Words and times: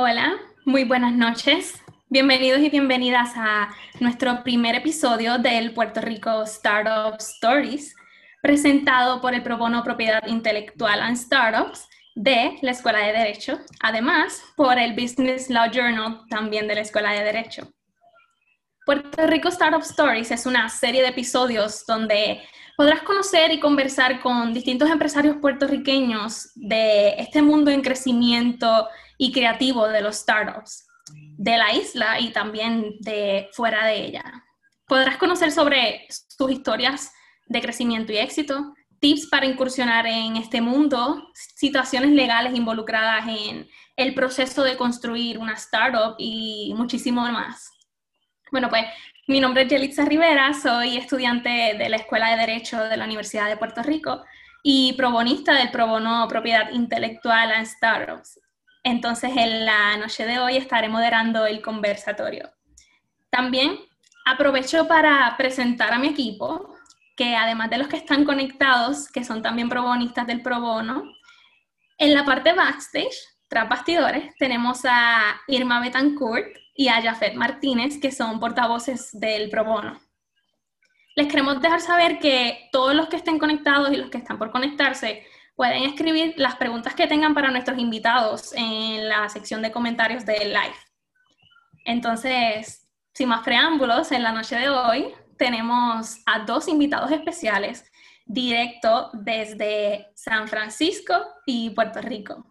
Hola, 0.00 0.38
muy 0.64 0.84
buenas 0.84 1.12
noches. 1.12 1.82
Bienvenidos 2.08 2.60
y 2.60 2.70
bienvenidas 2.70 3.32
a 3.34 3.74
nuestro 3.98 4.44
primer 4.44 4.76
episodio 4.76 5.38
del 5.38 5.74
Puerto 5.74 6.00
Rico 6.00 6.44
Startup 6.44 7.16
Stories, 7.18 7.96
presentado 8.40 9.20
por 9.20 9.34
el 9.34 9.42
Pro 9.42 9.58
Bono 9.58 9.82
Propiedad 9.82 10.24
Intelectual 10.28 11.00
and 11.00 11.16
Startups 11.16 11.88
de 12.14 12.58
la 12.62 12.70
Escuela 12.70 13.00
de 13.00 13.12
Derecho, 13.12 13.58
además 13.80 14.40
por 14.56 14.78
el 14.78 14.92
Business 14.94 15.50
Law 15.50 15.68
Journal 15.72 16.20
también 16.30 16.68
de 16.68 16.76
la 16.76 16.82
Escuela 16.82 17.10
de 17.10 17.24
Derecho. 17.24 17.68
Puerto 18.86 19.26
Rico 19.26 19.48
Startup 19.48 19.82
Stories 19.82 20.30
es 20.30 20.46
una 20.46 20.68
serie 20.68 21.02
de 21.02 21.08
episodios 21.08 21.84
donde 21.84 22.40
podrás 22.76 23.02
conocer 23.02 23.50
y 23.50 23.58
conversar 23.58 24.20
con 24.20 24.54
distintos 24.54 24.90
empresarios 24.90 25.38
puertorriqueños 25.38 26.52
de 26.54 27.16
este 27.18 27.42
mundo 27.42 27.72
en 27.72 27.82
crecimiento 27.82 28.86
y 29.18 29.32
creativo 29.32 29.86
de 29.88 30.00
los 30.00 30.16
startups 30.16 30.88
de 31.12 31.56
la 31.56 31.72
isla 31.72 32.20
y 32.20 32.30
también 32.30 32.96
de 33.00 33.48
fuera 33.52 33.86
de 33.86 34.06
ella. 34.06 34.44
Podrás 34.86 35.16
conocer 35.16 35.52
sobre 35.52 36.06
sus 36.08 36.50
historias 36.50 37.12
de 37.46 37.60
crecimiento 37.60 38.12
y 38.12 38.18
éxito, 38.18 38.74
tips 39.00 39.28
para 39.28 39.46
incursionar 39.46 40.06
en 40.06 40.36
este 40.36 40.60
mundo, 40.60 41.30
situaciones 41.34 42.10
legales 42.10 42.54
involucradas 42.54 43.26
en 43.28 43.68
el 43.96 44.14
proceso 44.14 44.62
de 44.62 44.76
construir 44.76 45.38
una 45.38 45.54
startup 45.54 46.14
y 46.18 46.72
muchísimo 46.76 47.22
más. 47.22 47.70
Bueno, 48.50 48.68
pues 48.68 48.84
mi 49.26 49.40
nombre 49.40 49.62
es 49.62 49.68
Yelitza 49.68 50.04
Rivera, 50.04 50.54
soy 50.54 50.96
estudiante 50.96 51.76
de 51.78 51.88
la 51.88 51.96
Escuela 51.96 52.30
de 52.30 52.38
Derecho 52.38 52.82
de 52.84 52.96
la 52.96 53.04
Universidad 53.04 53.48
de 53.48 53.56
Puerto 53.56 53.82
Rico 53.82 54.24
y 54.62 54.94
probonista 54.94 55.54
del 55.54 55.70
Pro 55.70 55.86
Bono 55.86 56.26
Propiedad 56.28 56.70
Intelectual 56.70 57.52
and 57.52 57.66
Startups. 57.66 58.40
Entonces, 58.88 59.30
en 59.36 59.66
la 59.66 59.98
noche 59.98 60.24
de 60.24 60.38
hoy 60.38 60.56
estaré 60.56 60.88
moderando 60.88 61.44
el 61.44 61.60
conversatorio. 61.60 62.50
También 63.28 63.78
aprovecho 64.24 64.88
para 64.88 65.36
presentar 65.36 65.92
a 65.92 65.98
mi 65.98 66.08
equipo, 66.08 66.74
que 67.14 67.36
además 67.36 67.68
de 67.68 67.76
los 67.76 67.88
que 67.88 67.98
están 67.98 68.24
conectados, 68.24 69.08
que 69.08 69.24
son 69.24 69.42
también 69.42 69.68
probonistas 69.68 70.26
del 70.26 70.40
Pro 70.40 70.62
Bono, 70.62 71.02
en 71.98 72.14
la 72.14 72.24
parte 72.24 72.54
backstage, 72.54 73.14
tras 73.46 73.68
bastidores, 73.68 74.34
tenemos 74.38 74.80
a 74.84 75.38
Irma 75.48 75.80
Betancourt, 75.80 76.48
y 76.74 76.88
a 76.88 77.02
Jafet 77.02 77.34
Martínez, 77.34 78.00
que 78.00 78.12
son 78.12 78.40
portavoces 78.40 79.10
del 79.12 79.50
Pro 79.50 79.64
Bono. 79.64 80.00
Les 81.14 81.26
queremos 81.26 81.60
dejar 81.60 81.80
saber 81.80 82.20
que 82.20 82.70
todos 82.70 82.94
los 82.94 83.08
que 83.08 83.16
estén 83.16 83.38
conectados 83.38 83.92
y 83.92 83.96
los 83.96 84.08
que 84.08 84.18
están 84.18 84.38
por 84.38 84.52
conectarse 84.52 85.26
pueden 85.58 85.82
escribir 85.82 86.34
las 86.36 86.54
preguntas 86.54 86.94
que 86.94 87.08
tengan 87.08 87.34
para 87.34 87.50
nuestros 87.50 87.80
invitados 87.80 88.52
en 88.54 89.08
la 89.08 89.28
sección 89.28 89.60
de 89.60 89.72
comentarios 89.72 90.24
del 90.24 90.52
live. 90.52 90.76
Entonces, 91.84 92.88
sin 93.12 93.28
más 93.28 93.42
preámbulos, 93.42 94.12
en 94.12 94.22
la 94.22 94.30
noche 94.30 94.54
de 94.54 94.68
hoy 94.68 95.12
tenemos 95.36 96.22
a 96.26 96.38
dos 96.46 96.68
invitados 96.68 97.10
especiales 97.10 97.90
directo 98.24 99.10
desde 99.12 100.06
San 100.14 100.46
Francisco 100.46 101.14
y 101.44 101.70
Puerto 101.70 102.00
Rico. 102.02 102.46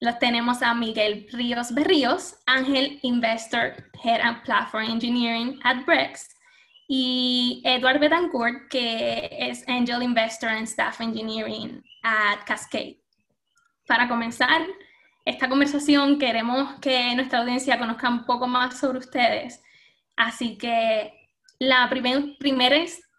Los 0.00 0.18
tenemos 0.18 0.60
a 0.62 0.74
Miguel 0.74 1.28
Ríos 1.30 1.72
Berríos, 1.72 2.34
Ángel 2.46 2.98
Investor, 3.02 3.74
Head 4.02 4.20
and 4.22 4.42
Platform 4.42 4.90
Engineering 4.90 5.60
at 5.62 5.84
Brex, 5.84 6.34
y 6.88 7.62
Edward 7.64 8.00
Betancourt, 8.00 8.68
que 8.68 9.28
es 9.30 9.62
Angel 9.68 10.02
Investor 10.02 10.48
and 10.50 10.66
Staff 10.66 11.00
Engineering 11.00 11.80
at 12.02 12.44
Cascade. 12.44 13.00
Para 13.86 14.08
comenzar 14.08 14.62
esta 15.24 15.48
conversación, 15.48 16.18
queremos 16.18 16.78
que 16.80 17.14
nuestra 17.14 17.40
audiencia 17.40 17.78
conozca 17.78 18.08
un 18.08 18.24
poco 18.24 18.46
más 18.46 18.78
sobre 18.78 18.98
ustedes. 18.98 19.62
Así 20.16 20.58
que 20.58 21.12
la 21.58 21.88
primera, 21.88 22.24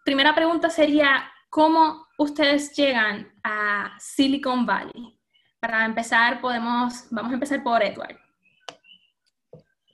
primera 0.04 0.34
pregunta 0.34 0.70
sería, 0.70 1.30
¿cómo 1.48 2.06
ustedes 2.18 2.74
llegan 2.76 3.32
a 3.42 3.96
Silicon 3.98 4.66
Valley? 4.66 5.18
para 5.64 5.86
empezar, 5.86 6.42
podemos, 6.42 7.06
vamos 7.10 7.30
a 7.30 7.34
empezar 7.34 7.62
por 7.62 7.82
Edward. 7.82 8.18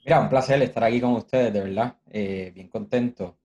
Mira, 0.03 0.19
un 0.19 0.27
placer 0.27 0.61
estar 0.61 0.83
aquí 0.83 0.99
con 0.99 1.13
ustedes, 1.13 1.53
de 1.53 1.61
verdad, 1.61 1.95
eh, 2.09 2.51
bien 2.53 2.67
contento. 2.67 3.37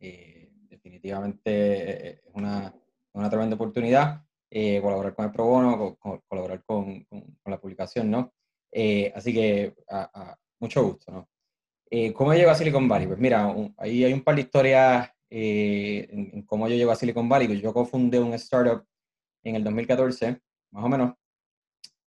Eh, 0.00 0.52
definitivamente 0.70 1.50
eh, 1.50 2.22
es 2.26 2.30
una, 2.32 2.72
una, 3.12 3.28
tremenda 3.28 3.56
oportunidad 3.56 4.24
colaborar 4.50 5.14
con 5.14 5.24
el 5.26 5.32
Pro 5.32 5.46
Bono, 5.46 5.98
colaborar 6.28 6.62
con, 6.64 7.04
con, 7.04 7.50
la 7.50 7.60
publicación, 7.60 8.10
¿no? 8.10 8.32
así 9.14 9.32
que 9.32 9.74
a, 9.90 10.36
mucho 10.60 10.84
gusto, 10.84 11.12
¿no? 11.12 11.28
¿Cómo 12.14 12.34
llego 12.34 12.50
a 12.50 12.54
Silicon 12.54 12.88
Valley? 12.88 13.06
Pues 13.06 13.18
mira, 13.18 13.54
ahí 13.78 14.04
hay 14.04 14.12
un 14.12 14.22
par 14.22 14.34
de 14.34 14.42
historias 14.42 15.10
en, 15.30 16.30
en, 16.34 16.42
cómo 16.42 16.68
yo 16.68 16.76
llego 16.76 16.90
a 16.90 16.96
Silicon 16.96 17.28
Valley. 17.28 17.60
Yo 17.60 17.72
cofundé 17.72 18.18
un 18.18 18.34
startup 18.34 18.84
en 19.44 19.56
el 19.56 19.64
2014, 19.64 20.40
más 20.72 20.84
o 20.84 20.88
menos, 20.88 21.14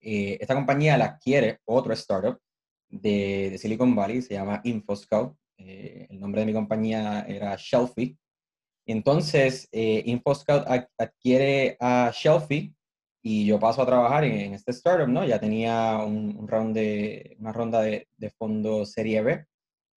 eh, 0.06 0.38
esta 0.42 0.54
compañía 0.54 0.98
la 0.98 1.06
adquiere 1.06 1.60
otro 1.64 1.94
startup 1.94 2.38
de, 2.90 3.58
Silicon 3.58 3.96
Valley, 3.96 4.22
se 4.22 4.34
llama 4.34 4.62
InfoScout. 4.64 5.36
Eh, 5.58 6.08
el 6.10 6.20
nombre 6.20 6.42
de 6.42 6.48
mi 6.48 6.54
compañía 6.54 7.22
era 7.22 7.56
Shelfie. 7.58 8.18
Entonces, 8.86 9.68
eh, 9.72 10.04
InfoScout 10.06 10.66
adquiere 10.98 11.78
a 11.80 12.12
Shelfie 12.14 12.74
y 13.22 13.46
yo 13.46 13.60
paso 13.60 13.82
a 13.82 13.86
trabajar 13.86 14.26
en, 14.26 14.54
este 14.54 14.72
startup, 14.72 15.08
¿no? 15.08 15.26
Ya 15.26 15.40
tenía 15.40 15.98
un, 16.00 16.48
round 16.48 16.76
de, 16.76 17.38
una 17.40 17.54
ronda 17.54 17.82
de, 17.82 18.08
de 18.18 18.30
fondo 18.32 18.86
Serie 18.86 19.22
B, 19.22 19.46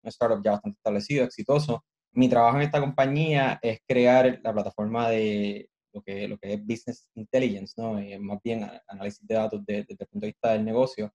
un 0.04 0.10
startup 0.10 0.44
ya 0.44 0.52
bastante 0.52 0.78
establecido, 0.78 1.26
exitoso. 1.26 1.84
Mi 2.14 2.30
trabajo 2.30 2.58
en 2.58 2.64
esta 2.64 2.80
compañía 2.80 3.60
es 3.62 3.80
crear 3.88 4.40
la 4.44 4.54
plataforma 4.54 5.10
de, 5.10 5.70
lo 5.96 6.02
que, 6.04 6.28
lo 6.28 6.38
que 6.38 6.54
es 6.54 6.62
business 6.62 7.10
intelligence, 7.16 7.74
¿no? 7.78 7.98
Eh, 7.98 8.20
más 8.20 8.40
bien 8.44 8.70
análisis 8.88 9.26
de 9.26 9.36
datos 9.36 9.66
desde 9.66 9.96
el 9.98 10.08
punto 10.08 10.26
de 10.26 10.28
vista 10.28 10.52
del 10.52 10.66
negocio, 10.66 11.12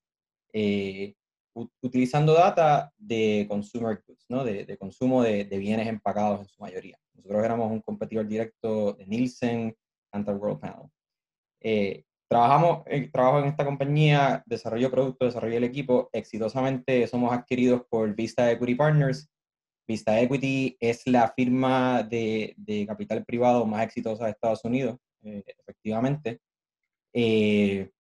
eh, 0.53 1.15
utilizando 1.55 2.35
data 2.35 2.93
de 2.97 3.47
consumer 3.49 4.03
goods, 4.07 4.25
¿no? 4.29 4.45
de, 4.45 4.65
de 4.65 4.79
consumo 4.79 5.23
de, 5.23 5.45
de, 5.45 5.59
bienes 5.59 5.89
empacados 5.89 6.41
en 6.41 6.49
su 6.49 6.61
mayoría. 6.63 6.99
Nosotros 7.15 7.45
éramos 7.45 7.71
un 7.71 7.81
competidor 7.81 8.27
directo 8.29 8.95
de 8.95 9.07
Nielsen, 9.07 9.77
Anta 10.13 10.33
World 10.33 10.61
Panel. 10.61 10.89
Eh, 11.61 12.05
trabajamos, 12.29 12.85
trabajo 13.13 13.41
en 13.41 13.47
esta 13.47 13.65
compañía, 13.65 14.43
desarrollo 14.47 14.91
productos, 14.91 15.29
desarrollo 15.29 15.57
el 15.57 15.65
equipo, 15.65 16.09
exitosamente 16.13 17.07
somos 17.07 17.33
adquiridos 17.33 17.83
por 17.91 18.15
Vista 18.15 18.51
Equity 18.51 18.75
Partners, 18.77 19.29
Vista 19.91 20.21
Equity 20.21 20.77
es 20.79 21.05
la 21.07 21.33
firma 21.33 22.05
de, 22.05 22.55
capital 22.87 23.25
privado 23.25 23.67
más 23.67 23.83
exitosa 23.85 24.25
de 24.25 24.31
Estados 24.31 24.65
Unidos, 24.65 24.99
eh, 25.25 25.43
efectivamente. 25.59 26.41
Eh, 27.13 27.91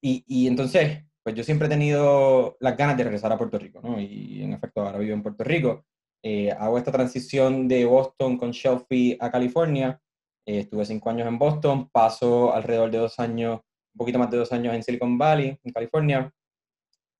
y, 0.00 0.46
entonces, 0.46 1.04
pues 1.24 1.34
yo 1.34 1.42
siempre 1.42 1.66
he 1.66 1.70
tenido 1.70 2.56
las 2.60 2.76
ganas 2.76 2.96
de 2.96 3.04
regresar 3.04 3.32
a 3.32 3.38
Puerto 3.38 3.58
Rico, 3.58 3.80
¿no? 3.82 4.00
Y 4.00 4.42
en 4.42 4.52
efecto, 4.52 4.82
ahora 4.82 4.98
vivo 4.98 5.14
en 5.14 5.22
Puerto 5.22 5.42
Rico. 5.42 5.84
Eh, 6.22 6.52
hago 6.52 6.78
esta 6.78 6.92
transición 6.92 7.66
de 7.66 7.84
Boston 7.84 8.38
con 8.38 8.52
Shelfie 8.52 9.16
a 9.20 9.30
California. 9.30 10.00
estuve 10.46 10.84
cinco 10.84 11.10
años 11.10 11.26
en 11.26 11.38
Boston, 11.38 11.88
paso 11.90 12.54
alrededor 12.54 12.90
de 12.90 12.98
dos 12.98 13.18
años, 13.18 13.60
un 13.94 13.98
poquito 13.98 14.18
más 14.18 14.30
de 14.30 14.36
dos 14.36 14.52
años 14.52 14.74
en 14.74 14.82
Silicon 14.82 15.18
Valley, 15.18 15.58
en 15.62 15.72
California. 15.72 16.30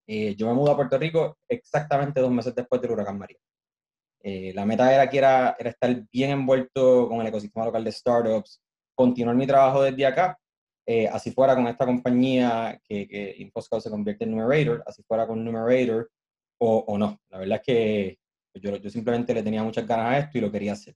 yo 0.07 0.47
me 0.47 0.55
mudo 0.55 0.73
a 0.73 0.77
Puerto 0.77 0.99
Rico 0.99 1.39
exactamente 1.49 2.21
dos 2.21 2.31
meses 2.31 2.55
después 2.55 2.81
del 2.83 2.93
huracán 2.93 3.19
María. 3.19 3.39
Eh, 4.27 4.53
la 4.55 4.65
meta 4.65 4.93
era 4.93 5.09
que 5.11 5.19
era, 5.19 5.55
era, 5.59 5.69
estar 5.69 5.95
bien 6.11 6.31
envuelto 6.31 7.09
con 7.09 7.21
el 7.21 7.27
ecosistema 7.27 7.67
local 7.67 7.85
de 7.85 7.93
startups, 7.93 8.59
continuar 8.95 9.37
mi 9.37 9.47
trabajo 9.47 9.83
desde 9.83 10.07
acá, 10.07 10.39
eh, 10.87 11.09
así 11.09 11.31
fuera 11.31 11.55
con 11.55 11.67
esta 11.67 11.87
compañía 11.87 12.81
que, 12.85 13.09
que 13.09 13.35
InfoScout 13.39 13.83
se 13.83 13.91
convierte 13.91 14.25
en 14.25 14.33
Numerator, 14.33 14.83
así 14.87 15.03
fuera 15.03 15.27
con 15.27 15.45
Numerator 15.45 16.11
o, 16.59 16.85
o 16.87 16.99
no. 16.99 17.21
La 17.31 17.39
verdad 17.39 17.61
es 17.61 17.67
que 17.67 18.19
yo, 18.61 18.77
yo, 18.77 18.91
simplemente 18.91 19.35
le 19.35 19.43
tenía 19.43 19.63
muchas 19.63 19.87
ganas 19.87 20.07
a 20.07 20.19
esto 20.19 20.39
y 20.39 20.41
lo 20.41 20.53
quería 20.53 20.73
hacer. 20.73 20.95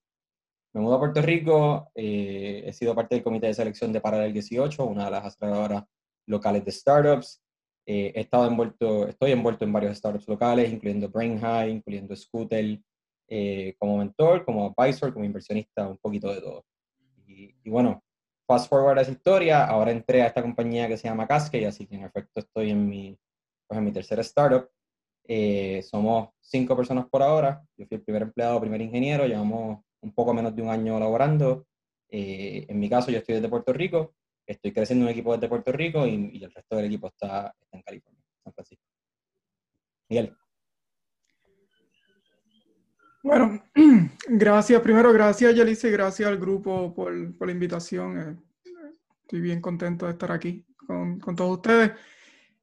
Me 0.74 0.80
mudo 0.80 0.96
a 0.96 0.98
Puerto 0.98 1.22
Rico, 1.22 1.90
eh, 1.94 2.62
he 2.66 2.72
sido 2.72 2.94
parte 2.94 3.14
del 3.14 3.24
comité 3.24 3.46
de 3.48 3.54
selección 3.54 3.92
de 3.92 4.00
Paralel 4.00 4.32
18, 4.32 4.84
una 4.84 5.06
de 5.06 5.10
las 5.10 5.24
aceleradoras 5.24 5.84
locales 6.26 6.64
de 6.64 6.72
startups. 6.72 7.42
he 7.86 8.20
estado 8.20 8.46
envuelto, 8.46 9.08
estoy 9.08 9.32
envuelto 9.32 9.64
en 9.64 9.72
varios 9.72 9.96
startups 9.96 10.28
locales, 10.28 10.70
incluyendo 10.70 11.08
Brain 11.08 11.40
High, 11.40 11.70
incluyendo 11.70 12.14
Scooter, 12.14 12.78
eh, 13.30 13.74
como 13.78 13.98
mentor, 13.98 14.42
como 14.44 14.74
advisor, 14.74 15.12
como 15.12 15.24
inversionista, 15.24 15.86
un 15.86 15.98
poquito 15.98 16.32
de 16.32 16.40
todo. 16.40 16.64
Y, 17.26 17.68
bueno, 17.68 18.02
fast 18.48 18.70
forward 18.70 18.98
a 18.98 19.02
esa 19.02 19.12
historia, 19.12 19.64
ahora 19.66 19.90
entré 19.90 20.22
a 20.22 20.26
esta 20.26 20.40
compañía 20.40 20.88
que 20.88 20.96
se 20.96 21.06
llama 21.06 21.28
Cascade, 21.28 21.66
así 21.66 21.86
que 21.86 21.96
en 21.96 22.04
efecto 22.04 22.40
estoy 22.40 22.70
en 22.70 22.88
mi, 22.88 23.18
pues 23.66 23.78
en 23.78 23.84
mi 23.84 23.92
tercera 23.92 24.22
startup. 24.22 24.70
Eh, 25.24 25.82
somos 25.82 26.30
cinco 26.40 26.74
personas 26.74 27.06
por 27.10 27.22
ahora, 27.22 27.62
yo 27.76 27.86
fui 27.86 27.98
el 27.98 28.02
primer 28.02 28.22
empleado, 28.22 28.58
primer 28.58 28.80
ingeniero, 28.80 29.26
llevamos 29.26 29.84
un 30.00 30.14
poco 30.14 30.32
menos 30.32 30.56
de 30.56 30.62
un 30.62 30.70
año 30.70 30.98
laborando. 30.98 31.66
Eh, 32.08 32.64
en 32.66 32.80
mi 32.80 32.88
caso, 32.88 33.10
yo 33.10 33.18
estoy 33.18 33.34
desde 33.34 33.50
Puerto 33.50 33.74
Rico, 33.74 34.14
estoy 34.46 34.72
creciendo 34.72 35.04
un 35.04 35.10
equipo 35.10 35.34
desde 35.34 35.50
Puerto 35.50 35.70
Rico 35.70 36.06
y, 36.06 36.30
y 36.32 36.42
el 36.42 36.50
resto 36.50 36.76
del 36.76 36.86
equipo 36.86 37.08
está, 37.08 37.54
está 37.60 37.76
en 37.76 37.82
California, 37.82 38.24
San 38.42 38.54
Francisco. 38.54 38.84
Miguel. 40.08 40.34
Bueno, 43.28 43.62
gracias. 44.26 44.80
Primero, 44.80 45.12
gracias, 45.12 45.54
Yalice, 45.54 45.90
gracias 45.90 46.26
al 46.26 46.38
grupo 46.38 46.94
por, 46.94 47.12
la 47.12 47.52
invitación. 47.52 48.18
Eh, 48.18 48.36
estoy 49.20 49.42
bien 49.42 49.60
contento 49.60 50.06
de 50.06 50.12
estar 50.12 50.32
aquí 50.32 50.64
con, 50.86 51.20
todos 51.36 51.58
ustedes. 51.58 51.92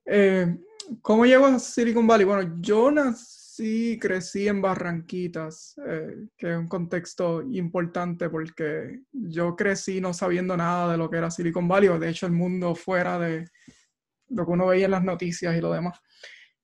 Eh, 0.06 0.58
¿Cómo 1.04 1.28
llego 1.28 1.46
a 1.46 1.60
Silicon 1.60 2.08
Valley? 2.08 2.26
Bueno, 2.26 2.58
yo 2.62 2.90
nací, 2.90 4.00
crecí 4.02 4.48
en 4.48 4.60
Barranquitas, 4.60 5.76
eh, 5.88 6.30
que 6.36 6.54
es 6.54 6.58
un 6.58 6.68
contexto 6.68 7.44
importante 7.44 8.28
porque 8.32 9.02
yo 9.12 9.56
crecí 9.56 10.02
no 10.02 10.16
sabiendo 10.16 10.58
nada 10.58 10.94
de 10.94 10.98
lo 10.98 11.12
que 11.12 11.18
era 11.18 11.30
Silicon 11.30 11.68
Valley, 11.68 11.90
o 11.90 12.00
de 12.00 12.10
hecho 12.10 12.26
el 12.26 12.32
mundo 12.32 12.74
fuera 12.74 13.20
de 13.20 13.48
lo 14.30 14.48
que 14.48 14.52
uno 14.52 14.66
veía 14.66 14.86
en 14.86 14.92
las 14.92 15.04
noticias 15.04 15.56
y 15.56 15.62
lo 15.62 15.72
demás. 15.72 16.02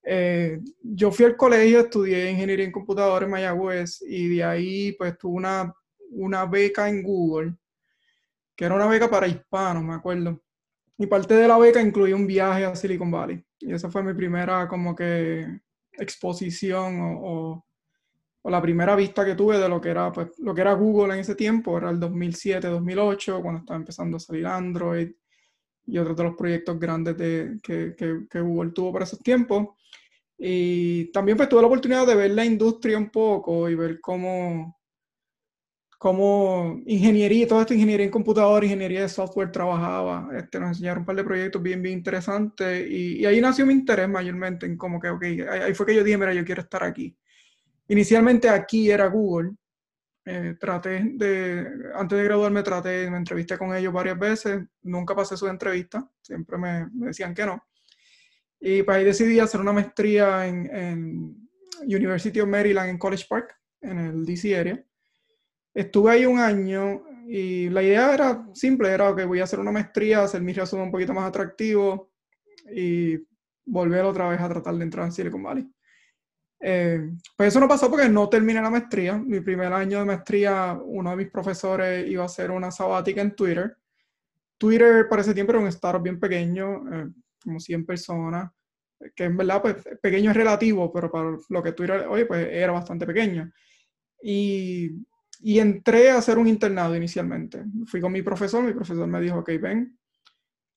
Eh, 0.03 0.59
yo 0.81 1.11
fui 1.11 1.25
al 1.25 1.37
colegio, 1.37 1.81
estudié 1.81 2.31
ingeniería 2.31 2.65
en 2.65 2.71
computadores 2.71 3.27
en 3.27 3.31
Mayagüez 3.31 4.01
y 4.01 4.35
de 4.35 4.43
ahí 4.43 4.91
pues 4.93 5.17
tuve 5.17 5.37
una, 5.37 5.73
una 6.11 6.45
beca 6.45 6.89
en 6.89 7.03
Google, 7.03 7.55
que 8.55 8.65
era 8.65 8.75
una 8.75 8.87
beca 8.87 9.09
para 9.09 9.27
hispanos, 9.27 9.83
me 9.83 9.93
acuerdo. 9.93 10.41
Y 10.97 11.07
parte 11.07 11.35
de 11.35 11.47
la 11.47 11.57
beca 11.57 11.81
incluía 11.81 12.15
un 12.15 12.27
viaje 12.27 12.65
a 12.65 12.75
Silicon 12.75 13.11
Valley. 13.11 13.43
Y 13.59 13.73
esa 13.73 13.89
fue 13.89 14.03
mi 14.03 14.13
primera 14.13 14.67
como 14.67 14.95
que 14.95 15.61
exposición 15.93 16.99
o, 17.01 17.65
o, 18.43 18.49
la 18.49 18.61
primera 18.61 18.95
vista 18.95 19.23
que 19.23 19.35
tuve 19.35 19.59
de 19.59 19.69
lo 19.69 19.79
que 19.79 19.89
era 19.89 20.11
pues, 20.11 20.29
lo 20.39 20.53
que 20.53 20.61
era 20.61 20.73
Google 20.73 21.13
en 21.13 21.19
ese 21.19 21.35
tiempo, 21.35 21.77
era 21.77 21.91
el 21.91 21.99
2007-2008, 21.99 23.41
cuando 23.41 23.59
estaba 23.59 23.77
empezando 23.77 24.17
a 24.17 24.19
salir 24.19 24.47
Android 24.47 25.11
y 25.85 25.97
otros 25.97 26.17
de 26.17 26.23
los 26.23 26.35
proyectos 26.35 26.79
grandes 26.79 27.17
de, 27.17 27.59
que, 27.61 27.95
que 28.29 28.41
Google 28.41 28.71
tuvo 28.71 28.93
para 28.93 29.05
esos 29.05 29.19
tiempos. 29.19 29.69
Y 30.43 31.11
también 31.11 31.37
pues 31.37 31.47
tuve 31.49 31.61
la 31.61 31.67
oportunidad 31.67 32.07
de 32.07 32.15
ver 32.15 32.31
la 32.31 32.43
industria 32.43 32.97
un 32.97 33.11
poco 33.11 33.69
y 33.69 33.75
ver 33.75 34.01
cómo, 34.01 34.75
cómo 35.99 36.81
ingeniería, 36.87 37.47
toda 37.47 37.61
esta 37.61 37.75
ingeniería 37.75 38.07
en 38.07 38.11
computador, 38.11 38.63
ingeniería 38.63 39.01
de 39.01 39.09
software 39.09 39.51
trabajaba. 39.51 40.29
Este, 40.35 40.59
nos 40.59 40.69
enseñaron 40.69 41.01
un 41.01 41.05
par 41.05 41.15
de 41.15 41.23
proyectos 41.23 41.61
bien, 41.61 41.83
bien 41.83 41.99
interesantes 41.99 42.89
y, 42.89 43.23
ahí 43.23 43.39
nació 43.39 43.67
mi 43.67 43.73
interés 43.73 44.09
mayormente 44.09 44.65
en 44.65 44.77
como 44.77 44.99
que, 44.99 45.09
ok, 45.09 45.23
ahí 45.47 45.75
fue 45.75 45.85
que 45.85 45.93
yo 45.93 46.03
dije, 46.03 46.17
mira, 46.17 46.33
yo 46.33 46.43
quiero 46.43 46.63
estar 46.63 46.83
aquí. 46.83 47.15
Inicialmente 47.89 48.49
aquí 48.49 48.89
era 48.89 49.05
Google. 49.05 49.51
Eh, 50.25 50.55
traté 50.59 51.03
de, 51.17 51.67
antes 51.93 52.17
de 52.17 52.23
graduarme 52.23 52.63
traté, 52.63 53.11
me 53.11 53.17
entrevisté 53.17 53.59
con 53.59 53.75
ellos 53.75 53.93
varias 53.93 54.17
veces, 54.17 54.63
nunca 54.81 55.15
pasé 55.15 55.37
su 55.37 55.47
entrevista, 55.47 56.07
siempre 56.19 56.57
me, 56.57 56.87
me 56.93 57.07
decían 57.07 57.35
que 57.35 57.45
no. 57.45 57.63
Y 58.61 58.83
pues 58.83 58.97
ahí 58.97 59.03
decidí 59.03 59.39
hacer 59.39 59.59
una 59.59 59.73
maestría 59.73 60.47
en, 60.47 60.75
en, 60.75 61.49
University 61.83 62.39
of 62.39 62.47
Maryland 62.47 62.91
en 62.91 62.97
College 62.99 63.25
Park, 63.27 63.55
en 63.81 63.97
el 63.97 64.25
DC 64.25 64.55
area. 64.55 64.83
Estuve 65.73 66.11
ahí 66.11 66.25
un 66.27 66.37
año 66.37 67.03
y 67.27 67.69
la 67.69 67.81
idea 67.81 68.13
era 68.13 68.47
simple, 68.53 68.89
era 68.89 69.15
que 69.15 69.25
voy 69.25 69.39
a 69.39 69.45
hacer 69.45 69.59
una 69.59 69.71
maestría, 69.71 70.23
hacer 70.23 70.41
mi 70.41 70.53
resumen 70.53 70.85
un 70.85 70.91
poquito 70.91 71.13
más 71.13 71.27
atractivo 71.27 72.11
y 72.71 73.17
volver 73.65 74.05
otra 74.05 74.29
vez 74.29 74.39
a 74.39 74.49
tratar 74.49 74.75
de 74.75 74.83
entrar 74.83 75.05
en 75.05 75.11
Silicon 75.11 75.41
Valley. 75.41 75.67
Eh, 76.63 77.09
pues 77.35 77.47
eso 77.47 77.59
no 77.59 77.67
pasó 77.67 77.89
porque 77.89 78.07
no 78.07 78.29
terminé 78.29 78.61
la 78.61 78.69
maestría. 78.69 79.17
Mi 79.17 79.39
primer 79.39 79.73
año 79.73 79.99
de 79.99 80.05
maestría, 80.05 80.79
uno 80.83 81.09
de 81.09 81.15
mis 81.15 81.31
profesores 81.31 82.07
iba 82.07 82.23
a 82.23 82.27
hacer 82.27 82.51
una 82.51 82.69
sabática 82.69 83.21
en 83.21 83.35
Twitter. 83.35 83.75
Twitter 84.57 85.07
para 85.09 85.23
ese 85.23 85.33
tiempo 85.33 85.53
era 85.53 85.61
un 85.61 85.67
startup 85.67 86.03
bien 86.03 86.19
pequeño, 86.19 86.83
eh, 86.93 87.09
como 87.43 87.59
100 87.59 87.85
personas, 87.85 88.51
que 89.15 89.25
en 89.25 89.37
verdad 89.37 89.61
pues 89.61 89.75
pequeño 90.01 90.31
es 90.31 90.37
relativo, 90.37 90.91
pero 90.91 91.11
para 91.11 91.37
lo 91.49 91.63
que 91.63 91.71
Twitter 91.71 92.05
hoy 92.09 92.25
pues 92.25 92.47
era 92.51 92.71
bastante 92.71 93.05
pequeño. 93.05 93.51
Y, 94.21 94.91
y 95.39 95.59
entré 95.59 96.11
a 96.11 96.17
hacer 96.17 96.37
un 96.37 96.47
internado 96.47 96.95
inicialmente. 96.95 97.63
Fui 97.87 97.99
con 97.99 98.11
mi 98.11 98.21
profesor, 98.21 98.63
mi 98.63 98.73
profesor 98.73 99.07
me 99.07 99.21
dijo, 99.21 99.39
ok, 99.39 99.49
ven, 99.59 99.97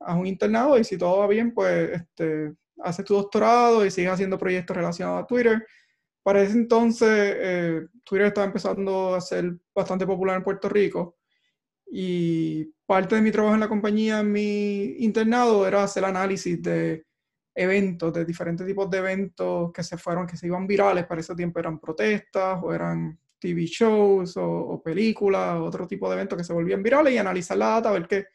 haz 0.00 0.16
un 0.16 0.26
internado 0.26 0.78
y 0.78 0.84
si 0.84 0.96
todo 0.96 1.19
va 1.19 1.26
bien, 1.26 1.52
pues 1.52 1.90
este, 1.90 2.55
haces 2.78 3.05
tu 3.05 3.14
doctorado 3.14 3.84
y 3.84 3.90
sigues 3.90 4.12
haciendo 4.12 4.38
proyectos 4.38 4.76
relacionados 4.76 5.22
a 5.22 5.26
Twitter. 5.26 5.66
Para 6.22 6.43
ese 6.43 6.55
entonces, 6.55 7.08
eh, 7.11 7.87
Twitter 8.02 8.28
estaba 8.28 8.46
empezando 8.46 9.14
a 9.14 9.20
ser 9.20 9.56
bastante 9.75 10.06
popular 10.06 10.37
en 10.37 10.44
Puerto 10.44 10.69
Rico 10.69 11.19
y 11.87 12.74
parte 12.86 13.14
de 13.14 13.22
mi 13.22 13.31
trabajo 13.31 13.54
en 13.54 13.60
la 13.60 13.69
compañía, 13.69 14.20
en 14.20 14.32
mi 14.32 14.96
internado, 14.98 15.66
era 15.66 15.82
hacer 15.82 16.04
análisis 16.04 16.60
de 16.62 17.06
eventos, 17.54 18.12
de 18.12 18.25
diferentes 18.25 18.66
tipos 18.66 18.90
de 18.90 18.98
eventos 18.98 19.72
que 19.72 19.82
se 19.82 19.96
fueron, 19.96 20.26
que 20.26 20.36
se 20.36 20.46
iban 20.46 20.66
virales, 20.66 21.06
para 21.06 21.20
ese 21.20 21.34
tiempo 21.34 21.60
eran 21.60 21.78
protestas 21.78 22.58
o 22.62 22.75
eran 22.75 23.19
TV 23.38 23.64
shows 23.66 24.36
o, 24.36 24.81
películas, 24.82 25.58
otro 25.60 25.86
tipo 25.86 26.08
de 26.08 26.14
eventos 26.14 26.36
que 26.38 26.44
se 26.44 26.52
volvían 26.52 26.82
virales 26.82 27.12
y 27.12 27.19
analizar 27.19 27.56
la 27.56 27.69
data, 27.69 27.90
a 27.90 27.92
ver 27.92 28.06
qué, 28.08 28.26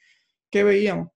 qué 0.49 0.63
veíamos. 0.63 1.09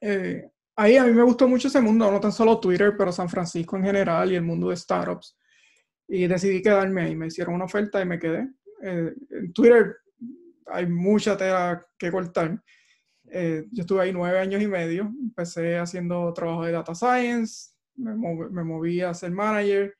Eh, 0.00 0.50
ahí 0.76 0.96
a 0.96 1.04
mí 1.04 1.12
me 1.12 1.22
gustó 1.22 1.48
mucho 1.48 1.68
ese 1.68 1.80
mundo, 1.80 2.10
no 2.10 2.20
tan 2.20 2.32
solo 2.32 2.60
Twitter, 2.60 2.94
pero 2.96 3.12
San 3.12 3.28
Francisco 3.28 3.76
en 3.76 3.84
general 3.84 4.32
y 4.32 4.36
el 4.36 4.42
mundo 4.42 4.70
de 4.70 4.76
startups. 4.76 5.36
Y 6.08 6.26
decidí 6.26 6.62
quedarme 6.62 7.02
ahí, 7.02 7.16
me 7.16 7.26
hicieron 7.26 7.54
una 7.54 7.64
oferta 7.64 8.00
y 8.00 8.06
me 8.06 8.18
quedé. 8.18 8.48
Eh, 8.82 9.12
en 9.30 9.52
Twitter 9.52 9.96
hay 10.66 10.86
mucha 10.86 11.36
tela 11.36 11.86
que 11.98 12.10
cortar. 12.10 12.62
Eh, 13.30 13.64
yo 13.72 13.82
estuve 13.82 14.02
ahí 14.02 14.12
nueve 14.12 14.38
años 14.38 14.62
y 14.62 14.68
medio, 14.68 15.02
empecé 15.02 15.78
haciendo 15.78 16.32
trabajo 16.32 16.64
de 16.64 16.72
data 16.72 16.94
science, 16.94 17.72
me, 17.96 18.14
moví, 18.14 19.00
a 19.00 19.14
ser 19.14 19.30
manager. 19.30 19.94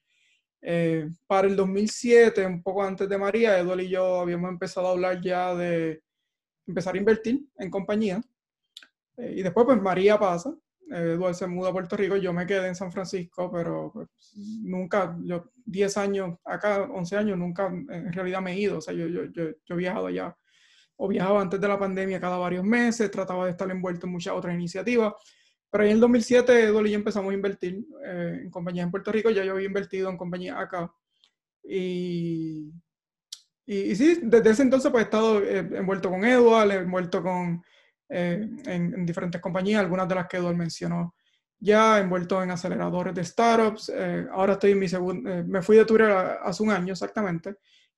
Eh, 0.62 1.08
para 1.26 1.46
el 1.46 1.56
2007, 1.56 2.44
un 2.46 2.62
poco 2.62 2.82
antes 2.82 3.08
de 3.08 3.18
María, 3.18 3.58
Eduardo 3.58 3.82
y 3.82 3.88
yo 3.88 4.20
habíamos 4.20 4.50
empezado 4.50 4.88
a 4.88 4.92
hablar 4.92 5.20
ya 5.20 5.54
de 5.54 6.02
empezar 6.66 6.94
a 6.94 6.98
invertir 6.98 7.46
en 7.58 7.70
compañía. 7.70 8.20
Eh, 9.16 9.34
y 9.38 9.42
después, 9.42 9.66
pues 9.66 9.80
María 9.80 10.18
pasa, 10.18 10.54
Eduardo 10.88 11.34
se 11.34 11.46
muda 11.46 11.70
a 11.70 11.72
Puerto 11.72 11.96
Rico, 11.96 12.16
yo 12.16 12.32
me 12.32 12.46
quedé 12.46 12.68
en 12.68 12.74
San 12.74 12.92
Francisco, 12.92 13.50
pero 13.50 13.90
pues, 13.92 14.08
nunca, 14.62 15.16
yo 15.22 15.50
10 15.64 15.96
años 15.96 16.38
acá, 16.44 16.82
11 16.82 17.16
años, 17.16 17.38
nunca 17.38 17.66
en 17.66 18.12
realidad 18.12 18.40
me 18.40 18.52
he 18.52 18.60
ido, 18.60 18.78
o 18.78 18.80
sea, 18.80 18.94
yo, 18.94 19.06
yo, 19.06 19.24
yo, 19.26 19.50
yo 19.64 19.74
he 19.74 19.78
viajado 19.78 20.06
allá 20.06 20.36
o 20.96 21.08
viajaba 21.08 21.40
antes 21.40 21.60
de 21.60 21.68
la 21.68 21.78
pandemia 21.78 22.20
cada 22.20 22.38
varios 22.38 22.64
meses, 22.64 23.10
trataba 23.10 23.44
de 23.44 23.50
estar 23.50 23.70
envuelto 23.70 24.06
en 24.06 24.12
muchas 24.12 24.34
otras 24.34 24.54
iniciativas. 24.54 25.12
Pero 25.70 25.84
ahí 25.84 25.90
en 25.90 25.96
el 25.96 26.00
2007, 26.00 26.64
Eduardo 26.64 26.88
y 26.88 26.92
yo 26.92 26.96
empezamos 26.96 27.30
a 27.30 27.34
invertir 27.34 27.84
eh, 28.04 28.40
en 28.44 28.50
compañías 28.50 28.84
en 28.84 28.90
Puerto 28.90 29.12
Rico, 29.12 29.30
ya 29.30 29.44
yo 29.44 29.52
había 29.52 29.66
invertido 29.66 30.08
en 30.08 30.16
compañías 30.16 30.56
acá. 30.58 30.90
Y, 31.62 32.72
y, 33.66 33.96
sí, 33.96 34.20
desde 34.22 34.50
ese 34.50 34.62
entonces 34.62 34.90
pues 34.90 35.02
he 35.02 35.04
estado 35.04 35.42
eh, 35.42 35.68
envuelto 35.72 36.08
con 36.08 36.24
Eduardo, 36.24 36.72
envuelto 36.72 37.22
con, 37.22 37.62
eh, 38.08 38.48
en, 38.64 39.04
diferentes 39.04 39.40
compañías, 39.40 39.80
algunas 39.80 40.08
de 40.08 40.14
las 40.14 40.28
que 40.28 40.38
Eduardo 40.38 40.56
mencionó 40.56 41.14
ya, 41.58 41.98
envuelto 41.98 42.42
en 42.42 42.50
aceleradores 42.50 43.14
de 43.14 43.24
startups. 43.24 43.90
ahora 44.30 44.52
estoy 44.52 44.72
en 44.72 44.78
mi 44.78 44.88
segundo, 44.88 45.44
me 45.46 45.62
fui 45.62 45.78
de 45.78 45.86
Twitter 45.86 46.10
hace 46.10 46.62
un 46.62 46.70
año 46.70 46.92
exactamente 46.92 47.56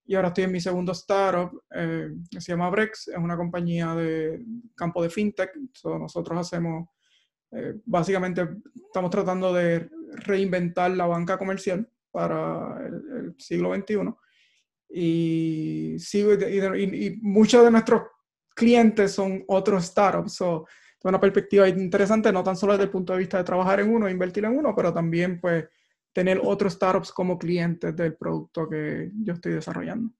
y 0.08 0.14
ahora 0.14 0.28
estoy 0.28 0.44
en 0.44 0.52
mi 0.52 0.60
segundo 0.60 0.92
startup, 0.92 1.62
eh, 1.70 2.10
que 2.30 2.40
se 2.40 2.52
llama 2.52 2.70
Brex, 2.70 3.08
es 3.08 3.18
una 3.18 3.36
compañía 3.36 3.94
de 3.94 4.42
campo 4.74 5.02
de 5.02 5.10
fintech. 5.10 5.50
nosotros 5.84 6.38
hacemos, 6.38 6.88
eh, 7.52 7.74
básicamente, 7.84 8.48
estamos 8.86 9.10
tratando 9.10 9.52
de 9.52 9.86
reinventar 10.12 10.92
la 10.92 11.04
banca 11.04 11.36
comercial 11.36 11.86
para 12.10 12.86
el, 12.86 13.34
siglo 13.36 13.74
XXI. 13.74 14.14
Y, 14.88 15.96
y, 15.98 17.06
y, 17.06 17.18
muchos 17.20 17.62
de 17.62 17.70
nuestros 17.70 18.04
clientes 18.54 19.12
son 19.12 19.44
otros 19.46 19.84
startups. 19.84 20.32
So, 20.32 20.64
una 21.04 21.20
perspectiva 21.20 21.68
interesante, 21.68 22.32
no 22.32 22.42
tan 22.42 22.56
solo 22.56 22.72
desde 22.72 22.84
el 22.84 22.90
punto 22.90 23.12
de 23.12 23.18
vista 23.18 23.36
de 23.36 23.44
trabajar 23.44 23.80
en 23.80 23.90
uno, 23.94 24.08
invertir 24.08 24.46
en 24.46 24.56
uno, 24.56 24.74
pero 24.74 24.90
también 24.92 25.38
pues 25.38 25.66
tener 26.12 26.40
otros 26.42 26.74
startups 26.74 27.12
como 27.12 27.38
clientes 27.38 27.94
del 27.94 28.16
producto 28.16 28.68
que 28.68 29.10
yo 29.22 29.34
estoy 29.34 29.52
desarrollando. 29.52 30.12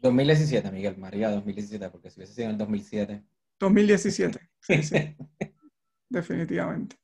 2017, 0.00 0.70
Miguel, 0.72 0.96
María, 0.98 1.30
2017, 1.30 1.88
porque 1.90 2.10
si 2.10 2.18
hubiese 2.18 2.34
sido 2.34 2.46
en 2.46 2.50
el 2.52 2.58
2007. 2.58 3.22
2017, 3.58 4.40
sí, 4.60 4.82
sí. 4.82 5.16
Definitivamente. 6.08 6.96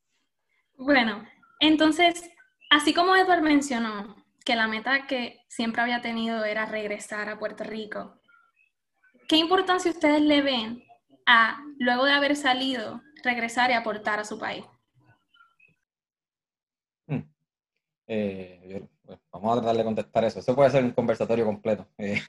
Bueno, 0.76 1.24
entonces, 1.60 2.30
así 2.70 2.92
como 2.92 3.16
Edward 3.16 3.42
mencionó 3.42 4.16
que 4.44 4.56
la 4.56 4.66
meta 4.66 5.06
que 5.06 5.40
siempre 5.48 5.82
había 5.82 6.02
tenido 6.02 6.44
era 6.44 6.66
regresar 6.66 7.28
a 7.28 7.38
Puerto 7.38 7.64
Rico, 7.64 8.20
¿qué 9.28 9.36
importancia 9.36 9.90
ustedes 9.90 10.20
le 10.20 10.42
ven 10.42 10.82
a, 11.26 11.62
luego 11.78 12.04
de 12.04 12.12
haber 12.12 12.34
salido, 12.34 13.02
regresar 13.22 13.70
y 13.70 13.74
aportar 13.74 14.18
a 14.18 14.24
su 14.24 14.38
país? 14.38 14.64
Eh, 18.08 18.82
vamos 19.30 19.52
a 19.52 19.60
tratar 19.60 19.76
de 19.76 19.84
contestar 19.84 20.24
eso. 20.24 20.40
Eso 20.40 20.54
puede 20.54 20.70
ser 20.70 20.82
un 20.82 20.92
conversatorio 20.92 21.44
completo 21.44 21.86
eh, 21.98 22.20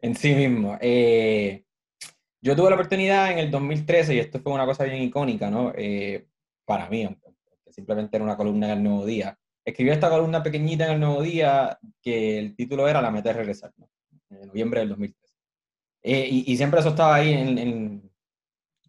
en 0.00 0.14
sí 0.14 0.34
mismo. 0.34 0.78
Eh, 0.80 1.64
yo 2.40 2.56
tuve 2.56 2.70
la 2.70 2.76
oportunidad 2.76 3.32
en 3.32 3.38
el 3.38 3.50
2013, 3.50 4.14
y 4.14 4.18
esto 4.20 4.40
fue 4.40 4.52
una 4.52 4.64
cosa 4.64 4.84
bien 4.84 5.02
icónica, 5.02 5.50
¿no? 5.50 5.72
para 6.64 6.88
mí, 6.88 7.08
simplemente 7.70 8.16
era 8.16 8.24
una 8.24 8.36
columna 8.36 8.66
en 8.66 8.78
el 8.78 8.84
Nuevo 8.84 9.04
Día, 9.04 9.38
escribí 9.66 9.90
esta 9.90 10.08
columna 10.08 10.42
pequeñita 10.42 10.86
en 10.86 10.92
el 10.92 11.00
Nuevo 11.00 11.22
Día 11.22 11.78
que 12.00 12.38
el 12.38 12.54
título 12.54 12.88
era 12.88 13.02
La 13.02 13.10
meta 13.10 13.30
de 13.30 13.38
regresar, 13.38 13.72
en 14.30 14.46
noviembre 14.46 14.80
del 14.80 14.90
2013. 14.90 15.34
Eh, 16.08 16.28
y, 16.30 16.56
siempre 16.56 16.78
eso 16.78 16.90
estaba 16.90 17.16
ahí 17.16 17.32
en, 17.32 17.58
en, 17.58 18.10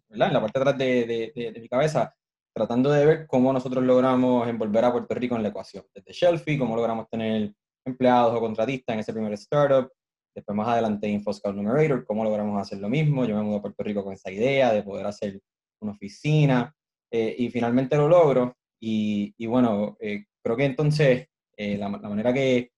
la 0.08 0.40
parte 0.40 0.56
de 0.56 0.62
atrás 0.62 0.78
de, 0.78 1.32
de, 1.34 1.60
mi 1.60 1.68
cabeza, 1.68 2.14
tratando 2.58 2.90
de 2.90 3.06
ver 3.06 3.26
cómo 3.26 3.52
nosotros 3.52 3.84
logramos 3.84 4.48
envolver 4.48 4.84
a 4.84 4.92
Puerto 4.92 5.14
Rico 5.14 5.36
en 5.36 5.42
la 5.42 5.48
ecuación. 5.50 5.84
Desde 5.94 6.12
Shelfie, 6.12 6.58
cómo 6.58 6.74
logramos 6.74 7.08
tener 7.08 7.54
empleados 7.86 8.36
o 8.36 8.40
contratistas 8.40 8.94
en 8.94 9.00
ese 9.00 9.12
primer 9.12 9.32
startup, 9.34 9.90
después 10.34 10.56
más 10.56 10.68
adelante 10.68 11.08
InfoScout 11.08 11.54
Numerator, 11.54 12.04
cómo 12.04 12.24
logramos 12.24 12.60
hacer 12.60 12.78
lo 12.78 12.88
mismo. 12.88 13.24
Yo 13.24 13.36
me 13.36 13.42
mudé 13.42 13.58
a 13.58 13.62
Puerto 13.62 13.82
Rico 13.84 14.02
con 14.02 14.12
esa 14.12 14.30
idea 14.30 14.72
de 14.72 14.82
poder 14.82 15.06
hacer 15.06 15.40
una 15.80 15.92
oficina 15.92 16.74
eh, 17.12 17.34
y 17.38 17.48
finalmente 17.48 17.96
lo 17.96 18.08
logro. 18.08 18.56
Y, 18.80 19.32
y 19.38 19.46
bueno, 19.46 19.96
eh, 20.00 20.24
creo 20.42 20.56
que 20.56 20.64
entonces 20.64 21.28
eh, 21.56 21.78
la, 21.78 21.88
la, 21.88 22.08
manera 22.08 22.32
que, 22.32 22.70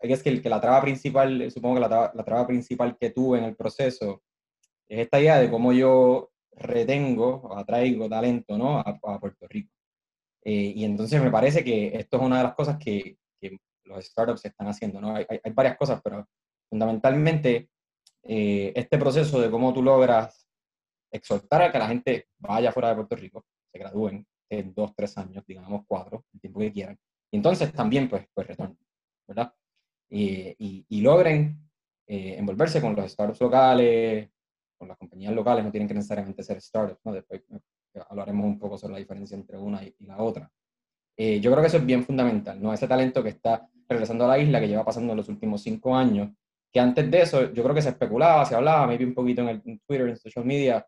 es 0.00 0.22
que, 0.22 0.42
que, 0.42 0.48
la 0.48 0.60
traba 0.60 0.80
principal, 0.80 1.50
supongo 1.50 1.76
que 1.76 1.80
la 1.82 1.88
traba, 1.88 2.12
la 2.14 2.24
traba 2.24 2.46
principal 2.46 2.96
que 2.98 3.10
tuve 3.10 3.38
en 3.38 3.44
el 3.44 3.56
proceso 3.56 4.22
es 4.88 5.00
esta 5.00 5.20
idea 5.20 5.38
de 5.38 5.50
cómo 5.50 5.72
yo 5.72 6.30
retengo 6.56 7.42
o 7.42 7.56
atraigo 7.56 8.08
talento 8.08 8.56
¿no? 8.58 8.78
a, 8.78 8.98
a 9.02 9.20
Puerto 9.20 9.46
Rico. 9.48 9.72
y 10.42 10.84
entonces 10.84 11.22
me 11.22 11.30
parece 11.30 11.62
que 11.64 11.88
esto 11.96 12.16
es 12.16 12.22
una 12.22 12.38
de 12.38 12.44
las 12.44 12.54
cosas 12.54 12.78
que, 12.78 13.18
que 13.40 13.58
los 13.84 14.04
startups 14.04 14.44
están 14.44 14.68
haciendo. 14.68 15.00
¿no? 15.00 15.14
Hay, 15.14 15.26
hay, 15.28 15.52
varias 15.52 15.76
cosas, 15.76 16.00
pero 16.02 16.26
fundamentalmente 16.68 17.68
este 18.22 18.98
proceso 18.98 19.40
de 19.40 19.50
cómo 19.50 19.72
tú 19.72 19.82
logras 19.82 20.46
exhortar 21.12 21.62
a 21.62 21.72
que 21.72 21.78
la 21.78 21.88
gente 21.88 22.28
vaya 22.38 22.72
fuera 22.72 22.90
de 22.90 22.96
Puerto 22.96 23.16
Rico, 23.16 23.44
se 23.72 23.78
gradúen 23.78 24.26
en 24.50 24.74
dos, 24.74 24.94
tres 24.94 25.16
años, 25.18 25.44
digamos 25.46 25.82
cuatro, 25.86 26.24
el 26.32 26.40
tiempo 26.40 26.60
que 26.60 26.72
quieran, 26.72 26.98
y 27.30 27.36
entonces 27.36 27.72
también 27.72 28.08
pues, 28.08 28.26
pues 28.32 28.46
retornen, 28.46 28.78
¿verdad? 29.26 29.52
Y, 30.08 30.84
y, 30.88 31.00
logren 31.00 31.68
eh, 32.06 32.36
envolverse 32.38 32.80
con 32.80 32.94
los 32.94 33.10
startups 33.10 33.40
locales, 33.40 34.30
con 34.76 34.88
las 34.88 34.96
compañías 34.96 35.34
locales, 35.34 35.64
no 35.64 35.70
tienen 35.70 35.88
que 35.88 35.94
necesariamente 35.94 36.42
ser 36.42 36.60
startups, 36.60 37.00
¿no? 37.04 37.12
Después 37.12 37.42
eh, 37.50 38.00
hablaremos 38.08 38.46
un 38.46 38.58
poco 38.58 38.78
sobre 38.78 38.94
la 38.94 38.98
diferencia 38.98 39.36
entre 39.36 39.56
una 39.58 39.82
y, 39.82 39.94
la 40.00 40.18
otra. 40.18 40.50
Eh, 41.16 41.40
yo 41.40 41.50
creo 41.50 41.62
que 41.62 41.68
eso 41.68 41.78
es 41.78 41.86
bien 41.86 42.04
fundamental, 42.04 42.60
¿no? 42.60 42.72
Ese 42.72 42.86
talento 42.86 43.22
que 43.22 43.30
está 43.30 43.68
regresando 43.88 44.24
a 44.24 44.28
la 44.28 44.38
isla, 44.38 44.60
que 44.60 44.68
lleva 44.68 44.84
pasando 44.84 45.12
en 45.12 45.16
los 45.16 45.28
últimos 45.28 45.62
cinco 45.62 45.94
años, 45.94 46.30
que 46.72 46.80
antes 46.80 47.10
de 47.10 47.22
eso 47.22 47.52
yo 47.52 47.62
creo 47.62 47.74
que 47.74 47.82
se 47.82 47.90
especulaba, 47.90 48.44
se 48.44 48.54
hablaba, 48.54 48.86
maybe 48.86 49.04
un 49.04 49.14
poquito 49.14 49.42
en, 49.42 49.48
el, 49.48 49.62
en 49.64 49.78
Twitter, 49.80 50.08
en 50.08 50.16
social 50.16 50.44
media, 50.44 50.86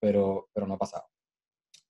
pero, 0.00 0.48
pero 0.52 0.66
no 0.66 0.74
ha 0.74 0.78
pasado. 0.78 1.04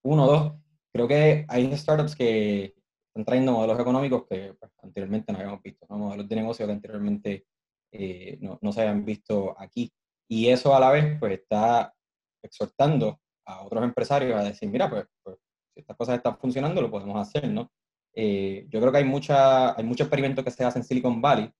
Uno, 0.02 0.26
dos, 0.26 0.52
creo 0.92 1.06
que 1.06 1.44
hay 1.48 1.76
startups 1.76 2.16
que 2.16 2.74
están 3.08 3.24
trayendo 3.24 3.52
modelos 3.52 3.78
económicos 3.78 4.26
que 4.28 4.54
pues, 4.58 4.72
anteriormente 4.82 5.32
no 5.32 5.38
habíamos 5.38 5.62
visto, 5.62 5.86
modelos 5.88 6.28
de 6.28 6.36
negocio 6.36 6.66
que 6.66 6.72
anteriormente 6.72 7.46
eh, 7.92 8.38
no, 8.40 8.58
no, 8.60 8.72
se 8.72 8.82
habían 8.82 9.04
visto 9.04 9.54
aquí. 9.58 9.92
Y 10.28 10.48
eso 10.48 10.74
a 10.74 10.80
la 10.80 10.90
vez 10.90 11.18
pues 11.18 11.40
está 11.40 11.94
exhortando 12.42 13.20
a 13.44 13.62
otros 13.62 13.84
empresarios 13.84 14.38
a 14.38 14.44
decir, 14.44 14.68
mira, 14.68 14.90
pues, 14.90 15.06
pues 15.22 15.38
si 15.72 15.80
estas 15.80 15.96
cosas 15.96 16.16
están 16.16 16.38
funcionando, 16.38 16.82
lo 16.82 16.90
podemos 16.90 17.16
hacer, 17.16 17.48
¿no? 17.48 17.70
Eh, 18.12 18.66
yo 18.70 18.80
creo 18.80 18.90
que 18.90 18.98
hay, 18.98 19.04
mucha, 19.04 19.76
hay 19.76 19.84
mucho 19.84 20.04
experimento 20.04 20.42
que 20.42 20.50
se 20.50 20.64
hace 20.64 20.78
en 20.78 20.84
Silicon 20.84 21.20
Valley 21.20 21.50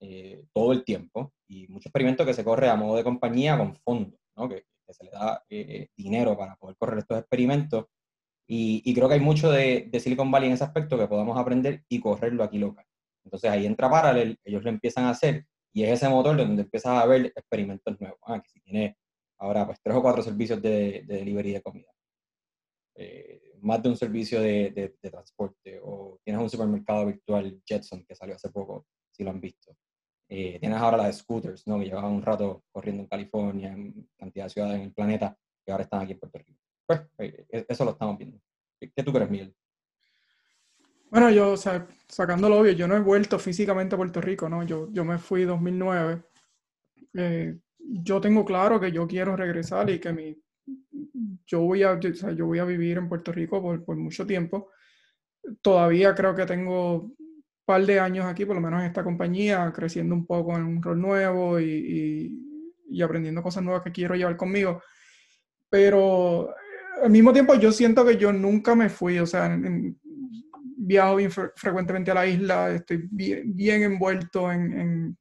eh, 0.00 0.44
todo 0.52 0.72
el 0.72 0.84
tiempo 0.84 1.34
y 1.48 1.66
mucho 1.68 1.88
experimento 1.88 2.24
que 2.24 2.32
se 2.32 2.44
corre 2.44 2.68
a 2.68 2.76
modo 2.76 2.96
de 2.96 3.04
compañía 3.04 3.58
con 3.58 3.74
fondos, 3.74 4.18
¿no? 4.36 4.48
Que, 4.48 4.64
se 4.92 5.04
le 5.04 5.10
da 5.12 5.44
eh, 5.48 5.86
dinero 5.96 6.36
para 6.36 6.56
poder 6.56 6.76
correr 6.76 6.98
estos 6.98 7.16
experimentos. 7.16 7.86
Y, 8.48 8.92
creo 8.92 9.06
que 9.06 9.14
hay 9.14 9.20
mucho 9.20 9.48
de, 9.52 9.88
Silicon 10.00 10.32
Valley 10.32 10.48
en 10.48 10.54
ese 10.54 10.64
aspecto 10.64 10.98
que 10.98 11.06
podamos 11.06 11.38
aprender 11.38 11.84
y 11.88 12.00
correrlo 12.00 12.42
aquí 12.42 12.58
local. 12.58 12.84
Entonces 13.24 13.48
ahí 13.52 13.66
entra 13.66 13.88
Parallel, 13.88 14.36
ellos 14.42 14.64
lo 14.64 14.70
empiezan 14.70 15.04
a 15.04 15.10
hacer 15.10 15.46
y 15.72 15.84
es 15.84 15.90
ese 15.90 16.08
motor 16.08 16.36
donde 16.36 16.62
empiezas 16.62 17.02
a 17.02 17.06
ver 17.06 17.26
experimentos 17.26 18.00
nuevos. 18.00 18.18
Ah, 18.24 18.40
que 18.40 18.48
si 18.48 18.60
tiene 18.60 18.96
ahora 19.38 19.66
pues 19.66 19.78
tres 19.82 19.96
o 19.96 20.02
cuatro 20.02 20.22
servicios 20.22 20.60
de, 20.60 21.04
de 21.06 21.16
delivery 21.16 21.52
de 21.52 21.62
comida. 21.62 21.90
Eh, 23.02 23.40
más 23.62 23.82
de 23.82 23.88
un 23.88 23.96
servicio 23.96 24.40
de, 24.40 24.94
transporte 25.00 25.80
o 25.82 26.18
tienes 26.24 26.42
un 26.42 26.50
supermercado 26.50 27.06
virtual 27.06 27.62
Jetson 27.64 28.04
que 28.04 28.14
salió 28.14 28.34
hace 28.34 28.50
poco, 28.50 28.86
si 29.10 29.24
lo 29.24 29.30
han 29.30 29.40
visto. 29.40 29.74
Eh, 30.28 30.58
tienes 30.60 30.78
ahora 30.78 30.98
las 30.98 31.18
scooters, 31.18 31.66
¿no? 31.66 31.78
Que 31.78 31.86
llevaban 31.86 32.12
un 32.12 32.22
rato 32.22 32.62
corriendo 32.70 33.02
en 33.02 33.08
California, 33.08 33.72
en 33.72 34.08
cantidad 34.18 34.44
de 34.44 34.50
ciudades 34.50 34.76
en 34.76 34.82
el 34.82 34.92
planeta, 34.92 35.36
que 35.64 35.72
ahora 35.72 35.84
están 35.84 36.02
aquí 36.02 36.12
en 36.12 36.18
Puerto 36.20 36.38
Rico. 36.38 36.60
Pues 36.86 37.00
eh, 37.18 37.46
e, 37.48 37.66
eso 37.68 37.84
lo 37.84 37.92
estamos 37.92 38.18
viendo. 38.18 38.38
¿Qué, 38.78 39.02
tú 39.02 39.12
crees, 39.12 39.30
Miguel? 39.30 39.54
Bueno, 41.10 41.30
yo, 41.30 41.52
o 41.52 41.56
sea, 41.56 41.86
sacando 42.08 42.48
lo 42.48 42.60
obvio, 42.60 42.72
yo 42.72 42.86
no 42.86 42.96
he 42.96 43.00
vuelto 43.00 43.38
físicamente 43.38 43.94
a 43.94 43.98
Puerto 43.98 44.20
Rico, 44.20 44.48
¿no? 44.48 44.62
Yo, 44.62 44.88
yo 44.92 45.04
me 45.04 45.18
fui 45.18 45.42
en 45.42 45.48
2009. 45.48 46.22
Eh, 47.14 47.58
yo 47.78 48.20
tengo 48.20 48.44
claro 48.44 48.78
que 48.78 48.92
yo 48.92 49.06
quiero 49.08 49.34
regresar 49.36 49.90
y 49.90 49.98
que 49.98 50.12
mi, 50.12 50.40
yo, 51.46 51.62
voy 51.62 51.82
a, 51.82 51.92
o 51.92 52.14
sea, 52.14 52.30
yo 52.32 52.46
voy 52.46 52.60
a 52.60 52.64
vivir 52.64 52.98
en 52.98 53.08
Puerto 53.08 53.32
Rico 53.32 53.60
por, 53.60 53.84
por 53.84 53.96
mucho 53.96 54.24
tiempo. 54.24 54.70
Todavía 55.62 56.14
creo 56.14 56.34
que 56.34 56.46
tengo 56.46 57.12
par 57.64 57.84
de 57.84 57.98
años 57.98 58.26
aquí, 58.26 58.44
por 58.44 58.54
lo 58.54 58.62
menos 58.62 58.80
en 58.80 58.86
esta 58.86 59.02
compañía, 59.02 59.72
creciendo 59.74 60.14
un 60.14 60.26
poco 60.26 60.56
en 60.56 60.64
un 60.64 60.82
rol 60.82 61.00
nuevo 61.00 61.58
y, 61.60 62.36
y, 62.88 63.02
aprendiendo 63.02 63.42
cosas 63.42 63.62
nuevas 63.62 63.82
que 63.82 63.92
quiero 63.92 64.14
llevar 64.14 64.36
conmigo. 64.36 64.82
Pero 65.68 66.50
eh, 66.50 67.04
al 67.04 67.10
mismo 67.10 67.32
tiempo 67.32 67.54
yo 67.54 67.72
siento 67.72 68.04
que 68.04 68.16
yo 68.16 68.32
nunca 68.32 68.74
me 68.74 68.88
fui, 68.88 69.18
o 69.18 69.26
sea, 69.26 69.58
viajo 70.90 71.14
bien 71.14 71.30
frecuentemente 71.30 72.10
a 72.10 72.14
la 72.14 72.26
isla, 72.26 72.74
estoy 72.74 73.08
bien, 73.12 73.54
bien 73.54 73.84
envuelto 73.84 74.50
en, 74.50 74.80
en, 74.80 75.18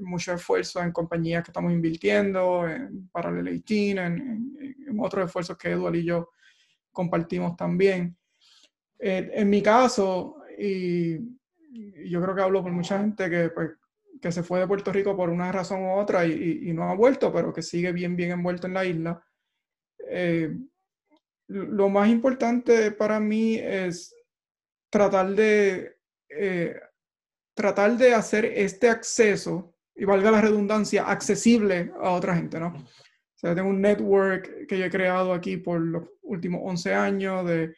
mucho 0.00 0.32
esfuerzo 0.32 0.80
en 0.80 0.92
compañías 0.92 1.44
que 1.44 1.50
estamos 1.50 1.72
invirtiendo, 1.72 2.66
en 2.66 3.06
Parallel 3.10 3.44
18, 3.66 4.00
en, 4.00 4.56
en, 4.86 5.00
otros 5.00 5.26
esfuerzos 5.26 5.58
que 5.58 5.72
Eduardo 5.72 5.98
y 5.98 6.04
yo 6.04 6.30
compartimos 6.90 7.54
también. 7.54 8.16
Eh, 8.98 9.30
en 9.34 9.50
mi 9.50 9.60
caso, 9.60 10.36
y 10.58 11.18
yo 12.08 12.22
creo 12.22 12.34
que 12.34 12.42
hablo 12.42 12.62
por 12.62 12.72
mucha 12.72 12.98
gente 12.98 13.28
que, 13.28 13.50
pues, 13.50 13.72
que 14.22 14.32
se 14.32 14.42
fue 14.42 14.60
de 14.60 14.66
Puerto 14.66 14.90
Rico 14.90 15.14
por 15.14 15.28
una 15.28 15.52
razón 15.52 15.82
u 15.82 15.98
otra 15.98 16.24
y, 16.24 16.60
y, 16.62 16.72
no 16.72 16.84
ha 16.84 16.94
vuelto, 16.94 17.30
pero 17.30 17.52
que 17.52 17.60
sigue 17.60 17.92
bien, 17.92 18.16
bien 18.16 18.30
envuelto 18.30 18.66
en 18.66 18.74
la 18.74 18.86
isla. 18.86 19.22
Eh, 20.08 20.56
lo 21.48 21.90
más 21.90 22.08
importante 22.08 22.90
para 22.90 23.20
mí 23.20 23.56
es 23.56 24.14
tratar 24.90 25.34
de, 25.34 25.96
eh, 26.28 26.80
tratar 27.54 27.96
de 27.96 28.14
hacer 28.14 28.44
este 28.44 28.88
acceso, 28.88 29.74
y 29.94 30.04
valga 30.04 30.30
la 30.30 30.40
redundancia, 30.40 31.04
accesible 31.04 31.92
a 32.00 32.12
otra 32.12 32.36
gente, 32.36 32.60
¿no? 32.60 32.68
O 32.68 33.40
sea, 33.40 33.54
tengo 33.54 33.68
un 33.68 33.80
network 33.80 34.66
que 34.66 34.78
yo 34.78 34.84
he 34.84 34.90
creado 34.90 35.32
aquí 35.32 35.56
por 35.56 35.80
los 35.80 36.08
últimos 36.22 36.60
11 36.64 36.94
años 36.94 37.46
de 37.46 37.74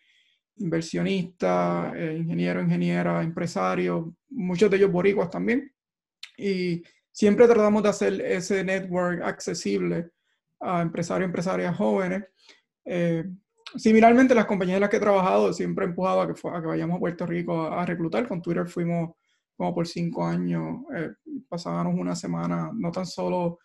inversionistas, 0.57 1.95
eh, 1.97 2.17
ingenieros, 2.19 2.64
ingenieras, 2.64 3.25
empresarios, 3.25 4.07
muchos 4.29 4.71
de 4.71 4.76
ellos 4.76 4.93
boricuas 4.93 5.31
también. 5.31 5.73
Y 6.37 6.83
siempre 7.11 7.47
tratamos 7.47 7.83
de 7.83 7.88
hacer 7.88 8.21
ese 8.21 8.62
network 8.64 9.23
accesible 9.23 10.11
a 10.61 10.83
empresarios, 10.83 11.26
empresarias 11.26 11.76
jóvenes. 11.76 12.25
Eh, 12.85 13.25
similarmente, 13.77 14.35
las 14.35 14.47
compañías 14.47 14.77
en 14.77 14.81
las 14.83 14.91
que 14.91 14.97
he 14.97 15.00
trabajado 15.00 15.53
siempre 15.53 15.85
he 15.85 15.89
empujado 15.89 16.21
a 16.21 16.27
que, 16.27 16.33
a 16.33 16.61
que 16.61 16.67
vayamos 16.67 16.97
a 16.97 17.00
Puerto 17.00 17.27
Rico 17.27 17.62
a, 17.62 17.85
reclutar. 17.85 18.27
Con 18.27 18.43
Twitter 18.43 18.67
fuimos 18.69 19.11
como 19.57 19.75
por 19.75 19.87
cinco 19.87 20.25
años, 20.25 20.81
eh, 20.97 21.11
pasábamos 21.49 21.95
una 21.95 22.17
semana 22.17 22.71
no 22.75 22.91
tan 22.91 23.05
solo 23.05 23.59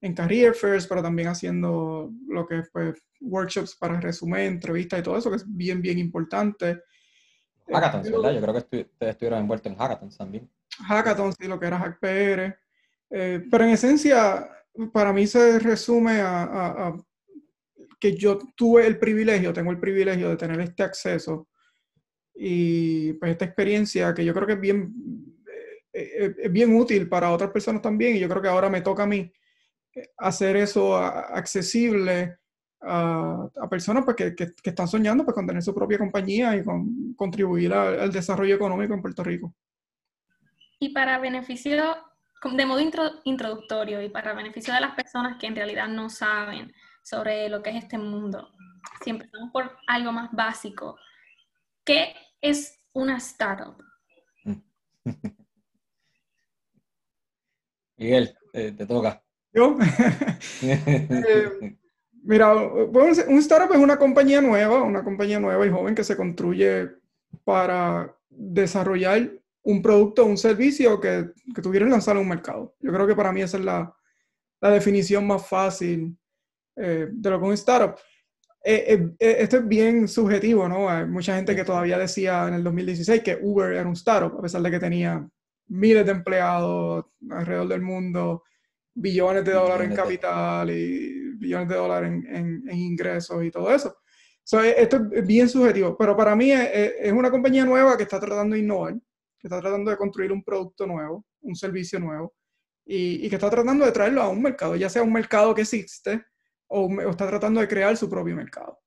en 0.00 0.14
Career 0.14 0.54
Fairs, 0.54 0.86
pero 0.86 1.02
también 1.02 1.28
haciendo 1.28 2.10
lo 2.26 2.46
que 2.46 2.58
es 2.58 2.70
pues, 2.72 2.94
workshops 3.20 3.76
para 3.76 4.00
resumen, 4.00 4.40
entrevistas 4.40 5.00
y 5.00 5.02
todo 5.02 5.16
eso, 5.16 5.30
que 5.30 5.36
es 5.36 5.44
bien, 5.46 5.80
bien 5.80 5.98
importante. 5.98 6.80
Hackathons, 7.68 8.10
¿verdad? 8.10 8.32
Yo 8.32 8.40
creo 8.40 8.54
que 8.54 8.58
ustedes 8.58 9.12
estuvieron 9.12 9.40
envueltos 9.40 9.70
en 9.70 9.78
hackathons 9.78 10.18
también. 10.18 10.50
Hackathons, 10.88 11.36
sí, 11.38 11.46
lo 11.46 11.60
que 11.60 11.66
era 11.66 11.78
HackPR. 11.78 12.58
Eh, 13.10 13.46
pero 13.50 13.64
en 13.64 13.70
esencia, 13.70 14.48
para 14.92 15.12
mí 15.12 15.26
se 15.26 15.58
resume 15.58 16.20
a, 16.20 16.96
que 18.02 18.16
yo 18.16 18.36
tuve 18.56 18.84
el 18.84 18.98
privilegio, 18.98 19.52
tengo 19.52 19.70
el 19.70 19.78
privilegio 19.78 20.28
de 20.28 20.36
tener 20.36 20.60
este 20.60 20.82
acceso 20.82 21.46
y 22.34 23.12
pues 23.12 23.30
esta 23.30 23.44
experiencia 23.44 24.12
que 24.12 24.24
yo 24.24 24.34
creo 24.34 24.44
que 24.44 24.54
es 24.54 24.60
bien, 24.60 24.92
eh, 25.92 26.10
eh, 26.18 26.34
es 26.36 26.52
bien 26.52 26.74
útil 26.74 27.08
para 27.08 27.30
otras 27.30 27.52
personas 27.52 27.80
también 27.80 28.16
y 28.16 28.18
yo 28.18 28.28
creo 28.28 28.42
que 28.42 28.48
ahora 28.48 28.68
me 28.68 28.80
toca 28.80 29.04
a 29.04 29.06
mí 29.06 29.32
hacer 30.16 30.56
eso 30.56 30.96
accesible 30.96 32.38
a, 32.80 33.48
personas 33.70 34.04
pues, 34.04 34.16
que, 34.16 34.34
que, 34.34 34.52
están 34.64 34.88
soñando 34.88 35.24
pues, 35.24 35.36
con 35.36 35.46
tener 35.46 35.62
su 35.62 35.72
propia 35.72 35.98
compañía 35.98 36.56
y 36.56 36.64
con 36.64 37.14
contribuir 37.14 37.72
al 37.72 38.10
desarrollo 38.10 38.56
económico 38.56 38.94
en 38.94 39.02
Puerto 39.02 39.22
Rico. 39.22 39.54
Y 40.80 40.88
para 40.88 41.20
beneficio, 41.20 41.98
de 42.52 42.66
modo 42.66 42.80
introductorio 43.22 44.02
y 44.02 44.08
para 44.08 44.34
beneficio 44.34 44.74
de 44.74 44.80
las 44.80 44.96
personas 44.96 45.38
que 45.38 45.46
en 45.46 45.54
realidad 45.54 45.86
no 45.86 46.10
saben 46.10 46.72
sobre 47.02 47.48
lo 47.48 47.62
que 47.62 47.70
es 47.70 47.84
este 47.84 47.98
mundo, 47.98 48.48
si 49.02 49.10
empezamos 49.10 49.50
por 49.52 49.76
algo 49.86 50.12
más 50.12 50.30
básico, 50.32 50.96
¿qué 51.84 52.14
es 52.40 52.78
una 52.92 53.16
startup? 53.18 53.76
Miguel, 57.96 58.36
te 58.52 58.86
toca. 58.86 59.22
¿Yo? 59.52 59.76
Eh, 60.62 61.76
mira, 62.24 62.54
un 62.54 63.38
startup 63.38 63.72
es 63.72 63.78
una 63.78 63.98
compañía 63.98 64.40
nueva, 64.40 64.82
una 64.82 65.02
compañía 65.02 65.40
nueva 65.40 65.66
y 65.66 65.70
joven 65.70 65.94
que 65.94 66.04
se 66.04 66.16
construye 66.16 66.90
para 67.44 68.16
desarrollar 68.28 69.30
un 69.62 69.82
producto 69.82 70.22
o 70.22 70.26
un 70.26 70.38
servicio 70.38 71.00
que, 71.00 71.32
que 71.54 71.62
tuvieran 71.62 71.90
lanzar 71.90 72.16
a 72.16 72.20
un 72.20 72.28
mercado. 72.28 72.74
Yo 72.80 72.92
creo 72.92 73.06
que 73.06 73.16
para 73.16 73.32
mí 73.32 73.42
esa 73.42 73.58
es 73.58 73.64
la, 73.64 73.94
la 74.60 74.70
definición 74.70 75.26
más 75.26 75.46
fácil 75.46 76.16
eh, 76.76 77.08
de 77.10 77.30
lo 77.30 77.38
que 77.38 77.44
es 77.44 77.48
un 77.48 77.54
startup. 77.54 77.96
Eh, 78.64 79.10
esto 79.18 79.56
es 79.56 79.68
bien 79.68 80.06
subjetivo, 80.06 80.68
¿no? 80.68 80.88
Hay 80.88 81.06
mucha 81.06 81.34
gente 81.34 81.56
que 81.56 81.64
todavía 81.64 81.98
decía 81.98 82.46
en 82.46 82.54
el 82.54 82.64
2016 82.64 83.22
que 83.22 83.38
Uber 83.40 83.72
era 83.72 83.88
un 83.88 83.94
startup, 83.94 84.38
a 84.38 84.42
pesar 84.42 84.62
de 84.62 84.70
que 84.70 84.78
tenía 84.78 85.28
miles 85.68 86.06
de 86.06 86.12
empleados 86.12 87.06
alrededor 87.30 87.68
del 87.68 87.82
mundo, 87.82 88.44
billones 88.94 89.44
de 89.44 89.52
dólares 89.52 89.88
en 89.88 89.96
capital 89.96 90.70
y 90.70 91.34
billones 91.36 91.68
de 91.68 91.74
dólares 91.74 92.12
en, 92.12 92.68
en, 92.68 92.76
ingresos 92.78 93.42
y 93.44 93.50
todo 93.50 93.74
eso. 93.74 93.96
E, 94.62 94.74
esto 94.78 95.08
es 95.12 95.26
bien 95.26 95.48
subjetivo, 95.48 95.96
pero 95.96 96.16
para 96.16 96.36
mí 96.36 96.52
es, 96.52 97.12
una 97.12 97.30
compañía 97.30 97.64
nueva 97.64 97.96
que 97.96 98.04
está 98.04 98.20
tratando 98.20 98.54
de 98.54 98.62
innovar, 98.62 98.94
que 98.94 99.48
está 99.48 99.60
tratando 99.60 99.90
de 99.90 99.96
construir 99.96 100.30
un 100.30 100.44
producto 100.44 100.86
nuevo, 100.86 101.24
un 101.40 101.56
servicio 101.56 101.98
nuevo, 101.98 102.34
y, 102.84 103.26
y 103.26 103.28
que 103.28 103.36
está 103.36 103.50
tratando 103.50 103.84
de 103.84 103.92
traerlo 103.92 104.22
a 104.22 104.28
un 104.28 104.42
mercado, 104.42 104.76
ya 104.76 104.88
sea 104.88 105.02
un 105.02 105.12
mercado 105.12 105.54
que 105.54 105.62
existe 105.62 106.22
o, 106.72 107.10
está 107.10 107.26
tratando 107.28 107.60
de 107.60 107.68
crear 107.68 107.96
su 107.96 108.08
propio 108.08 108.34
mercado. 108.34 108.80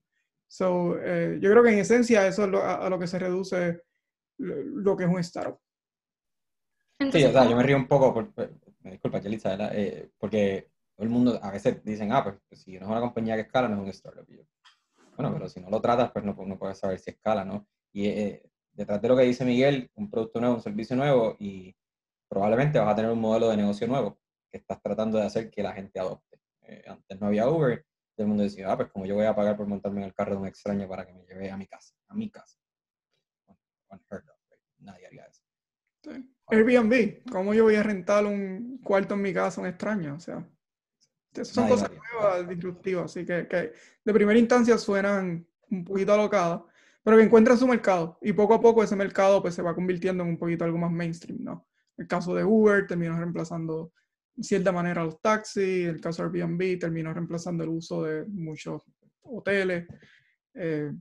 So, 0.47 0.97
eh, 0.99 1.37
yo 1.41 1.51
creo 1.51 1.63
que 1.63 1.71
en 1.71 1.79
esencia 1.79 2.25
eso 2.27 2.45
es 2.45 2.53
a, 2.53 2.89
lo 2.89 2.99
que 2.99 3.07
se 3.07 3.19
reduce 3.19 3.81
lo, 4.37 4.95
que 4.95 5.03
es 5.03 5.09
un 5.09 5.19
startup. 5.19 5.59
sí, 6.99 7.23
o 7.23 7.31
sea, 7.31 7.49
yo 7.49 7.55
me 7.55 7.63
río 7.63 7.77
un 7.77 7.87
poco, 7.87 8.13
por, 8.13 8.33
me 8.81 8.91
disculpa, 8.91 9.19
Yelitza, 9.19 9.55
eh, 9.73 10.11
porque 10.17 10.69
todo 10.95 11.05
el 11.05 11.11
mundo 11.11 11.39
a 11.41 11.51
veces 11.51 11.83
dicen, 11.83 12.11
ah, 12.11 12.23
pues, 12.23 12.35
pues, 12.47 12.61
si 12.61 12.73
no 12.73 12.85
es 12.85 12.91
una 12.91 13.01
compañía 13.01 13.35
que 13.35 13.41
escala, 13.41 13.67
no 13.67 13.75
es 13.75 13.81
un 13.81 13.89
startup. 13.89 14.27
bueno, 15.15 15.33
pero 15.33 15.49
si 15.49 15.59
no 15.59 15.69
lo 15.69 15.81
tratas, 15.81 16.11
pues 16.11 16.25
no, 16.25 16.33
no 16.33 16.57
puedes 16.57 16.77
saber 16.77 16.99
si 16.99 17.11
escala, 17.11 17.45
¿no? 17.45 17.67
Y 17.93 18.07
eh, 18.07 18.43
detrás 18.73 19.01
de 19.01 19.07
lo 19.07 19.15
que 19.15 19.23
dice 19.23 19.45
Miguel, 19.45 19.89
un 19.95 20.09
producto 20.09 20.39
nuevo, 20.39 20.55
un 20.55 20.61
servicio 20.61 20.95
nuevo, 20.95 21.35
y 21.39 21.75
probablemente 22.29 22.79
vas 22.79 22.93
a 22.93 22.95
tener 22.95 23.11
un 23.11 23.21
modelo 23.21 23.49
de 23.49 23.57
negocio 23.57 23.87
nuevo 23.87 24.19
que 24.51 24.57
estás 24.57 24.81
tratando 24.81 25.17
de 25.17 25.25
hacer 25.25 25.49
que 25.49 25.63
la 25.63 25.73
gente 25.73 25.99
adopte. 25.99 26.34
Eh, 26.67 26.83
antes 26.87 27.19
no 27.19 27.27
había 27.27 27.47
Uber, 27.47 27.85
todo 28.15 28.25
el 28.25 28.27
mundo 28.27 28.43
decía, 28.43 28.71
ah, 28.71 28.77
pues 28.77 28.89
como 28.89 29.05
yo 29.05 29.15
voy 29.15 29.25
a 29.25 29.35
pagar 29.35 29.57
por 29.57 29.67
montarme 29.67 30.01
en 30.01 30.07
el 30.07 30.13
carro 30.13 30.31
de 30.33 30.41
un 30.41 30.47
extraño 30.47 30.87
para 30.87 31.05
que 31.05 31.13
me 31.13 31.25
lleve 31.25 31.51
a 31.51 31.57
mi 31.57 31.67
casa, 31.67 31.93
a 32.07 32.15
mi 32.15 32.29
casa. 32.29 32.57
Nadie 34.79 35.07
haría 35.07 35.25
eso. 35.25 35.41
Airbnb, 36.47 37.23
¿cómo 37.31 37.53
yo 37.53 37.63
voy 37.63 37.75
a 37.75 37.83
rentar 37.83 38.25
un 38.25 38.79
cuarto 38.83 39.15
en 39.15 39.21
mi 39.21 39.33
casa 39.33 39.59
a 39.59 39.63
un 39.63 39.69
extraño? 39.69 40.15
O 40.15 40.19
sea, 40.19 40.47
son 41.43 41.67
cosas 41.67 41.91
nuevas, 41.91 42.47
disruptivas, 42.47 43.05
así 43.05 43.25
que, 43.25 43.47
que, 43.47 43.73
de 44.03 44.13
primera 44.13 44.37
instancia 44.37 44.77
suenan 44.77 45.47
un 45.71 45.83
poquito 45.83 46.13
alocadas, 46.13 46.61
pero 47.03 47.17
que 47.17 47.23
encuentran 47.23 47.57
su 47.57 47.67
mercado 47.67 48.17
y 48.21 48.33
poco 48.33 48.53
a 48.53 48.61
poco 48.61 48.83
ese 48.83 48.95
mercado 48.95 49.41
pues 49.41 49.55
se 49.55 49.61
va 49.61 49.75
convirtiendo 49.75 50.23
en 50.23 50.29
un 50.29 50.37
poquito 50.37 50.63
algo 50.63 50.77
más 50.77 50.91
mainstream, 50.91 51.43
¿no? 51.43 51.67
El 51.97 52.07
caso 52.07 52.35
de 52.35 52.43
Uber 52.43 52.85
terminó 52.87 53.17
reemplazando 53.17 53.91
cierta 54.39 54.71
manera 54.71 55.03
los 55.03 55.21
taxis, 55.21 55.87
el 55.87 56.01
caso 56.01 56.23
Airbnb 56.23 56.79
terminó 56.79 57.13
reemplazando 57.13 57.63
el 57.63 57.69
uso 57.69 58.03
de 58.03 58.25
muchos 58.25 58.83
hoteles. 59.21 59.87
Eh, 60.53 60.91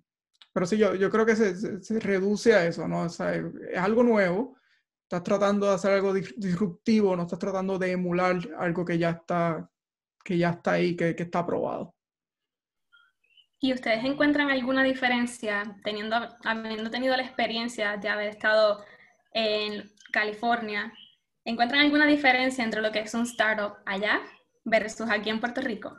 pero 0.53 0.67
sí, 0.67 0.77
yo, 0.77 0.95
yo 0.95 1.11
creo 1.11 1.27
que 1.27 1.37
se, 1.37 1.83
se, 1.83 2.01
reduce 2.01 2.55
a 2.55 2.65
eso, 2.67 2.87
¿no? 2.87 3.03
O 3.03 3.09
sea, 3.09 3.35
es 3.35 3.79
algo 3.79 4.03
nuevo, 4.03 4.57
estás 5.03 5.23
tratando 5.25 5.67
de 5.67 5.75
hacer 5.75 5.93
algo 5.93 6.15
disruptivo, 6.15 7.17
no 7.17 7.25
estás 7.25 7.39
tratando 7.39 7.79
de 7.79 7.93
emular 7.93 8.39
algo 8.59 8.85
que 8.85 8.99
ya 8.99 9.11
está, 9.11 9.69
que 10.25 10.39
ya 10.39 10.51
está 10.51 10.73
ahí, 10.73 10.97
que, 10.97 11.17
que 11.17 11.25
está 11.25 11.41
aprobado. 11.41 11.95
¿Y 13.59 13.73
ustedes 13.73 14.05
encuentran 14.05 14.51
alguna 14.51 14.85
diferencia, 14.85 15.77
teniendo, 15.83 16.17
habiendo 16.45 16.91
tenido 16.91 17.17
la 17.17 17.23
experiencia 17.23 17.97
de 17.97 18.09
haber 18.09 18.29
estado 18.29 18.85
en 19.33 19.91
California, 20.13 20.93
¿encuentran 21.45 21.83
alguna 21.83 22.07
diferencia 22.07 22.65
entre 22.65 22.83
lo 22.83 22.93
que 22.93 23.01
es 23.01 23.15
un 23.15 23.23
startup 23.23 23.77
allá 23.87 24.21
versus 24.65 25.09
aquí 25.11 25.31
en 25.31 25.41
Puerto 25.41 25.61
Rico? 25.61 25.99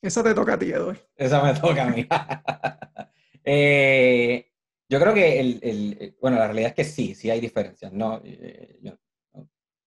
Esa 0.00 0.22
te 0.22 0.34
toca 0.34 0.54
a 0.54 0.58
ti, 0.58 0.70
Eduardo. 0.70 1.00
Esa 1.16 1.42
me 1.42 1.54
toca 1.54 1.84
a 1.84 1.90
mí. 1.90 2.06
eh, 3.44 4.48
yo 4.88 5.00
creo 5.00 5.12
que 5.12 5.40
el, 5.40 5.58
el, 5.62 6.16
bueno, 6.20 6.38
la 6.38 6.46
realidad 6.46 6.70
es 6.70 6.74
que 6.74 6.84
sí, 6.84 7.14
sí 7.14 7.30
hay 7.30 7.40
diferencias, 7.40 7.92
¿no? 7.92 8.20
Eh, 8.24 8.78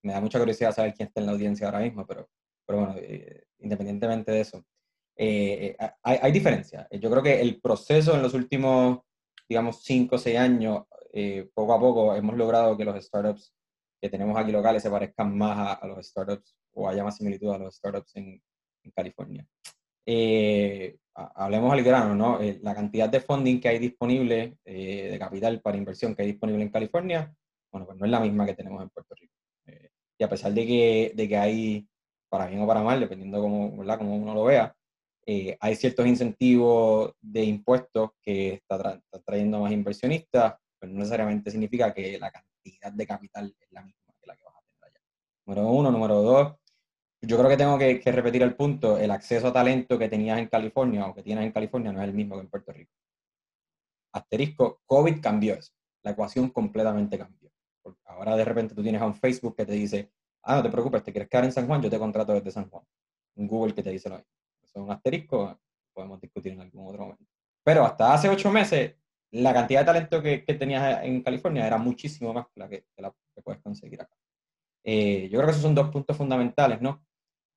me 0.04 0.14
da 0.14 0.22
mucha 0.22 0.40
curiosidad 0.40 0.74
saber 0.74 0.94
quién 0.94 1.08
está 1.08 1.22
en 1.22 1.28
la 1.28 1.32
audiencia 1.34 1.68
ahora 1.68 1.80
mismo, 1.80 2.06
pero, 2.06 2.30
pero 2.66 2.80
bueno, 2.80 2.96
eh, 2.98 3.46
independientemente 3.60 4.32
de 4.32 4.42
eso, 4.42 4.66
eh, 5.16 5.76
hay, 6.04 6.20
hay, 6.22 6.32
diferencias. 6.32 6.88
Yo 6.92 7.10
creo 7.10 7.24
que 7.24 7.40
el 7.40 7.62
proceso 7.62 8.16
en 8.16 8.22
los 8.22 8.34
últimos, 8.34 9.00
digamos, 9.48 9.84
cinco 9.84 10.16
o 10.16 10.20
seis 10.20 10.38
años, 10.38 10.84
poco 11.54 11.74
a 11.74 11.80
poco 11.80 12.15
hemos 12.15 12.38
logrado 12.38 12.78
que 12.78 12.86
los 12.86 13.04
startups 13.04 13.54
que 14.02 14.10
tenemos 14.10 14.38
aquí 14.38 14.52
locales 14.52 14.82
se 14.82 14.89
parezcan 14.89 15.38
más 15.38 15.80
a, 15.82 15.88
los 15.88 16.06
startups 16.06 16.56
o 16.74 16.89
haya 16.89 17.04
más 17.04 17.17
similitud 17.17 17.54
a 17.54 17.58
los 17.58 17.76
startups 17.76 18.15
en, 18.15 18.41
California. 18.95 19.45
Eh, 20.08 20.97
hablemos 21.13 21.71
al 21.74 21.84
grano, 21.84 22.15
¿no? 22.15 22.41
Eh, 22.41 22.60
la 22.62 22.74
cantidad 22.74 23.10
de 23.10 23.19
funding 23.19 23.60
que 23.60 23.67
hay 23.67 23.80
disponible, 23.80 24.58
eh, 24.65 25.10
de 25.12 25.19
capital 25.19 25.62
para 25.62 25.78
inversión 25.78 26.15
que 26.15 26.24
hay 26.24 26.32
disponible 26.32 26.63
en 26.63 26.69
California, 26.69 27.34
bueno, 27.71 27.86
pues 27.86 27.97
no 27.97 28.06
es 28.06 28.12
la 28.12 28.19
misma 28.19 28.45
que 28.45 28.56
tenemos 28.56 28.82
en 28.82 28.89
Puerto 28.89 29.15
Rico. 29.15 29.34
Eh, 29.65 29.89
y 30.17 30.24
a 30.24 30.30
pesar 30.30 30.54
de 30.54 30.65
que, 30.65 31.12
de 31.15 31.28
que 31.28 31.38
hay, 31.38 31.88
para 32.30 32.47
bien 32.47 32.62
o 32.62 32.67
para 32.67 32.82
mal, 32.82 33.00
dependiendo 33.00 33.41
cómo, 33.41 33.78
¿verdad? 33.78 33.97
cómo 33.97 34.15
uno 34.15 34.34
lo 34.34 34.45
vea, 34.45 34.76
hay 35.60 35.76
ciertos 35.76 36.08
incentivos 36.08 37.13
de 37.21 37.45
impuestos 37.45 38.10
que 38.21 38.56
está, 38.56 39.00
trayendo 39.24 39.62
más 39.62 39.71
inversionistas, 39.71 40.56
pero 40.82 40.94
no 40.94 41.00
necesariamente 41.00 41.52
significa 41.52 41.94
que 41.94 42.17
la 42.17 42.32
cantidad 42.32 42.91
de 42.91 43.06
capital 43.06 43.56
es 43.60 43.72
la 43.72 43.84
misma 43.84 44.15
que 44.20 44.26
la 44.26 44.36
que 44.36 44.44
vas 44.44 44.56
a 44.56 44.62
tener 44.62 44.84
allá. 44.84 45.00
Número 45.46 45.67
uno. 45.67 45.91
Número 45.91 46.22
dos, 46.24 46.56
yo 47.22 47.38
creo 47.38 47.50
que 47.50 47.58
tengo 47.58 47.78
que, 47.78 48.02
repetir 48.12 48.41
el 48.41 48.56
punto, 48.56 48.98
el 48.98 49.12
acceso 49.12 49.50
a 49.50 49.54
talento 49.54 50.00
que 50.00 50.10
tenías 50.10 50.39
en 50.39 50.48
California 50.48 51.06
o 51.06 51.13
que 51.13 51.22
tienes 51.22 51.46
en 51.46 51.52
California 51.52 51.91
no 51.91 52.02
es 52.02 52.08
el 52.08 52.15
mismo 52.15 52.36
que 52.36 52.41
en 52.41 52.50
Puerto 52.50 52.72
Rico. 52.72 52.91
Asterisco, 54.12 54.82
COVID 54.88 55.22
cambió 55.22 55.54
eso, 55.54 55.72
la 56.02 56.12
ecuación 56.12 56.50
completamente 56.50 57.20
cambió. 57.20 57.52
ahora 58.06 58.36
de 58.36 58.44
repente 58.44 58.74
tú 58.74 58.82
tienes 58.82 59.02
a 59.02 59.06
un 59.06 59.13
Facebook 59.13 59.56
que 59.56 59.67
te 59.67 59.74
dice, 59.74 60.12
ah, 60.41 60.56
no 60.56 60.63
te 60.63 60.70
preocupes, 60.70 61.04
te 61.04 61.12
quieres 61.12 61.30
quedar 61.30 61.46
en 61.46 61.52
San 61.52 61.67
Juan, 61.67 61.82
yo 61.82 61.91
te 61.91 62.00
contrato 62.00 62.34
desde 62.34 62.52
San 62.52 62.67
Juan. 62.67 62.84
Un 63.36 63.48
Google 63.48 63.76
que 63.76 63.84
te 63.84 63.91
dice 63.91 64.10
lo 64.10 64.15
mismo. 64.15 64.32
Eso 64.63 64.80
es 64.80 64.84
un 64.84 64.91
asterisco, 64.91 65.60
podemos 65.94 66.20
discutir 66.20 66.54
en 66.54 66.62
algún 66.62 66.88
otro 66.88 67.04
momento. 67.04 67.26
Pero 67.63 67.86
hasta 67.86 68.13
hace 68.13 68.30
ocho 68.30 68.50
meses, 68.50 68.96
la 69.32 69.54
cantidad 69.54 69.82
de 69.82 69.86
talento 69.86 70.22
que, 70.22 70.44
que 70.44 70.54
tenías 70.56 71.04
en 71.04 71.22
California 71.24 71.65
era 71.65 71.78
muchísimo 71.78 72.34
más 72.34 72.48
que 72.54 72.60
la 72.60 72.70
que, 72.70 72.86
la 72.98 73.13
que 73.34 73.41
puedes 73.41 73.62
conseguir 73.62 74.02
acá. 74.02 74.15
Eh, 74.84 75.30
yo 75.32 75.38
creo 75.38 75.46
que 75.46 75.52
esos 75.52 75.63
son 75.63 75.76
dos 75.76 75.89
puntos 75.89 76.17
fundamentales, 76.17 76.82
¿no? 76.82 77.06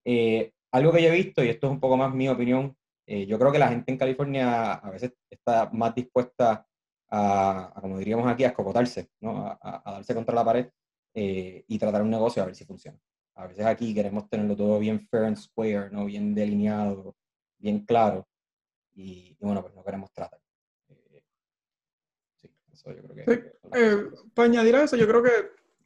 Eh, 0.05 0.53
algo 0.73 0.93
que 0.93 1.03
yo 1.03 1.09
he 1.09 1.17
visto, 1.17 1.43
y 1.43 1.49
esto 1.49 1.67
es 1.67 1.73
un 1.73 1.81
poco 1.81 1.97
más 1.97 2.15
mi 2.15 2.29
opinión, 2.29 2.77
eh, 3.07 3.27
yo 3.27 3.39
creo 3.39 3.53
que 3.53 3.59
la 3.59 3.69
gente 3.69 3.93
en 3.93 3.99
California 3.99 4.75
a 4.75 4.91
veces 4.91 5.13
está 5.31 5.71
más 5.73 5.95
dispuesta 5.95 6.67
a, 7.11 7.73
como 7.81 7.99
diríamos 7.99 8.27
aquí, 8.29 8.45
a 8.45 8.49
escocotarse, 8.49 9.11
¿no? 9.21 9.47
a, 9.47 9.83
darse 9.93 10.15
contra 10.15 10.35
la 10.35 10.45
pared 10.45 10.71
eh, 11.15 11.65
y 11.69 11.79
tratar 11.79 12.03
un 12.03 12.11
negocio 12.11 12.43
a 12.43 12.47
ver 12.47 12.55
si 12.55 12.65
funciona. 12.65 12.99
A 13.37 13.47
veces 13.47 13.67
aquí 13.67 13.95
queremos 13.95 14.29
tenerlo 14.29 14.57
todo 14.57 14.79
bien 14.79 15.01
fair 15.09 15.25
and 15.25 15.37
square, 15.37 15.91
¿no? 15.91 16.07
bien 16.07 16.35
delineado, 16.35 17.17
bien 17.59 17.85
claro, 17.85 18.27
y, 18.95 19.37
bueno, 19.41 19.61
pues 19.63 19.75
no 19.75 19.85
queremos 19.85 20.13
tratar. 20.13 20.41
Sí, 22.75 22.91
eso 22.91 22.93
yo 22.93 23.09
creo 23.09 23.25
que... 23.25 24.11
para 24.35 24.49
añadir 24.49 24.77
a 24.77 24.85
eso, 24.85 24.97
yo 24.97 25.07
creo 25.07 25.23
que 25.23 25.31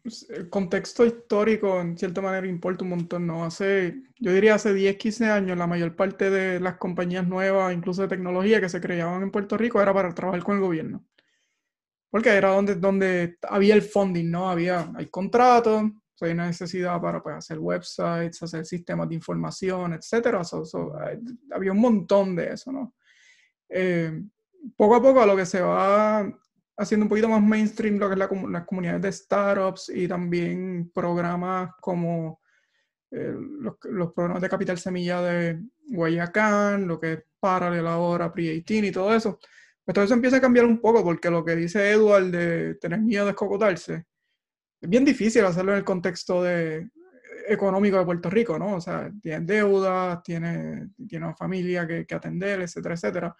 pues, 0.02 0.28
el 0.30 0.48
contexto 0.48 1.04
histórico 1.04 1.80
en 1.80 1.98
cierta 1.98 2.20
manera 2.20 2.46
importa 2.46 2.84
un 2.84 2.90
montón, 2.90 3.26
¿no? 3.26 3.44
Hace, 3.44 4.02
yo 4.18 4.32
diría 4.32 4.54
hace 4.54 4.72
10, 4.72 4.96
15 4.96 5.26
años, 5.26 5.58
la 5.58 5.66
mayor 5.66 5.96
parte 5.96 6.30
de 6.30 6.60
las 6.60 6.76
compañías 6.78 7.26
nuevas, 7.26 7.74
incluso 7.74 8.02
de 8.02 8.08
tecnología 8.08 8.60
que 8.60 8.68
se 8.68 8.80
creaban 8.80 9.22
en 9.22 9.30
Puerto 9.30 9.56
Rico, 9.56 9.82
era 9.82 9.92
para 9.92 10.14
trabajar 10.14 10.42
con 10.42 10.56
el 10.56 10.62
gobierno. 10.62 11.04
Porque 12.10 12.30
era 12.30 12.50
donde, 12.50 12.76
donde 12.76 13.36
había 13.42 13.74
el 13.74 13.82
funding, 13.82 14.30
¿no? 14.30 14.48
Había, 14.48 14.90
hay 14.96 15.08
contratos, 15.08 15.82
hay 16.20 16.32
una 16.32 16.46
necesidad 16.46 17.00
para 17.00 17.22
pues, 17.22 17.36
hacer 17.36 17.58
websites, 17.58 18.42
hacer 18.42 18.64
sistemas 18.64 19.08
de 19.08 19.16
información, 19.16 19.92
etc. 19.92 20.38
había 21.50 21.72
un 21.72 21.80
montón 21.80 22.34
de 22.34 22.52
eso, 22.52 22.72
¿no? 22.72 22.94
Eh, 23.68 24.22
poco 24.76 24.96
a 24.96 25.02
poco 25.02 25.20
a 25.20 25.26
lo 25.26 25.36
que 25.36 25.44
se 25.44 25.60
va 25.60 26.26
haciendo 26.78 27.04
un 27.04 27.08
poquito 27.08 27.28
más 27.28 27.42
mainstream 27.42 27.98
lo 27.98 28.08
que 28.08 28.14
es 28.14 28.18
la, 28.18 28.30
las 28.50 28.64
comunidades 28.64 29.02
de 29.02 29.12
startups 29.12 29.90
y 29.90 30.06
también 30.06 30.90
programas 30.94 31.72
como 31.80 32.40
eh, 33.10 33.34
los, 33.60 33.76
programas 34.12 34.40
de 34.40 34.48
Capital 34.48 34.78
Semilla 34.78 35.20
de 35.20 35.60
Guayacán, 35.88 36.86
lo 36.86 37.00
que 37.00 37.12
es 37.14 37.24
Parallel 37.40 37.86
ahora, 37.86 38.32
Pre-18 38.32 38.86
y 38.86 38.92
todo 38.92 39.14
eso, 39.14 39.38
Pues 39.84 39.94
todo 39.94 40.04
eso 40.04 40.14
empieza 40.14 40.36
a 40.36 40.40
cambiar 40.40 40.66
un 40.66 40.80
poco 40.80 41.02
porque 41.02 41.30
lo 41.30 41.44
que 41.44 41.56
dice 41.56 41.90
Edward 41.90 42.30
de 42.30 42.74
tener 42.76 43.00
miedo 43.00 43.24
de 43.24 43.32
escocotarse, 43.32 44.04
es 44.80 44.88
bien 44.88 45.04
difícil 45.04 45.44
hacerlo 45.44 45.72
en 45.72 45.78
el 45.78 45.84
contexto 45.84 46.42
de, 46.44 46.90
económico 47.48 47.98
de 47.98 48.04
Puerto 48.04 48.30
Rico, 48.30 48.56
¿no? 48.58 48.76
O 48.76 48.80
sea, 48.80 49.10
tiene 49.20 49.40
deudas, 49.40 50.22
tiene, 50.22 50.90
tiene 51.08 51.26
una 51.26 51.34
familia 51.34 51.86
que 51.88 52.14
atender, 52.14 52.60
etcétera, 52.60 52.94
etcétera. 52.94 53.36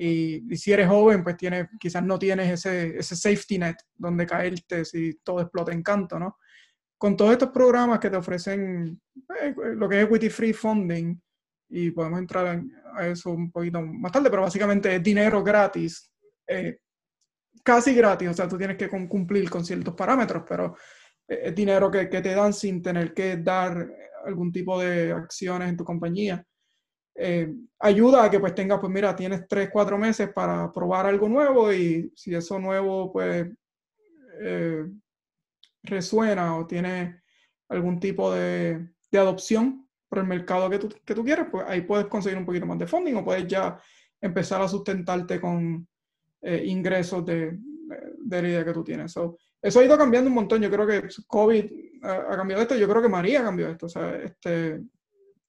Y, 0.00 0.56
si 0.56 0.72
eres 0.72 0.88
joven, 0.88 1.24
pues 1.24 1.36
tiene, 1.36 1.68
quizás 1.78 2.04
no 2.04 2.18
tienes 2.18 2.50
ese, 2.52 2.98
ese 2.98 3.16
safety 3.16 3.58
net 3.58 3.76
donde 3.96 4.26
caerte 4.26 4.84
si 4.84 5.14
todo 5.24 5.40
explota 5.40 5.72
en 5.72 5.82
canto, 5.82 6.18
¿no? 6.18 6.38
Con 6.96 7.16
todos 7.16 7.32
estos 7.32 7.50
programas 7.50 7.98
que 7.98 8.10
te 8.10 8.16
ofrecen 8.16 9.00
eh, 9.40 9.54
lo 9.74 9.88
que 9.88 10.00
es 10.00 10.06
equity 10.06 10.30
free 10.30 10.52
funding, 10.52 11.20
y 11.70 11.90
podemos 11.90 12.20
entrar 12.20 12.62
a 12.94 13.06
eso 13.08 13.30
un 13.30 13.50
poquito 13.50 13.82
más 13.82 14.12
tarde, 14.12 14.30
pero 14.30 14.42
básicamente 14.42 14.94
es 14.94 15.02
dinero 15.02 15.42
gratis, 15.42 16.10
eh, 16.46 16.78
casi 17.62 17.94
gratis, 17.94 18.28
o 18.28 18.34
sea, 18.34 18.48
tú 18.48 18.56
tienes 18.56 18.76
que 18.76 18.88
cumplir 18.88 19.50
con 19.50 19.64
ciertos 19.64 19.94
parámetros, 19.94 20.44
pero 20.48 20.76
es 21.26 21.54
dinero 21.54 21.90
que, 21.90 22.08
que, 22.08 22.22
te 22.22 22.34
dan 22.34 22.54
sin 22.54 22.80
tener 22.82 23.12
que 23.12 23.36
dar 23.36 23.86
algún 24.24 24.50
tipo 24.50 24.80
de 24.80 25.12
acciones 25.12 25.68
en 25.68 25.76
tu 25.76 25.84
compañía. 25.84 26.42
Eh, 27.20 27.52
ayuda 27.80 28.24
a 28.24 28.30
que 28.30 28.38
pues 28.38 28.54
tengas, 28.54 28.78
pues 28.78 28.92
mira, 28.92 29.16
tienes 29.16 29.48
tres, 29.48 29.70
cuatro 29.72 29.98
meses 29.98 30.30
para 30.32 30.70
probar 30.72 31.06
algo 31.06 31.28
nuevo 31.28 31.72
y 31.72 32.12
si 32.14 32.32
eso 32.32 32.60
nuevo 32.60 33.12
pues 33.12 33.48
eh, 34.40 34.86
resuena 35.82 36.56
o 36.56 36.66
tiene 36.66 37.22
algún 37.68 37.98
tipo 37.98 38.32
de, 38.32 38.88
de, 39.10 39.18
adopción 39.18 39.88
por 40.08 40.20
el 40.20 40.26
mercado 40.26 40.70
que 40.70 40.78
tú, 40.78 40.88
que 41.04 41.14
tú 41.14 41.24
quieres, 41.24 41.46
pues 41.50 41.64
ahí 41.66 41.80
puedes 41.80 42.06
conseguir 42.06 42.38
un 42.38 42.46
poquito 42.46 42.66
más 42.66 42.78
de 42.78 42.86
funding 42.86 43.14
o 43.14 43.24
puedes 43.24 43.48
ya 43.48 43.80
empezar 44.20 44.62
a 44.62 44.68
sustentarte 44.68 45.40
con 45.40 45.86
eh, 46.40 46.62
ingresos 46.66 47.26
de, 47.26 47.58
de, 48.18 48.42
la 48.42 48.48
idea 48.48 48.64
que 48.64 48.72
tú 48.72 48.84
tienes. 48.84 49.12
eso 49.60 49.80
ha 49.80 49.84
ido 49.84 49.98
cambiando 49.98 50.28
un 50.28 50.34
montón. 50.34 50.62
Yo 50.62 50.70
creo 50.70 50.86
que 50.86 51.08
COVID 51.26 51.72
ha, 52.02 52.36
cambiado 52.36 52.62
esto. 52.62 52.76
Yo 52.76 52.88
creo 52.88 53.02
que 53.02 53.08
María 53.08 53.42
cambió 53.42 53.68
esto. 53.68 53.86
O 53.86 53.88
sea, 53.88 54.16
este, 54.16 54.80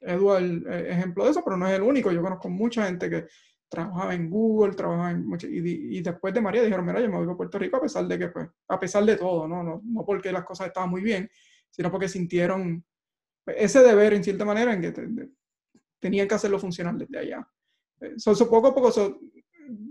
Edward 0.01 0.67
es 0.67 0.97
ejemplo 0.97 1.25
de 1.25 1.31
eso, 1.31 1.41
pero 1.43 1.57
no 1.57 1.67
es 1.67 1.73
el 1.73 1.81
único. 1.81 2.11
Yo 2.11 2.21
conozco 2.21 2.49
mucha 2.49 2.85
gente 2.85 3.09
que 3.09 3.25
trabajaba 3.69 4.15
en 4.15 4.29
Google, 4.29 4.73
trabajaba 4.73 5.11
en 5.11 5.27
mucho, 5.27 5.47
y, 5.47 5.97
y, 5.97 6.01
después 6.01 6.33
de 6.33 6.41
María 6.41 6.63
dijeron, 6.63 6.85
mira, 6.85 6.99
yo 6.99 7.09
me 7.09 7.17
voy 7.17 7.31
a 7.31 7.37
Puerto 7.37 7.59
Rico 7.59 7.77
a 7.77 7.81
pesar 7.81 8.07
de 8.07 8.17
que, 8.17 8.27
pues, 8.29 8.49
a 8.67 8.79
pesar 8.79 9.05
de 9.05 9.15
todo, 9.15 9.47
¿no? 9.47 9.63
No, 9.63 9.81
no 9.83 10.05
porque 10.05 10.31
las 10.31 10.43
cosas 10.43 10.67
estaban 10.67 10.89
muy 10.89 11.01
bien, 11.01 11.29
sino 11.69 11.91
porque 11.91 12.09
sintieron 12.09 12.83
ese 13.45 13.83
deber, 13.83 14.13
en 14.13 14.23
cierta 14.23 14.45
manera, 14.45 14.73
en 14.73 14.81
que 14.81 14.93
tenían 15.99 16.27
que 16.27 16.35
hacerlo 16.35 16.59
funcionar 16.59 16.95
desde 16.95 17.19
allá. 17.19 17.47
Son 18.17 18.35
so, 18.35 18.49
poco 18.49 18.67
a 18.67 18.75
poco, 18.75 18.91
son 18.91 19.19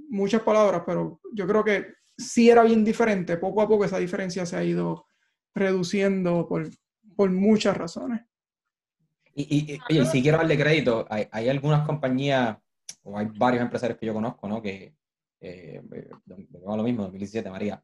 muchas 0.09 0.42
palabras, 0.42 0.83
pero 0.87 1.21
yo 1.33 1.47
creo 1.47 1.64
que 1.64 1.87
sí 2.16 2.51
era 2.51 2.62
bien 2.62 2.85
diferente. 2.85 3.37
Poco 3.37 3.62
a 3.62 3.68
poco 3.68 3.85
esa 3.85 3.99
diferencia 3.99 4.44
se 4.47 4.57
ha 4.57 4.64
ido 4.64 5.07
reduciendo 5.55 6.47
por, 6.49 6.68
por 7.16 7.31
muchas 7.31 7.77
razones. 7.77 8.23
Y, 9.40 9.79
y, 9.88 10.07
si 10.07 10.20
quiero 10.20 10.38
darle 10.38 10.59
crédito, 10.59 11.07
hay, 11.09 11.48
algunas 11.48 11.87
compañías 11.87 12.59
o 13.05 13.16
hay 13.16 13.27
varios 13.27 13.62
empresarios 13.62 13.96
que 13.96 14.07
yo 14.07 14.12
conozco, 14.12 14.48
¿no? 14.48 14.61
Que, 14.61 14.96
eh, 15.40 15.81
lo 16.27 16.83
mismo, 16.83 17.05
2017, 17.05 17.48
María, 17.48 17.81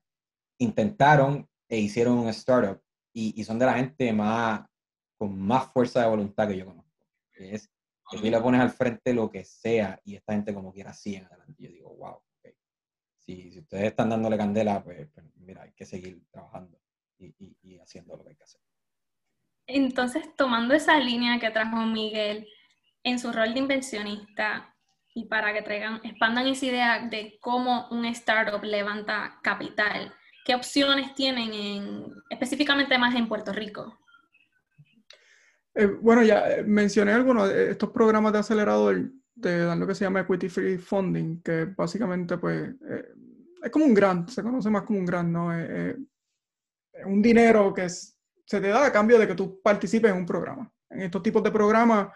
intentaron 0.59 1.49
e 1.69 1.79
hicieron 1.79 2.19
un 2.19 2.29
startup 2.31 2.83
y, 3.13 3.45
son 3.45 3.61
de 3.61 3.67
la 3.67 3.75
gente 3.75 4.13
más, 4.13 4.67
con 5.17 5.39
más 5.39 5.73
fuerza 5.73 6.01
de 6.01 6.09
voluntad 6.09 6.49
que 6.49 6.57
yo 6.59 6.67
conozco. 6.67 6.91
Es 7.35 7.71
que 8.11 8.19
tú 8.19 8.25
le 8.25 8.41
pones 8.41 8.61
al 8.61 8.71
frente 8.71 9.15
lo 9.15 9.31
que 9.31 9.45
sea 9.45 10.01
y 10.05 10.17
esta 10.17 10.33
gente 10.33 10.53
como 10.53 10.73
quiera 10.73 10.93
sigue 10.93 11.19
adelante. 11.19 11.63
Yo 11.63 11.71
digo, 11.71 11.95
wow, 11.95 12.19
si, 13.21 13.53
si, 13.53 13.61
ustedes 13.61 13.85
están 13.85 14.11
dándole 14.11 14.37
candela, 14.37 14.83
pues, 14.83 15.09
pues 15.15 15.25
mira, 15.37 15.63
hay 15.63 15.73
que 15.73 15.87
seguir 15.87 16.21
trabajando 16.33 16.81
y, 17.17 17.33
y, 17.63 17.79
haciendo 17.79 18.17
lo 18.17 18.25
que 18.25 18.31
hay 18.31 18.37
que 18.37 18.43
hacer. 18.43 18.61
Entonces, 19.67 20.25
tomando 20.37 20.75
esa 20.75 20.99
línea 20.99 21.39
que 21.39 21.51
trajo 21.51 21.77
Miguel 21.87 22.47
en 23.03 23.19
su 23.19 23.33
rol 23.33 23.55
de 23.55 23.61
inversionista 23.61 24.75
y 25.15 25.27
para 25.27 25.53
que 25.53 25.63
traigan, 25.63 26.01
expandan 26.03 26.47
esa 26.47 26.67
idea 26.67 27.09
de 27.09 27.39
cómo 27.41 27.89
un 27.91 28.05
startup 28.07 28.63
levanta 28.63 29.39
capital, 29.43 30.13
¿qué 30.45 30.55
opciones 30.55 31.15
tienen 31.15 31.53
en, 31.53 32.07
específicamente 32.31 32.99
más 32.99 33.15
en 33.15 33.29
Puerto 33.29 33.53
Rico? 33.53 33.99
Eh, 35.75 35.87
bueno, 35.87 36.23
ya 36.23 36.51
eh, 36.51 36.65
mencioné 36.65 37.13
algunos 37.13 37.49
de 37.49 37.71
estos 37.71 37.91
programas 37.91 38.33
de 38.33 38.39
acelerador 38.39 39.11
dan 39.35 39.81
lo 39.81 39.87
que 39.87 39.95
se 39.95 40.05
llama 40.05 40.21
Equity 40.21 40.49
Free 40.49 40.79
Funding, 40.79 41.43
que 41.43 41.65
básicamente 41.65 42.39
pues 42.39 42.71
eh, 42.89 43.09
es 43.63 43.71
como 43.71 43.85
un 43.85 43.95
grant, 43.95 44.29
se 44.29 44.43
conoce 44.43 44.71
más 44.71 44.83
como 44.83 45.01
un 45.01 45.07
grant, 45.07 45.31
¿no? 45.31 45.53
Es, 45.53 45.97
un 47.07 47.21
dinero 47.21 47.75
que 47.75 47.89
se 48.45 48.61
te 48.61 48.69
da 48.69 48.87
a 48.87 48.93
cambio 48.93 49.19
de 49.19 49.27
que 49.27 49.35
tú 49.35 49.61
participes 49.63 50.11
en 50.11 50.19
un 50.19 50.27
programa. 50.27 50.71
En 50.91 51.03
estos 51.03 51.23
tipos 51.23 51.43
de 51.43 51.51
programas 51.51 52.09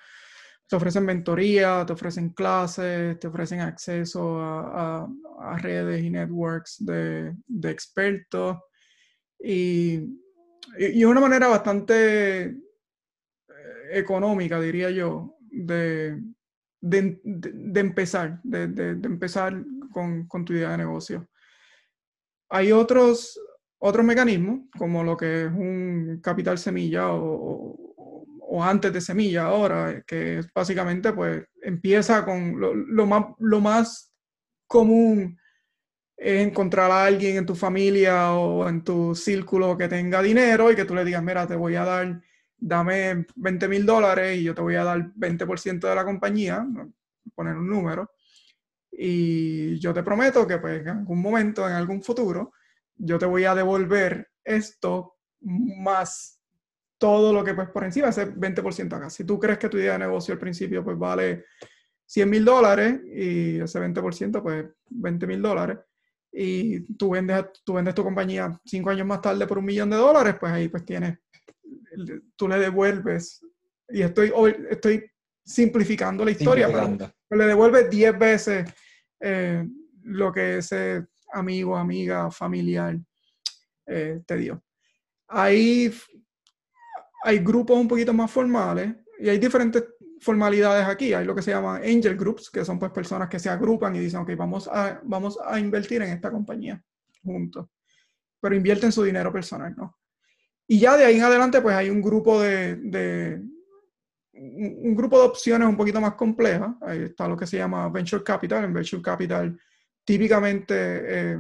te 0.66 0.76
ofrecen 0.76 1.04
mentoría, 1.04 1.84
te 1.86 1.94
ofrecen 1.94 2.30
clases, 2.30 3.18
te 3.18 3.26
ofrecen 3.26 3.60
acceso 3.60 4.38
a, 4.40 5.08
redes 5.58 6.02
y 6.02 6.10
networks 6.10 6.84
de, 6.84 7.34
de 7.46 7.70
expertos 7.70 8.58
y, 9.38 10.00
y, 10.78 11.04
una 11.04 11.20
manera 11.20 11.48
bastante 11.48 12.44
eh, 12.44 12.54
económica, 13.92 14.60
diría 14.60 14.90
yo, 14.90 15.36
de, 15.40 16.20
de, 16.80 17.80
empezar, 17.80 18.40
de, 18.42 18.90
empezar 19.04 19.64
con, 19.92 20.44
tu 20.44 20.52
idea 20.52 20.72
de 20.72 20.78
negocio. 20.78 21.28
Hay 22.50 22.72
otros, 22.72 23.40
otros 23.78 24.04
mecanismos, 24.04 24.60
como 24.76 25.04
lo 25.04 25.16
que 25.16 25.46
es 25.46 25.52
un 25.52 26.20
capital 26.22 26.58
semilla 26.58 27.08
o, 27.10 27.76
antes 28.60 28.92
de 28.92 29.00
semilla 29.00 29.44
ahora, 29.44 30.02
que 30.06 30.40
básicamente 30.52 31.12
pues 31.12 31.44
empieza 31.62 32.24
con 32.24 32.58
lo, 32.58 33.06
más, 33.06 33.26
lo 33.38 33.60
más 33.60 34.12
común 34.66 35.38
es 36.16 36.46
encontrar 36.46 36.90
a 36.90 37.04
alguien 37.04 37.36
en 37.36 37.46
tu 37.46 37.54
familia 37.54 38.32
o 38.32 38.68
en 38.68 38.82
tu 38.82 39.14
círculo 39.14 39.78
que 39.78 39.86
tenga 39.86 40.22
dinero 40.22 40.72
y 40.72 40.74
que 40.74 40.84
tú 40.84 40.94
le 40.94 41.04
digas, 41.04 41.22
mira, 41.22 41.46
te 41.46 41.54
voy 41.54 41.76
a 41.76 41.84
dar 41.84 42.20
dame 42.58 43.26
20 43.36 43.68
mil 43.68 43.86
dólares 43.86 44.38
y 44.38 44.42
yo 44.44 44.54
te 44.54 44.62
voy 44.62 44.74
a 44.74 44.84
dar 44.84 45.12
20% 45.14 45.88
de 45.88 45.94
la 45.94 46.04
compañía, 46.04 46.66
poner 47.34 47.56
un 47.56 47.68
número, 47.68 48.10
y 48.90 49.78
yo 49.78 49.94
te 49.94 50.02
prometo 50.02 50.46
que 50.46 50.58
pues, 50.58 50.80
en 50.80 50.88
algún 50.88 51.22
momento, 51.22 51.68
en 51.68 51.74
algún 51.74 52.02
futuro, 52.02 52.52
yo 52.98 53.18
te 53.18 53.26
voy 53.26 53.44
a 53.44 53.54
devolver 53.54 54.28
esto 54.44 55.16
más 55.40 56.40
todo 56.98 57.32
lo 57.32 57.44
que 57.44 57.54
pues 57.54 57.68
por 57.68 57.84
encima, 57.84 58.08
ese 58.08 58.32
20% 58.34 58.92
acá. 58.92 59.08
Si 59.08 59.24
tú 59.24 59.38
crees 59.38 59.58
que 59.58 59.68
tu 59.68 59.76
idea 59.76 59.92
de 59.92 60.00
negocio 60.00 60.34
al 60.34 60.40
principio 60.40 60.84
pues 60.84 60.98
vale 60.98 61.44
100 62.06 62.28
mil 62.28 62.44
dólares 62.44 63.00
y 63.04 63.60
ese 63.60 63.80
20% 63.80 64.42
pues 64.42 64.66
20 64.90 65.26
mil 65.26 65.40
dólares 65.40 65.78
y 66.32 66.80
tú 66.94 67.10
vendes, 67.10 67.44
tú 67.64 67.74
vendes 67.74 67.94
tu 67.94 68.02
compañía 68.02 68.60
cinco 68.64 68.90
años 68.90 69.06
más 69.06 69.20
tarde 69.20 69.46
por 69.46 69.58
un 69.58 69.64
millón 69.64 69.90
de 69.90 69.96
dólares, 69.96 70.36
pues 70.38 70.52
ahí 70.52 70.68
pues 70.68 70.84
tienes 70.84 71.18
tú 72.36 72.48
le 72.48 72.58
devuelves, 72.58 73.44
y 73.88 74.02
estoy, 74.02 74.32
estoy 74.70 75.10
simplificando 75.44 76.24
la 76.24 76.30
historia, 76.30 76.68
pero 77.28 77.42
le 77.42 77.46
devuelves 77.46 77.90
10 77.90 78.18
veces 78.18 78.70
eh, 79.20 79.66
lo 80.02 80.32
que 80.32 80.58
ese 80.58 81.06
amigo, 81.32 81.76
amiga, 81.76 82.30
familiar 82.30 82.98
eh, 83.86 84.20
te 84.26 84.36
dio. 84.36 84.62
Hay, 85.28 85.92
hay 87.24 87.38
grupos 87.38 87.78
un 87.78 87.88
poquito 87.88 88.12
más 88.12 88.30
formales 88.30 88.94
y 89.18 89.28
hay 89.28 89.38
diferentes 89.38 89.84
formalidades 90.20 90.86
aquí. 90.86 91.12
Hay 91.12 91.24
lo 91.24 91.34
que 91.34 91.42
se 91.42 91.50
llama 91.50 91.76
angel 91.76 92.16
groups, 92.16 92.50
que 92.50 92.64
son 92.64 92.78
pues 92.78 92.92
personas 92.92 93.28
que 93.28 93.38
se 93.38 93.48
agrupan 93.48 93.94
y 93.96 94.00
dicen, 94.00 94.20
ok, 94.20 94.30
vamos 94.36 94.68
a, 94.68 95.00
vamos 95.04 95.38
a 95.44 95.58
invertir 95.58 96.02
en 96.02 96.10
esta 96.10 96.30
compañía 96.30 96.82
juntos. 97.22 97.66
Pero 98.40 98.54
invierten 98.54 98.92
su 98.92 99.02
dinero 99.02 99.32
personal, 99.32 99.74
¿no? 99.76 99.98
Y 100.66 100.78
ya 100.78 100.96
de 100.96 101.04
ahí 101.04 101.16
en 101.16 101.22
adelante, 101.22 101.60
pues 101.62 101.74
hay 101.74 101.88
un 101.88 102.02
grupo 102.02 102.40
de, 102.40 102.76
de 102.76 103.42
un 104.32 104.94
grupo 104.94 105.18
de 105.18 105.26
opciones 105.26 105.66
un 105.66 105.76
poquito 105.76 106.00
más 106.00 106.14
complejas. 106.14 106.74
Ahí 106.82 107.04
está 107.04 107.26
lo 107.26 107.36
que 107.36 107.46
se 107.46 107.56
llama 107.56 107.88
Venture 107.88 108.22
Capital. 108.22 108.64
En 108.64 108.72
Venture 108.72 109.02
Capital, 109.02 109.58
típicamente, 110.08 110.74
eh, 110.74 111.38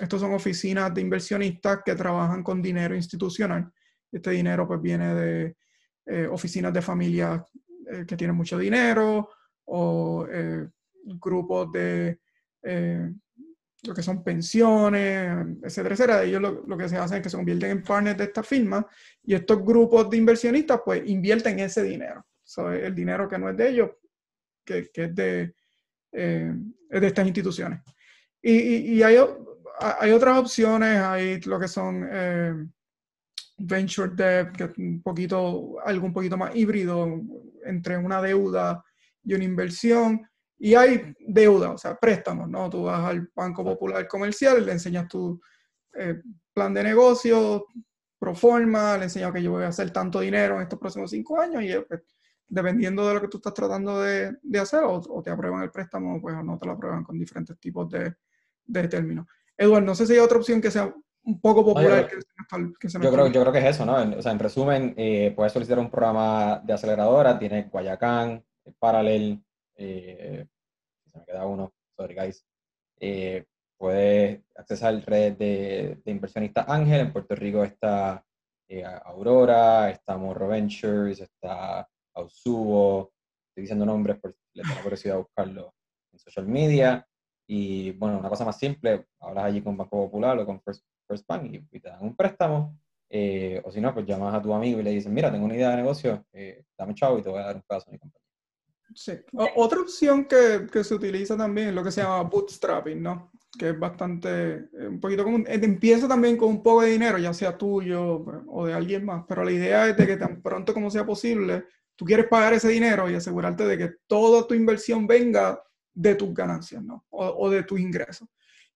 estos 0.00 0.20
son 0.20 0.32
oficinas 0.32 0.94
de 0.94 1.00
inversionistas 1.00 1.80
que 1.84 1.96
trabajan 1.96 2.44
con 2.44 2.62
dinero 2.62 2.94
institucional. 2.94 3.68
Este 4.12 4.30
dinero 4.30 4.64
pues 4.64 4.80
viene 4.80 5.12
de 5.12 5.56
eh, 6.06 6.28
oficinas 6.30 6.72
de 6.72 6.82
familias 6.82 7.42
eh, 7.90 8.04
que 8.06 8.16
tienen 8.16 8.36
mucho 8.36 8.56
dinero 8.58 9.28
o 9.64 10.24
grupos 11.18 11.72
de 11.72 12.20
lo 13.82 13.92
que 13.92 14.02
son 14.02 14.22
pensiones, 14.22 15.58
etcétera, 15.64 15.94
etcétera. 15.94 16.22
Ellos 16.22 16.42
lo, 16.64 16.78
que 16.78 16.88
se 16.88 16.98
hace 16.98 17.16
es 17.16 17.22
que 17.24 17.30
se 17.30 17.36
convierten 17.36 17.72
en 17.72 17.82
partners 17.82 18.18
de 18.18 18.24
esta 18.24 18.44
firma 18.44 18.86
y 19.24 19.34
estos 19.34 19.64
grupos 19.64 20.08
de 20.08 20.16
inversionistas 20.16 20.80
pues 20.84 21.02
invierten 21.06 21.58
ese 21.58 21.82
dinero. 21.82 22.24
el 22.72 22.94
dinero 22.94 23.28
que 23.28 23.38
no 23.38 23.50
es 23.50 23.56
de 23.56 23.68
ellos, 23.68 23.90
que, 24.64 24.90
eh, 26.12 26.54
es 26.88 27.00
de 27.00 27.06
estas 27.06 27.26
instituciones. 27.26 27.80
Y, 28.42 29.02
hay, 29.02 29.16
hay, 29.80 30.12
otras 30.12 30.38
opciones, 30.38 31.00
hay 31.00 31.40
lo 31.40 31.58
que 31.58 31.66
son 31.66 32.08
eh, 32.08 32.54
venture 33.58 34.10
debt, 34.14 34.56
que 34.56 34.64
es 34.64 34.78
un 34.78 35.02
poquito, 35.02 35.76
algo 35.84 36.06
un 36.06 36.12
poquito 36.12 36.36
más 36.36 36.54
híbrido 36.54 37.20
entre 37.64 37.98
una 37.98 38.22
deuda 38.22 38.84
y 39.24 39.34
una 39.34 39.44
inversión. 39.44 40.28
Y 40.58 40.74
hay 40.74 41.14
deuda, 41.20 41.72
o 41.72 41.78
sea, 41.78 41.96
préstamos, 41.96 42.48
¿no? 42.48 42.70
Tú 42.70 42.84
vas 42.84 43.04
al 43.04 43.28
Banco 43.34 43.64
Popular 43.64 44.06
Comercial, 44.08 44.64
le 44.64 44.72
enseñas 44.72 45.08
tu 45.08 45.40
eh, 45.94 46.22
plan 46.54 46.72
de 46.72 46.82
negocio, 46.82 47.66
pro 48.18 48.34
forma, 48.34 48.96
le 48.96 49.04
enseñas 49.04 49.32
que 49.32 49.42
yo 49.42 49.52
voy 49.52 49.64
a 49.64 49.68
hacer 49.68 49.90
tanto 49.90 50.20
dinero 50.20 50.56
en 50.56 50.62
estos 50.62 50.78
próximos 50.78 51.10
cinco 51.10 51.40
años 51.40 51.62
y 51.62 51.74
pues, 51.86 52.02
dependiendo 52.48 53.06
de 53.06 53.14
lo 53.14 53.20
que 53.20 53.28
tú 53.28 53.38
estás 53.38 53.54
tratando 53.54 54.00
de, 54.00 54.36
de 54.42 54.58
hacer, 54.58 54.80
o, 54.84 55.22
te 55.22 55.30
aprueban 55.30 55.62
el 55.62 55.70
préstamo, 55.70 56.20
pues 56.20 56.34
o 56.36 56.42
no 56.42 56.58
te 56.58 56.66
lo 56.66 56.72
aprueban 56.72 57.04
con 57.04 57.18
diferentes 57.18 57.58
tipos 57.58 57.90
de, 57.90 58.14
de 58.66 58.88
términos. 58.88 59.26
Eduardo, 59.56 59.86
no 59.86 59.94
sé 59.94 60.06
si 60.06 60.14
hay 60.14 60.18
otra 60.18 60.38
opción 60.38 60.60
que 60.60 60.70
sea 60.70 60.92
un 61.24 61.40
poco 61.40 61.64
popular. 61.64 62.08
que, 62.08 62.88
se 62.88 63.00
yo, 63.00 63.12
creo, 63.12 63.26
yo 63.28 63.40
creo 63.40 63.52
que 63.52 63.58
es 63.58 63.64
eso, 63.64 63.84
¿no? 63.84 63.96
o 64.18 64.22
sea, 64.22 64.32
en 64.32 64.38
resumen, 64.38 64.94
eh, 64.96 65.32
puedes 65.34 65.52
solicitar 65.52 65.78
un 65.78 65.90
programa 65.90 66.60
de 66.64 66.72
aceleradora, 66.72 67.38
tiene 67.38 67.64
Guayacán, 67.64 68.44
Paralel, 68.78 69.42
eh, 69.76 70.46
se 71.10 71.18
me 71.18 71.24
queda 71.24 71.46
uno, 71.46 71.72
sorry 71.96 72.14
guys. 72.14 72.44
Eh, 72.98 73.44
puedes 73.76 74.40
accesar 74.54 75.02
redes 75.04 75.38
de, 75.38 76.00
de 76.04 76.10
inversionistas 76.10 76.68
Ángel, 76.68 77.00
en 77.00 77.12
Puerto 77.12 77.34
Rico 77.34 77.62
está 77.64 78.24
eh, 78.68 78.84
Aurora, 79.04 79.90
está 79.90 80.16
Morro 80.16 80.48
Ventures, 80.48 81.20
está 81.20 81.88
Ausubo, 82.14 83.12
estoy 83.48 83.62
diciendo 83.62 83.86
nombres 83.86 84.18
le 84.54 84.62
tengo 84.62 84.82
curiosidad 84.82 85.16
a 85.16 85.20
buscarlo 85.20 85.74
en 86.12 86.18
social 86.18 86.46
media. 86.46 87.06
Y 87.46 87.92
bueno, 87.92 88.18
una 88.18 88.28
cosa 88.28 88.44
más 88.44 88.58
simple, 88.58 89.06
hablas 89.20 89.44
allí 89.44 89.62
con 89.62 89.76
Banco 89.76 90.04
Popular 90.04 90.38
o 90.38 90.46
con 90.46 90.60
First, 90.62 91.26
Bank 91.28 91.44
y, 91.70 91.80
te 91.80 91.88
dan 91.88 92.02
un 92.02 92.16
préstamo. 92.16 92.78
Eh, 93.08 93.62
o 93.64 93.70
si 93.70 93.80
no, 93.80 93.94
pues 93.94 94.04
llamas 94.04 94.34
a 94.34 94.42
tu 94.42 94.52
amigo 94.52 94.80
y 94.80 94.82
le 94.82 94.90
dices, 94.90 95.12
mira, 95.12 95.30
tengo 95.30 95.44
una 95.44 95.54
idea 95.54 95.70
de 95.70 95.76
negocio, 95.76 96.26
eh, 96.32 96.64
dame 96.76 96.94
chavo 96.94 97.18
y 97.18 97.22
te 97.22 97.30
voy 97.30 97.38
a 97.38 97.46
dar 97.46 97.56
un 97.56 97.62
pedazo 97.62 97.86
de 97.86 97.92
mi 97.92 97.98
compañía. 97.98 98.26
Sí. 98.94 99.12
otra 99.56 99.80
opción 99.80 100.26
que, 100.26 100.66
que, 100.72 100.84
se 100.84 100.94
utiliza 100.94 101.36
también 101.36 101.68
es 101.68 101.74
lo 101.74 101.82
que 101.82 101.90
se 101.90 102.02
llama 102.02 102.22
bootstrapping, 102.22 103.02
¿no? 103.02 103.30
Que 103.58 103.70
es 103.70 103.78
bastante, 103.78 104.54
eh, 104.54 104.88
un 104.88 105.00
poquito 105.00 105.24
como, 105.24 105.44
empieza 105.46 106.06
también 106.06 106.36
con 106.36 106.48
un 106.48 106.62
poco 106.62 106.82
de 106.82 106.90
dinero, 106.90 107.18
ya 107.18 107.34
sea 107.34 107.58
tuyo 107.58 108.24
o 108.48 108.66
de 108.66 108.74
alguien 108.74 109.04
más, 109.04 109.24
pero 109.28 109.44
la 109.44 109.52
idea 109.52 109.88
es 109.88 109.96
de 109.96 110.06
que 110.06 110.16
tan 110.16 110.40
pronto 110.40 110.72
como 110.72 110.90
sea 110.90 111.04
posible, 111.04 111.64
tú 111.96 112.04
quieres 112.04 112.26
pagar 112.28 112.54
ese 112.54 112.68
dinero 112.68 113.10
y 113.10 113.14
asegurarte 113.14 113.64
de 113.66 113.78
que 113.78 113.94
toda 114.06 114.46
tu 114.46 114.54
inversión 114.54 115.06
venga 115.06 115.60
de 115.96 116.14
tus 116.14 116.32
ganancias, 116.34 116.82
¿no? 116.84 117.06
O, 117.10 117.48
de 117.48 117.62
tus 117.62 117.80
ingresos. 117.80 118.28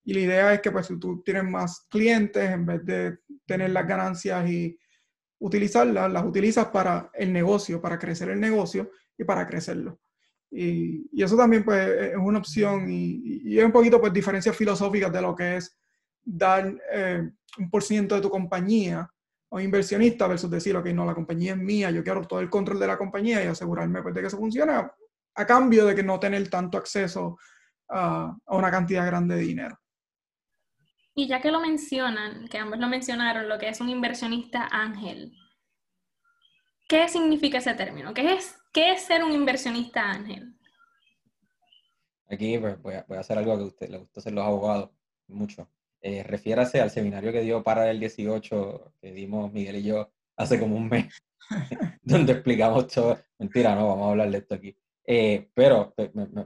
Y 0.02 0.14
la 0.14 0.20
idea 0.20 0.54
es 0.54 0.60
que 0.60 0.70
pues 0.70 0.86
si 0.86 0.98
tú 0.98 1.22
tienes 1.22 1.44
más 1.44 1.86
clientes, 1.90 2.50
en 2.50 2.64
vez 2.64 2.84
de 2.84 3.18
tener 3.46 3.70
las 3.70 3.86
ganancias 3.86 4.48
y 4.48 4.78
utilizarlas, 5.38 6.10
las 6.10 6.24
utilizas 6.24 6.66
para 6.66 7.10
el 7.12 7.32
negocio, 7.32 7.80
para 7.80 7.98
crecer 7.98 8.30
el 8.30 8.40
negocio 8.40 8.90
y 9.16 9.24
para 9.24 9.46
crecerlo. 9.46 10.00
Y, 10.50 11.22
eso 11.22 11.36
también 11.36 11.62
pues 11.62 11.86
es 12.12 12.16
una 12.16 12.38
opción 12.38 12.90
y, 12.90 13.20
y, 13.44 13.58
es 13.58 13.64
un 13.64 13.72
poquito 13.72 14.00
pues 14.00 14.12
diferencias 14.12 14.56
filosóficas 14.56 15.12
de 15.12 15.22
lo 15.22 15.36
que 15.36 15.58
es 15.58 15.78
dar 16.24 16.74
eh, 16.92 17.30
un 17.58 17.70
por 17.70 17.82
ciento 17.82 18.14
de 18.14 18.22
tu 18.22 18.30
compañía 18.30 19.08
un 19.50 19.62
inversionista 19.62 20.28
versus 20.28 20.50
decir, 20.50 20.76
ok, 20.76 20.86
no, 20.86 21.04
la 21.04 21.14
compañía 21.14 21.52
es 21.52 21.58
mía, 21.58 21.90
yo 21.90 22.04
quiero 22.04 22.22
todo 22.22 22.40
el 22.40 22.48
control 22.48 22.78
de 22.78 22.86
la 22.86 22.96
compañía 22.96 23.42
y 23.44 23.48
asegurarme 23.48 24.00
pues, 24.00 24.14
de 24.14 24.20
que 24.20 24.26
eso 24.28 24.38
funciona 24.38 24.92
a 25.40 25.46
cambio 25.46 25.86
de 25.86 25.94
que 25.94 26.02
no 26.02 26.20
tener 26.20 26.48
tanto 26.48 26.78
acceso 26.78 27.38
a, 27.88 28.36
una 28.46 28.70
cantidad 28.70 29.06
grande 29.06 29.36
de 29.36 29.42
dinero. 29.42 29.78
Y 31.14 31.26
ya 31.26 31.40
que 31.40 31.50
lo 31.50 31.60
mencionan, 31.60 32.48
que 32.48 32.58
ambos 32.58 32.78
lo 32.78 32.88
mencionaron, 32.88 33.48
lo 33.48 33.58
que 33.58 33.68
es 33.68 33.80
un 33.80 33.88
inversionista 33.88 34.68
ángel, 34.70 35.32
¿qué 36.88 37.08
significa 37.08 37.58
ese 37.58 37.74
término? 37.74 38.14
¿Qué 38.14 38.34
es, 38.34 38.56
qué 38.72 38.92
es 38.92 39.02
ser 39.02 39.24
un 39.24 39.32
inversionista 39.32 40.10
ángel? 40.10 40.56
Aquí 42.28 42.58
pues, 42.58 42.80
voy, 42.80 42.94
a, 42.94 43.04
hacer 43.18 43.38
algo 43.38 43.56
que 43.56 43.62
a 43.62 43.66
usted 43.66 43.88
le 43.88 43.98
gusta 43.98 44.20
hacer 44.20 44.32
los 44.32 44.46
abogados 44.46 44.90
mucho. 45.26 45.68
Eh, 46.00 46.22
refiérase 46.22 46.80
al 46.80 46.90
seminario 46.90 47.32
que 47.32 47.42
dio 47.42 47.62
para 47.62 47.90
el 47.90 47.98
18, 47.98 48.94
que 49.00 49.12
dimos 49.12 49.52
Miguel 49.52 49.76
y 49.76 49.82
yo 49.82 50.12
hace 50.36 50.58
como 50.58 50.76
un 50.76 50.88
mes, 50.88 51.12
donde 52.02 52.32
explicamos 52.32 52.86
todo. 52.86 53.18
Mentira, 53.38 53.74
no, 53.74 53.88
vamos 53.88 54.06
a 54.06 54.10
hablar 54.10 54.30
de 54.30 54.38
esto 54.38 54.54
aquí. 54.54 54.76
Eh, 55.12 55.50
pero 55.52 55.92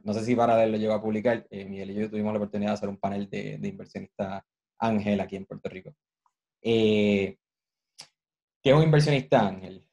no 0.05 0.14
sé 0.14 0.24
si 0.24 0.35
para 0.35 0.64
lo 0.64 0.79
llegó 0.79 0.94
a 0.94 1.03
publicar, 1.03 1.46
eh, 1.50 1.66
Miguel 1.66 1.90
y 1.90 1.94
yo 1.96 2.09
tuvimos 2.09 2.33
la 2.33 2.38
oportunidad 2.38 2.70
de 2.70 2.74
hacer 2.74 2.88
un 2.88 2.96
panel 2.96 3.29
de, 3.29 3.59
de 3.59 3.68
inversionista 3.68 4.42
ángel 4.79 5.20
aquí 5.20 5.37
en 5.37 5.44
Puerto 5.44 5.68
Rico. 5.68 5.94
Eh, 6.62 7.37
¿Qué 8.62 8.70
es 8.70 8.74
un 8.74 8.83
inversionista 8.83 9.46
ángel? 9.46 9.87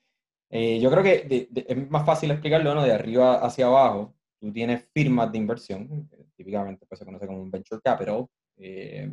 yo 0.50 0.92
creo 0.92 1.04
que 1.04 1.50
es 1.54 1.90
más 1.90 2.06
fácil 2.06 2.32
explicarlo 2.32 2.74
¿no? 2.74 2.84
de 2.84 2.94
arriba 2.94 3.40
hacia 3.46 3.66
abajo. 3.66 4.16
Tú 4.40 4.54
tienes 4.54 4.90
firmas 4.94 5.32
de 5.34 5.38
inversión, 5.38 6.10
típicamente 6.38 6.86
pues, 6.86 7.00
se 7.00 7.06
conoce 7.06 7.28
como 7.28 7.42
un 7.42 7.52
venture 7.52 7.82
capital, 7.82 8.26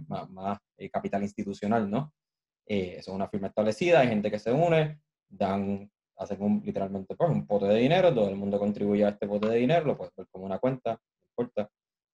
más, 0.06 0.30
más 0.30 0.58
capital 0.92 1.22
institucional, 1.22 1.90
¿no? 1.90 2.12
es 2.64 3.08
una 3.08 3.28
firma 3.28 3.48
establecida, 3.48 4.00
hay 4.00 4.08
gente 4.08 4.30
que 4.30 4.38
se 4.38 4.52
une, 4.52 5.00
dan 5.28 5.90
hacen 6.18 6.42
un, 6.42 6.62
literalmente 6.64 7.14
pues, 7.14 7.31
un 7.31 7.46
pote 7.46 7.66
de 7.66 7.78
dinero, 7.78 8.12
todo 8.12 8.28
el 8.28 8.37
mundo 8.37 8.59
contribuye 8.59 9.04
a 9.04 9.11
este 9.11 9.26
pote 9.26 9.48
de 9.48 9.57
dinero, 9.57 9.87
lo 9.87 9.96
puedes 9.96 10.14
ver 10.16 10.26
como 10.31 10.44
una 10.44 10.59
cuenta, 10.59 10.92
no 10.92 11.28
importa. 11.31 11.70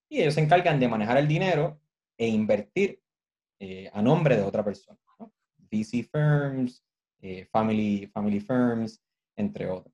Y 0.09 0.21
ellos 0.21 0.35
se 0.35 0.41
encargan 0.41 0.79
de 0.79 0.87
manejar 0.87 1.17
el 1.17 1.27
dinero 1.27 1.79
e 2.17 2.27
invertir 2.27 3.01
eh, 3.59 3.89
a 3.91 4.01
nombre 4.01 4.37
de 4.37 4.43
otra 4.43 4.63
persona. 4.63 4.99
¿no? 5.19 5.33
VC 5.57 6.03
firms, 6.03 6.83
eh, 7.21 7.45
family, 7.51 8.07
family 8.13 8.39
firms, 8.39 9.01
entre 9.35 9.69
otros. 9.69 9.93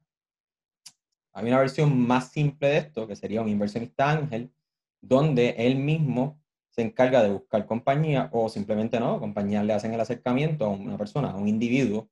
Hay 1.33 1.47
una 1.47 1.59
versión 1.59 1.97
más 1.97 2.31
simple 2.31 2.67
de 2.67 2.77
esto, 2.77 3.07
que 3.07 3.15
sería 3.15 3.41
un 3.41 3.47
inversionista 3.47 4.09
ángel, 4.09 4.51
donde 4.99 5.55
él 5.57 5.77
mismo 5.77 6.41
se 6.69 6.81
encarga 6.81 7.23
de 7.23 7.31
buscar 7.31 7.65
compañía 7.65 8.29
o 8.33 8.49
simplemente 8.49 8.99
no, 8.99 9.19
compañías 9.19 9.65
le 9.65 9.73
hacen 9.73 9.93
el 9.93 10.01
acercamiento 10.01 10.65
a 10.65 10.69
una 10.69 10.97
persona, 10.97 11.31
a 11.31 11.35
un 11.35 11.47
individuo 11.47 12.09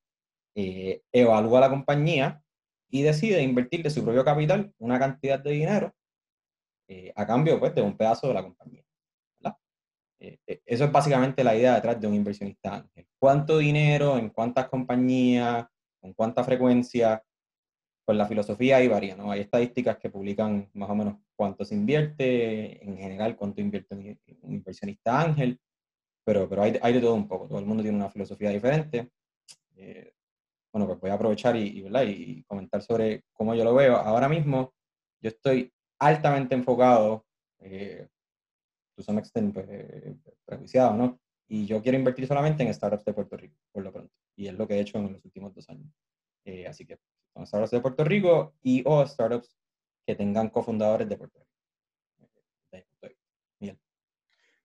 eh, 0.62 1.04
evalúa 1.14 1.62
la 1.62 1.70
compañía 1.70 2.44
y 2.90 3.02
decide 3.02 3.42
invertir 3.42 3.82
de 3.82 3.90
su 3.90 4.04
propio 4.04 4.26
capital 4.26 4.74
una 4.78 5.00
cantidad 5.00 5.40
de 5.40 5.52
dinero 5.52 5.96
eh, 6.90 7.14
a 7.16 7.26
cambio 7.26 7.58
pues, 7.62 7.74
de 7.74 7.82
un 7.82 7.96
pedazo 7.96 8.28
de 8.28 8.34
la 8.34 8.44
compañía. 8.44 8.84
Eh, 10.22 10.38
eso 10.66 10.84
es 10.84 10.92
básicamente 10.92 11.46
la 11.46 11.56
idea 11.56 11.76
detrás 11.76 11.98
de 12.02 12.08
un 12.08 12.14
inversionista 12.14 12.76
ángel. 12.76 13.08
¿Cuánto 13.18 13.58
dinero, 13.60 14.18
en 14.18 14.32
cuántas 14.32 14.68
compañías, 14.68 15.66
con 16.02 16.12
cuánta 16.14 16.44
frecuencia? 16.44 17.24
Pues 18.04 18.18
la 18.18 18.28
filosofía 18.28 18.78
ahí 18.78 18.90
varía, 18.90 19.16
¿no? 19.16 19.32
Hay 19.32 19.40
estadísticas 19.40 19.98
que 19.98 20.10
publican 20.10 20.70
más 20.74 20.90
o 20.90 20.96
menos 20.96 21.16
cuánto 21.38 21.64
se 21.64 21.76
invierte, 21.76 22.84
en 22.84 22.98
general 22.98 23.38
cuánto 23.38 23.62
invierte 23.62 23.96
un 24.42 24.56
inversionista 24.56 25.22
ángel, 25.22 25.58
pero, 26.26 26.50
pero 26.50 26.64
hay, 26.64 26.78
hay 26.82 26.94
de 26.96 27.00
todo 27.00 27.14
un 27.16 27.30
poco, 27.30 27.48
todo 27.48 27.60
el 27.60 27.66
mundo 27.66 27.82
tiene 27.82 27.98
una 27.98 28.10
filosofía 28.10 28.50
diferente 28.50 29.10
bueno, 30.72 30.88
pues 30.88 31.00
voy 31.00 31.10
a 31.10 31.14
aprovechar 31.14 31.56
y, 31.56 31.84
y, 31.84 32.44
comentar 32.44 32.82
sobre 32.82 33.24
cómo 33.34 33.56
yo 33.56 33.64
lo 33.64 33.74
veo. 33.74 33.96
Ahora 33.96 34.30
mismo 34.30 34.74
yo 35.22 35.30
estoy 35.30 35.72
altamente 36.00 36.56
enfocado, 36.56 37.26
eh, 37.60 38.08
to 38.96 39.04
some 39.04 39.20
extent, 39.20 39.54
pues, 39.54 39.68
eh, 39.70 40.16
prejuiciado, 40.46 40.96
¿no? 40.96 41.20
Y 41.48 41.66
yo 41.66 41.82
quiero 41.82 41.98
invertir 41.98 42.28
solamente 42.28 42.64
en 42.64 42.74
startups 42.74 43.06
de 43.06 43.14
Puerto 43.14 43.36
Rico, 43.36 43.56
por 43.72 43.84
lo 43.84 43.92
pronto. 43.92 44.14
Y 44.36 44.48
es 44.48 44.54
lo 44.54 44.68
que 44.68 44.76
he 44.76 44.80
hecho 44.80 45.00
en 45.00 45.14
los 45.14 45.26
últimos 45.26 45.54
dos 45.56 45.68
años. 45.70 45.92
Eh, 46.46 46.68
así 46.68 46.86
que 46.86 47.00
son 47.34 47.48
startups 47.48 47.72
de 47.72 47.82
Puerto 47.82 48.04
Rico 48.04 48.54
y 48.62 48.84
o 48.86 49.06
startups 49.06 49.58
que 50.06 50.16
tengan 50.16 50.50
cofundadores 50.50 51.10
de 51.10 51.18
Puerto 51.18 51.40
Rico. 51.40 51.50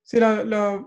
Sí, 0.04 0.20
la, 0.20 0.44
la, 0.44 0.86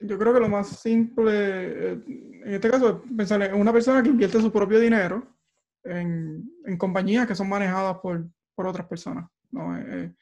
yo 0.00 0.18
creo 0.18 0.32
que 0.32 0.40
lo 0.40 0.48
más 0.48 0.80
simple, 0.80 1.32
eh, 1.32 2.02
en 2.44 2.54
este 2.54 2.70
caso, 2.70 3.02
es 3.04 3.16
pensar 3.16 3.42
en 3.42 3.54
una 3.54 3.72
persona 3.72 4.02
que 4.02 4.08
invierte 4.08 4.40
su 4.40 4.50
propio 4.50 4.80
dinero 4.80 5.36
en, 5.84 6.50
en 6.64 6.76
compañías 6.78 7.26
que 7.26 7.34
son 7.34 7.48
manejadas 7.48 7.98
por, 7.98 8.26
por 8.54 8.66
otras 8.66 8.86
personas. 8.86 9.28
¿no? 9.50 9.76
Eh, 9.76 9.84
eh, 9.88 10.12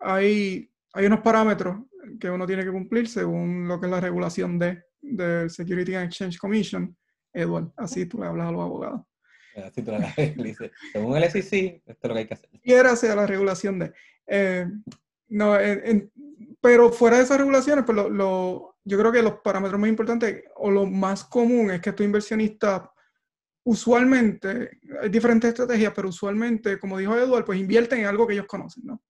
hay, 0.00 0.70
hay 0.92 1.06
unos 1.06 1.20
parámetros 1.20 1.78
que 2.18 2.28
uno 2.28 2.46
tiene 2.46 2.64
que 2.64 2.72
cumplir 2.72 3.08
según 3.08 3.68
lo 3.68 3.80
que 3.80 3.86
es 3.86 3.92
la 3.92 4.00
regulación 4.00 4.58
de, 4.58 4.82
de 5.00 5.48
Security 5.48 5.94
and 5.94 6.06
Exchange 6.06 6.38
Commission. 6.38 6.96
Edward, 7.32 7.72
así 7.76 8.06
tú 8.06 8.18
le 8.18 8.26
hablas 8.26 8.48
a 8.48 8.52
los 8.52 8.62
abogados. 8.62 9.00
Así 9.56 9.82
tú 9.82 9.92
le 9.92 10.44
dices, 10.44 10.70
según 10.92 11.16
el 11.16 11.30
SEC, 11.30 11.82
esto 11.86 11.92
es 12.02 12.08
lo 12.08 12.14
que 12.14 12.20
hay 12.20 12.26
que 12.26 12.34
hacer. 12.34 12.50
Y 12.62 12.72
era 12.72 12.94
sea 12.96 13.16
la 13.16 13.26
regulación 13.26 13.78
de... 13.78 13.92
no, 15.28 15.56
pero 16.60 16.90
fuera 16.90 17.18
de 17.18 17.24
esas 17.24 17.38
regulaciones, 17.38 17.84
pues 17.84 17.96
lo, 17.96 18.08
lo 18.08 18.73
yo 18.84 18.98
creo 18.98 19.10
que 19.10 19.22
los 19.22 19.40
parámetros 19.40 19.80
más 19.80 19.88
importantes 19.88 20.44
o 20.56 20.70
lo 20.70 20.86
más 20.86 21.24
común 21.24 21.70
es 21.70 21.80
que 21.80 21.92
tu 21.92 22.02
inversionista 22.02 22.90
usualmente, 23.64 24.78
hay 25.00 25.08
diferentes 25.08 25.48
estrategias, 25.48 25.92
pero 25.94 26.10
usualmente, 26.10 26.78
como 26.78 26.98
dijo 26.98 27.16
Eduardo, 27.16 27.46
pues 27.46 27.58
invierten 27.58 28.00
en 28.00 28.06
algo 28.06 28.26
que 28.26 28.34
ellos 28.34 28.46
conocen, 28.46 28.84
¿no? 28.84 29.02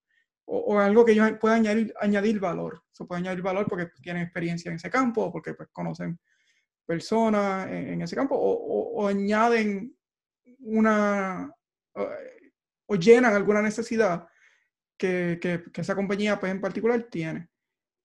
o, 0.47 0.79
algo 0.79 1.05
que 1.05 1.13
ellos 1.13 1.33
puedan 1.41 1.61
añadir, 1.61 1.95
añadir 2.01 2.41
valor. 2.41 2.83
Se 2.91 3.05
puede 3.05 3.21
añadir 3.21 3.43
valor 3.43 3.67
porque 3.69 3.91
tienen 4.03 4.23
experiencia 4.23 4.71
en 4.71 4.77
ese 4.77 4.91
campo, 4.91 5.25
o 5.25 5.33
porque 5.33 5.55
pues, 5.55 5.69
conocen 5.73 6.19
personas 6.87 7.69
en, 7.71 8.03
ese 8.03 8.15
campo, 8.15 8.37
o, 8.37 9.07
añaden 9.07 9.97
una, 10.59 11.51
o, 12.87 12.95
llenan 12.97 13.35
alguna 13.35 13.63
necesidad 13.63 14.27
que, 14.97 15.39
que, 15.41 15.81
esa 15.81 15.95
compañía 15.95 16.39
pues, 16.39 16.53
en 16.53 16.61
particular 16.61 17.03
tiene. 17.11 17.49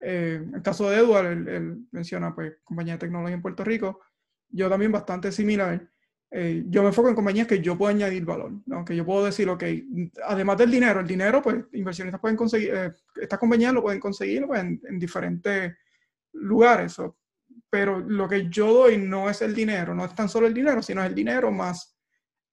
Eh, 0.02 0.42
en 0.42 0.56
el 0.56 0.62
caso 0.62 0.90
de 0.90 0.98
Edward, 0.98 1.48
él, 1.48 1.86
menciona 1.92 2.34
pues, 2.34 2.54
compañía 2.64 2.94
de 2.94 3.00
tecnología 3.00 3.36
en 3.36 3.42
Puerto 3.42 3.64
Rico, 3.64 4.00
yo 4.50 4.70
también 4.70 4.92
bastante 4.92 5.32
similar. 5.32 5.88
Eh, 6.32 6.64
yo 6.68 6.84
me 6.84 6.90
enfoco 6.90 7.10
en 7.10 7.16
compañías 7.16 7.48
que 7.48 7.60
yo 7.60 7.78
puedo 7.78 7.90
añadir 7.90 8.24
valor, 8.24 8.52
¿no? 8.68 8.86
que 8.86 8.96
yo 8.96 9.04
puedo 9.04 9.26
decir, 9.26 9.50
ok, 9.50 9.64
además 10.26 10.58
del 10.60 10.70
dinero, 10.70 11.00
el 11.00 11.08
dinero, 11.08 11.42
pues 11.42 11.66
inversionistas 11.74 12.22
pueden 12.22 12.38
conseguir, 12.38 12.72
eh, 12.74 12.94
estas 13.20 13.40
compañías 13.40 13.74
lo 13.74 13.82
pueden 13.82 14.00
conseguir 14.00 14.46
pues, 14.46 14.60
en, 14.62 15.00
diferentes 15.00 15.76
lugares, 16.34 16.98
pero 17.68 18.00
lo 18.00 18.30
que 18.30 18.48
yo 18.48 18.72
doy 18.72 18.98
no 19.00 19.28
es 19.28 19.42
el 19.42 19.56
dinero, 19.56 19.96
no 19.96 20.06
es 20.06 20.14
tan 20.14 20.30
solo 20.30 20.46
el 20.46 20.54
dinero, 20.54 20.84
sino 20.84 21.02
es 21.02 21.08
el 21.08 21.16
dinero 21.16 21.52
más 21.52 22.00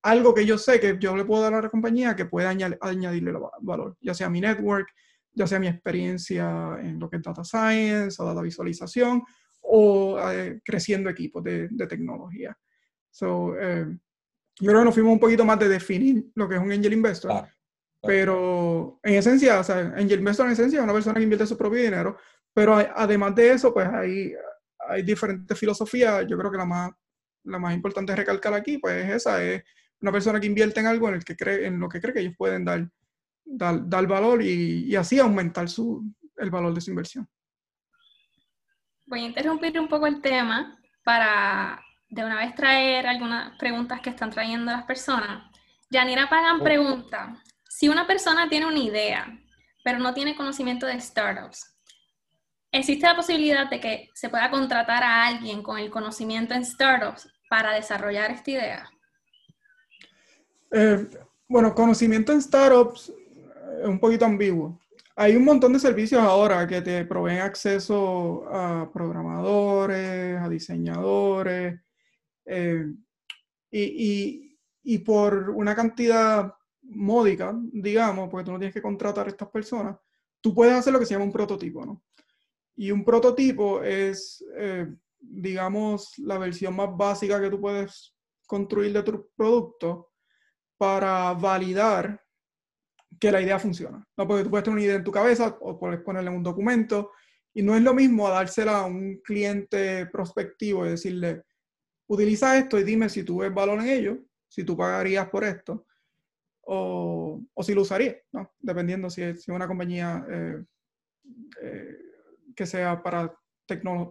algo 0.02 0.32
que 0.32 0.46
yo 0.46 0.56
sé 0.56 0.78
que 0.78 0.96
yo 1.00 1.16
le 1.16 1.24
puedo 1.24 1.42
dar 1.42 1.54
a 1.54 1.62
la 1.62 1.68
compañía 1.68 2.14
que 2.14 2.26
pueda 2.26 2.50
añadirle 2.50 3.32
valor, 3.60 3.96
ya 4.00 4.14
sea 4.14 4.30
mi 4.30 4.40
network, 4.40 4.88
ya 5.36 5.46
sea 5.46 5.60
mi 5.60 5.68
experiencia 5.68 6.78
en 6.80 6.98
lo 6.98 7.08
que 7.10 7.18
es 7.18 7.22
data 7.22 7.44
science 7.44 8.20
o 8.20 8.24
data 8.24 8.40
visualización 8.40 9.22
o 9.60 10.18
eh, 10.32 10.60
creciendo 10.64 11.10
equipos 11.10 11.44
de, 11.44 11.68
de 11.70 11.86
tecnología. 11.86 12.56
So, 13.10 13.54
eh, 13.60 13.86
yo 14.58 14.66
creo 14.66 14.80
que 14.80 14.84
nos 14.86 14.94
fuimos 14.94 15.12
un 15.12 15.20
poquito 15.20 15.44
más 15.44 15.58
de 15.58 15.68
definir 15.68 16.24
lo 16.34 16.48
que 16.48 16.54
es 16.56 16.60
un 16.60 16.72
angel 16.72 16.94
investor. 16.94 17.46
Pero 18.02 19.00
en 19.02 19.14
esencia, 19.14 19.60
o 19.60 19.64
sea, 19.64 19.78
angel 19.96 20.20
investor 20.20 20.46
en 20.46 20.52
esencia 20.52 20.78
es 20.78 20.84
una 20.84 20.92
persona 20.92 21.16
que 21.16 21.22
invierte 21.22 21.46
su 21.46 21.56
propio 21.56 21.82
dinero, 21.82 22.16
pero 22.54 22.76
además 22.76 23.34
de 23.34 23.52
eso, 23.52 23.74
pues 23.74 23.88
hay, 23.88 24.32
hay 24.88 25.02
diferentes 25.02 25.58
filosofías. 25.58 26.26
Yo 26.26 26.38
creo 26.38 26.50
que 26.50 26.56
la 26.56 26.64
más, 26.64 26.90
la 27.44 27.58
más 27.58 27.74
importante 27.74 28.12
de 28.12 28.16
recalcar 28.16 28.54
aquí, 28.54 28.78
pues 28.78 29.04
es 29.04 29.16
esa, 29.16 29.42
es 29.42 29.62
una 30.00 30.12
persona 30.12 30.40
que 30.40 30.46
invierte 30.46 30.80
en 30.80 30.86
algo 30.86 31.08
en, 31.08 31.16
el 31.16 31.24
que 31.24 31.36
cree, 31.36 31.66
en 31.66 31.80
lo 31.80 31.88
que 31.88 32.00
cree 32.00 32.14
que 32.14 32.20
ellos 32.20 32.34
pueden 32.38 32.64
dar, 32.64 32.88
dar, 33.46 33.88
dar 33.88 34.06
valor 34.06 34.42
y, 34.42 34.84
y, 34.86 34.96
así 34.96 35.18
aumentar 35.18 35.68
su, 35.68 36.04
el 36.36 36.50
valor 36.50 36.74
de 36.74 36.80
su 36.80 36.90
inversión. 36.90 37.28
Voy 39.06 39.20
a 39.20 39.26
interrumpir 39.26 39.78
un 39.78 39.88
poco 39.88 40.06
el 40.06 40.20
tema 40.20 40.78
para 41.04 41.80
de 42.08 42.24
una 42.24 42.36
vez 42.36 42.54
traer 42.54 43.06
algunas 43.06 43.56
preguntas 43.58 44.00
que 44.00 44.10
están 44.10 44.30
trayendo 44.30 44.72
las 44.72 44.84
personas. 44.84 45.50
Yanira 45.90 46.28
Pagan 46.28 46.60
oh. 46.60 46.64
pregunta, 46.64 47.42
si 47.68 47.88
una 47.88 48.06
persona 48.06 48.48
tiene 48.48 48.66
una 48.66 48.78
idea, 48.78 49.38
pero 49.84 49.98
no 49.98 50.14
tiene 50.14 50.36
conocimiento 50.36 50.86
de 50.86 51.00
startups, 51.00 51.76
¿existe 52.72 53.06
la 53.06 53.16
posibilidad 53.16 53.68
de 53.70 53.80
que 53.80 54.10
se 54.14 54.28
pueda 54.28 54.50
contratar 54.50 55.02
a 55.02 55.26
alguien 55.26 55.62
con 55.62 55.78
el 55.78 55.90
conocimiento 55.90 56.54
en 56.54 56.64
startups 56.64 57.28
para 57.48 57.72
desarrollar 57.72 58.30
esta 58.30 58.50
idea? 58.50 58.90
Eh, 60.72 61.08
bueno, 61.48 61.74
conocimiento 61.74 62.32
en 62.32 62.42
startups 62.42 63.12
un 63.84 63.98
poquito 63.98 64.24
ambiguo. 64.24 64.78
Hay 65.16 65.34
un 65.34 65.44
montón 65.44 65.72
de 65.72 65.78
servicios 65.78 66.20
ahora 66.20 66.66
que 66.66 66.82
te 66.82 67.04
proveen 67.06 67.40
acceso 67.40 68.46
a 68.52 68.90
programadores, 68.92 70.38
a 70.38 70.48
diseñadores, 70.48 71.80
eh, 72.44 72.86
y, 73.70 74.58
y, 74.82 74.98
por 74.98 75.50
una 75.50 75.74
cantidad 75.74 76.54
módica, 76.82 77.54
digamos, 77.72 78.28
porque 78.28 78.44
tú 78.44 78.52
no 78.52 78.58
tienes 78.58 78.74
que 78.74 78.82
contratar 78.82 79.26
a 79.26 79.30
estas 79.30 79.48
personas, 79.48 79.96
tú 80.40 80.54
puedes 80.54 80.74
hacer 80.74 80.92
lo 80.92 80.98
que 80.98 81.06
se 81.06 81.14
llama 81.14 81.24
un 81.24 81.32
prototipo, 81.32 81.84
¿no? 81.84 82.02
Y 82.76 82.90
un 82.90 83.04
prototipo 83.04 83.82
es, 83.82 84.44
eh, 84.54 84.86
digamos, 85.18 86.16
la 86.18 86.38
versión 86.38 86.76
más 86.76 86.94
básica 86.94 87.40
que 87.40 87.50
tú 87.50 87.60
puedes 87.60 88.14
construir 88.46 88.92
de 88.92 89.02
tu 89.02 89.30
producto 89.34 90.12
para 90.76 91.32
validar 91.32 92.22
que 93.18 93.32
la 93.32 93.40
idea 93.40 93.58
funciona. 93.58 94.06
¿no? 94.16 94.26
Porque 94.26 94.44
tú 94.44 94.50
puedes 94.50 94.64
tener 94.64 94.76
una 94.76 94.84
idea 94.84 94.96
en 94.96 95.04
tu 95.04 95.12
cabeza 95.12 95.56
o 95.60 95.78
puedes 95.78 96.00
ponerla 96.00 96.30
en 96.30 96.36
un 96.36 96.42
documento 96.42 97.12
y 97.54 97.62
no 97.62 97.74
es 97.74 97.82
lo 97.82 97.94
mismo 97.94 98.28
dársela 98.28 98.80
a 98.80 98.86
un 98.86 99.20
cliente 99.24 100.06
prospectivo 100.06 100.84
y 100.84 100.90
decirle, 100.90 101.42
utiliza 102.06 102.58
esto 102.58 102.78
y 102.78 102.84
dime 102.84 103.08
si 103.08 103.22
tú 103.22 103.38
ves 103.38 103.52
valor 103.52 103.80
en 103.80 103.88
ello, 103.88 104.18
si 104.48 104.64
tú 104.64 104.76
pagarías 104.76 105.28
por 105.28 105.44
esto, 105.44 105.86
o, 106.66 107.40
o 107.54 107.62
si 107.62 107.74
lo 107.74 107.82
usarías, 107.82 108.16
¿no? 108.32 108.52
Dependiendo 108.58 109.08
si 109.08 109.22
es, 109.22 109.48
una 109.48 109.66
compañía 109.66 110.24
eh, 110.28 110.64
eh, 111.62 111.98
que 112.54 112.66
sea 112.66 113.02
para, 113.02 113.34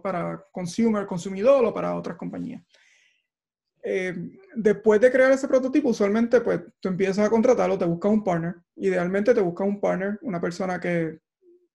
para 0.02 0.44
consumer, 0.50 1.06
consumidor 1.06 1.64
o 1.64 1.74
para 1.74 1.94
otras 1.94 2.16
compañías. 2.16 2.62
Eh, 3.88 4.16
después 4.56 5.00
de 5.00 5.12
crear 5.12 5.30
ese 5.30 5.46
prototipo, 5.46 5.90
usualmente 5.90 6.40
pues 6.40 6.60
tú 6.80 6.88
empiezas 6.88 7.24
a 7.24 7.30
contratarlo, 7.30 7.78
te 7.78 7.84
buscas 7.84 8.10
un 8.10 8.24
partner. 8.24 8.56
Idealmente 8.74 9.32
te 9.32 9.40
buscas 9.40 9.68
un 9.68 9.80
partner, 9.80 10.18
una 10.22 10.40
persona 10.40 10.80
que 10.80 11.20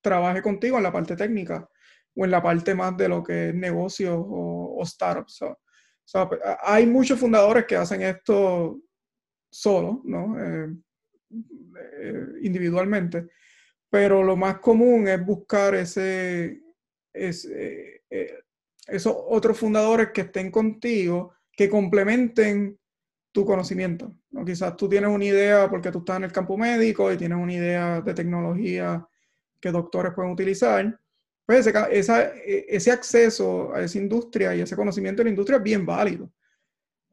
trabaje 0.01 0.41
contigo 0.41 0.75
en 0.75 0.83
la 0.83 0.91
parte 0.91 1.15
técnica 1.15 1.69
o 2.13 2.25
en 2.25 2.31
la 2.31 2.43
parte 2.43 2.75
más 2.75 2.97
de 2.97 3.07
lo 3.07 3.23
que 3.23 3.49
es 3.49 3.55
negocio 3.55 4.19
o, 4.19 4.85
startups 4.85 5.45
hay 6.63 6.85
muchos 6.85 7.17
fundadores 7.17 7.65
que 7.65 7.77
hacen 7.77 8.01
esto 8.01 8.81
solo, 9.49 10.01
¿no? 10.03 10.37
Eh, 10.37 10.75
eh, 11.29 12.25
individualmente, 12.41 13.29
pero 13.89 14.21
lo 14.21 14.35
más 14.35 14.57
común 14.57 15.07
es 15.07 15.25
buscar 15.25 15.75
ese, 15.75 16.61
ese 17.13 18.03
esos 18.87 19.15
otros 19.15 19.57
fundadores 19.57 20.09
que 20.11 20.21
estén 20.21 20.51
contigo, 20.51 21.33
que 21.61 21.69
complementen 21.69 22.75
tu 23.31 23.45
conocimiento. 23.45 24.15
¿no? 24.31 24.43
Quizás 24.43 24.75
tú 24.75 24.89
tienes 24.89 25.11
una 25.11 25.25
idea 25.25 25.69
porque 25.69 25.91
tú 25.91 25.99
estás 25.99 26.17
en 26.17 26.23
el 26.23 26.31
campo 26.31 26.57
médico 26.57 27.11
y 27.11 27.17
tienes 27.17 27.37
una 27.37 27.53
idea 27.53 28.01
de 28.01 28.15
tecnología 28.15 29.07
que 29.59 29.69
doctores 29.69 30.11
pueden 30.15 30.31
utilizar, 30.31 30.99
pues 31.45 31.67
e, 31.67 32.65
ese, 32.67 32.91
acceso 32.91 33.75
a 33.75 33.83
esa 33.83 33.97
industria 33.99 34.55
y 34.55 34.61
ese 34.61 34.75
conocimiento 34.75 35.19
de 35.19 35.25
la 35.25 35.29
industria 35.29 35.57
es 35.57 35.63
bien 35.63 35.85
válido. 35.85 36.31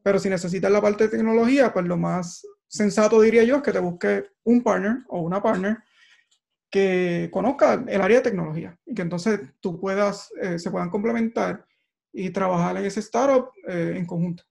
Pero 0.03 0.19
si 0.19 0.31
necesitas 0.31 0.73
la 0.73 0.81
parte 0.81 1.05
de 1.05 1.11
tecnología, 1.11 1.71
pues 1.71 1.85
lo 1.85 1.99
más 1.99 2.43
sensato 2.67 3.21
diría 3.21 3.45
yo 3.45 3.57
es 3.57 3.63
que 3.63 3.73
te 3.73 3.81
busques 3.81 4.25
un 4.45 4.63
partner 4.63 5.05
o 5.09 5.21
una 5.21 5.43
partner 5.43 5.77
que 6.71 7.29
conozca 7.31 7.85
el 7.87 8.01
área 8.01 8.17
de 8.17 8.31
tecnología 8.31 8.79
y 8.87 8.95
que 8.95 9.03
entonces 9.03 9.41
tú 9.61 9.79
puedas, 9.79 10.33
eh, 10.41 10.59
se 10.59 10.71
puedan 10.71 10.89
complementar 10.89 11.68
y 12.13 12.31
trabajar 12.31 12.77
en 12.77 12.85
ese 12.85 13.01
startup 13.01 13.51
eh, 13.67 13.95
en 13.97 14.07
conjunto. 14.07 14.43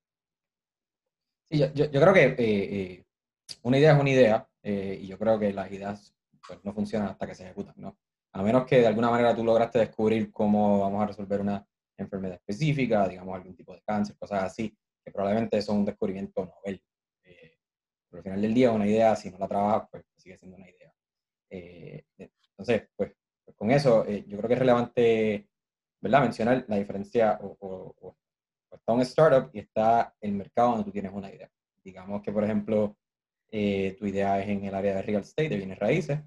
Sí, 1.49 1.59
yo, 1.73 1.89
creo 1.89 2.13
que 2.13 2.35
eh, 2.37 3.05
una 3.63 3.77
idea 3.77 3.93
es 3.93 4.01
una 4.01 4.09
idea 4.09 4.49
y 4.63 5.07
yo 5.07 5.17
creo 5.17 5.39
que 5.39 5.53
las 5.53 5.71
ideas 5.71 6.13
pues, 6.45 6.59
no 6.63 6.73
funcionan 6.73 7.07
hasta 7.07 7.25
que 7.25 7.35
se 7.35 7.45
ejecutan, 7.45 7.75
¿no? 7.77 7.97
a 8.37 8.43
menos 8.43 8.65
que 8.65 8.79
de 8.81 8.87
alguna 8.87 9.09
manera 9.09 9.35
tú 9.35 9.43
lograste 9.43 9.79
descubrir 9.79 10.31
cómo 10.31 10.79
vamos 10.79 11.01
a 11.01 11.07
resolver 11.07 11.41
una 11.41 11.65
enfermedad 11.97 12.35
específica, 12.35 13.07
digamos 13.07 13.35
algún 13.35 13.55
tipo 13.55 13.73
de 13.73 13.81
cáncer, 13.81 14.15
cosas 14.15 14.43
así, 14.43 14.77
que 15.03 15.11
probablemente 15.11 15.59
son 15.63 15.77
un 15.77 15.85
descubrimiento 15.85 16.45
novel. 16.45 16.79
Eh, 17.23 17.57
pero 18.07 18.19
al 18.19 18.23
final 18.23 18.41
del 18.41 18.53
día, 18.53 18.71
una 18.71 18.85
idea, 18.85 19.15
si 19.15 19.31
no 19.31 19.39
la 19.39 19.47
trabajas, 19.47 19.87
pues 19.89 20.03
sigue 20.17 20.37
siendo 20.37 20.57
una 20.57 20.69
idea. 20.69 20.93
Eh, 21.49 22.03
entonces, 22.17 22.89
pues, 22.95 23.13
pues 23.43 23.57
con 23.57 23.71
eso, 23.71 24.05
eh, 24.05 24.23
yo 24.27 24.37
creo 24.37 24.47
que 24.47 24.53
es 24.53 24.59
relevante, 24.59 25.49
¿verdad?, 26.01 26.21
mencionar 26.21 26.65
la 26.67 26.77
diferencia, 26.77 27.39
o, 27.41 28.15
está 28.71 28.93
un 28.93 29.01
startup 29.01 29.49
y 29.53 29.59
está 29.59 30.15
el 30.21 30.33
mercado 30.33 30.71
donde 30.71 30.85
tú 30.85 30.91
tienes 30.91 31.11
una 31.13 31.31
idea. 31.31 31.49
Digamos 31.83 32.21
que, 32.21 32.31
por 32.31 32.43
ejemplo, 32.43 32.97
tu 33.49 34.05
idea 34.05 34.39
es 34.41 34.49
en 34.49 34.65
el 34.65 34.75
área 34.75 34.95
de 34.95 35.01
real 35.01 35.21
estate, 35.21 35.49
de 35.49 35.57
bienes 35.57 35.79
raíces, 35.79 36.19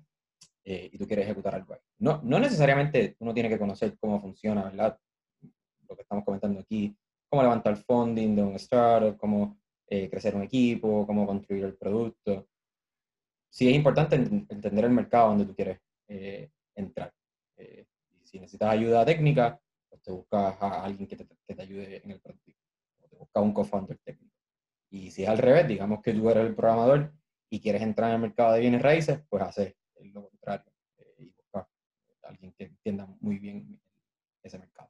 y 0.64 0.96
tú 0.98 1.06
quieres 1.06 1.24
ejecutar 1.26 1.54
algo 1.54 1.74
ahí 1.74 1.80
no, 2.00 2.20
no 2.24 2.40
necesariamente 2.40 3.16
uno 3.20 3.32
tiene 3.32 3.48
que 3.48 3.58
conocer 3.58 3.96
cómo 4.00 4.20
funciona, 4.20 4.64
¿verdad? 4.64 4.98
Lo 5.88 5.94
que 5.94 6.02
estamos 6.02 6.24
comentando 6.24 6.60
aquí, 6.60 6.96
cómo 7.28 7.42
levantar 7.42 7.76
funding 7.76 8.34
de 8.34 8.42
un 8.42 8.54
startup, 8.54 9.16
cómo 9.18 9.58
eh, 9.86 10.08
crecer 10.08 10.34
un 10.34 10.42
equipo, 10.42 11.06
cómo 11.06 11.26
construir 11.26 11.64
el 11.64 11.76
producto. 11.76 12.48
Sí 13.50 13.68
es 13.68 13.74
importante 13.74 14.16
entender 14.16 14.84
el 14.84 14.92
mercado 14.92 15.28
donde 15.28 15.44
tú 15.44 15.54
quieres 15.54 15.78
eh, 16.08 16.50
entrar. 16.74 17.12
Eh, 18.30 18.36
si 18.36 18.40
necesitas 18.40 18.70
ayuda 18.70 19.04
técnica, 19.04 19.60
pues 19.88 20.02
te 20.02 20.12
buscas 20.12 20.56
a 20.60 20.84
alguien 20.84 21.08
que 21.08 21.16
te, 21.16 21.62
ayude 21.62 22.00
en 22.04 22.10
el 22.12 22.20
producto. 22.20 22.52
O 23.00 23.08
te 23.08 23.16
buscas 23.16 23.42
un 23.42 23.52
co-founder 23.52 23.98
técnico. 23.98 24.34
Y 24.90 25.10
si 25.10 25.22
es 25.22 25.28
al 25.28 25.38
revés, 25.38 25.66
digamos 25.68 26.00
que 26.02 26.14
tú 26.14 26.30
eres 26.30 26.46
el 26.46 26.54
programador 26.54 27.12
y 27.48 27.60
quieres 27.60 27.82
entrar 27.82 28.10
en 28.10 28.16
el 28.16 28.22
mercado 28.22 28.52
de 28.52 28.60
bienes 28.60 28.82
raíces, 28.82 29.20
pues 29.28 29.42
haces 29.42 29.74
lo 30.12 30.28
contrario 30.28 30.66
alguien 32.22 32.52
que 32.52 32.64
entienda 32.64 33.08
muy 33.20 33.38
bien 33.38 33.80
ese 34.44 34.56
mercado. 34.56 34.88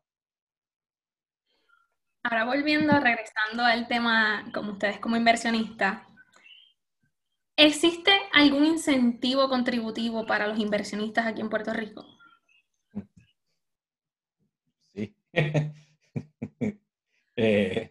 Ahora 2.22 2.44
volviendo, 2.44 3.00
regresando 3.00 3.64
al 3.64 3.88
tema 3.88 4.50
como 4.52 4.72
ustedes 4.72 4.98
como 4.98 5.16
inversionistas, 5.16 6.02
¿Existe 7.62 8.10
algún 8.32 8.64
incentivo 8.64 9.50
contributivo 9.50 10.24
para 10.24 10.46
los 10.46 10.58
inversionistas 10.58 11.26
aquí 11.26 11.42
en 11.42 11.50
Puerto 11.50 11.74
Rico? 11.74 12.06
Sí. 14.94 15.14
Eh, 17.42 17.90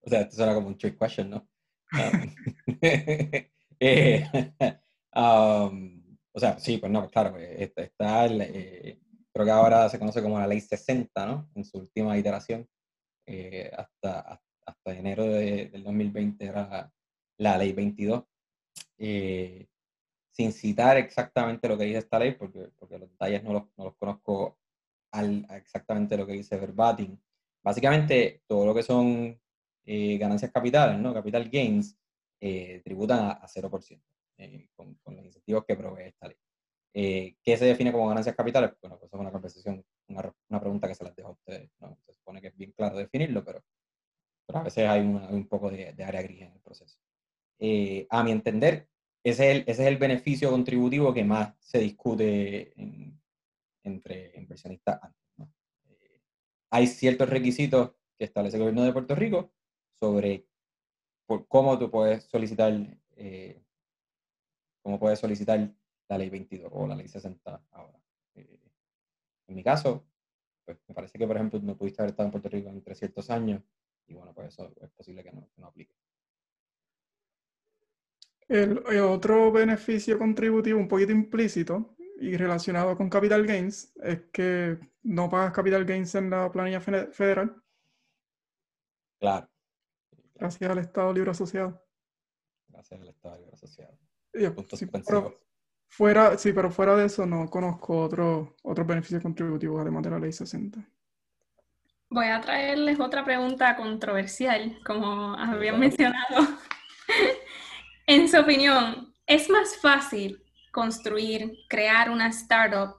o 0.00 0.08
sea, 0.08 0.22
esto 0.22 0.36
suena 0.36 0.54
como 0.54 0.68
un 0.68 0.78
trick 0.78 0.98
question, 0.98 1.28
¿no? 1.28 1.46
Um, 1.92 2.34
eh, 3.80 4.24
um, 5.14 6.16
o 6.32 6.40
sea, 6.40 6.58
sí, 6.58 6.78
pues 6.78 6.90
no, 6.90 7.06
claro, 7.10 7.38
eh, 7.38 7.70
está, 7.76 8.24
el, 8.24 8.98
creo 9.30 9.44
que 9.44 9.50
ahora 9.50 9.90
se 9.90 9.98
conoce 9.98 10.22
como 10.22 10.38
la 10.38 10.46
ley 10.46 10.62
60, 10.62 11.26
¿no? 11.26 11.50
En 11.54 11.66
su 11.66 11.78
última 11.78 12.16
iteración, 12.16 12.66
hasta, 13.76 14.40
hasta 14.64 14.94
enero 14.94 15.24
del 15.24 15.84
2020 15.84 16.46
era 16.46 16.90
la 17.36 17.58
ley 17.58 17.72
22. 17.74 18.24
sin 20.32 20.52
citar 20.52 20.96
exactamente 20.96 21.68
lo 21.68 21.76
que 21.76 21.84
dice 21.84 21.98
esta 21.98 22.18
ley, 22.18 22.32
porque, 22.32 22.70
porque 22.78 22.98
los 22.98 23.10
detalles 23.10 23.42
no 23.44 23.52
los, 23.52 23.64
no 23.76 23.84
los 23.84 23.96
conozco 23.96 24.57
al, 25.12 25.46
exactamente 25.50 26.16
lo 26.16 26.26
que 26.26 26.32
dice 26.32 26.56
verbatim. 26.56 27.18
Básicamente, 27.62 28.42
todo 28.46 28.66
lo 28.66 28.74
que 28.74 28.82
son 28.82 29.38
eh, 29.84 30.18
ganancias 30.18 30.52
capitales, 30.52 30.98
¿no? 30.98 31.14
Capital 31.14 31.48
gains, 31.48 31.96
eh, 32.40 32.80
tributan 32.84 33.30
a, 33.30 33.46
0% 33.46 34.02
eh, 34.38 34.68
con, 34.74 34.94
con, 34.96 35.16
los 35.16 35.24
incentivos 35.24 35.64
que 35.66 35.76
provee 35.76 36.04
esta 36.04 36.28
ley. 36.28 36.36
¿Qué 36.92 37.56
se 37.56 37.64
define 37.64 37.92
como 37.92 38.08
ganancias 38.08 38.34
capitales? 38.34 38.72
Bueno, 38.80 38.98
pues 38.98 39.12
es 39.12 39.18
una 39.18 39.30
conversación, 39.30 39.84
una, 40.08 40.34
una, 40.48 40.60
pregunta 40.60 40.88
que 40.88 40.94
se 40.94 41.04
las 41.04 41.14
dejo 41.14 41.28
a 41.28 41.32
ustedes. 41.32 41.70
¿no? 41.80 41.96
Se 42.04 42.12
supone 42.12 42.40
que 42.40 42.48
es 42.48 42.56
bien 42.56 42.72
claro 42.72 42.96
definirlo, 42.96 43.44
pero, 43.44 43.62
pero 44.46 44.58
a 44.58 44.62
veces 44.62 44.88
hay, 44.88 45.00
un 45.00 45.46
poco 45.48 45.70
de, 45.70 45.92
de, 45.92 46.04
área 46.04 46.22
gris 46.22 46.42
en 46.42 46.52
el 46.52 46.60
proceso. 46.60 46.98
a 48.10 48.24
mi 48.24 48.32
entender, 48.32 48.88
ese 49.22 49.50
es, 49.50 49.56
el, 49.56 49.62
ese 49.66 49.82
es 49.82 49.88
el 49.88 49.96
beneficio 49.96 50.50
contributivo 50.50 51.14
que 51.14 51.24
más 51.24 51.54
se 51.60 51.78
discute 51.78 52.72
en, 52.80 53.20
entre 53.88 54.32
inversionistas 54.36 55.00
eh, 55.86 56.22
hay 56.70 56.86
ciertos 56.86 57.28
requisitos 57.28 57.92
que 58.16 58.24
establece 58.24 58.56
el 58.56 58.62
gobierno 58.62 58.84
de 58.84 58.92
Puerto 58.92 59.14
Rico 59.14 59.52
sobre 60.00 60.46
por 61.26 61.46
cómo 61.46 61.78
tú 61.78 61.90
puedes 61.90 62.24
solicitar, 62.24 62.72
eh, 63.16 63.62
cómo 64.82 64.98
puedes 64.98 65.18
solicitar 65.18 65.70
la 66.08 66.18
ley 66.18 66.30
22 66.30 66.70
o 66.72 66.86
la 66.86 66.96
ley 66.96 67.06
60 67.06 67.62
ahora. 67.70 68.00
Eh, 68.34 68.58
en 69.46 69.54
mi 69.54 69.62
caso, 69.62 70.06
pues 70.64 70.78
me 70.88 70.94
parece 70.94 71.18
que, 71.18 71.26
por 71.26 71.36
ejemplo, 71.36 71.60
no 71.60 71.76
pudiste 71.76 72.00
haber 72.00 72.10
estado 72.10 72.28
en 72.28 72.32
Puerto 72.32 72.48
Rico 72.48 72.70
entre 72.70 72.94
ciertos 72.94 73.28
años 73.30 73.62
y 74.06 74.14
bueno, 74.14 74.32
pues 74.32 74.48
eso 74.48 74.72
es 74.80 74.90
posible 74.90 75.22
que 75.22 75.32
no, 75.32 75.66
aplique. 75.66 75.94
el, 78.48 78.78
otro 79.00 79.52
beneficio 79.52 80.18
contributivo 80.18 80.78
un 80.78 80.88
poquito 80.88 81.12
implícito 81.12 81.94
y 82.20 82.36
relacionado 82.36 82.96
con 82.96 83.08
capital 83.08 83.46
gains 83.46 83.92
es 84.02 84.22
que 84.32 84.78
no 85.02 85.28
pagas 85.28 85.52
capital 85.52 85.84
gains 85.84 86.14
en 86.16 86.30
la 86.30 86.50
planilla 86.50 86.80
federal. 86.80 87.62
Claro. 89.20 89.48
Gracias 90.34 90.70
al 90.70 90.78
Estado 90.78 91.12
Libre 91.12 91.30
Asociado. 91.30 91.84
Gracias 92.68 93.00
al 93.00 93.08
Estado 93.08 93.36
Libre 93.38 93.52
Asociado. 93.54 93.98
sí, 94.72 94.86
pero 94.86 95.40
fuera, 95.88 96.36
sí, 96.36 96.52
pero 96.52 96.70
fuera 96.70 96.96
de 96.96 97.06
eso 97.06 97.24
no 97.24 97.48
conozco 97.48 98.02
otros 98.02 98.48
otro 98.62 98.84
beneficios 98.84 99.22
contributivos 99.22 99.80
además 99.80 100.02
de 100.02 100.10
la 100.10 100.18
ley 100.18 100.32
60. 100.32 100.78
Voy 102.10 102.26
a 102.26 102.40
traerles 102.40 102.98
otra 102.98 103.24
pregunta 103.24 103.76
controversial, 103.76 104.78
como 104.84 105.34
habían 105.34 105.78
mencionado. 105.78 106.48
en 108.06 108.28
su 108.28 108.40
opinión, 108.40 109.14
¿es 109.26 109.50
más 109.50 109.76
fácil 109.76 110.42
construir, 110.78 111.66
crear 111.68 112.08
una 112.08 112.28
startup 112.28 112.94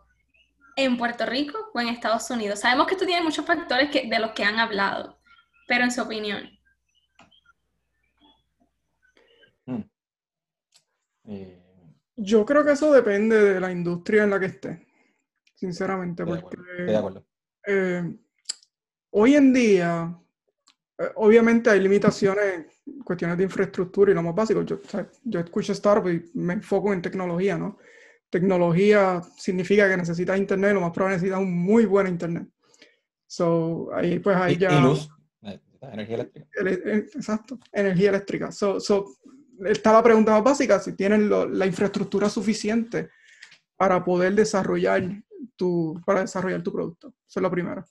en 0.76 0.98
Puerto 0.98 1.26
Rico 1.26 1.72
o 1.74 1.80
en 1.80 1.88
Estados 1.88 2.30
Unidos? 2.30 2.60
Sabemos 2.60 2.88
que 2.88 2.96
esto 2.96 3.06
tiene 3.06 3.24
muchos 3.24 3.46
factores 3.46 3.90
que, 3.90 4.10
de 4.10 4.20
los 4.20 4.32
que 4.32 4.44
han 4.44 4.60
hablado, 4.60 5.18
pero 5.66 5.86
en 5.86 5.92
su 5.92 6.02
opinión. 6.02 6.42
Hmm. 9.66 9.84
Eh, 11.30 11.64
Yo 12.18 12.46
creo 12.46 12.66
que 12.66 12.74
eso 12.74 12.92
depende 12.92 13.42
de 13.54 13.62
la 13.62 13.72
industria 13.72 14.26
en 14.26 14.32
la 14.32 14.40
que 14.42 14.48
esté, 14.48 14.86
sinceramente, 15.56 16.26
porque 16.26 16.58
eh, 17.66 18.04
hoy 19.12 19.36
en 19.36 19.54
día, 19.54 20.20
obviamente 21.16 21.70
hay 21.70 21.80
limitaciones 21.80 22.66
cuestiones 23.04 23.38
de 23.38 23.44
infraestructura 23.44 24.12
y 24.12 24.16
lo 24.16 24.24
más 24.24 24.36
básico. 24.36 24.64
Yo, 24.64 24.80
yo 25.24 25.40
escucho 25.40 25.72
startup 25.74 26.10
y 26.10 26.30
me 26.34 26.54
enfoco 26.54 26.94
en 26.94 27.02
tecnología, 27.02 27.58
¿no? 27.58 27.78
Tecnología 28.30 29.22
significa 29.38 29.90
que 29.90 29.98
necesitas 29.98 30.38
internet, 30.38 30.74
lo 30.74 30.82
más 30.82 30.92
probable 30.92 31.16
necesitas 31.16 31.40
un 31.40 31.58
muy 31.58 31.86
buen 31.86 32.08
internet. 32.08 32.48
So, 33.26 33.90
ahí 33.94 34.20
pues 34.20 34.36
ahí 34.36 34.58
ya... 34.58 34.78
Y 34.78 34.82
luz, 34.82 35.10
eh, 35.44 35.60
energía 35.82 36.16
eléctrica. 36.16 36.48
Eh, 36.66 37.08
exacto, 37.16 37.60
energía 37.72 38.10
eléctrica. 38.10 38.52
So, 38.52 38.80
so, 38.80 39.06
está 39.66 39.94
la 39.94 40.04
pregunta 40.04 40.32
más 40.32 40.44
básica, 40.44 40.80
si 40.80 40.94
tienen 40.94 41.30
la 41.30 41.66
infraestructura 41.66 42.30
suficiente 42.30 43.10
para 43.76 44.04
poder 44.04 44.34
desarrollar 44.36 45.04
tu, 45.56 46.00
para 46.06 46.22
desarrollar 46.22 46.62
tu 46.62 46.72
producto. 46.72 47.08
Eso 47.28 47.40
es 47.40 47.42
lo 47.42 47.50
primero. 47.50 47.86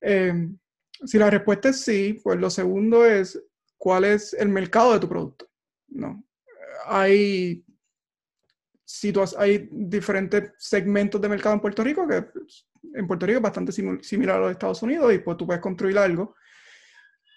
Eh, 0.00 0.48
si 1.04 1.18
la 1.18 1.30
respuesta 1.30 1.70
es 1.70 1.80
sí, 1.80 2.20
pues 2.22 2.38
lo 2.38 2.50
segundo 2.50 3.04
es 3.04 3.42
cuál 3.78 4.04
es 4.04 4.34
el 4.34 4.48
mercado 4.48 4.92
de 4.92 5.00
tu 5.00 5.08
producto. 5.08 5.48
No. 5.88 6.22
Hay, 6.86 7.64
hay 9.38 9.68
diferentes 9.70 10.52
segmentos 10.58 11.20
de 11.20 11.28
mercado 11.28 11.54
en 11.54 11.60
Puerto 11.60 11.82
Rico 11.82 12.06
que 12.06 12.26
en 12.94 13.06
Puerto 13.06 13.26
Rico 13.26 13.38
es 13.38 13.42
bastante 13.42 13.72
similar 13.72 14.36
a 14.36 14.40
los 14.40 14.52
Estados 14.52 14.82
Unidos 14.82 15.12
y 15.12 15.18
pues 15.18 15.36
tú 15.36 15.46
puedes 15.46 15.62
construir 15.62 15.98
algo 15.98 16.34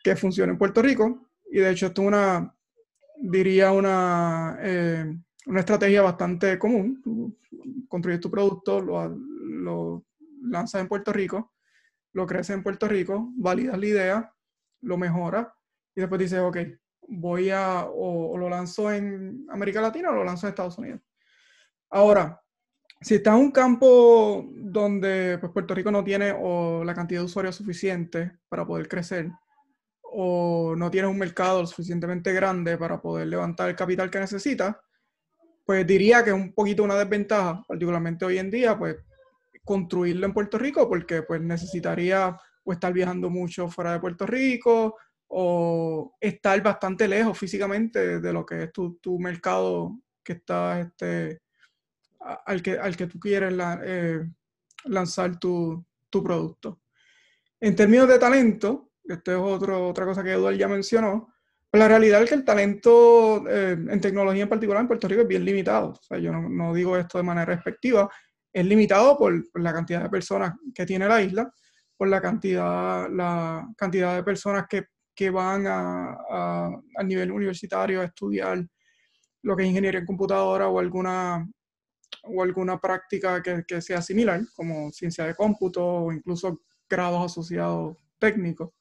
que 0.03 0.16
funcione 0.16 0.51
en 0.51 0.57
Puerto 0.57 0.82
Rico. 0.82 1.30
Y 1.51 1.59
de 1.59 1.72
hecho 1.72 1.88
esto 1.88 2.01
es 2.01 2.07
una, 2.07 2.55
diría 3.18 3.72
una, 3.72 4.57
eh, 4.61 5.16
una 5.45 5.59
estrategia 5.59 6.01
bastante 6.01 6.57
común. 6.57 7.01
Tú 7.01 7.38
construyes 7.88 8.20
tu 8.20 8.32
producto, 8.32 8.82
lo, 8.82 9.07
lo 9.07 10.05
lanzas 10.41 10.82
en 10.82 10.88
Puerto 10.88 11.14
Rico, 11.14 11.53
lo 12.14 12.26
creces 12.26 12.51
en 12.51 12.64
Puerto 12.64 12.88
Rico, 12.88 13.32
validas 13.36 13.78
la 13.78 13.86
idea, 13.86 14.34
lo 14.82 14.97
mejoras 14.97 15.47
y 15.95 16.01
después 16.01 16.20
dices, 16.20 16.39
ok, 16.39 16.57
voy 17.07 17.49
a, 17.49 17.86
o, 17.86 18.38
lo 18.38 18.49
lanzo 18.49 18.91
en 18.91 19.45
América 19.49 19.82
Latina 19.82 20.09
o 20.09 20.14
lo 20.14 20.24
lanzo 20.24 20.47
en 20.47 20.51
Estados 20.51 20.78
Unidos. 20.78 21.01
Ahora, 21.89 22.41
si 23.01 23.16
está 23.16 23.32
en 23.32 23.38
un 23.38 23.51
campo 23.51 24.47
donde 24.53 25.38
pues, 25.39 25.51
Puerto 25.51 25.76
Rico 25.76 25.91
no 25.91 26.03
tiene 26.03 26.34
o 26.38 26.84
la 26.84 26.93
cantidad 26.93 27.22
de 27.22 27.26
usuarios 27.26 27.55
suficiente 27.55 28.39
para 28.47 28.66
poder 28.66 28.88
crecer, 28.88 29.30
o 30.16 30.76
no 30.78 30.91
tiene 30.91 31.07
un 31.07 31.18
mercado 31.18 31.66
suficientemente 31.66 32.34
grande 32.34 32.78
para 32.78 33.01
poder 33.01 33.28
levantar 33.28 33.70
el 33.70 33.76
capital 33.76 34.11
que 34.11 34.20
necesita, 34.20 34.80
pues 35.66 35.88
diría 35.88 36.24
que 36.24 36.30
es 36.30 36.36
un 36.36 36.53
poquito 36.53 36.84
una 36.84 36.95
desventaja, 36.95 37.64
particularmente 37.68 38.26
hoy 38.26 38.38
en 38.38 38.51
día, 38.51 38.78
pues 38.78 38.95
construirlo 39.64 40.26
en 40.26 40.34
Puerto 40.34 40.57
Rico, 40.57 40.88
porque 40.88 41.24
pues 41.24 41.41
necesitaría 41.41 42.38
o 42.64 42.74
estar 42.74 42.93
viajando 42.93 43.30
mucho 43.30 43.70
fuera 43.70 43.93
de 43.93 43.99
Puerto 43.99 44.26
Rico, 44.26 44.95
o 45.36 46.16
estar 46.20 46.61
bastante 46.61 47.07
lejos 47.07 47.38
físicamente 47.38 48.20
de 48.20 48.34
lo 48.34 48.45
que 48.45 48.64
es 48.64 48.72
tu, 48.72 48.95
tu 48.97 49.20
mercado 49.20 49.99
que 50.24 50.34
está 50.34 50.80
este, 50.80 51.41
al, 52.45 52.61
que, 52.61 52.78
al 52.78 52.95
que 52.95 53.07
tú 53.07 53.20
quieres 53.20 53.53
eh, 53.84 54.24
lanzar 54.86 55.39
tu, 55.39 55.84
tu, 56.09 56.24
producto. 56.24 56.82
En 57.59 57.76
términos 57.76 58.07
de 58.07 58.20
talento, 58.20 58.91
esto 59.03 59.32
es 59.32 59.38
otro, 59.38 59.89
otra 59.89 60.05
cosa 60.05 60.24
que 60.24 60.34
Eduardo 60.34 60.57
ya 60.57 60.68
mencionó, 60.68 61.34
pues 61.70 61.80
la 61.80 61.88
realidad 61.88 62.22
es 62.22 62.30
que 62.30 62.36
el 62.36 62.45
talento 62.45 63.43
eh, 63.49 63.72
en 63.72 63.99
tecnología 63.99 64.43
en 64.43 64.49
particular 64.49 64.82
en 64.82 64.88
Puerto 64.88 65.07
Rico 65.07 65.24
es 65.24 65.28
bien 65.28 65.43
limitado. 65.43 65.99
Yo 66.22 66.32
no 66.32 66.74
digo 66.76 66.95
esto 66.95 67.18
de 67.18 67.24
manera 67.24 67.45
respectiva, 67.45 68.07
es 68.53 68.65
limitado 68.65 69.17
por, 69.17 69.51
por, 69.51 69.61
la 69.61 69.73
cantidad 69.73 70.03
de 70.03 70.09
personas 70.09 70.53
que 70.73 70.85
tiene 70.85 71.07
la 71.07 71.21
isla, 71.21 71.51
por 71.97 72.07
la 72.07 72.21
cantidad, 72.21 73.09
la 73.09 73.67
cantidad 73.75 74.15
de 74.15 74.23
personas 74.23 74.65
que 74.69 74.85
que 75.15 75.29
van 75.29 75.67
a, 75.67 76.17
a, 76.29 77.03
nivel 77.03 77.31
universitario 77.31 78.01
a 78.01 78.05
estudiar 78.05 78.65
lo 79.43 79.55
que 79.55 79.63
es 79.63 79.69
ingeniería 79.69 79.99
en 79.99 80.05
computadora 80.05 80.67
o 80.69 80.79
alguna, 80.79 81.47
o 82.23 82.43
alguna 82.43 82.79
práctica 82.79 83.41
que, 83.41 83.63
que 83.67 83.81
sea 83.81 84.01
similar, 84.01 84.41
como 84.55 84.91
ciencia 84.91 85.25
de 85.25 85.35
cómputo 85.35 85.85
o 85.85 86.11
incluso 86.11 86.61
grados 86.89 87.31
asociados 87.31 87.97
técnicos. 88.17 88.71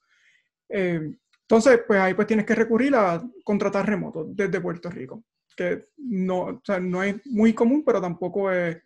Eh, 0.68 1.16
entonces, 1.42 1.80
pues 1.86 2.00
ahí 2.00 2.14
pues 2.14 2.26
tienes 2.26 2.46
que 2.46 2.54
recurrir 2.54 2.94
a 2.94 3.22
contratar 3.44 3.86
remoto 3.86 4.24
desde 4.28 4.60
Puerto 4.60 4.88
Rico, 4.88 5.24
que 5.54 5.88
no, 5.98 6.44
o 6.44 6.60
sea, 6.64 6.80
no 6.80 7.02
es 7.02 7.16
muy 7.26 7.52
común, 7.52 7.82
pero 7.84 8.00
tampoco 8.00 8.50
es, 8.50 8.78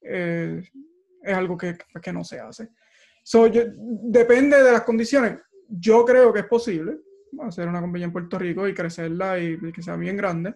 es 0.00 1.34
algo 1.34 1.56
que, 1.56 1.76
que, 2.02 2.12
no 2.12 2.24
se 2.24 2.40
hace. 2.40 2.70
So, 3.22 3.48
depende 3.48 4.62
de 4.62 4.72
las 4.72 4.82
condiciones 4.82 5.38
yo 5.68 6.04
creo 6.04 6.32
que 6.32 6.40
es 6.40 6.46
posible 6.46 6.98
hacer 7.40 7.68
una 7.68 7.80
compañía 7.80 8.06
en 8.06 8.12
Puerto 8.12 8.38
Rico 8.38 8.66
y 8.66 8.74
crecerla 8.74 9.38
y, 9.38 9.58
que 9.72 9.82
sea 9.82 9.96
bien 9.96 10.16
grande. 10.16 10.54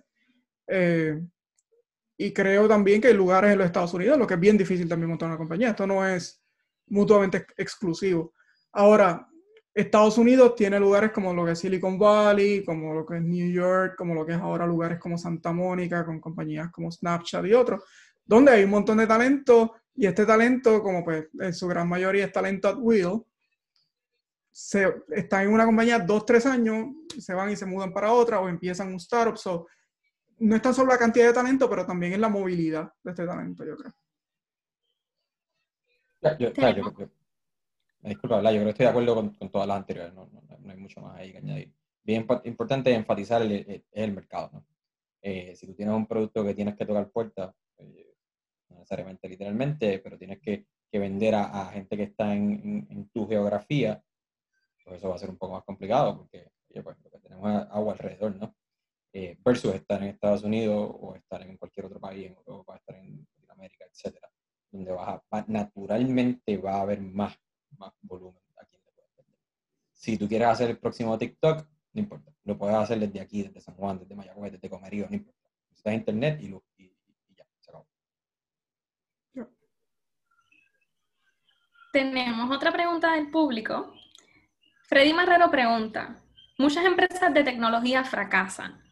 Eh, 0.66 1.20
y 2.16 2.32
creo 2.32 2.66
también 2.66 3.00
que 3.00 3.08
hay 3.08 3.14
lugares 3.14 3.52
en 3.52 3.58
los 3.58 3.66
Estados 3.66 3.92
Unidos, 3.94 4.18
lo 4.18 4.26
que 4.26 4.34
es 4.34 4.40
bien 4.40 4.56
difícil 4.56 4.88
también 4.88 5.10
montar 5.10 5.28
una 5.28 5.38
compañía. 5.38 5.70
Esto 5.70 5.86
no 5.86 6.06
es 6.06 6.42
mutuamente 6.86 7.46
exclusivo. 7.56 8.34
Ahora, 8.72 9.28
Estados 9.74 10.18
Unidos 10.18 10.54
tiene 10.54 10.78
lugares 10.78 11.10
como 11.12 11.32
lo 11.32 11.44
que 11.44 11.52
es 11.52 11.58
Silicon 11.58 11.98
Valley, 11.98 12.64
como 12.64 12.94
lo 12.94 13.06
que 13.06 13.16
es 13.16 13.22
New 13.22 13.50
York, 13.50 13.94
como 13.96 14.14
lo 14.14 14.24
que 14.24 14.32
es 14.32 14.38
ahora 14.38 14.66
lugares 14.66 14.98
como 14.98 15.18
Santa 15.18 15.52
Mónica, 15.52 16.04
con 16.04 16.20
compañías 16.20 16.70
como 16.70 16.90
Snapchat 16.90 17.44
y 17.46 17.54
otros, 17.54 17.82
donde 18.32 18.52
hay 18.52 18.64
un 18.64 18.70
montón 18.70 18.96
de 18.96 19.06
talento 19.06 19.74
y 19.94 20.06
este 20.06 20.24
talento, 20.24 20.82
como 20.82 21.04
pues 21.04 21.28
en 21.38 21.52
su 21.52 21.68
gran 21.68 21.86
mayoría 21.88 22.24
es 22.24 22.32
talento 22.32 22.68
at 22.68 22.78
will, 22.78 23.22
se, 24.50 24.86
están 25.10 25.44
en 25.44 25.52
una 25.52 25.66
compañía 25.66 25.98
dos, 25.98 26.24
tres 26.24 26.46
años, 26.46 26.86
se 27.18 27.34
van 27.34 27.50
y 27.50 27.56
se 27.56 27.66
mudan 27.66 27.92
para 27.92 28.12
otra 28.12 28.40
o 28.40 28.48
empiezan 28.48 28.88
un 28.88 28.96
startup. 28.96 29.36
So, 29.36 29.66
no 30.38 30.56
es 30.56 30.62
tan 30.62 30.74
solo 30.74 30.92
la 30.92 30.98
cantidad 30.98 31.26
de 31.26 31.34
talento, 31.34 31.68
pero 31.68 31.84
también 31.84 32.14
es 32.14 32.18
la 32.18 32.30
movilidad 32.30 32.90
de 33.02 33.10
este 33.10 33.26
talento, 33.26 33.64
yo 33.64 33.76
creo. 33.76 33.92
yo, 36.38 36.46
disculpa, 36.48 38.42
yo 38.42 38.50
creo 38.50 38.64
que 38.64 38.70
estoy 38.70 38.84
de 38.84 38.90
acuerdo 38.90 39.14
con, 39.14 39.50
todas 39.50 39.68
las 39.68 39.76
anteriores, 39.76 40.14
no, 40.14 40.28
hay 40.68 40.76
mucho 40.78 41.00
más 41.00 41.18
ahí 41.18 41.32
que 41.32 41.38
añadir. 41.38 41.74
Bien 42.02 42.26
importante 42.44 42.92
enfatizar 42.92 43.42
el, 43.42 44.12
mercado. 44.12 44.64
Eh, 45.20 45.54
si 45.54 45.66
tú 45.66 45.74
tienes 45.74 45.94
un 45.94 46.06
producto 46.06 46.44
que 46.44 46.54
tienes 46.54 46.76
que 46.76 46.84
tocar 46.84 47.10
puertas, 47.10 47.54
eh, 47.78 48.11
no 48.72 48.78
necesariamente 48.78 49.28
literalmente, 49.28 49.98
pero 49.98 50.18
tienes 50.18 50.40
que, 50.40 50.66
que 50.90 50.98
vender 50.98 51.34
a, 51.34 51.66
gente 51.66 51.96
que 51.96 52.04
está 52.04 52.34
en, 52.34 52.86
en, 52.90 53.08
tu 53.10 53.26
geografía, 53.28 54.02
pues 54.84 54.98
eso 54.98 55.08
va 55.08 55.16
a 55.16 55.18
ser 55.18 55.30
un 55.30 55.38
poco 55.38 55.54
más 55.54 55.64
complicado 55.64 56.18
porque 56.18 56.50
pues, 56.82 56.96
tenemos 57.22 57.66
agua 57.70 57.92
alrededor, 57.92 58.36
¿no? 58.36 58.54
Eh, 59.14 59.36
versus 59.44 59.74
estar 59.74 60.02
en 60.02 60.08
Estados 60.08 60.42
Unidos 60.42 60.90
o 60.98 61.14
estar 61.14 61.42
en 61.42 61.58
cualquier 61.58 61.86
otro 61.86 62.00
país, 62.00 62.26
en 62.26 62.34
Europa, 62.34 62.76
estar 62.76 62.96
en 62.96 63.26
Latinoamérica, 63.36 63.84
etcétera, 63.84 64.30
donde 64.70 64.90
va, 64.90 65.22
naturalmente 65.48 66.56
va 66.56 66.76
a 66.76 66.80
haber 66.80 67.02
más, 67.02 67.36
más 67.76 67.92
volumen 68.00 68.42
aquí 68.56 68.78
Si 69.92 70.16
tú 70.16 70.26
quieres 70.26 70.48
hacer 70.48 70.70
el 70.70 70.78
próximo 70.78 71.18
TikTok, 71.18 71.68
no 71.92 72.00
importa, 72.00 72.32
lo 72.44 72.56
puedes 72.56 72.74
hacer 72.74 72.98
desde 72.98 73.20
aquí, 73.20 73.42
desde 73.42 73.60
San 73.60 73.74
Juan, 73.76 73.98
desde 73.98 74.14
Mayagüez, 74.14 74.52
desde 74.52 74.70
Comerío, 74.70 75.06
no 75.10 75.16
importa. 75.16 75.40
Necesitas 75.68 75.94
internet 75.94 76.40
y, 76.40 76.48
lo, 76.48 76.64
y, 76.78 76.90
ya, 77.36 77.46
se 77.60 77.70
acabó. 77.70 77.86
Tenemos 81.92 82.50
otra 82.50 82.72
pregunta 82.72 83.12
del 83.12 83.30
público. 83.30 83.92
Freddy 84.84 85.12
Marrero 85.12 85.50
pregunta, 85.50 86.22
muchas 86.56 86.86
empresas 86.86 87.34
de 87.34 87.44
tecnología 87.44 88.02
fracasan. 88.02 88.82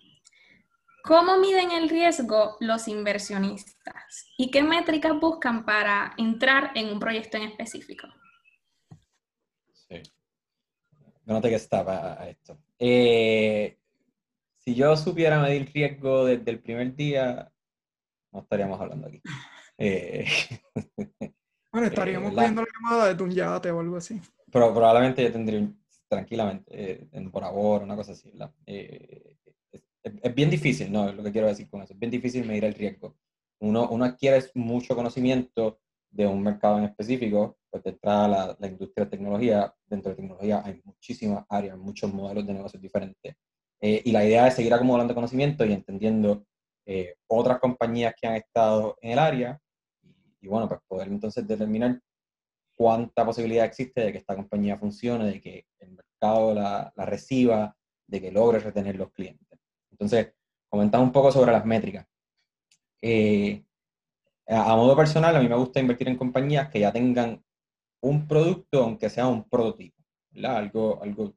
¿Cómo 1.03 1.38
miden 1.38 1.70
el 1.70 1.88
riesgo 1.88 2.59
los 2.61 2.88
inversionistas? 2.88 4.26
¿Y 4.36 4.51
qué 4.51 4.62
métricas 4.62 5.18
buscan 5.18 5.64
para 5.64 6.12
entrar 6.18 6.72
en 6.74 6.90
un 6.90 7.01
proyecto 7.01 7.38
en 7.38 7.44
específico? 7.44 8.07
Sí. 9.72 10.03
No 11.24 11.40
te 11.40 11.48
que 11.48 11.55
estaba 11.55 12.20
a 12.20 12.28
esto. 12.28 12.59
Eh, 12.78 13.78
si 14.59 14.74
yo 14.74 14.94
supiera 14.94 15.40
medir 15.40 15.72
riesgo 15.72 16.26
desde 16.26 16.51
el 16.51 16.61
primer 16.61 16.94
día, 16.94 17.51
no 18.30 18.40
estaríamos 18.40 18.78
hablando 18.78 19.09
aquí. 19.09 19.22
Eh, 19.78 20.26
bueno, 21.72 21.86
estaríamos 21.86 22.32
eh, 22.32 22.36
la 22.36 22.48
llamada 22.48 23.14
de 23.14 23.22
un 23.22 23.30
yate 23.30 23.70
o 23.70 23.80
algo 23.80 23.96
así. 23.96 24.20
Pero 24.50 24.74
probablemente 24.74 25.22
yo 25.22 25.32
tendría 25.32 25.68
tranquilamente, 26.08 27.08
por 27.30 27.42
favor, 27.42 27.82
una 27.82 27.96
cosa 27.96 28.12
así. 28.12 28.32
Eh, 28.66 29.36
es, 30.02 30.34
bien 30.34 30.50
difícil, 30.50 30.90
¿no? 30.90 31.08
Es 31.08 31.14
lo 31.14 31.22
que 31.22 31.32
quiero 31.32 31.46
decir 31.46 31.68
con 31.68 31.82
eso. 31.82 31.92
Es 31.92 31.98
bien 31.98 32.10
difícil 32.10 32.46
medir 32.46 32.64
el 32.64 32.74
riesgo. 32.74 33.16
Uno, 33.60 33.88
uno 33.90 34.04
adquiere 34.04 34.42
mucho 34.54 34.96
conocimiento 34.96 35.80
de 36.10 36.26
un 36.26 36.42
mercado 36.42 36.78
en 36.78 36.84
específico, 36.84 37.58
pues 37.70 37.84
detrás 37.84 38.22
de 38.24 38.28
la, 38.28 38.56
la 38.58 38.66
industria 38.66 39.04
de 39.04 39.10
tecnología, 39.10 39.72
dentro 39.86 40.10
de 40.10 40.16
tecnología 40.16 40.62
hay 40.64 40.80
muchísimas 40.84 41.44
áreas, 41.48 41.78
muchos 41.78 42.12
modelos 42.12 42.46
de 42.46 42.54
negocios 42.54 42.82
diferentes. 42.82 43.36
Eh, 43.80 44.02
y 44.04 44.12
la 44.12 44.24
idea 44.24 44.46
es 44.46 44.54
seguir 44.54 44.74
acumulando 44.74 45.14
conocimiento 45.14 45.64
y 45.64 45.72
entendiendo 45.72 46.44
eh, 46.84 47.14
otras 47.28 47.58
compañías 47.58 48.14
que 48.20 48.26
han 48.26 48.34
estado 48.34 48.96
en 49.00 49.12
el 49.12 49.18
área 49.18 49.60
y, 50.41 50.49
bueno, 50.49 50.68
pues 50.68 50.80
poder 50.86 51.09
entonces 51.09 51.47
determinar 51.47 52.01
cuánta 52.74 53.24
posibilidad 53.24 53.66
existe 53.66 54.01
de 54.01 54.12
que 54.12 54.18
esta 54.18 54.34
compañía 54.34 54.78
funcione, 54.78 55.26
de 55.26 55.41
que 55.41 55.66
el 55.78 55.91
mercado 55.93 56.55
la, 56.55 56.93
la 56.97 57.07
reciba, 57.07 57.76
de 58.07 58.20
que 58.20 58.32
logre 58.32 58.59
retener 58.59 58.97
los 58.97 59.12
clientes. 59.12 59.59
Entonces, 59.91 60.32
comentamos 60.68 61.07
un 61.07 61.12
poco 61.12 61.30
sobre 61.30 61.53
las 61.53 61.64
métricas. 61.64 62.07
Eh, 63.03 63.64
a, 64.47 64.74
modo 64.76 64.97
personal, 64.97 65.36
a 65.36 65.41
mí 65.41 65.49
me 65.49 65.57
gusta 65.57 65.80
invertir 65.80 66.09
en 66.09 66.16
compañías 66.16 66.68
que 66.70 66.80
ya 66.80 66.93
tengan 66.93 67.43
un 68.03 68.26
producto, 68.26 68.82
aunque 68.82 69.11
sea 69.11 69.26
un 69.26 69.49
prototipo. 69.49 70.03
Algo, 70.43 71.03
algo 71.03 71.34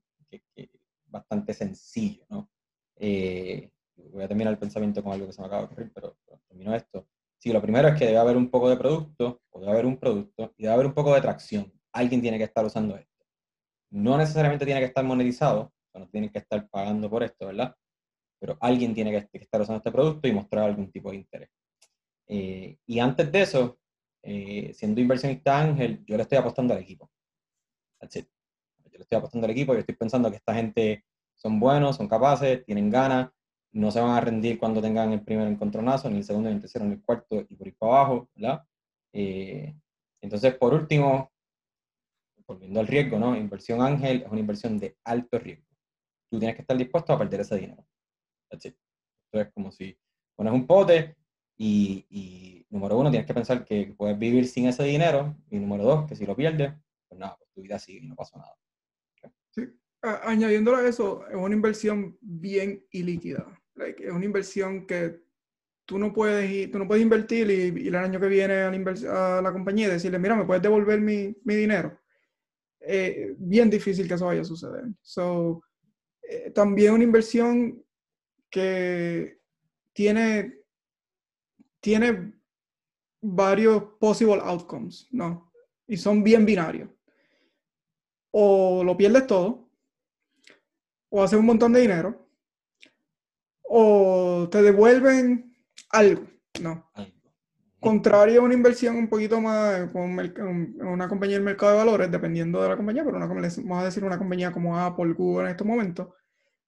bastante 1.06 1.54
sencillo, 1.54 2.26
¿no? 2.30 2.49
Eh, 2.95 3.72
voy 4.12 4.24
a 4.24 4.28
terminar 4.28 4.54
el 4.54 4.60
pensamiento 4.60 5.04
con 5.04 5.14
algo 5.14 5.28
que 5.28 5.34
se 5.34 5.41
me 5.41 5.47
acaba 5.47 5.64
de 5.64 5.68
ocurrir, 5.68 5.91
pero, 5.93 6.18
termino 6.47 6.74
esto. 6.74 7.08
Sí, 7.43 7.51
lo 7.51 7.61
primero 7.61 7.89
es 7.89 7.99
que 7.99 8.05
debe 8.05 8.19
haber 8.19 8.37
un 8.37 8.49
poco 8.49 8.69
de 8.69 8.77
producto, 8.77 9.41
o 9.49 9.59
debe 9.59 9.73
haber 9.73 9.85
un 9.85 9.97
producto, 9.97 10.53
y 10.55 10.63
debe 10.63 10.75
haber 10.75 10.85
un 10.85 10.93
poco 10.93 11.13
de 11.13 11.19
tracción. 11.19 11.73
Alguien 11.91 12.21
tiene 12.21 12.37
que 12.37 12.45
estar 12.45 12.63
usando 12.63 12.95
esto. 12.95 13.25
No 13.89 14.17
necesariamente 14.17 14.63
tiene 14.63 14.79
que 14.79 14.85
estar 14.85 15.03
monetizado, 15.03 15.73
o 15.91 15.99
no 15.99 16.07
tienen 16.07 16.29
que 16.29 16.39
estar 16.39 16.69
pagando 16.69 17.09
por 17.09 17.21
esto, 17.21 17.47
¿verdad? 17.47 17.75
pero 18.39 18.57
alguien 18.61 18.93
tiene 18.93 19.11
que, 19.11 19.39
estar 19.39 19.59
usando 19.59 19.79
este 19.79 19.91
producto 19.91 20.25
y 20.25 20.31
mostrar 20.31 20.63
algún 20.63 20.89
tipo 20.89 21.11
de 21.11 21.17
interés. 21.17 21.49
Eh, 22.27 22.77
y 22.85 22.99
antes 22.99 23.29
de 23.29 23.41
eso, 23.41 23.77
eh, 24.21 24.73
siendo 24.73 25.01
inversionista 25.01 25.59
ángel, 25.59 26.01
yo 26.05 26.15
le 26.15 26.23
estoy 26.23 26.37
apostando 26.37 26.73
al 26.73 26.79
equipo. 26.79 27.11
That's 27.99 28.15
it. 28.15 28.29
Yo 28.85 28.99
le 28.99 29.01
estoy 29.01 29.17
apostando 29.17 29.47
al 29.47 29.51
equipo 29.51 29.75
y 29.75 29.79
estoy 29.79 29.95
pensando 29.95 30.29
que 30.29 30.37
esta 30.37 30.53
gente 30.55 31.03
son 31.35 31.59
buenos, 31.59 31.97
son 31.97 32.07
capaces, 32.07 32.63
tienen 32.63 32.89
ganas, 32.89 33.31
no 33.74 33.91
se 33.91 33.99
van 33.99 34.11
a 34.11 34.21
rendir 34.21 34.57
cuando 34.57 34.82
tengan 34.82 35.11
el 35.11 35.24
primer 35.24 35.47
encontronazo, 35.47 36.09
ni 36.09 36.17
el 36.17 36.24
segundo, 36.24 36.49
ni 36.49 36.55
el 36.55 36.61
tercero, 36.61 36.86
ni 36.86 36.93
el 36.93 37.01
cuarto, 37.01 37.45
y 37.49 37.55
por 37.55 37.67
ir 37.67 37.76
para 37.76 37.97
abajo, 37.97 38.30
¿verdad? 38.36 38.63
Eh, 39.11 39.76
entonces, 40.21 40.55
por 40.55 40.74
último, 40.74 41.32
volviendo 42.47 42.80
al 42.80 42.88
riesgo, 42.88 43.19
¿no? 43.19 43.36
Inversión 43.36 43.82
ángel 43.82 44.24
es 44.24 44.32
una 44.32 44.39
inversión 44.39 44.80
de 44.80 44.97
alto 45.03 45.39
riesgo. 45.39 45.67
Tú 46.30 46.39
tienes 46.39 46.55
que 46.55 46.61
estar 46.61 46.78
dispuesto 46.78 47.13
a 47.13 47.17
perder 47.17 47.41
ese 47.41 47.57
dinero. 47.57 47.86
Entonces 48.49 48.76
es 49.32 49.51
como 49.51 49.71
si 49.71 49.97
pones 50.36 50.53
un 50.53 50.67
pote 50.67 51.15
y, 51.57 52.65
número 52.69 52.97
uno, 52.97 53.09
tienes 53.09 53.28
que 53.28 53.34
pensar 53.34 53.63
que 53.63 53.93
puedes 53.97 54.17
vivir 54.17 54.47
sin 54.47 54.67
ese 54.67 54.84
dinero 54.84 55.36
y 55.49 55.59
número 55.59 55.84
dos, 55.84 56.07
que 56.07 56.15
si 56.15 56.26
lo 56.26 56.36
pierdes, 56.36 56.74
pues 57.07 57.19
nada, 57.19 57.38
pues 57.38 57.49
tu 57.51 57.61
vida 57.61 57.80
sigue 57.80 57.99
y 57.99 58.07
no 58.07 58.15
pasa 58.15 58.38
nada. 58.38 58.55
Añadiéndolo 60.24 60.78
a 60.78 60.88
eso, 60.88 61.26
es 61.28 61.36
una 61.36 61.55
inversión 61.55 62.17
bien 62.19 62.86
ilíquida. 62.91 63.62
Es 63.76 64.11
una 64.11 64.26
inversión 64.26 64.86
que 64.86 65.21
tú 65.86 65.97
no 65.97 66.13
puedes 66.13 66.49
ir, 66.49 66.71
tú 66.71 66.80
no 66.80 66.88
puedes 66.88 67.03
invertir 67.03 67.49
y, 67.49 67.88
el 67.88 67.95
año 67.95 68.19
que 68.19 68.28
viene 68.28 68.53
a 68.53 69.41
la, 69.41 69.51
compañía 69.51 69.88
y 69.88 69.91
decirle, 69.91 70.19
mira, 70.19 70.36
¿me 70.36 70.45
puedes 70.45 70.63
devolver 70.63 71.01
mi, 71.01 71.36
mi 71.43 71.55
dinero? 71.55 71.99
Eh, 72.80 73.36
bien 73.38 73.69
difícil 73.69 74.07
que 74.07 74.13
eso 74.13 74.26
vaya 74.26 74.41
a 74.41 74.45
suceder. 74.45 74.86
So, 75.01 75.63
eh, 76.21 76.51
también 76.51 76.93
una 76.93 77.03
inversión 77.03 77.84
que 78.49 79.39
tiene, 79.93 80.59
tiene 81.80 82.34
varios 83.21 83.84
possible 83.99 84.39
outcomes, 84.41 85.07
¿no? 85.11 85.51
Y 85.88 85.97
son 85.97 86.24
bien 86.24 86.45
binarios. 86.45 86.89
O 88.32 88.84
lo 88.84 88.97
pierdes 88.97 89.28
todo, 89.28 89.69
o 91.09 91.24
haces 91.24 91.39
un 91.39 91.45
montón 91.45 91.71
de 91.74 91.82
dinero, 91.82 92.22
o 93.76 94.47
te 94.51 94.61
devuelven 94.61 95.51
algo, 95.89 96.28
¿no? 96.61 96.91
Contrario 97.80 98.41
a 98.41 98.43
una 98.43 98.53
inversión 98.53 98.95
un 98.95 99.09
poquito 99.09 99.41
más 99.41 99.89
con 99.89 100.11
una 100.80 101.09
compañía 101.09 101.38
del 101.38 101.43
mercado 101.43 101.71
de 101.71 101.78
valores, 101.80 102.11
dependiendo 102.11 102.61
de 102.61 102.69
la 102.69 102.78
compañía, 102.78 103.03
pero 103.03 103.17
una, 103.17 103.26
vamos 103.26 103.82
a 103.82 103.86
decir 103.86 104.03
una 104.03 104.19
compañía 104.19 104.51
como 104.51 104.78
Apple, 104.78 105.13
Google 105.13 105.45
en 105.45 105.51
estos 105.51 105.65
momentos, 105.65 106.07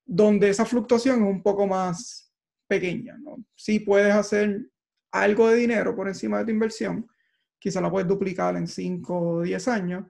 donde 0.03 0.49
esa 0.49 0.65
fluctuación 0.65 1.21
es 1.21 1.29
un 1.29 1.43
poco 1.43 1.67
más 1.67 2.33
pequeña. 2.67 3.15
¿no? 3.19 3.37
Sí 3.53 3.81
puedes 3.81 4.11
hacer 4.11 4.65
algo 5.11 5.47
de 5.47 5.57
dinero 5.57 5.95
por 5.95 6.07
encima 6.07 6.39
de 6.39 6.45
tu 6.45 6.51
inversión, 6.51 7.07
quizás 7.59 7.83
la 7.83 7.91
puedes 7.91 8.07
duplicar 8.07 8.57
en 8.57 8.67
5 8.67 9.19
o 9.19 9.41
10 9.43 9.67
años, 9.67 10.05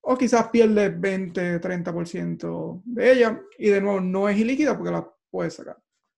o 0.00 0.16
quizás 0.16 0.48
pierdes 0.50 0.98
20, 1.00 1.60
30% 1.60 2.82
de 2.84 3.12
ella, 3.12 3.42
y 3.58 3.68
de 3.68 3.80
nuevo 3.80 4.00
no 4.00 4.28
es 4.28 4.38
ilíquida 4.38 4.76
porque 4.76 4.92
la 4.92 5.12
puedes 5.28 5.54
sacar. 5.54 5.76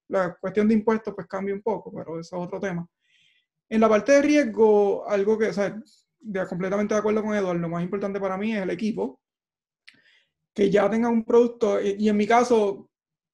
La 0.09 0.37
cuestión 0.41 0.69
de 0.69 0.75
impuestos 0.75 1.15
pues 1.15 1.27
cambia 1.27 1.55
un 1.55 1.63
poco, 1.63 1.93
pero 1.93 2.19
eso 2.19 2.37
es 2.37 2.43
otro 2.43 2.61
tema. 2.61 2.87
En 3.69 3.81
la 3.81 3.89
parte 3.89 4.13
de 4.13 4.23
riesgo, 4.23 5.09
algo 5.09 5.39
que, 5.39 5.49
o 5.49 5.53
sea, 5.53 5.81
de, 6.21 6.47
completamente 6.47 6.95
de 6.95 7.01
acuerdo 7.01 7.23
con 7.23 7.35
Eduardo, 7.35 7.61
lo 7.61 7.69
más 7.69 7.83
importante 7.83 8.19
para 8.19 8.39
mí 8.39 8.55
es 8.55 8.63
el 8.63 8.71
equipo, 8.71 9.21
que 10.55 10.71
ya 10.71 10.89
tenga 10.91 11.09
un 11.09 11.25
producto, 11.25 11.81
y 11.81 12.09
en 12.09 12.17
mi 12.17 12.27
caso, 12.27 12.89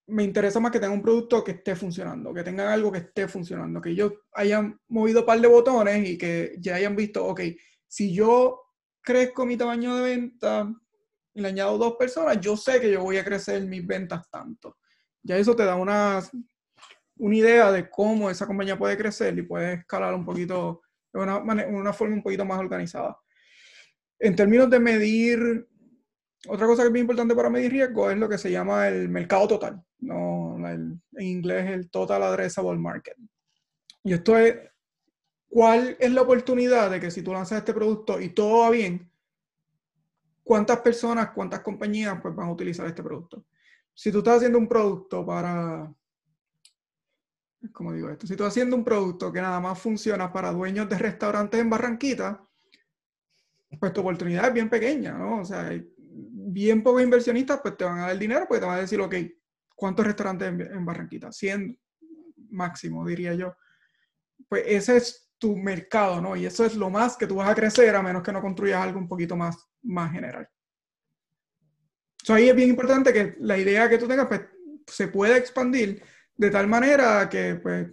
me 0.07 0.23
interesa 0.23 0.61
más 0.61 0.71
que 0.71 0.81
tenga 0.81 0.93
un 0.93 1.03
producto 1.03 1.43
que 1.43 1.53
esté 1.53 1.75
funcionando, 1.75 2.35
que 2.35 2.43
tengan 2.43 2.69
algo 2.69 2.93
que 2.93 2.99
esté 2.99 3.27
funcionando, 3.29 3.81
que 3.81 3.91
ellos 3.91 4.13
hayan 4.33 4.79
movido 4.89 5.21
un 5.21 5.27
par 5.27 5.41
de 5.41 5.49
botones 5.49 6.09
y 6.09 6.19
que 6.19 6.57
ya 6.59 6.75
hayan 6.77 6.95
visto, 6.95 7.25
ok, 7.25 7.41
si 7.87 8.13
yo 8.13 8.61
crezco 9.01 9.47
mi 9.47 9.57
tamaño 9.57 9.97
de 9.97 10.03
venta 10.03 10.71
y 11.33 11.41
le 11.41 11.49
añado 11.49 11.79
dos 11.79 11.97
personas, 11.97 12.41
yo 12.41 12.57
sé 12.57 12.81
que 12.81 12.91
yo 12.91 13.03
voy 13.03 13.17
a 13.17 13.25
crecer 13.25 13.65
mis 13.65 13.87
ventas 13.87 14.29
tanto. 14.31 14.79
Ya 15.23 15.37
eso 15.39 15.57
te 15.57 15.65
da 15.65 15.77
una, 15.77 16.21
una 17.17 17.37
idea 17.37 17.73
de 17.73 17.89
cómo 17.89 18.31
esa 18.31 18.47
compañía 18.47 18.79
puede 18.79 18.97
crecer 18.97 19.37
y 19.39 19.43
puede 19.43 19.75
escalar 19.75 20.15
un 20.15 20.25
poquito 20.25 20.83
de 21.13 21.21
una, 21.21 21.39
una 21.39 21.93
forma 21.93 22.15
un 22.15 22.23
poquito 22.23 22.45
más 22.45 22.59
organizada. 22.59 23.17
En 24.19 24.35
términos 24.35 24.69
de 24.71 24.81
medir, 24.81 25.69
otra 26.49 26.67
cosa 26.67 26.83
que 26.83 26.87
es 26.87 26.93
muy 26.93 27.01
importante 27.01 27.35
para 27.35 27.51
medir 27.51 27.73
riesgo 27.73 28.11
es 28.11 28.19
lo 28.19 28.29
que 28.29 28.39
se 28.39 28.51
llama 28.51 28.89
el 28.89 29.09
mercado 29.09 29.47
total, 29.47 29.83
no, 30.01 30.57
en 30.69 31.01
inglés 31.19 31.71
el 31.71 31.91
Total 31.91 32.23
Addressable 32.23 32.79
Market. 32.79 33.17
Y 34.03 34.13
esto 34.13 34.37
es 34.37 34.57
cuál 35.49 35.97
es 36.01 36.13
la 36.13 36.23
oportunidad 36.23 36.91
de 36.91 37.01
que 37.01 37.11
si 37.11 37.23
tú 37.23 37.33
lanzas 37.33 37.59
este 37.59 37.73
producto 37.73 38.21
y 38.21 38.31
todo 38.31 38.61
va 38.61 38.71
bien, 38.71 39.11
cuántas 40.43 40.81
personas, 40.81 41.31
cuántas 41.31 41.61
compañías 41.61 42.21
pues, 42.21 42.35
van 42.35 42.49
a 42.49 42.53
utilizar 42.53 42.87
este 42.87 43.03
producto. 43.03 43.47
Si 43.95 44.13
tú 44.13 44.19
estás 44.19 44.37
haciendo 44.37 44.59
un 44.59 44.69
producto 44.69 45.25
para, 45.25 45.93
¿cómo 47.73 47.93
digo 47.93 48.11
esto? 48.11 48.27
Si 48.27 48.37
tú 48.37 48.45
haciendo 48.45 48.77
un 48.77 48.85
producto 48.85 49.33
que 49.33 49.41
nada 49.41 49.61
más 49.61 49.79
funciona 49.79 50.33
para 50.33 50.53
dueños 50.53 50.89
de 50.89 50.99
restaurantes 50.99 51.61
en 51.61 51.71
Barranquita, 51.71 52.47
pues 53.79 53.93
tu 53.93 54.01
oportunidad 54.01 54.49
es 54.49 54.55
bien 54.55 54.69
pequeña, 54.69 55.13
¿no? 55.13 55.41
O 55.41 55.45
sea, 55.45 55.71
bien 55.99 56.83
pocos 56.83 57.03
inversionistas 57.03 57.61
pues 57.61 57.77
te 57.77 57.85
van 57.85 57.99
a 57.99 58.03
dar 58.03 58.11
el 58.11 58.19
dinero 58.19 58.47
porque 58.49 58.61
te 58.61 58.67
van 58.67 58.79
a 58.79 58.83
decir, 58.83 59.01
ok, 59.01 59.15
¿cuántos 59.75 60.07
restaurantes 60.07 60.49
en, 60.49 60.85
Barranquita? 60.85 61.33
100 61.33 61.79
máximo, 62.51 63.07
diría 63.07 63.35
yo. 63.35 63.57
Pues 64.49 64.65
ese 64.67 64.97
es 64.97 65.33
tu 65.39 65.57
mercado, 65.57 66.21
¿no? 66.21 66.37
Y 66.37 66.47
eso 66.47 66.65
es 66.65 66.77
lo 66.77 66.91
más 66.91 67.17
que 67.17 67.27
tú 67.27 67.37
vas 67.37 67.49
a 67.49 67.55
crecer 67.55 67.95
a 67.95 68.03
menos 68.03 68.23
que 68.23 68.33
no 68.33 68.41
construyas 68.41 68.83
algo 68.83 68.99
un 68.99 69.09
poquito 69.09 69.37
más, 69.37 69.57
más 69.83 70.13
general. 70.13 70.49
So, 72.23 72.35
ahí 72.35 72.49
es 72.49 72.57
bien 72.57 72.71
importante 72.71 73.13
que 73.13 73.37
la 73.41 73.59
idea 73.59 73.89
que 73.89 73.99
tú 73.99 74.07
tengas 74.09 74.27
pues, 74.27 74.43
se 74.87 75.09
pueda 75.09 75.37
expandir 75.37 76.03
de 76.37 76.51
tal 76.51 76.67
manera 76.67 77.29
que 77.29 77.57
pues 77.57 77.89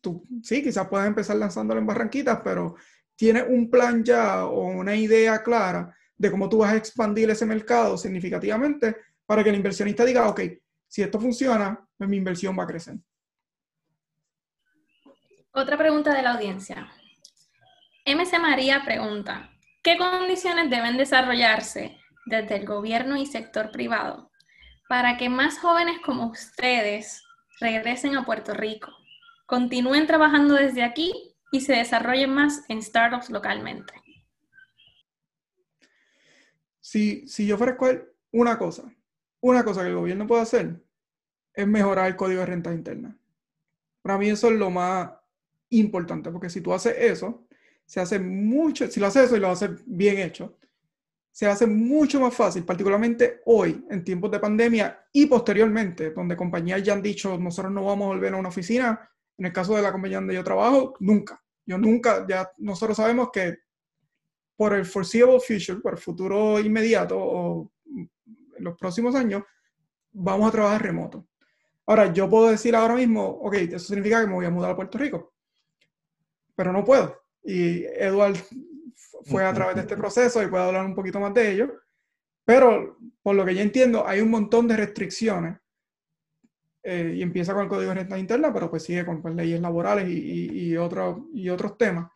tú 0.00 0.22
sí, 0.42 0.62
quizás 0.62 0.88
puedas 0.88 1.06
empezar 1.06 1.36
lanzándolo 1.36 1.80
en 1.80 1.86
Barranquitas, 1.86 2.40
pero 2.44 2.76
tienes 3.16 3.44
un 3.48 3.70
plan 3.70 4.04
ya 4.04 4.44
o 4.46 4.66
una 4.66 4.94
idea 4.94 5.42
clara 5.42 5.94
de 6.16 6.30
cómo 6.30 6.48
tú 6.48 6.58
vas 6.58 6.72
a 6.72 6.76
expandir 6.76 7.30
ese 7.30 7.46
mercado 7.46 7.96
significativamente 7.96 8.96
para 9.24 9.42
que 9.42 9.50
el 9.50 9.56
inversionista 9.56 10.04
diga, 10.04 10.28
ok, 10.28 10.40
si 10.86 11.02
esto 11.02 11.18
funciona, 11.18 11.86
pues 11.96 12.08
mi 12.08 12.16
inversión 12.16 12.56
va 12.58 12.64
a 12.64 12.66
crecer. 12.66 12.96
Otra 15.52 15.76
pregunta 15.76 16.14
de 16.14 16.22
la 16.22 16.34
audiencia. 16.34 16.90
MC 18.04 18.38
María 18.38 18.84
pregunta, 18.84 19.50
¿qué 19.82 19.98
condiciones 19.98 20.70
deben 20.70 20.96
desarrollarse 20.96 21.98
desde 22.26 22.56
el 22.56 22.66
gobierno 22.66 23.16
y 23.16 23.26
sector 23.26 23.70
privado 23.70 24.30
para 24.88 25.16
que 25.16 25.28
más 25.28 25.58
jóvenes 25.58 25.98
como 26.04 26.26
ustedes 26.26 27.25
regresen 27.60 28.16
a 28.16 28.24
Puerto 28.24 28.54
Rico, 28.54 28.92
continúen 29.46 30.06
trabajando 30.06 30.54
desde 30.54 30.82
aquí 30.82 31.12
y 31.52 31.60
se 31.60 31.74
desarrollen 31.74 32.30
más 32.30 32.64
en 32.68 32.82
startups 32.82 33.30
localmente? 33.30 33.92
Si, 36.80 37.26
si 37.28 37.46
yo 37.46 37.56
ofrezco 37.56 37.88
una 38.32 38.58
cosa, 38.58 38.84
una 39.40 39.64
cosa 39.64 39.82
que 39.82 39.88
el 39.88 39.96
gobierno 39.96 40.26
puede 40.26 40.42
hacer 40.42 40.82
es 41.54 41.66
mejorar 41.66 42.06
el 42.08 42.16
código 42.16 42.40
de 42.40 42.46
renta 42.46 42.72
interna. 42.72 43.16
Para 44.02 44.18
mí 44.18 44.28
eso 44.28 44.48
es 44.48 44.54
lo 44.54 44.70
más 44.70 45.10
importante, 45.70 46.30
porque 46.30 46.50
si 46.50 46.60
tú 46.60 46.72
haces 46.72 46.94
eso, 46.98 47.46
se 47.86 48.00
hace 48.00 48.18
mucho, 48.18 48.88
si 48.88 49.00
lo 49.00 49.06
haces 49.06 49.24
eso 49.24 49.36
y 49.36 49.40
lo 49.40 49.48
haces 49.48 49.70
bien 49.86 50.18
hecho, 50.18 50.58
se 51.36 51.46
hace 51.46 51.66
mucho 51.66 52.18
más 52.18 52.32
fácil, 52.32 52.64
particularmente 52.64 53.42
hoy, 53.44 53.84
en 53.90 54.02
tiempos 54.02 54.30
de 54.30 54.40
pandemia 54.40 55.06
y 55.12 55.26
posteriormente, 55.26 56.10
donde 56.12 56.34
compañías 56.34 56.82
ya 56.82 56.94
han 56.94 57.02
dicho, 57.02 57.36
nosotros 57.36 57.74
no 57.74 57.84
vamos 57.84 58.06
a 58.06 58.14
volver 58.14 58.32
a 58.32 58.38
una 58.38 58.48
oficina, 58.48 59.06
en 59.36 59.44
el 59.44 59.52
caso 59.52 59.76
de 59.76 59.82
la 59.82 59.92
compañía 59.92 60.16
donde 60.16 60.32
yo 60.32 60.42
trabajo, 60.42 60.94
nunca. 60.98 61.44
Yo 61.66 61.76
nunca, 61.76 62.26
ya 62.26 62.50
nosotros 62.56 62.96
sabemos 62.96 63.28
que 63.30 63.58
por 64.56 64.72
el 64.72 64.86
foreseeable 64.86 65.38
future, 65.40 65.78
por 65.82 65.92
el 65.92 65.98
futuro 65.98 66.58
inmediato 66.58 67.18
o 67.18 67.70
en 67.84 68.64
los 68.64 68.74
próximos 68.78 69.14
años, 69.14 69.42
vamos 70.12 70.48
a 70.48 70.52
trabajar 70.52 70.84
remoto. 70.84 71.26
Ahora, 71.84 72.14
yo 72.14 72.30
puedo 72.30 72.48
decir 72.48 72.74
ahora 72.74 72.94
mismo, 72.94 73.22
ok, 73.22 73.56
eso 73.56 73.88
significa 73.88 74.22
que 74.22 74.26
me 74.26 74.36
voy 74.36 74.46
a 74.46 74.50
mudar 74.50 74.70
a 74.70 74.76
Puerto 74.76 74.96
Rico, 74.96 75.34
pero 76.54 76.72
no 76.72 76.82
puedo. 76.82 77.14
Y 77.44 77.84
Edward 77.84 78.38
fue 79.24 79.44
a 79.44 79.52
través 79.52 79.76
de 79.76 79.82
este 79.82 79.96
proceso 79.96 80.42
y 80.42 80.46
puede 80.46 80.64
hablar 80.64 80.84
un 80.84 80.94
poquito 80.94 81.20
más 81.20 81.32
de 81.34 81.52
ello, 81.52 81.72
pero 82.44 82.98
por 83.22 83.34
lo 83.34 83.44
que 83.44 83.54
yo 83.54 83.60
entiendo, 83.60 84.06
hay 84.06 84.20
un 84.20 84.30
montón 84.30 84.68
de 84.68 84.76
restricciones 84.76 85.58
eh, 86.82 87.14
y 87.16 87.22
empieza 87.22 87.52
con 87.52 87.64
el 87.64 87.68
Código 87.68 87.88
de 87.88 87.96
Renta 87.96 88.18
Interna, 88.18 88.52
pero 88.52 88.70
pues 88.70 88.84
sigue 88.84 89.04
con 89.04 89.20
pues, 89.20 89.34
leyes 89.34 89.60
laborales 89.60 90.08
y, 90.08 90.12
y, 90.12 90.72
y 90.72 91.48
otros 91.48 91.76
temas. 91.76 92.08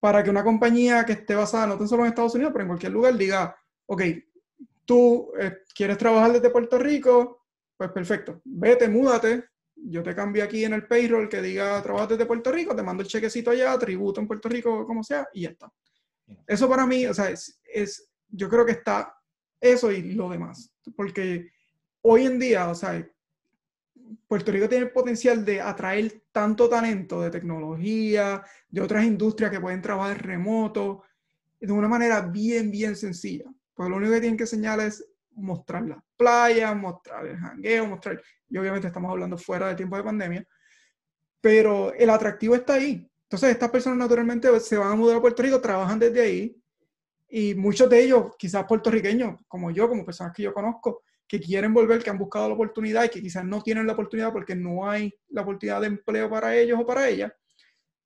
Para 0.00 0.22
que 0.22 0.30
una 0.30 0.44
compañía 0.44 1.04
que 1.04 1.12
esté 1.12 1.34
basada 1.34 1.66
no 1.66 1.76
tan 1.76 1.88
solo 1.88 2.04
en 2.04 2.08
Estados 2.08 2.34
Unidos, 2.34 2.52
pero 2.52 2.62
en 2.62 2.68
cualquier 2.68 2.92
lugar 2.92 3.16
diga, 3.16 3.56
ok, 3.86 4.02
tú 4.86 5.32
eh, 5.38 5.58
quieres 5.74 5.98
trabajar 5.98 6.32
desde 6.32 6.48
Puerto 6.50 6.78
Rico, 6.78 7.44
pues 7.76 7.90
perfecto, 7.90 8.40
vete, 8.44 8.88
múdate, 8.88 9.44
yo 9.74 10.02
te 10.02 10.14
cambio 10.14 10.44
aquí 10.44 10.64
en 10.64 10.72
el 10.72 10.86
payroll 10.86 11.28
que 11.28 11.42
diga 11.42 11.82
trabajas 11.82 12.10
desde 12.10 12.24
Puerto 12.24 12.50
Rico, 12.50 12.74
te 12.74 12.82
mando 12.82 13.02
el 13.02 13.08
chequecito 13.08 13.50
allá, 13.50 13.78
tributo 13.78 14.20
en 14.20 14.26
Puerto 14.26 14.48
Rico, 14.48 14.86
como 14.86 15.04
sea, 15.04 15.28
y 15.34 15.42
ya 15.42 15.50
está. 15.50 15.70
Eso 16.46 16.68
para 16.68 16.86
mí, 16.86 17.06
o 17.06 17.14
sea, 17.14 17.30
es, 17.30 17.60
es 17.64 18.08
yo 18.28 18.48
creo 18.48 18.64
que 18.64 18.72
está 18.72 19.14
eso 19.60 19.90
y 19.90 20.12
lo 20.12 20.28
demás, 20.28 20.72
porque 20.96 21.50
hoy 22.02 22.26
en 22.26 22.38
día, 22.38 22.68
o 22.68 22.74
sea, 22.74 23.04
Puerto 24.28 24.52
Rico 24.52 24.68
tiene 24.68 24.84
el 24.84 24.92
potencial 24.92 25.44
de 25.44 25.60
atraer 25.60 26.22
tanto 26.32 26.68
talento 26.68 27.20
de 27.20 27.30
tecnología, 27.30 28.42
de 28.68 28.80
otras 28.80 29.04
industrias 29.04 29.50
que 29.50 29.60
pueden 29.60 29.82
trabajar 29.82 30.24
remoto, 30.24 31.02
de 31.60 31.72
una 31.72 31.88
manera 31.88 32.20
bien, 32.20 32.70
bien 32.70 32.94
sencilla. 32.94 33.44
Pues 33.74 33.88
lo 33.88 33.96
único 33.96 34.12
que 34.12 34.20
tienen 34.20 34.36
que 34.36 34.44
enseñar 34.44 34.80
es 34.80 35.04
mostrar 35.32 35.82
las 35.82 35.98
playas, 36.16 36.76
mostrar 36.76 37.26
el 37.26 37.36
jangueo, 37.36 37.86
mostrar, 37.86 38.20
y 38.48 38.56
obviamente 38.56 38.86
estamos 38.86 39.10
hablando 39.10 39.36
fuera 39.36 39.68
del 39.68 39.76
tiempo 39.76 39.96
de 39.96 40.04
pandemia, 40.04 40.46
pero 41.40 41.92
el 41.94 42.10
atractivo 42.10 42.54
está 42.54 42.74
ahí. 42.74 43.08
Entonces 43.26 43.50
estas 43.50 43.70
personas 43.70 43.98
naturalmente 43.98 44.60
se 44.60 44.76
van 44.76 44.92
a 44.92 44.94
mudar 44.94 45.16
a 45.16 45.20
Puerto 45.20 45.42
Rico, 45.42 45.60
trabajan 45.60 45.98
desde 45.98 46.20
ahí, 46.20 46.56
y 47.28 47.54
muchos 47.54 47.90
de 47.90 48.04
ellos, 48.04 48.36
quizás 48.38 48.64
puertorriqueños, 48.66 49.40
como 49.48 49.70
yo, 49.72 49.88
como 49.88 50.04
personas 50.04 50.32
que 50.32 50.44
yo 50.44 50.54
conozco, 50.54 51.02
que 51.26 51.40
quieren 51.40 51.74
volver, 51.74 52.02
que 52.02 52.10
han 52.10 52.18
buscado 52.18 52.48
la 52.48 52.54
oportunidad 52.54 53.04
y 53.04 53.08
que 53.08 53.20
quizás 53.20 53.44
no 53.44 53.62
tienen 53.62 53.86
la 53.86 53.94
oportunidad 53.94 54.32
porque 54.32 54.54
no 54.54 54.88
hay 54.88 55.12
la 55.30 55.42
oportunidad 55.42 55.80
de 55.80 55.88
empleo 55.88 56.30
para 56.30 56.56
ellos 56.56 56.78
o 56.80 56.86
para 56.86 57.08
ellas, 57.08 57.32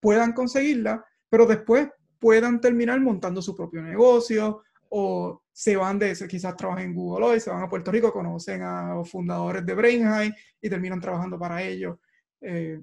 puedan 0.01 0.33
conseguirla, 0.33 1.05
pero 1.29 1.45
después 1.45 1.89
puedan 2.19 2.61
terminar 2.61 2.99
montando 3.01 3.43
su 3.43 3.55
propio 3.55 3.83
negocio 3.83 4.63
o 4.89 5.43
se 5.53 5.77
van 5.77 5.99
de, 5.99 6.17
quizás 6.29 6.57
trabajan 6.57 6.85
en 6.85 6.95
Google 6.95 7.27
hoy, 7.27 7.41
se 7.41 7.51
van 7.51 7.63
a 7.63 7.69
Puerto 7.69 7.93
Rico, 7.93 8.13
conocen 8.13 8.63
a 8.63 8.95
los 8.95 9.11
fundadores 9.11 9.65
de 9.65 9.75
Brainhigh 9.75 10.35
y 10.61 10.71
terminan 10.71 11.01
trabajando 11.01 11.39
para 11.39 11.63
ellos 11.63 11.99
eh, 12.41 12.81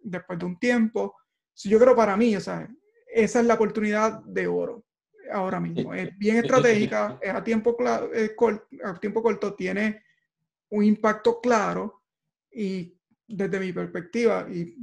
después 0.00 0.38
de 0.38 0.44
un 0.44 0.58
tiempo. 0.58 1.14
Yo 1.64 1.78
creo 1.78 1.96
para 1.96 2.16
mí, 2.16 2.36
o 2.36 2.40
sea, 2.40 2.68
esa 3.06 3.40
es 3.40 3.46
la 3.46 3.54
oportunidad 3.54 4.20
de 4.24 4.46
oro 4.46 4.84
ahora 5.32 5.60
mismo. 5.60 5.94
Es 5.94 6.16
bien 6.18 6.36
estratégica, 6.36 7.18
es 7.20 7.32
a 7.32 7.42
tiempo, 7.42 7.76
corto, 7.76 8.66
a 8.84 8.94
tiempo 8.98 9.22
corto, 9.22 9.54
tiene 9.54 10.02
un 10.70 10.84
impacto 10.84 11.40
claro 11.40 12.02
y 12.50 12.96
desde 13.26 13.58
mi 13.58 13.72
perspectiva, 13.72 14.46
y 14.50 14.76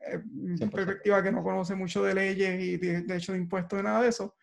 eh, 0.00 0.18
mi 0.30 0.56
perspectiva 0.58 1.22
que 1.22 1.32
no 1.32 1.42
conoce 1.42 1.74
mucho 1.74 2.02
de 2.02 2.14
leyes 2.14 2.62
y 2.62 2.76
de, 2.76 3.16
hecho 3.16 3.32
de 3.32 3.38
impuestos 3.38 3.80
y 3.80 3.82
nada 3.82 4.02
de 4.02 4.08
eso, 4.08 4.36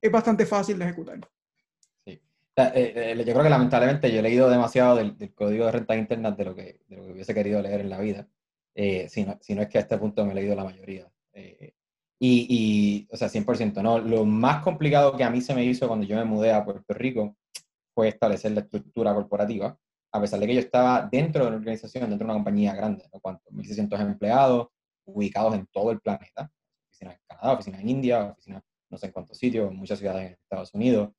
es 0.00 0.10
bastante 0.10 0.46
fácil 0.46 0.78
de 0.78 0.84
ejecutar. 0.84 1.20
Sí. 2.04 2.22
Eh, 2.56 2.92
eh, 2.96 3.14
yo 3.16 3.32
creo 3.32 3.42
que 3.42 3.50
lamentablemente 3.50 4.10
yo 4.10 4.20
he 4.20 4.22
leído 4.22 4.48
demasiado 4.48 4.96
del, 4.96 5.34
código 5.34 5.66
de 5.66 5.72
rentas 5.72 5.98
internas 5.98 6.36
de 6.36 6.44
lo, 6.44 6.54
que, 6.54 6.80
de 6.88 6.96
lo 6.96 7.06
que 7.06 7.12
hubiese 7.12 7.34
querido 7.34 7.60
leer 7.60 7.80
en 7.80 7.90
la 7.90 7.98
vida, 7.98 8.28
si, 8.74 9.24
no, 9.24 9.38
si, 9.40 9.54
no, 9.54 9.62
es 9.62 9.68
que 9.68 9.78
a 9.78 9.82
este 9.82 9.98
punto 9.98 10.24
me 10.24 10.32
he 10.32 10.34
leído 10.34 10.54
la 10.54 10.64
mayoría. 10.64 11.10
Y, 12.22 12.46
y, 12.50 13.08
o 13.10 13.16
sea, 13.16 13.28
100%, 13.28 13.82
¿no? 13.82 13.98
Lo 13.98 14.24
más 14.26 14.62
complicado 14.62 15.16
que 15.16 15.24
a 15.24 15.30
mí 15.30 15.40
se 15.40 15.54
me 15.54 15.64
hizo 15.64 15.88
cuando 15.88 16.06
yo 16.06 16.16
me 16.16 16.24
mudé 16.24 16.52
a 16.52 16.64
Puerto 16.64 16.92
Rico 16.92 17.36
fue 17.94 18.08
establecer 18.08 18.52
la 18.52 18.60
estructura 18.60 19.14
corporativa, 19.14 19.78
a 20.12 20.20
pesar 20.20 20.40
de 20.40 20.46
que 20.46 20.54
yo 20.54 20.60
estaba 20.60 21.08
dentro 21.10 21.42
de 21.42 21.48
una 21.48 21.56
organización, 21.56 22.10
dentro 22.10 22.18
de 22.18 22.32
una 22.32 22.34
compañía 22.34 22.74
grande, 22.74 23.08
¿no? 23.12 23.20
¿Cuántos? 23.20 23.52
1.600 23.52 24.00
empleados 24.00 24.68
ubicados 25.06 25.54
en 25.54 25.66
todo 25.66 25.90
el 25.92 26.00
planeta, 26.00 26.50
oficinas 26.88 27.14
en 27.14 27.20
Canadá, 27.26 27.52
oficinas 27.54 27.80
en 27.80 27.88
India, 27.88 28.24
oficinas 28.32 28.62
no 28.90 28.98
sé 28.98 29.06
en 29.06 29.12
cuántos 29.12 29.38
sitios, 29.38 29.70
en 29.70 29.76
muchas 29.76 29.98
ciudades 29.98 30.26
en 30.26 30.32
Estados 30.32 30.74
Unidos, 30.74 31.10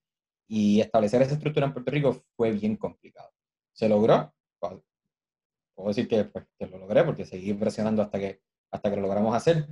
y 0.47 0.81
establecer 0.81 1.21
esa 1.21 1.33
estructura 1.33 1.65
en 1.65 1.73
Puerto 1.73 1.91
Rico 1.91 2.23
fue 2.35 2.51
bien 2.51 2.75
complicado. 2.75 3.31
¿Se 3.73 3.87
logró? 3.87 4.33
Puedo 5.75 5.89
decir 5.89 6.07
que, 6.07 6.25
pues, 6.25 6.45
que 6.57 6.67
lo 6.67 6.77
logré 6.77 7.03
porque 7.03 7.25
seguí 7.25 7.53
presionando 7.53 8.01
hasta 8.01 8.19
que, 8.19 8.41
hasta 8.71 8.89
que 8.89 8.95
lo 8.95 9.03
logramos 9.03 9.35
hacer, 9.35 9.67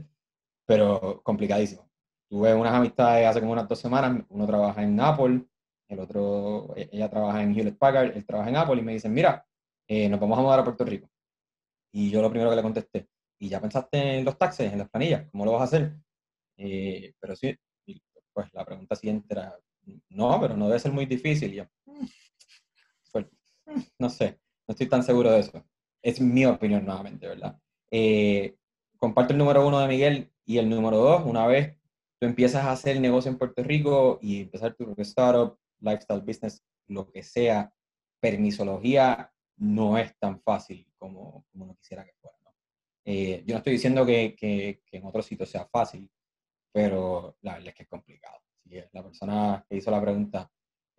pero 0.65 1.21
complicadísimo. 1.23 1.89
Tuve 2.29 2.53
unas 2.53 2.73
amistades 2.73 3.27
hace 3.27 3.39
como 3.39 3.53
unas 3.53 3.67
dos 3.67 3.79
semanas, 3.79 4.23
uno 4.29 4.45
trabaja 4.45 4.83
en 4.83 4.99
Apple, 4.99 5.45
el 5.87 5.99
otro, 5.99 6.73
e, 6.75 6.89
ella 6.91 7.09
trabaja 7.09 7.41
en 7.41 7.55
Hewlett 7.55 7.77
Packard, 7.77 8.15
él 8.15 8.25
trabaja 8.25 8.49
en 8.49 8.57
Apple 8.57 8.79
y 8.79 8.83
me 8.83 8.93
dicen, 8.93 9.13
mira, 9.13 9.45
eh, 9.87 10.07
nos 10.07 10.19
vamos 10.19 10.37
a 10.37 10.41
mudar 10.41 10.59
a 10.59 10.63
Puerto 10.63 10.85
Rico. 10.85 11.09
Y 11.91 12.11
yo 12.11 12.21
lo 12.21 12.29
primero 12.29 12.51
que 12.51 12.55
le 12.55 12.61
contesté, 12.61 13.09
¿y 13.39 13.49
ya 13.49 13.59
pensaste 13.59 14.19
en 14.19 14.25
los 14.25 14.37
taxes, 14.37 14.71
en 14.71 14.79
las 14.79 14.89
planillas? 14.89 15.27
¿Cómo 15.31 15.45
lo 15.45 15.53
vas 15.53 15.61
a 15.61 15.63
hacer? 15.63 15.95
Eh, 16.57 17.13
pero 17.19 17.35
sí, 17.35 17.57
pues 18.33 18.53
la 18.53 18.63
pregunta 18.63 18.95
siguiente 18.95 19.27
era, 19.31 19.57
no, 20.09 20.39
pero 20.39 20.55
no 20.55 20.67
debe 20.67 20.79
ser 20.79 20.91
muy 20.91 21.05
difícil. 21.05 21.51
yo, 21.53 21.65
pues, 23.11 23.25
no 23.97 24.09
sé, 24.09 24.39
no 24.67 24.73
estoy 24.73 24.87
tan 24.87 25.03
seguro 25.03 25.31
de 25.31 25.39
eso. 25.39 25.65
Es 26.01 26.21
mi 26.21 26.45
opinión 26.45 26.85
nuevamente, 26.85 27.27
¿verdad? 27.27 27.59
Eh, 27.91 28.55
comparto 28.97 29.33
el 29.33 29.39
número 29.39 29.67
uno 29.67 29.79
de 29.79 29.87
Miguel 29.87 30.31
y 30.45 30.57
el 30.57 30.69
número 30.69 30.97
dos, 30.97 31.23
una 31.25 31.45
vez 31.47 31.75
tú 32.19 32.27
empiezas 32.27 32.65
a 32.65 32.71
hacer 32.71 32.99
negocio 32.99 33.31
en 33.31 33.37
Puerto 33.37 33.63
Rico 33.63 34.19
y 34.21 34.41
empezar 34.41 34.75
tu 34.75 34.93
startup, 34.97 35.57
lifestyle 35.79 36.21
business, 36.21 36.63
lo 36.87 37.09
que 37.11 37.23
sea, 37.23 37.73
permisología 38.19 39.31
no 39.57 39.97
es 39.97 40.17
tan 40.17 40.41
fácil 40.41 40.87
como, 40.97 41.45
como 41.51 41.65
uno 41.65 41.75
quisiera 41.75 42.03
que 42.03 42.13
fuera. 42.21 42.39
Eh, 43.11 43.43
yo 43.45 43.55
no 43.55 43.57
estoy 43.57 43.73
diciendo 43.73 44.05
que, 44.05 44.35
que, 44.35 44.81
en 44.91 45.05
otros 45.05 45.25
sitios 45.25 45.49
sea 45.49 45.65
fácil, 45.65 46.09
pero 46.71 47.37
la 47.41 47.53
verdad 47.53 47.69
es 47.69 47.75
que 47.75 47.83
es 47.83 47.89
complicado. 47.89 48.39
la 48.91 49.03
persona 49.03 49.65
que 49.67 49.77
hizo 49.77 49.89
la 49.89 49.99
pregunta, 49.99 50.51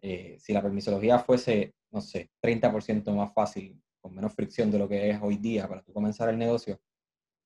eh, 0.03 0.37
si 0.41 0.53
la 0.53 0.61
permisología 0.61 1.21
fuese, 1.21 1.75
no 1.93 2.01
sé, 2.01 2.31
30% 2.43 3.15
más 3.15 3.33
fácil, 3.33 3.81
con 4.01 4.15
menos 4.15 4.33
fricción 4.35 4.71
de 4.71 4.79
lo 4.79 4.89
que 4.89 5.11
es 5.11 5.19
hoy 5.23 5.37
día 5.37 5.69
para 5.69 5.83
tú 5.83 5.93
comenzar 5.93 6.29
el 6.29 6.39
negocio, 6.39 6.81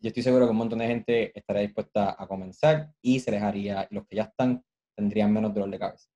yo 0.00 0.08
estoy 0.08 0.22
seguro 0.22 0.46
que 0.46 0.50
un 0.50 0.58
montón 0.58 0.80
de 0.80 0.86
gente 0.86 1.38
estaría 1.38 1.62
dispuesta 1.62 2.14
a 2.18 2.26
comenzar 2.26 2.92
y 3.00 3.20
se 3.20 3.30
les 3.30 3.42
haría, 3.42 3.86
los 3.90 4.06
que 4.06 4.16
ya 4.16 4.24
están 4.24 4.62
tendrían 4.94 5.32
menos 5.32 5.54
dolor 5.54 5.70
de 5.70 5.78
cabeza. 5.78 6.08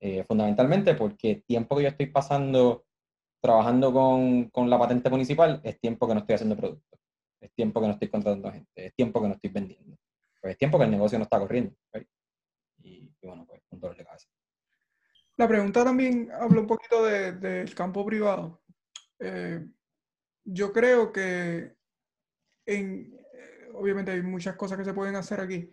Eh, 0.00 0.24
fundamentalmente 0.24 0.94
porque 0.94 1.44
tiempo 1.46 1.76
que 1.76 1.82
yo 1.84 1.88
estoy 1.88 2.06
pasando 2.06 2.84
trabajando 3.40 3.92
con, 3.92 4.50
con, 4.50 4.70
la 4.70 4.78
patente 4.78 5.10
municipal 5.10 5.60
es 5.64 5.80
tiempo 5.80 6.06
que 6.06 6.14
no 6.14 6.20
estoy 6.20 6.34
haciendo 6.36 6.56
productos, 6.56 7.00
es 7.40 7.52
tiempo 7.52 7.80
que 7.80 7.86
no 7.88 7.92
estoy 7.94 8.08
contratando 8.08 8.52
gente, 8.52 8.86
es 8.86 8.94
tiempo 8.94 9.20
que 9.20 9.28
no 9.28 9.34
estoy 9.34 9.50
vendiendo, 9.50 9.96
pues 10.40 10.52
es 10.52 10.58
tiempo 10.58 10.78
que 10.78 10.84
el 10.84 10.90
negocio 10.92 11.18
no 11.18 11.24
está 11.24 11.40
corriendo. 11.40 11.74
Y, 12.78 13.12
bueno, 13.22 13.44
pues 13.46 13.62
un 13.70 13.80
dolor 13.80 13.96
de 13.96 14.04
cabeza. 14.04 14.28
La 15.36 15.48
pregunta 15.48 15.84
también 15.84 16.30
habla 16.32 16.60
un 16.60 16.66
poquito 16.66 17.04
del 17.04 17.40
de, 17.40 17.72
campo 17.74 18.04
privado. 18.04 18.61
Eh, 19.22 19.64
yo 20.44 20.72
creo 20.72 21.12
que 21.12 21.76
en, 22.66 23.14
eh, 23.34 23.68
obviamente 23.74 24.10
hay 24.10 24.22
muchas 24.22 24.56
cosas 24.56 24.76
que 24.76 24.84
se 24.84 24.92
pueden 24.92 25.14
hacer 25.14 25.40
aquí, 25.40 25.70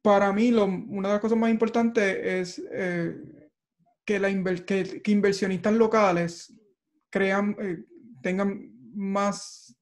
para 0.00 0.32
mí 0.32 0.50
lo, 0.50 0.64
una 0.64 1.08
de 1.08 1.14
las 1.14 1.20
cosas 1.20 1.36
más 1.36 1.50
importantes 1.50 2.16
es 2.22 2.66
eh, 2.72 3.14
que, 4.04 4.18
la 4.18 4.28
que, 4.64 5.02
inversionistas 5.06 5.74
locales 5.74 6.54
crean, 7.10 7.56
tengan 8.22 8.72
más, 8.94 9.76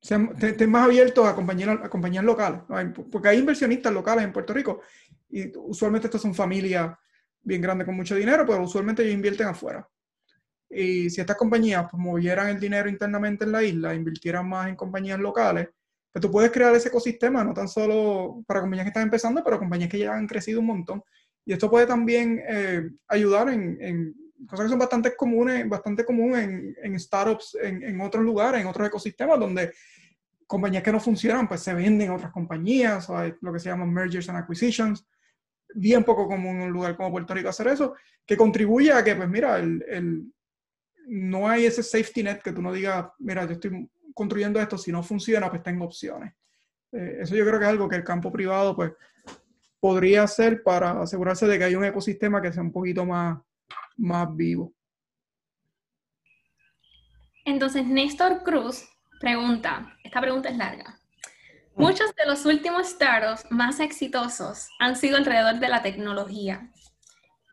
sean, 0.00 0.36
estén 0.40 0.70
más 0.70 0.84
abiertos 0.84 1.26
a 1.26 1.34
compañías, 1.34 1.78
a 1.82 1.88
compañías 1.88 2.24
locales, 2.24 2.60
porque 3.10 3.28
hay 3.28 3.38
inversionistas 3.38 3.92
locales 3.92 4.24
en 4.24 4.32
Puerto 4.32 4.52
Rico 4.52 4.82
y 5.30 5.50
usualmente 5.56 6.06
estas 6.06 6.20
son 6.20 6.34
familias 6.34 6.96
bien 7.42 7.60
grandes 7.60 7.86
con 7.86 7.96
mucho 7.96 8.14
dinero, 8.14 8.44
pero 8.46 8.62
usualmente 8.62 9.02
ellos 9.02 9.14
invierten 9.14 9.48
afuera. 9.48 9.88
Y 10.74 11.10
si 11.10 11.20
estas 11.20 11.36
compañías 11.36 11.86
pues, 11.90 12.02
movieran 12.02 12.48
el 12.48 12.60
dinero 12.60 12.88
internamente 12.88 13.44
en 13.44 13.52
la 13.52 13.62
isla, 13.62 13.94
invirtieran 13.94 14.48
más 14.48 14.68
en 14.68 14.76
compañías 14.76 15.18
locales, 15.18 15.68
pues 16.12 16.22
tú 16.22 16.30
puedes 16.30 16.50
crear 16.52 16.74
ese 16.74 16.88
ecosistema, 16.88 17.42
no 17.42 17.52
tan 17.52 17.68
solo 17.68 18.42
para 18.46 18.60
compañías 18.60 18.84
que 18.84 18.90
están 18.90 19.02
empezando, 19.02 19.42
pero 19.42 19.58
compañías 19.58 19.90
que 19.90 19.98
ya 19.98 20.14
han 20.14 20.26
crecido 20.26 20.60
un 20.60 20.66
montón. 20.66 21.02
Y 21.44 21.52
esto 21.52 21.70
puede 21.70 21.86
también 21.86 22.40
eh, 22.48 22.88
ayudar 23.08 23.48
en, 23.48 24.14
cosas 24.48 24.66
que 24.66 24.70
son 24.70 24.78
bastante 24.78 25.16
comunes, 25.16 25.68
bastante 25.68 26.04
común 26.04 26.36
en, 26.36 26.76
en 26.82 27.00
startups, 27.00 27.56
en, 27.60 27.82
en, 27.82 28.00
otros 28.00 28.24
lugares, 28.24 28.60
en 28.60 28.66
otros 28.66 28.86
ecosistemas, 28.86 29.40
donde 29.40 29.72
compañías 30.46 30.82
que 30.82 30.92
no 30.92 31.00
funcionan, 31.00 31.48
pues 31.48 31.60
se 31.60 31.74
venden 31.74 32.10
a 32.10 32.14
otras 32.14 32.32
compañías, 32.32 33.08
o 33.10 33.16
hay 33.16 33.34
lo 33.40 33.52
que 33.52 33.58
se 33.58 33.68
llama 33.68 33.86
mergers 33.86 34.28
and 34.28 34.38
acquisitions. 34.38 35.06
Bien 35.74 36.04
poco 36.04 36.28
común 36.28 36.56
en 36.56 36.62
un 36.62 36.70
lugar 36.70 36.96
como 36.96 37.10
Puerto 37.10 37.34
Rico 37.34 37.48
hacer 37.48 37.68
eso, 37.68 37.94
que 38.24 38.36
contribuye 38.36 38.92
a 38.92 39.02
que, 39.02 39.16
pues 39.16 39.28
mira, 39.28 39.58
el, 39.58 39.84
el, 39.88 40.32
no 41.06 41.48
hay 41.48 41.66
ese 41.66 41.82
safety 41.82 42.22
net 42.22 42.40
que 42.42 42.52
tú 42.52 42.62
no 42.62 42.72
digas, 42.72 43.06
mira, 43.18 43.44
yo 43.44 43.52
estoy 43.52 43.88
construyendo 44.14 44.60
esto, 44.60 44.78
si 44.78 44.92
no 44.92 45.02
funciona, 45.02 45.50
pues 45.50 45.62
tengo 45.62 45.84
opciones. 45.84 46.34
Eh, 46.92 47.18
eso 47.20 47.34
yo 47.34 47.44
creo 47.44 47.58
que 47.58 47.64
es 47.64 47.70
algo 47.70 47.88
que 47.88 47.96
el 47.96 48.04
campo 48.04 48.30
privado 48.30 48.76
pues 48.76 48.92
podría 49.80 50.22
hacer 50.22 50.62
para 50.62 51.02
asegurarse 51.02 51.46
de 51.46 51.58
que 51.58 51.64
hay 51.64 51.74
un 51.74 51.84
ecosistema 51.84 52.40
que 52.40 52.52
sea 52.52 52.62
un 52.62 52.72
poquito 52.72 53.04
más, 53.04 53.38
más 53.96 54.34
vivo. 54.34 54.72
Entonces, 57.44 57.86
Néstor 57.86 58.42
Cruz 58.42 58.88
pregunta, 59.20 59.94
esta 60.02 60.20
pregunta 60.20 60.48
es 60.48 60.56
larga. 60.56 60.98
Mm. 61.74 61.82
Muchos 61.82 62.14
de 62.14 62.26
los 62.26 62.46
últimos 62.46 62.88
startups 62.88 63.44
más 63.50 63.80
exitosos 63.80 64.68
han 64.78 64.96
sido 64.96 65.16
alrededor 65.16 65.60
de 65.60 65.68
la 65.68 65.82
tecnología. 65.82 66.70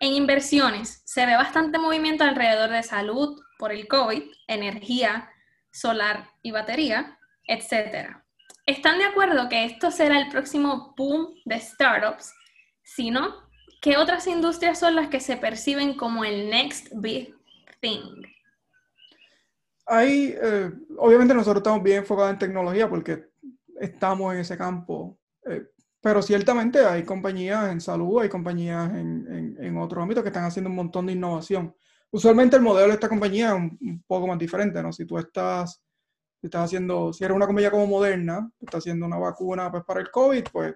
En 0.01 0.13
inversiones 0.13 1.03
se 1.05 1.27
ve 1.27 1.35
bastante 1.35 1.77
movimiento 1.77 2.23
alrededor 2.23 2.71
de 2.71 2.81
salud 2.81 3.39
por 3.59 3.71
el 3.71 3.87
COVID, 3.87 4.23
energía, 4.47 5.29
solar 5.71 6.27
y 6.41 6.49
batería, 6.49 7.19
etc. 7.45 8.07
¿Están 8.65 8.97
de 8.97 9.05
acuerdo 9.05 9.47
que 9.47 9.63
esto 9.63 9.91
será 9.91 10.19
el 10.19 10.29
próximo 10.29 10.95
boom 10.97 11.35
de 11.45 11.59
startups? 11.59 12.33
Si 12.81 13.11
no, 13.11 13.47
¿qué 13.79 13.97
otras 13.97 14.25
industrias 14.25 14.79
son 14.79 14.95
las 14.95 15.07
que 15.09 15.19
se 15.19 15.37
perciben 15.37 15.95
como 15.95 16.25
el 16.25 16.49
next 16.49 16.87
big 16.95 17.35
thing? 17.79 18.23
Hay, 19.85 20.35
eh, 20.41 20.71
obviamente 20.97 21.35
nosotros 21.35 21.61
estamos 21.61 21.83
bien 21.83 21.99
enfocados 21.99 22.31
en 22.31 22.39
tecnología 22.39 22.89
porque 22.89 23.29
estamos 23.79 24.33
en 24.33 24.39
ese 24.39 24.57
campo, 24.57 25.19
eh, 25.45 25.61
pero 26.01 26.21
ciertamente 26.21 26.79
hay 26.79 27.03
compañías 27.03 27.71
en 27.71 27.79
salud, 27.79 28.21
hay 28.21 28.29
compañías 28.29 28.91
en, 28.91 29.55
en, 29.59 29.77
otros 29.77 30.01
ámbitos 30.01 30.23
que 30.23 30.29
están 30.29 30.45
haciendo 30.45 30.69
un 30.69 30.75
montón 30.75 31.05
de 31.05 31.13
innovación 31.13 31.75
usualmente 32.11 32.57
el 32.57 32.61
modelo 32.61 32.89
de 32.89 32.93
esta 32.93 33.09
compañía 33.09 33.49
es 33.49 33.53
un, 33.53 34.03
poco 34.05 34.27
más 34.27 34.37
diferente, 34.37 34.81
¿no? 34.83 34.91
Si 34.91 35.05
tú 35.05 35.17
estás, 35.17 35.81
estás 36.41 36.65
haciendo, 36.65 37.11
si 37.13 37.23
eres 37.23 37.35
una 37.35 37.47
compañía 37.47 37.71
como 37.71 37.87
Moderna, 37.87 38.51
estás 38.59 38.79
haciendo 38.79 39.05
una 39.05 39.17
vacuna 39.17 39.71
pues, 39.71 39.83
para 39.85 40.01
el 40.01 40.11
COVID, 40.11 40.43
pues 40.51 40.75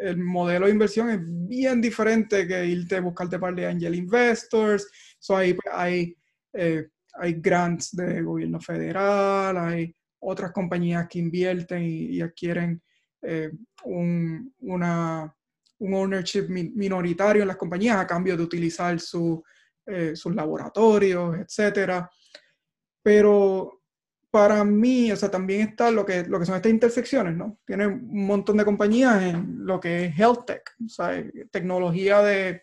el 0.00 0.16
modelo 0.18 0.66
de 0.66 0.72
inversión 0.72 1.10
es 1.10 1.20
bien 1.22 1.80
diferente 1.80 2.46
que 2.46 2.64
irte 2.64 2.96
a 2.96 3.00
buscarte 3.00 3.38
par 3.38 3.54
de 3.54 3.66
angel 3.66 3.94
investors. 3.94 4.88
So 5.18 5.36
hay, 5.36 5.54
pues, 5.54 5.74
hay, 5.74 6.16
eh, 6.54 6.86
hay 7.14 7.34
grants 7.34 7.94
de 7.94 8.22
gobierno 8.22 8.60
federal, 8.60 9.58
hay 9.58 9.94
otras 10.20 10.52
compañías 10.52 11.06
que 11.08 11.18
invierten 11.18 11.82
y, 11.82 12.20
adquieren 12.20 12.80
eh, 13.22 13.50
un, 13.84 14.54
una, 14.60 15.34
un 15.78 15.94
ownership 15.94 16.48
minoritario 16.48 17.42
en 17.42 17.48
las 17.48 17.56
compañías 17.56 17.96
a 17.96 18.06
cambio 18.06 18.36
de 18.36 18.42
utilizar 18.42 18.98
su 19.00 19.42
eh, 19.86 20.14
sus 20.14 20.34
laboratorios, 20.34 21.36
etcétera. 21.38 22.08
Pero 23.02 23.82
para 24.30 24.62
mí, 24.62 25.10
o 25.10 25.16
sea, 25.16 25.30
también 25.30 25.62
está 25.62 25.90
lo 25.90 26.06
que, 26.06 26.22
lo 26.24 26.38
que 26.38 26.46
son 26.46 26.54
estas 26.54 26.70
intersecciones, 26.70 27.34
¿no? 27.34 27.58
Tiene 27.66 27.88
un 27.88 28.26
montón 28.26 28.56
de 28.56 28.64
compañías 28.64 29.20
en 29.20 29.66
lo 29.66 29.80
que 29.80 30.04
es 30.04 30.18
health 30.18 30.44
tech, 30.46 30.62
o 30.84 30.88
sea, 30.88 31.24
tecnología 31.50 32.20
de, 32.20 32.62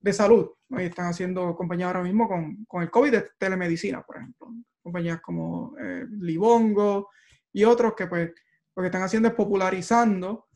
de 0.00 0.12
salud. 0.12 0.48
Y 0.70 0.84
están 0.84 1.06
haciendo 1.06 1.54
compañías 1.54 1.88
ahora 1.88 2.04
mismo 2.04 2.26
con, 2.26 2.64
con, 2.64 2.82
el 2.82 2.90
COVID 2.90 3.10
de 3.10 3.30
telemedicina, 3.36 4.02
por 4.02 4.16
ejemplo. 4.16 4.48
Compañías 4.82 5.20
como 5.20 5.74
eh, 5.78 6.06
Libongo 6.08 7.10
y 7.52 7.64
otros 7.64 7.92
que 7.94 8.06
pues 8.06 8.30
lo 8.74 8.82
que 8.82 8.86
están 8.86 9.02
haciendo 9.02 9.28
es 9.28 9.34
popularizando 9.34 10.46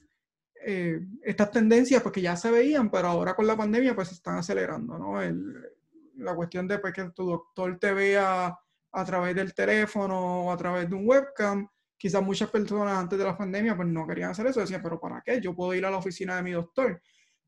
eh, 0.69 1.01
estas 1.23 1.51
tendencias 1.51 2.03
porque 2.03 2.21
ya 2.21 2.37
se 2.37 2.51
veían, 2.51 2.91
pero 2.91 3.09
ahora 3.09 3.35
con 3.35 3.47
la 3.47 3.57
pandemia 3.57 3.95
pues 3.95 4.09
se 4.09 4.15
están 4.15 4.39
acelerando, 4.39 4.99
¿no? 4.99 5.21
La 6.17 6.35
cuestión 6.35 6.67
de 6.67 6.79
pues, 6.79 6.93
que 6.93 7.11
tu 7.11 7.27
doctor 7.27 7.79
te 7.79 7.93
vea 7.93 8.59
a 8.93 9.05
través 9.05 9.35
del 9.35 9.55
teléfono 9.55 10.47
o 10.47 10.53
a 10.53 10.57
través 10.57 10.89
de 10.89 10.97
un 10.97 11.07
webcam, 11.07 11.69
quizás 11.99 12.23
muchas 12.23 12.51
personas 12.51 12.97
antes 12.97 13.19
de 13.19 13.25
la 13.25 13.37
pandemia 13.37 13.77
pues 13.77 13.89
no 13.89 14.07
querían 14.07 14.31
hacer 14.31 14.47
eso, 14.47 14.61
decían, 14.61 14.83
pero 14.83 14.99
¿para 14.99 15.23
qué? 15.23 15.41
Yo 15.41 15.55
puedo 15.55 15.75
ir 15.75 15.85
a 15.85 15.91
la 15.91 15.99
oficina 15.99 16.37
de 16.37 16.43
mi 16.43 16.53
doctor. 16.53 17.01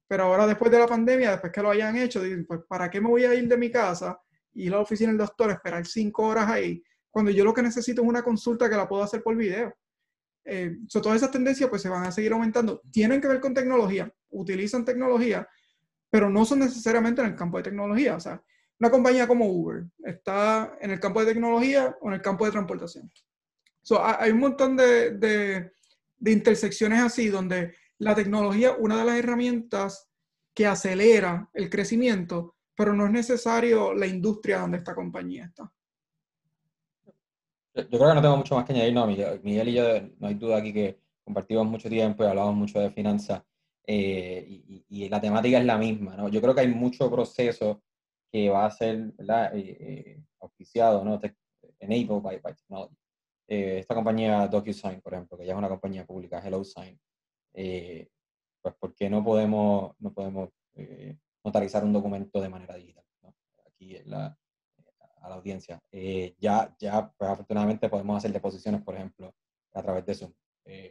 Pero 0.07 0.25
ahora 0.25 0.47
después 0.47 0.71
de 0.71 0.79
la 0.79 0.87
pandemia, 0.87 1.33
después 1.33 1.53
que 1.53 1.63
lo 1.63 1.71
hayan 1.71 1.97
hecho, 1.97 2.23
dicen, 2.23 2.47
pues 2.47 2.61
¿para 2.69 2.91
qué 2.91 3.01
me 3.01 3.09
voy 3.09 3.25
a 3.25 3.35
ir 3.35 3.49
de 3.49 3.57
mi 3.57 3.71
casa, 3.71 4.21
ir 4.55 4.73
a 4.73 4.77
la 4.77 4.83
oficina 4.83 5.11
del 5.11 5.19
doctor, 5.19 5.51
esperar 5.51 5.85
cinco 5.87 6.25
horas 6.27 6.49
ahí, 6.49 6.83
cuando 7.11 7.31
yo 7.31 7.45
lo 7.45 7.53
que 7.53 7.63
necesito 7.63 8.03
es 8.03 8.09
una 8.09 8.23
consulta 8.23 8.71
que 8.71 8.77
la 8.77 8.89
puedo 8.89 9.03
hacer 9.03 9.23
por 9.23 9.35
video? 9.35 9.75
Eh, 10.51 10.79
todas 10.91 11.17
esas 11.17 11.31
tendencias 11.31 11.69
pues 11.69 11.83
se 11.83 11.91
van 11.91 12.05
a 12.05 12.13
seguir 12.13 12.33
aumentando. 12.33 12.81
Tienen 12.91 13.21
que 13.21 13.29
ver 13.29 13.39
con 13.39 13.53
tecnología, 13.53 14.11
utilizan 14.31 14.85
tecnología, 14.85 15.47
pero 16.11 16.31
no 16.31 16.47
son 16.47 16.61
necesariamente 16.61 17.21
en 17.21 17.29
el 17.29 17.37
campo 17.37 17.59
de 17.59 17.65
tecnología. 17.65 18.17
O 18.17 18.21
sea, 18.21 18.43
una 18.81 18.91
compañía 18.91 19.29
como 19.29 19.47
Uber 19.47 19.85
está 20.05 20.77
en 20.81 20.91
el 20.91 21.01
campo 21.01 21.21
de 21.21 21.27
tecnología 21.27 21.95
o 22.01 22.09
en 22.09 22.15
el 22.15 22.23
campo 22.23 22.47
de 22.47 22.53
transportación. 22.53 23.13
hay 24.01 24.31
un 24.31 24.39
montón 24.39 24.77
de, 24.77 25.11
de, 25.11 25.73
de, 26.17 26.33
intersecciones 26.33 27.03
así 27.03 27.29
donde 27.29 27.75
la 27.99 28.15
tecnología, 28.15 28.75
una 28.79 28.99
de 28.99 29.05
las 29.05 29.19
herramientas 29.19 30.09
que 30.55 30.67
acelera 30.67 31.51
el 31.53 31.69
crecimiento, 31.69 32.57
pero 32.75 32.95
no 32.95 33.05
es 33.05 33.13
necesario 33.13 33.93
la 33.93 34.07
industria 34.07 34.61
donde 34.61 34.79
esta 34.79 34.95
compañía 34.95 35.47
está. 35.47 35.71
Yo 37.85 37.99
creo 37.99 38.09
que 38.09 38.15
no 38.15 38.23
tengo 38.23 38.37
mucho 38.37 38.57
más 38.57 38.65
que 38.65 38.73
añadir, 38.73 38.93
no, 38.93 39.07
Miguel, 39.07 39.41
Miguel 39.43 39.69
y 39.69 39.75
yo, 39.75 39.85
no 40.19 40.27
hay 40.27 40.35
duda 40.35 40.59
aquí 40.59 40.73
que 40.73 40.99
compartimos 41.25 41.67
mucho 41.67 41.89
tiempo 41.89 42.25
y 42.25 42.27
hablamos 42.27 42.55
mucho 42.55 42.81
de 42.81 42.91
finanzas 42.91 43.43
eh, 43.87 44.45
y, 44.47 44.85
y, 44.89 45.09
la 45.09 45.21
temática 45.21 45.59
es 45.59 45.65
la 45.65 45.79
misma, 45.79 46.17
¿no? 46.17 46.29
Yo 46.29 46.41
creo 46.43 46.55
que 46.55 46.63
hay 46.63 46.69
mucho 46.69 47.11
proceso 47.11 47.83
que 48.31 48.51
va 48.51 48.67
a 48.67 48.71
ser. 48.71 49.15
Eh, 49.19 49.77
eh, 49.81 50.23
auspiciado, 50.41 51.05
¿no? 51.05 51.21
Enabled 51.81 52.23
by, 52.23 52.39
by 52.39 52.55
technology. 52.55 52.97
esta 53.47 53.95
compañía 53.95 54.47
DocuSign, 54.47 55.01
por 55.01 55.15
ejemplo, 55.15 55.39
que 55.39 55.47
ya 55.47 55.53
es 55.53 55.59
una 55.59 55.69
compañía 55.69 56.05
pública, 56.07 56.41
HelloSign, 56.41 56.99
pues 57.53 58.75
¿por 58.79 58.95
qué 58.95 59.09
no 59.09 59.25
podemos, 59.25 59.95
no 59.99 60.13
podemos 60.13 60.51
notarizar 61.43 61.85
un 61.85 61.93
documento 61.93 62.41
de 62.41 62.49
manera 62.49 62.77
digital? 62.77 63.05
¿no? 63.23 63.35
Aquí 63.67 63.99
la, 64.05 64.37
a 65.29 65.31
la 65.31 65.37
audiencia. 65.37 65.81
ya, 66.39 66.75
ya 66.79 67.13
pues, 67.17 67.31
afortunadamente 67.31 67.89
podemos 67.89 68.17
hacer 68.19 68.33
deposiciones, 68.33 68.83
por 68.83 68.95
ejemplo, 68.95 69.35
a 69.75 69.83
través 69.83 70.05
de 70.07 70.15
Zoom. 70.15 70.33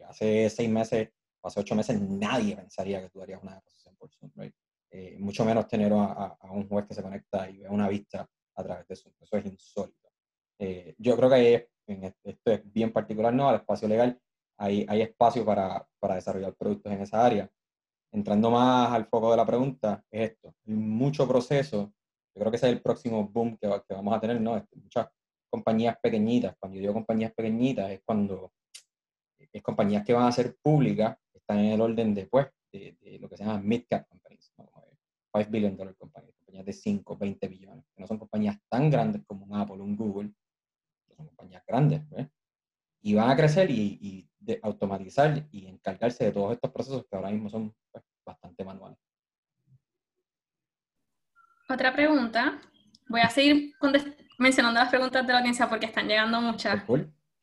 hace 0.07 0.49
seis 0.49 0.69
meses, 0.69 1.09
hace 1.43 1.59
ocho 1.59 1.75
meses, 1.75 1.99
nadie 2.01 2.55
pensaría 2.55 3.01
que 3.01 3.09
tú 3.09 3.21
harías 3.21 3.41
una 3.41 3.55
deposición 3.55 3.95
por 3.97 4.09
Zoom, 4.11 4.31
right? 4.35 4.53
Eh, 4.89 5.17
mucho 5.19 5.43
menos 5.43 5.67
tener 5.67 5.91
a, 5.93 6.37
un 6.51 6.67
juez 6.67 6.85
que 6.87 6.93
se 6.93 7.03
conecta 7.03 7.49
y 7.49 7.59
ve 7.59 7.69
una 7.69 7.89
vista 7.89 8.27
a 8.55 8.63
través 8.63 8.87
de 8.87 8.95
Zoom. 8.95 9.13
Eso 9.19 9.37
es 9.37 9.45
insólito. 9.45 10.09
Eh, 10.59 10.95
yo 10.97 11.15
creo 11.17 11.29
que 11.29 11.69
esto 12.23 12.51
es 12.51 12.73
bien 12.73 12.91
particular, 12.91 13.33
¿no? 13.33 13.49
Al 13.49 13.57
espacio 13.57 13.87
legal 13.87 14.19
hay, 14.57 14.85
hay 14.89 15.01
espacio 15.01 15.45
para, 15.45 15.87
para, 15.99 16.15
desarrollar 16.15 16.55
productos 16.55 16.91
en 16.91 17.01
esa 17.01 17.25
área. 17.25 17.49
Entrando 18.11 18.49
más 18.49 18.91
al 18.91 19.05
foco 19.05 19.31
de 19.31 19.37
la 19.37 19.45
pregunta, 19.45 20.03
es 20.09 20.31
esto. 20.31 20.55
Hay 20.65 20.73
mucho 20.73 21.27
proceso. 21.27 21.93
Yo 22.37 22.41
creo 22.41 22.51
que 22.51 22.57
ese 22.57 22.67
es 22.67 22.73
el 22.73 22.81
próximo 22.83 23.27
boom 23.27 23.57
que, 23.57 23.67
que 23.67 23.95
vamos 23.95 24.15
a 24.15 24.19
tener, 24.19 24.39
¿no? 24.39 24.57
Este, 24.57 24.75
muchas 24.75 25.07
compañías 25.49 25.97
pequeñitas. 25.99 26.55
Cuando 26.59 26.75
yo 26.75 26.81
digo 26.81 26.93
compañías 26.93 27.33
pequeñitas, 27.33 27.89
es 27.89 28.01
cuando 28.05 28.51
es 29.39 29.63
compañías 29.63 30.05
que 30.05 30.13
van 30.13 30.25
a 30.25 30.31
ser 30.31 30.55
públicas, 30.61 31.17
están 31.33 31.57
en 31.57 31.71
el 31.71 31.81
orden 31.81 32.13
después 32.13 32.47
de, 32.71 32.95
de, 33.01 33.17
lo 33.17 33.27
que 33.27 33.37
se 33.37 33.43
llama 33.43 33.59
mid-cap 33.59 34.07
companies, 34.07 34.53
5 34.55 35.49
billion 35.49 35.75
dollar 35.75 35.95
companies, 35.95 36.35
compañías 36.35 36.65
de 36.65 36.73
5, 36.73 37.17
20 37.17 37.47
billones, 37.47 37.85
que 37.95 38.01
no 38.01 38.07
son 38.07 38.19
compañías 38.19 38.57
tan 38.69 38.91
grandes 38.91 39.23
como 39.25 39.45
un 39.45 39.55
Apple, 39.55 39.81
un 39.81 39.95
Google, 39.95 40.31
son 41.15 41.25
compañías 41.27 41.63
grandes, 41.65 42.03
y 43.01 43.15
van 43.15 43.31
a 43.31 43.35
crecer 43.35 43.71
y, 43.71 44.29
de 44.39 44.59
automatizar 44.61 45.47
y 45.51 45.65
encargarse 45.65 46.25
de 46.25 46.31
todos 46.31 46.53
estos 46.53 46.71
procesos 46.71 47.05
que 47.09 47.15
ahora 47.15 47.31
mismo 47.31 47.49
son 47.49 47.73
pues, 47.91 48.03
bastante 48.25 48.63
manuales. 48.63 48.97
Otra 51.69 51.93
pregunta. 51.93 52.59
Voy 53.09 53.21
a 53.21 53.29
seguir 53.29 53.73
mencionando 54.37 54.79
las 54.79 54.89
preguntas 54.89 55.25
de 55.25 55.33
la 55.33 55.39
audiencia 55.39 55.69
porque 55.69 55.85
están 55.85 56.07
llegando 56.07 56.39
muchas. 56.41 56.83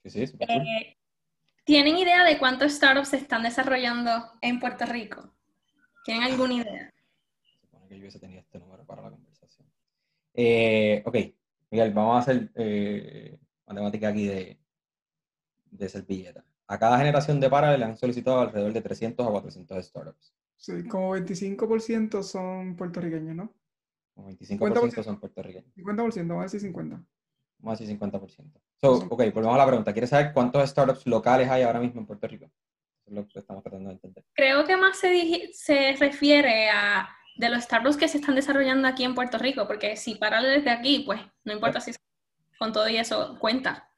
Sí, 0.05 0.27
sí, 0.27 0.37
eh, 0.41 0.97
¿Tienen 1.64 1.97
idea 1.97 2.25
de 2.25 2.39
cuántos 2.39 2.72
startups 2.72 3.09
se 3.09 3.16
están 3.16 3.43
desarrollando 3.43 4.11
en 4.43 4.61
Puerto 4.61 4.85
Rico? 4.85 5.35
¿Tienen 6.05 6.25
alguna 6.25 6.55
idea? 6.55 6.91
que 7.89 7.97
yo 7.97 8.01
hubiese 8.01 8.18
tenido 8.18 8.41
este 8.41 8.59
número 8.59 8.85
para 8.85 9.03
la 9.03 9.11
conversación. 9.11 9.66
Eh, 10.33 11.03
ok, 11.05 11.16
Miguel, 11.70 11.93
vamos 11.93 12.16
a 12.16 12.20
hacer 12.20 12.51
eh, 12.55 13.39
matemática 13.66 14.09
aquí 14.09 14.27
de, 14.27 14.59
de 15.70 15.89
servilleta. 15.89 16.45
A 16.66 16.79
cada 16.79 16.99
generación 16.99 17.41
de 17.41 17.51
para 17.51 17.77
le 17.77 17.85
han 17.85 17.97
solicitado 17.97 18.41
alrededor 18.41 18.72
de 18.72 18.81
300 18.81 19.27
a 19.27 19.31
400 19.31 19.85
startups. 19.85 20.35
Sí, 20.57 20.87
como 20.89 21.14
25% 21.14 22.22
son 22.22 22.75
puertorriqueños, 22.77 23.37
¿no? 23.37 23.55
Como 24.15 24.31
25% 24.31 25.03
son 25.03 25.19
puertorriqueños. 25.19 25.75
50%, 25.77 26.29
vamos 26.29 26.41
a 26.41 26.43
decir 26.45 26.61
50. 26.61 27.05
Vamos 27.59 27.81
a 27.81 27.83
decir 27.83 27.99
50%. 27.99 28.61
So, 28.77 28.93
ok, 29.11 29.23
volvemos 29.35 29.55
a 29.55 29.59
la 29.59 29.67
pregunta. 29.67 29.93
¿Quieres 29.93 30.11
saber 30.11 30.33
cuántos 30.33 30.69
startups 30.69 31.07
locales 31.07 31.49
hay 31.49 31.62
ahora 31.62 31.81
mismo 31.81 32.01
en 32.01 32.07
Puerto 32.07 32.27
Rico? 32.29 32.45
Eso 32.45 33.11
es 33.11 33.12
lo 33.15 33.27
que 33.27 33.39
estamos 33.39 33.62
tratando 33.62 33.89
de 33.89 33.95
entender. 33.95 34.25
Creo 34.35 34.65
que 34.65 34.77
más 34.77 34.99
se, 34.99 35.51
se 35.53 35.97
refiere 35.97 36.71
a 36.71 37.09
de 37.37 37.49
los 37.49 37.65
startups 37.65 37.97
que 37.97 38.09
se 38.09 38.19
están 38.19 38.35
desarrollando 38.35 38.87
aquí 38.87 39.05
en 39.05 39.15
Puerto 39.15 39.39
Rico, 39.39 39.67
porque 39.67 39.97
si 39.97 40.15
para 40.15 40.41
desde 40.41 40.71
aquí, 40.71 41.03
pues 41.05 41.21
no 41.45 41.53
importa 41.53 41.81
si 41.81 41.93
con 42.59 42.73
todo 42.73 42.89
y 42.89 42.97
eso 42.97 43.37
cuenta. 43.39 43.91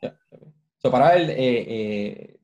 Yeah. 0.00 0.18
So, 0.78 0.90
para 0.90 1.14
él, 1.14 1.28
eh, 1.30 1.36
eh, 1.36 2.40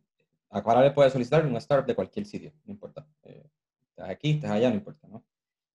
a 0.50 0.62
Parallel 0.62 0.92
puede 0.92 1.10
solicitar 1.10 1.44
un 1.46 1.56
startup 1.56 1.86
de 1.86 1.94
cualquier 1.94 2.26
sitio, 2.26 2.52
no 2.64 2.72
importa. 2.72 3.06
Eh, 3.22 3.48
estás 3.88 4.10
aquí, 4.10 4.32
estás 4.32 4.50
allá, 4.50 4.68
no 4.68 4.76
importa, 4.76 5.08
¿no? 5.08 5.24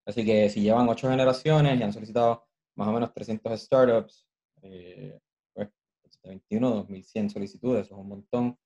Así 0.04 0.24
que 0.24 0.48
si 0.48 0.62
llevan 0.62 0.88
ocho 0.88 1.08
generaciones 1.08 1.78
y 1.78 1.82
han 1.82 1.92
solicitado 1.92 2.44
más 2.76 2.88
o 2.88 2.92
menos 2.92 3.12
300 3.12 3.60
startups, 3.60 4.26
eh, 4.62 5.18
pues 5.54 5.68
21, 6.24 6.70
2100 6.70 7.30
solicitudes, 7.30 7.86
eso 7.86 7.94
es 7.94 8.00
un 8.00 8.08
montón. 8.08 8.58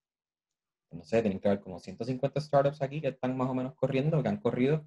No 0.92 1.04
sé, 1.04 1.20
tienen 1.20 1.40
que 1.40 1.48
haber 1.48 1.60
como 1.60 1.78
150 1.78 2.40
startups 2.40 2.80
aquí 2.80 3.00
que 3.00 3.08
están 3.08 3.36
más 3.36 3.50
o 3.50 3.54
menos 3.54 3.74
corriendo, 3.74 4.22
que 4.22 4.28
han 4.28 4.40
corrido 4.40 4.86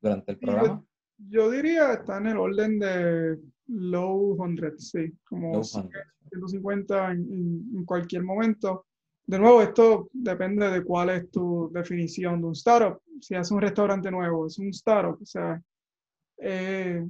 durante 0.00 0.32
el 0.32 0.38
programa? 0.38 0.84
Yo, 1.18 1.50
diría 1.50 1.92
está 1.92 2.18
en 2.18 2.28
el 2.28 2.38
orden 2.38 2.78
de 2.78 3.38
low 3.66 4.36
100, 4.36 4.80
sí, 4.80 5.12
como 5.24 5.62
150 5.62 7.12
en, 7.12 7.84
cualquier 7.84 8.22
momento. 8.22 8.86
De 9.26 9.38
nuevo, 9.38 9.62
esto 9.62 10.08
depende 10.12 10.70
de 10.70 10.82
cuál 10.82 11.10
es 11.10 11.30
tu 11.30 11.70
definición 11.72 12.40
de 12.40 12.46
un 12.48 12.52
startup. 12.52 13.00
Si 13.20 13.34
es 13.34 13.50
un 13.50 13.60
restaurante 13.60 14.10
nuevo, 14.10 14.46
es 14.46 14.58
un 14.58 14.68
startup, 14.68 15.20
o 15.20 15.26
sea, 15.26 15.62
eh, 16.40 17.06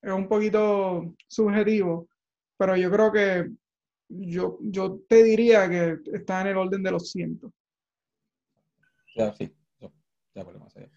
es 0.00 0.12
un 0.12 0.28
poquito 0.28 1.14
subjetivo, 1.28 2.08
pero 2.56 2.76
yo 2.76 2.90
creo 2.90 3.12
que 3.12 3.50
yo, 4.08 4.58
yo 4.60 5.00
te 5.08 5.22
diría 5.22 5.68
que 5.68 5.98
está 6.12 6.42
en 6.42 6.48
el 6.48 6.56
orden 6.56 6.82
de 6.82 6.90
los 6.90 7.10
cientos. 7.10 7.52
Ya, 9.14 9.32
sí, 9.34 9.52
ya 10.34 10.44
podemos 10.44 10.68
hacer. 10.68 10.90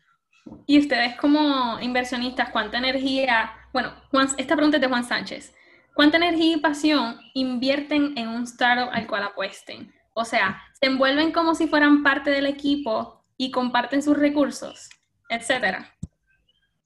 Y 0.65 0.79
ustedes 0.79 1.15
como 1.15 1.79
inversionistas, 1.79 2.49
¿cuánta 2.51 2.77
energía, 2.77 3.51
bueno, 3.73 3.93
esta 4.38 4.55
pregunta 4.55 4.77
es 4.77 4.81
de 4.81 4.88
Juan 4.88 5.03
Sánchez, 5.03 5.53
¿cuánta 5.93 6.17
energía 6.17 6.57
y 6.57 6.59
pasión 6.59 7.17
invierten 7.33 8.17
en 8.17 8.27
un 8.29 8.43
startup 8.43 8.89
al 8.91 9.07
cual 9.07 9.23
apuesten? 9.23 9.91
O 10.13 10.23
sea, 10.23 10.61
¿se 10.79 10.88
envuelven 10.88 11.31
como 11.31 11.55
si 11.55 11.67
fueran 11.67 12.03
parte 12.03 12.29
del 12.29 12.45
equipo 12.45 13.23
y 13.38 13.51
comparten 13.51 14.01
sus 14.01 14.17
recursos, 14.17 14.89
etcétera? 15.29 15.94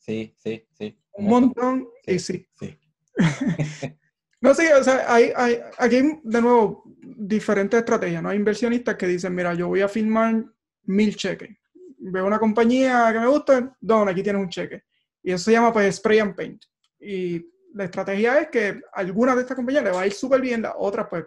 Sí, 0.10 0.36
sí, 0.40 0.66
sí. 0.76 1.00
Un 1.14 1.26
montón 1.28 1.88
y 2.08 2.18
sí. 2.18 2.48
sí. 2.60 2.80
no 4.42 4.56
sé, 4.56 4.74
o 4.74 4.84
sea, 4.84 5.14
hay, 5.14 5.32
hay, 5.36 5.60
aquí 5.78 6.20
de 6.24 6.42
nuevo 6.42 6.84
diferentes 7.00 7.80
estrategias, 7.80 8.24
¿no? 8.24 8.30
Hay 8.30 8.38
inversionistas 8.38 8.96
que 8.96 9.06
dicen, 9.06 9.36
mira, 9.36 9.54
yo 9.54 9.68
voy 9.68 9.82
a 9.82 9.88
firmar 9.88 10.46
mil 10.86 11.16
cheques 11.16 11.60
veo 12.00 12.26
una 12.26 12.40
compañía 12.40 13.10
que 13.14 13.20
me 13.20 13.28
gusta, 13.28 13.76
don, 13.80 14.10
aquí 14.10 14.24
tienes 14.24 14.42
un 14.42 14.50
cheque. 14.50 14.84
Y 15.22 15.32
eso 15.32 15.44
se 15.44 15.52
llama 15.52 15.72
pues 15.72 15.98
spray 15.98 16.20
and 16.20 16.36
paint. 16.36 16.64
Y 17.00 17.46
la 17.74 17.84
estrategia 17.84 18.40
es 18.40 18.48
que 18.48 18.82
alguna 18.94 19.36
de 19.36 19.42
estas 19.42 19.56
compañías 19.56 19.84
le 19.84 19.92
va 19.92 20.02
a 20.02 20.08
ir 20.08 20.14
súper 20.14 20.42
bien, 20.42 20.64
la 20.64 20.76
otra 20.76 21.08
pues 21.08 21.26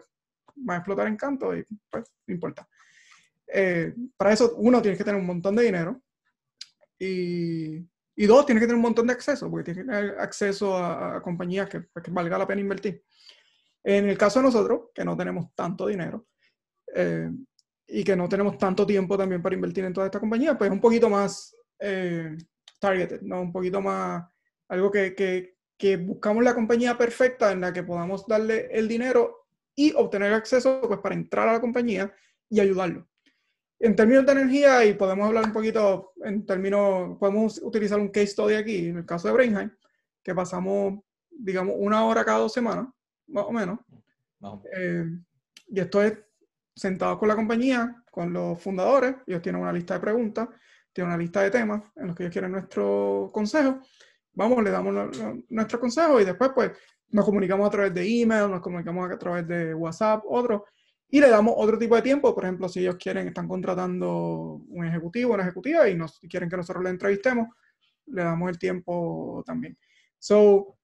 va 0.69 0.75
a 0.75 0.77
explotar 0.79 1.07
en 1.07 1.17
canto 1.17 1.57
y 1.57 1.65
pues 1.89 2.11
no 2.27 2.35
importa. 2.35 2.69
Eh, 3.47 3.95
para 4.17 4.33
eso, 4.33 4.55
uno, 4.57 4.81
tienes 4.81 4.99
que 4.99 5.05
tener 5.05 5.21
un 5.21 5.27
montón 5.27 5.55
de 5.55 5.63
dinero 5.63 6.03
y, 6.99 7.87
y 8.15 8.27
dos, 8.27 8.45
tienes 8.45 8.61
que 8.61 8.67
tener 8.67 8.77
un 8.77 8.83
montón 8.83 9.07
de 9.07 9.15
acceso, 9.15 9.51
porque 9.51 9.73
tienes 9.73 9.85
que 9.85 9.91
tener 9.91 10.19
acceso 10.19 10.77
a, 10.77 11.23
compañías 11.23 11.69
que, 11.69 11.81
pues, 11.81 12.05
que, 12.05 12.11
valga 12.11 12.39
la 12.39 12.47
pena 12.47 12.61
invertir. 12.61 13.03
En 13.83 14.09
el 14.09 14.19
caso 14.19 14.39
de 14.39 14.47
nosotros, 14.47 14.91
que 14.95 15.05
no 15.05 15.17
tenemos 15.17 15.55
tanto 15.55 15.87
dinero, 15.87 16.27
eh, 16.95 17.31
y 17.87 18.05
que 18.05 18.17
no 18.17 18.29
tenemos 18.29 18.59
tanto 18.59 18.87
tiempo 18.87 19.19
también 19.19 19.43
para 19.43 19.55
invertir 19.55 19.85
en 19.85 19.93
toda 19.93 20.07
esta 20.07 20.21
compañía, 20.21 20.57
pues 20.57 20.71
un 20.71 20.81
poquito 20.81 21.09
más 21.09 21.55
eh, 21.79 22.37
targeted, 22.79 23.23
¿no? 23.23 23.41
Un 23.41 23.53
poquito 23.53 23.81
más, 23.81 24.25
algo 24.69 24.91
que, 24.91 25.15
que, 25.15 25.57
que, 25.77 25.97
buscamos 25.97 26.45
la 26.45 26.55
compañía 26.55 26.97
perfecta 26.97 27.53
en 27.53 27.61
la 27.61 27.73
que 27.73 27.83
podamos 27.83 28.27
darle 28.27 28.69
el 28.71 28.89
dinero 28.89 29.47
y 29.75 29.93
obtener 29.95 30.33
acceso 30.33 30.81
pues 30.83 31.01
para 31.01 31.15
entrar 31.15 31.49
a 31.49 31.55
la 31.55 31.61
compañía 31.61 32.15
y 32.49 32.61
ayudarlo. 32.61 33.09
En 33.85 33.97
términos 33.97 34.25
de 34.25 34.31
energía, 34.31 34.85
y 34.85 34.95
podemos 34.95 35.27
hablar 35.27 35.45
un 35.45 35.53
poquito 35.53 36.13
en 36.25 36.47
términos, 36.47 37.19
podemos 37.19 37.61
utilizar 37.65 37.99
un 37.99 38.11
case 38.11 38.29
study 38.29 38.55
aquí, 38.55 38.87
en 38.87 38.99
el 38.99 39.05
caso 39.05 39.27
de 39.27 39.35
Brainheim, 39.35 39.73
que 40.23 40.33
pasamos, 40.33 41.01
digamos, 41.29 41.75
una 41.77 42.05
hora 42.05 42.25
cada 42.25 42.39
dos 42.39 42.53
semanas, 42.53 42.87
más 43.27 43.45
o 43.45 43.51
menos. 43.51 43.81
Eh, 44.77 45.05
y 45.67 45.81
esto 45.81 46.01
es 46.01 46.17
sentados 46.73 47.19
con 47.19 47.27
la 47.27 47.35
compañía, 47.35 48.05
con 48.09 48.33
los 48.33 48.63
fundadores, 48.63 49.17
ellos 49.27 49.43
tienen 49.43 49.61
una 49.61 49.73
lista 49.73 49.95
de 49.95 50.01
preguntas, 50.01 50.49
tienen 50.93 51.13
una 51.13 51.21
lista 51.21 51.41
de 51.41 51.51
temas 51.51 51.83
en 51.97 52.07
los 52.07 52.15
que 52.15 52.23
ellos 52.23 52.33
quieren 52.33 52.53
nuestro 52.53 53.31
consejo, 53.33 53.81
vamos, 54.33 54.63
le 54.63 54.71
damos 54.71 55.11
nuestro 55.49 55.81
consejo 55.81 56.21
y 56.21 56.25
después 56.25 56.53
pues 56.55 56.71
nos 57.09 57.25
comunicamos 57.25 57.67
a 57.67 57.71
través 57.71 57.93
de 57.93 58.23
email, 58.23 58.49
nos 58.49 58.61
comunicamos 58.61 59.11
a 59.11 59.19
través 59.19 59.49
de 59.49 59.75
WhatsApp, 59.75 60.23
otro, 60.29 60.67
y 61.15 61.21
le 61.21 61.29
damos 61.29 61.55
otro 61.59 61.79
tipo 61.79 61.95
de 61.95 62.01
tiempo. 62.01 62.35
Por 62.35 62.45
ejemplo, 62.45 62.71
si 62.71 62.81
ellos 62.81 62.97
quieren, 62.97 63.29
están 63.29 63.47
contratando 63.47 64.63
un 64.67 64.87
ejecutivo, 64.87 65.35
una 65.35 65.43
ejecutiva 65.43 65.87
y 65.87 65.95
nos 65.95 66.19
quieren 66.21 66.49
que 66.49 66.57
nosotros 66.57 66.83
le 66.83 66.89
entrevistemos, 66.89 67.49
le 68.07 68.23
damos 68.23 68.49
el 68.49 68.59
tiempo 68.59 69.45
también. 69.47 69.77
So, 70.19 70.79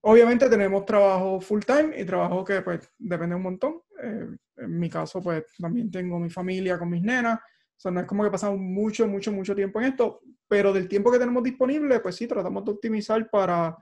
obviamente 0.00 0.50
tenemos 0.50 0.84
trabajo 0.84 1.40
full 1.40 1.60
time 1.60 1.92
y 1.96 2.04
trabajo 2.04 2.44
que 2.44 2.60
pues 2.60 2.90
depende 2.98 3.36
un 3.36 3.42
montón. 3.42 3.80
Eh, 4.02 4.26
en 4.56 4.78
mi 4.80 4.90
caso, 4.90 5.22
pues 5.22 5.44
también 5.60 5.92
tengo 5.92 6.18
mi 6.18 6.28
familia 6.28 6.76
con 6.76 6.90
mis 6.90 7.02
nenas. 7.02 7.38
O 7.38 7.80
sea, 7.80 7.92
no 7.92 8.00
es 8.00 8.06
como 8.06 8.24
que 8.24 8.32
pasamos 8.32 8.58
mucho, 8.58 9.06
mucho, 9.06 9.30
mucho 9.30 9.54
tiempo 9.54 9.80
en 9.80 9.86
esto, 9.86 10.22
pero 10.48 10.72
del 10.72 10.88
tiempo 10.88 11.12
que 11.12 11.20
tenemos 11.20 11.44
disponible, 11.44 12.00
pues 12.00 12.16
sí, 12.16 12.26
tratamos 12.26 12.64
de 12.64 12.72
optimizar 12.72 13.30
para 13.30 13.76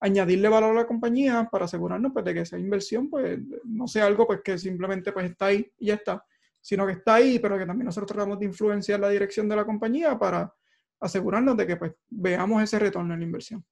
añadirle 0.00 0.48
valor 0.48 0.70
a 0.70 0.80
la 0.80 0.86
compañía 0.86 1.48
para 1.50 1.66
asegurarnos 1.66 2.12
pues, 2.12 2.24
de 2.24 2.34
que 2.34 2.40
esa 2.40 2.58
inversión 2.58 3.08
pues, 3.10 3.38
no 3.64 3.86
sea 3.86 4.06
algo 4.06 4.26
pues, 4.26 4.40
que 4.42 4.58
simplemente 4.58 5.12
pues, 5.12 5.30
está 5.30 5.46
ahí 5.46 5.70
y 5.78 5.86
ya 5.86 5.94
está, 5.94 6.24
sino 6.60 6.86
que 6.86 6.94
está 6.94 7.16
ahí, 7.16 7.38
pero 7.38 7.58
que 7.58 7.66
también 7.66 7.86
nosotros 7.86 8.08
tratamos 8.08 8.38
de 8.38 8.46
influenciar 8.46 8.98
la 9.00 9.10
dirección 9.10 9.48
de 9.48 9.56
la 9.56 9.64
compañía 9.64 10.18
para 10.18 10.52
asegurarnos 11.00 11.56
de 11.56 11.66
que 11.66 11.76
pues, 11.76 11.92
veamos 12.08 12.62
ese 12.62 12.78
retorno 12.78 13.12
en 13.14 13.20
la 13.20 13.26
inversión. 13.26 13.64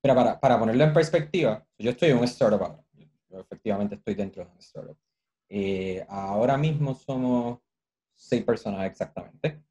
Pero 0.00 0.14
para, 0.14 0.38
para 0.38 0.58
ponerlo 0.58 0.84
en 0.84 0.92
perspectiva, 0.92 1.64
yo 1.76 1.90
estoy 1.90 2.10
en 2.10 2.18
un 2.18 2.24
startup 2.24 2.62
ahora, 2.62 2.84
yo 3.28 3.40
efectivamente 3.40 3.96
estoy 3.96 4.14
dentro 4.14 4.44
de 4.44 4.50
un 4.50 4.58
startup. 4.58 4.96
Eh, 5.48 6.04
ahora 6.08 6.56
mismo 6.56 6.94
somos 6.94 7.58
seis 8.14 8.44
personas 8.44 8.86
exactamente. 8.86 9.62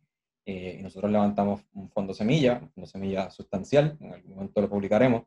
Eh, 0.46 0.78
y 0.80 0.82
nosotros 0.82 1.12
levantamos 1.12 1.62
un 1.74 1.90
fondo 1.90 2.14
semilla, 2.14 2.60
un 2.62 2.70
fondo 2.72 2.88
semilla 2.88 3.30
sustancial, 3.30 3.98
en 4.00 4.14
algún 4.14 4.34
momento 4.34 4.62
lo 4.62 4.70
publicaremos, 4.70 5.24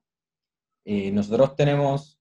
nosotros 1.13 1.55
tenemos 1.55 2.19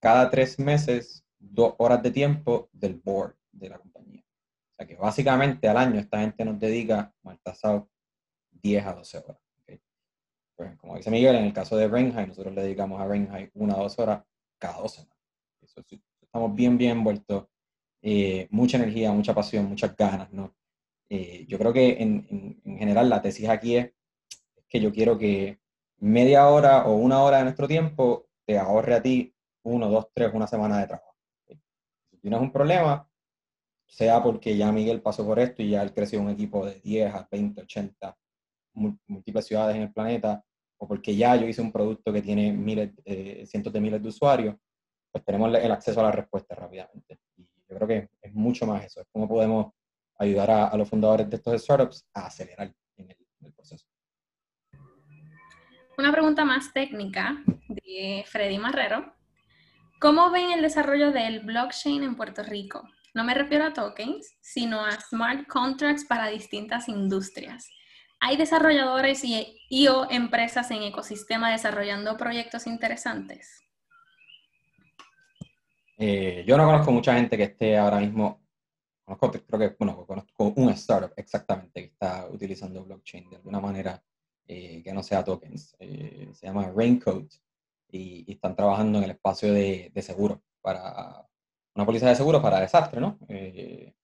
cada 0.00 0.28
tres 0.30 0.58
meses 0.58 1.24
dos 1.38 1.74
horas 1.78 2.02
de 2.02 2.10
tiempo 2.10 2.68
del 2.72 2.94
board 2.94 3.34
de 3.52 3.70
la 3.70 3.78
compañía. 3.78 4.22
O 4.22 4.76
sea 4.76 4.86
que 4.86 4.96
básicamente 4.96 5.68
al 5.68 5.76
año 5.78 6.00
esta 6.00 6.20
gente 6.20 6.44
nos 6.44 6.58
dedica, 6.58 7.14
mal 7.22 7.38
tasado, 7.40 7.88
10 8.50 8.86
a 8.86 8.92
12 8.92 9.18
horas. 9.18 9.44
Pues 10.56 10.76
como 10.76 10.96
dice 10.96 11.10
Miguel, 11.10 11.36
en 11.36 11.44
el 11.44 11.52
caso 11.52 11.76
de 11.76 11.88
Renhai, 11.88 12.28
nosotros 12.28 12.54
le 12.54 12.62
dedicamos 12.62 13.00
a 13.00 13.06
Renhai 13.06 13.50
una 13.54 13.76
o 13.76 13.82
dos 13.82 13.98
horas 13.98 14.22
cada 14.58 14.80
dos 14.80 14.92
semanas. 14.92 15.18
estamos 16.20 16.54
bien, 16.54 16.78
bien 16.78 16.98
envueltos. 16.98 17.46
Eh, 18.02 18.46
mucha 18.50 18.76
energía, 18.76 19.10
mucha 19.12 19.34
pasión, 19.34 19.66
muchas 19.66 19.96
ganas, 19.96 20.30
¿no? 20.32 20.54
Eh, 21.08 21.44
yo 21.48 21.58
creo 21.58 21.72
que 21.72 22.02
en, 22.02 22.60
en, 22.64 22.78
general 22.78 23.08
la 23.08 23.22
tesis 23.22 23.48
aquí 23.48 23.76
es 23.76 23.92
que 24.68 24.80
yo 24.80 24.92
quiero 24.92 25.18
que 25.18 25.58
media 26.04 26.48
hora 26.48 26.84
o 26.86 26.96
una 26.96 27.22
hora 27.22 27.38
de 27.38 27.44
nuestro 27.44 27.66
tiempo 27.66 28.26
te 28.46 28.58
ahorre 28.58 28.94
a 28.94 29.02
ti 29.02 29.34
uno, 29.62 29.88
dos, 29.88 30.08
tres, 30.12 30.30
una 30.34 30.46
semana 30.46 30.78
de 30.78 30.86
trabajo. 30.86 31.16
Si 32.10 32.18
tienes 32.18 32.40
un 32.40 32.52
problema, 32.52 33.08
sea 33.86 34.22
porque 34.22 34.54
ya 34.54 34.70
Miguel 34.70 35.00
pasó 35.00 35.24
por 35.24 35.38
esto 35.38 35.62
y 35.62 35.70
ya 35.70 35.82
él 35.82 35.94
creció 35.94 36.20
un 36.20 36.28
equipo 36.28 36.66
de 36.66 36.78
10 36.80 37.14
a 37.14 37.26
20, 37.30 37.62
80, 37.62 38.18
múltiples 38.74 39.46
ciudades 39.46 39.76
en 39.76 39.82
el 39.82 39.92
planeta, 39.94 40.44
o 40.76 40.86
porque 40.86 41.16
ya 41.16 41.36
yo 41.36 41.46
hice 41.48 41.62
un 41.62 41.72
producto 41.72 42.12
que 42.12 42.20
tiene 42.20 42.52
miles, 42.52 42.90
eh, 43.06 43.46
cientos 43.46 43.72
de 43.72 43.80
miles 43.80 44.02
de 44.02 44.08
usuarios, 44.08 44.56
pues 45.10 45.24
tenemos 45.24 45.54
el 45.54 45.72
acceso 45.72 46.00
a 46.00 46.04
la 46.04 46.12
respuesta 46.12 46.54
rápidamente. 46.54 47.20
Y 47.36 47.44
yo 47.66 47.76
creo 47.76 47.88
que 47.88 48.10
es 48.20 48.34
mucho 48.34 48.66
más 48.66 48.84
eso, 48.84 49.00
es 49.00 49.06
cómo 49.10 49.26
podemos 49.26 49.72
ayudar 50.18 50.50
a, 50.50 50.76
los 50.76 50.88
fundadores 50.88 51.30
de 51.30 51.36
estos 51.36 51.62
startups 51.62 52.06
a 52.12 52.26
acelerar 52.26 52.74
en 52.96 53.10
el 53.10 53.52
proceso. 53.54 53.86
Una 55.96 56.10
pregunta 56.10 56.44
más 56.44 56.72
técnica 56.72 57.36
de 57.68 58.24
Freddy 58.26 58.58
Marrero. 58.58 59.14
¿Cómo 60.00 60.30
ven 60.30 60.50
el 60.50 60.60
desarrollo 60.60 61.12
del 61.12 61.40
blockchain 61.40 62.02
en 62.02 62.16
Puerto 62.16 62.42
Rico? 62.42 62.82
No 63.14 63.22
me 63.22 63.32
refiero 63.32 63.64
a 63.64 63.72
tokens, 63.72 64.36
sino 64.40 64.84
a 64.84 64.90
smart 64.90 65.46
contracts 65.46 66.04
para 66.04 66.26
distintas 66.26 66.88
industrias. 66.88 67.70
¿Hay 68.18 68.36
desarrolladores 68.36 69.22
y, 69.22 69.86
o 69.86 70.10
empresas 70.10 70.68
en 70.72 70.82
ecosistema 70.82 71.52
desarrollando 71.52 72.16
proyectos 72.16 72.66
interesantes? 72.66 73.62
Eh, 75.96 76.44
yo 76.44 76.56
no 76.56 76.66
conozco 76.66 76.90
mucha 76.90 77.14
gente 77.14 77.36
que 77.36 77.44
esté 77.44 77.78
ahora 77.78 78.00
mismo, 78.00 78.42
conozco, 79.04 79.30
creo 79.30 79.60
que, 79.60 79.76
bueno, 79.78 80.04
conozco 80.04 80.52
un 80.56 80.70
startup 80.70 81.12
exactamente 81.16 81.82
que 81.82 81.86
está 81.86 82.26
utilizando 82.28 82.84
blockchain 82.84 83.30
de 83.30 83.36
alguna 83.36 83.60
manera 83.60 84.02
eh, 84.46 84.82
que 84.82 84.92
no 84.92 85.02
sea 85.02 85.24
tokens. 85.24 85.74
Eh, 85.78 86.28
se 86.34 86.46
llama 86.46 86.70
Raincoat 86.74 87.32
y, 87.90 88.30
están 88.30 88.54
trabajando 88.54 88.98
en 88.98 89.04
el 89.04 89.10
espacio 89.12 89.52
de, 89.54 89.90
de, 89.94 90.02
seguro 90.02 90.42
para 90.60 91.26
una 91.74 91.86
póliza 91.86 92.08
de 92.08 92.14
seguro 92.14 92.42
para 92.42 92.60
desastre, 92.60 93.00
¿no? 93.00 93.18
Eh, 93.28 93.94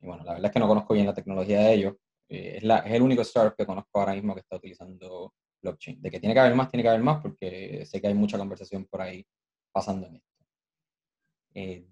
y 0.00 0.06
bueno, 0.06 0.22
la 0.24 0.34
verdad 0.34 0.46
es 0.46 0.52
que 0.52 0.60
no 0.60 0.68
conozco 0.68 0.94
bien 0.94 1.06
la 1.06 1.14
tecnología 1.14 1.60
de 1.62 1.74
ellos. 1.74 1.96
es, 2.28 2.62
la, 2.62 2.78
es 2.78 2.92
el 2.94 3.02
único 3.02 3.22
startup 3.22 3.56
que 3.56 3.66
conozco 3.66 3.98
ahora 3.98 4.14
mismo 4.14 4.34
que 4.34 4.40
está 4.40 4.56
utilizando 4.56 5.34
blockchain. 5.62 6.00
De 6.00 6.10
que 6.10 6.20
tiene 6.20 6.34
que 6.34 6.40
haber 6.40 6.54
más, 6.54 6.70
tiene 6.70 6.84
que 6.84 6.88
haber 6.88 7.02
más 7.02 7.20
porque 7.20 7.84
sé 7.86 8.00
que 8.00 8.06
hay 8.06 8.14
mucha 8.14 8.38
conversación 8.38 8.86
por 8.86 9.02
ahí 9.02 9.26
pasando 9.72 10.06
en 10.06 10.16
esto. 10.16 10.30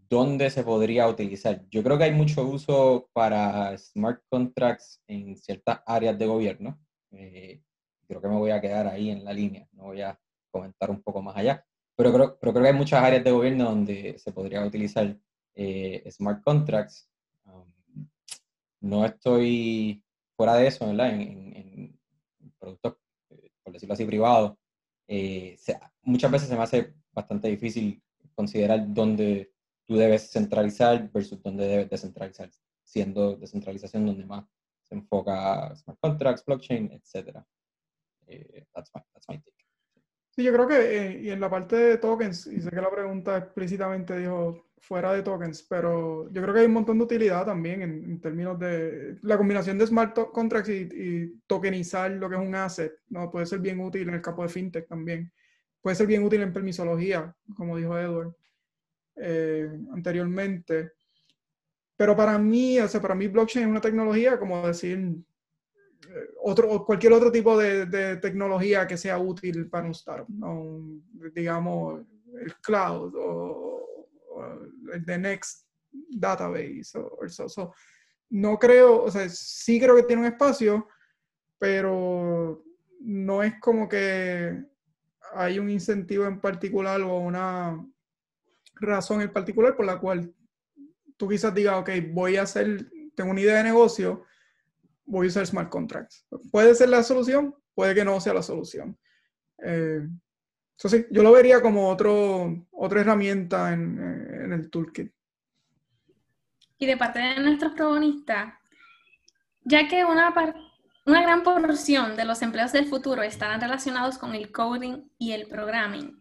¿Dónde 0.08 0.48
se 0.50 0.62
podría 0.62 1.08
utilizar? 1.08 1.68
Yo 1.70 1.82
creo 1.82 1.98
que 1.98 2.04
hay 2.04 2.12
mucho 2.12 2.46
uso 2.46 3.10
para 3.12 3.76
smart 3.76 4.22
contracts 4.30 5.02
en 5.08 5.36
ciertas 5.36 5.80
áreas 5.84 6.16
de 6.18 6.26
gobierno. 6.26 6.78
Eh, 7.12 7.62
creo 8.06 8.20
que 8.20 8.28
me 8.28 8.36
voy 8.36 8.50
a 8.50 8.60
quedar 8.60 8.86
ahí 8.86 9.10
en 9.10 9.24
la 9.24 9.32
línea, 9.32 9.68
no 9.72 9.84
voy 9.84 10.00
a 10.02 10.18
comentar 10.50 10.90
un 10.90 11.02
poco 11.02 11.22
más 11.22 11.36
allá. 11.36 11.64
Pero 11.96 12.12
creo, 12.12 12.38
pero 12.38 12.52
creo 12.52 12.62
que 12.62 12.68
hay 12.70 12.76
muchas 12.76 13.02
áreas 13.02 13.24
de 13.24 13.30
gobierno 13.30 13.64
donde 13.64 14.18
se 14.18 14.32
podría 14.32 14.64
utilizar 14.64 15.16
eh, 15.54 16.08
smart 16.10 16.42
contracts. 16.44 17.08
Um, 17.44 17.72
no 18.80 19.04
estoy 19.04 20.02
fuera 20.36 20.54
de 20.54 20.68
eso, 20.68 20.86
¿verdad? 20.86 21.10
En, 21.10 21.98
productos, 22.58 22.96
eh, 23.30 23.50
por 23.62 23.72
decirlo 23.72 23.94
así, 23.94 24.04
privados. 24.04 24.56
muchas 26.02 26.30
veces 26.30 26.48
se 26.48 26.56
me 26.56 26.62
hace 26.62 26.94
bastante 27.12 27.48
difícil 27.48 28.02
considerar 28.34 28.80
dónde 28.92 29.52
tú 29.84 29.96
debes 29.96 30.30
centralizar 30.30 31.10
versus 31.10 31.42
dónde 31.42 31.66
debes 31.66 31.90
descentralizar, 31.90 32.50
siendo 32.84 33.36
descentralización 33.36 34.06
donde 34.06 34.24
más 34.26 34.44
se 34.88 34.94
enfoca 34.94 35.74
smart 35.76 35.98
contracts, 36.00 36.44
blockchain, 36.44 36.92
etc. 36.92 37.38
Eh, 38.26 38.66
that's, 38.74 38.90
my, 38.94 39.02
that's 39.12 39.28
my 39.28 39.36
take. 39.38 39.58
Sí, 40.30 40.44
yo 40.44 40.52
creo 40.52 40.68
que 40.68 40.96
eh, 40.96 41.20
y 41.22 41.30
en 41.30 41.40
la 41.40 41.50
parte 41.50 41.76
de 41.76 41.98
tokens, 41.98 42.46
y 42.46 42.60
sé 42.60 42.70
que 42.70 42.80
la 42.80 42.90
pregunta 42.90 43.36
explícitamente 43.38 44.16
dijo 44.16 44.68
fuera 44.80 45.12
de 45.12 45.22
tokens, 45.22 45.62
pero 45.64 46.30
yo 46.30 46.42
creo 46.42 46.54
que 46.54 46.60
hay 46.60 46.66
un 46.66 46.74
montón 46.74 46.98
de 46.98 47.04
utilidad 47.04 47.44
también 47.44 47.82
en, 47.82 48.20
términos 48.20 48.58
de 48.58 49.18
la 49.22 49.36
combinación 49.36 49.78
de 49.78 49.86
smart 49.86 50.16
contracts 50.32 50.70
y, 50.70 51.40
tokenizar 51.46 52.12
lo 52.12 52.28
que 52.28 52.36
es 52.36 52.40
un 52.40 52.54
asset, 52.54 52.92
¿no? 53.08 53.30
Puede 53.30 53.46
ser 53.46 53.58
bien 53.58 53.80
útil 53.80 54.08
en 54.08 54.14
el 54.14 54.22
campo 54.22 54.42
de 54.42 54.48
fintech 54.48 54.86
también. 54.86 55.32
Puede 55.80 55.96
ser 55.96 56.06
bien 56.06 56.22
útil 56.22 56.42
en 56.42 56.52
permisología, 56.52 57.34
como 57.56 57.76
dijo 57.76 57.98
Edward 57.98 58.34
eh, 59.16 59.68
anteriormente. 59.92 60.92
Pero 61.98 62.14
para 62.14 62.38
mí, 62.38 62.78
o 62.78 62.86
sea, 62.86 63.02
para 63.02 63.16
mí 63.16 63.26
blockchain 63.26 63.64
es 63.64 63.70
una 63.70 63.80
tecnología 63.80 64.38
como 64.38 64.64
decir 64.64 65.16
eh, 66.08 66.28
otro, 66.40 66.84
cualquier 66.84 67.12
otro 67.12 67.32
tipo 67.32 67.58
de, 67.58 68.16
tecnología 68.18 68.86
que 68.86 68.96
sea 68.96 69.18
útil 69.18 69.68
para 69.68 69.86
un 69.86 69.90
startup, 69.90 70.28
¿no? 70.28 70.80
digamos 71.34 72.06
el 72.40 72.54
cloud 72.60 73.12
o, 73.16 74.06
el 74.92 75.04
the 75.04 75.18
next 75.18 75.66
database 75.90 76.96
o 76.96 77.24
eso. 77.24 77.74
no 78.30 78.56
creo, 78.60 79.02
o 79.02 79.10
sea, 79.10 79.28
sí 79.28 79.80
creo 79.80 79.96
que 79.96 80.04
tiene 80.04 80.22
un 80.22 80.28
espacio, 80.28 80.86
pero 81.58 82.62
no 83.00 83.42
es 83.42 83.58
como 83.60 83.88
que 83.88 84.64
hay 85.34 85.58
un 85.58 85.68
incentivo 85.68 86.26
en 86.26 86.40
particular 86.40 87.00
o 87.00 87.18
una 87.18 87.84
razón 88.76 89.20
en 89.20 89.32
particular 89.32 89.74
por 89.74 89.84
la 89.84 89.98
cual 89.98 90.32
tú 91.18 91.28
quizás 91.28 91.52
digas, 91.54 91.76
ok, 91.76 91.90
voy 92.12 92.36
a 92.36 92.42
hacer, 92.42 92.90
tengo 93.14 93.32
una 93.32 93.40
idea 93.40 93.58
de 93.58 93.64
negocio, 93.64 94.24
voy 95.04 95.26
a 95.26 95.28
usar 95.28 95.46
smart 95.46 95.68
contracts. 95.68 96.24
Puede 96.50 96.74
ser 96.74 96.88
la 96.88 97.02
solución, 97.02 97.54
puede 97.74 97.94
que 97.94 98.04
no 98.04 98.18
sea 98.20 98.32
la 98.32 98.42
solución. 98.42 98.96
Eh, 99.62 100.06
eso 100.78 100.88
sí, 100.88 101.06
yo 101.10 101.22
lo 101.24 101.32
vería 101.32 101.60
como 101.60 101.88
otro, 101.88 102.66
otra 102.70 103.00
herramienta 103.00 103.72
en, 103.72 104.52
el 104.52 104.70
toolkit. 104.70 105.12
Y 106.78 106.86
de 106.86 106.96
parte 106.96 107.18
de 107.18 107.40
nuestros 107.40 107.72
probonistas, 107.72 108.54
ya 109.64 109.88
que 109.88 110.04
una, 110.04 110.32
una 111.04 111.22
gran 111.22 111.42
porción 111.42 112.14
de 112.14 112.24
los 112.24 112.40
empleos 112.42 112.70
del 112.70 112.86
futuro 112.86 113.22
estarán 113.22 113.60
relacionados 113.60 114.18
con 114.18 114.36
el 114.36 114.52
coding 114.52 115.08
y 115.18 115.32
el 115.32 115.48
programming, 115.48 116.16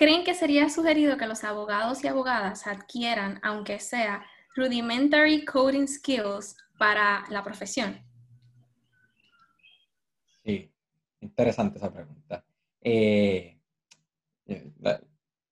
¿Creen 0.00 0.24
que 0.24 0.32
sería 0.32 0.70
sugerido 0.70 1.18
que 1.18 1.26
los 1.26 1.44
abogados 1.44 2.02
y 2.02 2.08
abogadas 2.08 2.66
adquieran, 2.66 3.38
aunque 3.42 3.78
sea, 3.78 4.24
rudimentary 4.56 5.44
coding 5.44 5.86
skills 5.86 6.56
para 6.78 7.26
la 7.28 7.44
profesión? 7.44 8.00
Sí, 10.42 10.72
interesante 11.20 11.76
esa 11.76 11.92
pregunta. 11.92 12.42
Eh, 12.80 13.58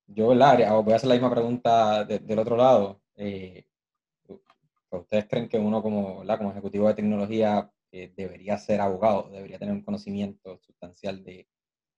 yo, 0.07 0.33
área, 0.43 0.73
voy 0.73 0.95
a 0.95 0.97
hacer 0.97 1.11
la 1.11 1.17
misma 1.17 1.31
pregunta 1.31 2.07
del 2.07 2.39
otro 2.39 2.57
lado. 2.57 3.03
Eh, 3.17 3.67
¿Ustedes 4.89 5.27
creen 5.29 5.51
que 5.51 5.59
uno 5.59 5.83
como, 5.83 6.25
como 6.25 6.51
ejecutivo 6.53 6.89
de 6.89 6.95
tecnología 6.95 7.71
eh, 7.93 8.15
debería 8.17 8.57
ser 8.57 8.81
abogado, 8.81 9.29
debería 9.29 9.59
tener 9.59 9.75
un 9.75 9.83
conocimiento 9.83 10.59
sustancial 10.61 11.23
de, 11.23 11.47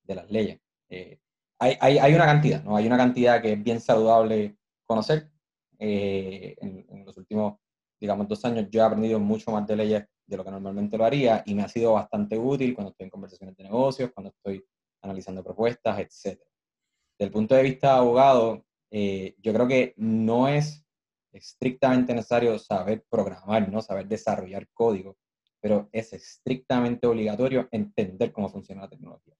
de 0.03 0.15
las 0.17 0.29
leyes? 0.29 0.61
Eh, 0.89 1.21
hay, 1.61 1.77
hay, 1.81 1.99
hay, 1.99 2.15
una 2.15 2.25
cantidad, 2.25 2.65
¿no? 2.65 2.77
Hay 2.77 2.87
una 2.87 2.97
cantidad 2.97 3.41
que 3.41 3.53
es 3.53 3.63
bien 3.63 3.81
saludable 3.81 4.57
conocer. 4.87 5.31
En, 5.79 6.85
en, 6.89 7.05
los 7.07 7.17
últimos, 7.17 7.59
digamos, 7.99 8.29
dos 8.29 8.45
años 8.45 8.67
yo 8.71 8.81
he 8.83 8.85
aprendido 8.85 9.19
mucho 9.19 9.51
más 9.51 9.67
de 9.67 9.77
leyes 9.77 10.05
de 10.27 10.37
lo 10.37 10.45
que 10.45 10.51
normalmente 10.51 10.99
lo 10.99 11.05
haría 11.05 11.43
y 11.47 11.55
me 11.55 11.63
ha 11.63 11.69
sido 11.69 11.95
bastante 11.95 12.39
útil 12.39 12.75
cuando 12.75 12.91
estoy 12.91 13.05
en 13.05 13.11
conversaciones 13.11 13.57
de 13.57 13.65
negocios, 13.65 14.11
cuando 14.15 14.31
estoy 14.31 14.65
analizando 15.03 15.43
propuestas, 15.43 15.99
etc. 15.99 16.41
Desde 17.19 17.27
el 17.27 17.31
punto 17.31 17.55
de 17.55 17.63
vista 17.63 17.95
de 17.95 17.99
abogado, 17.99 18.65
eh, 18.91 19.35
yo 19.39 19.53
creo 19.53 19.67
que 19.67 19.95
no 19.97 20.49
es 20.49 20.85
estrictamente 21.33 22.15
necesario 22.15 22.59
saber 22.59 23.05
programar, 23.09 23.69
¿no? 23.71 23.83
saber 23.83 24.07
desarrollar 24.07 24.69
código, 24.73 25.17
pero 25.61 25.89
es 25.93 26.13
estrictamente 26.13 27.07
obligatorio 27.07 27.69
entender 27.71 28.33
cómo 28.33 28.49
funciona 28.49 28.83
la 28.83 28.89
tecnología. 28.89 29.35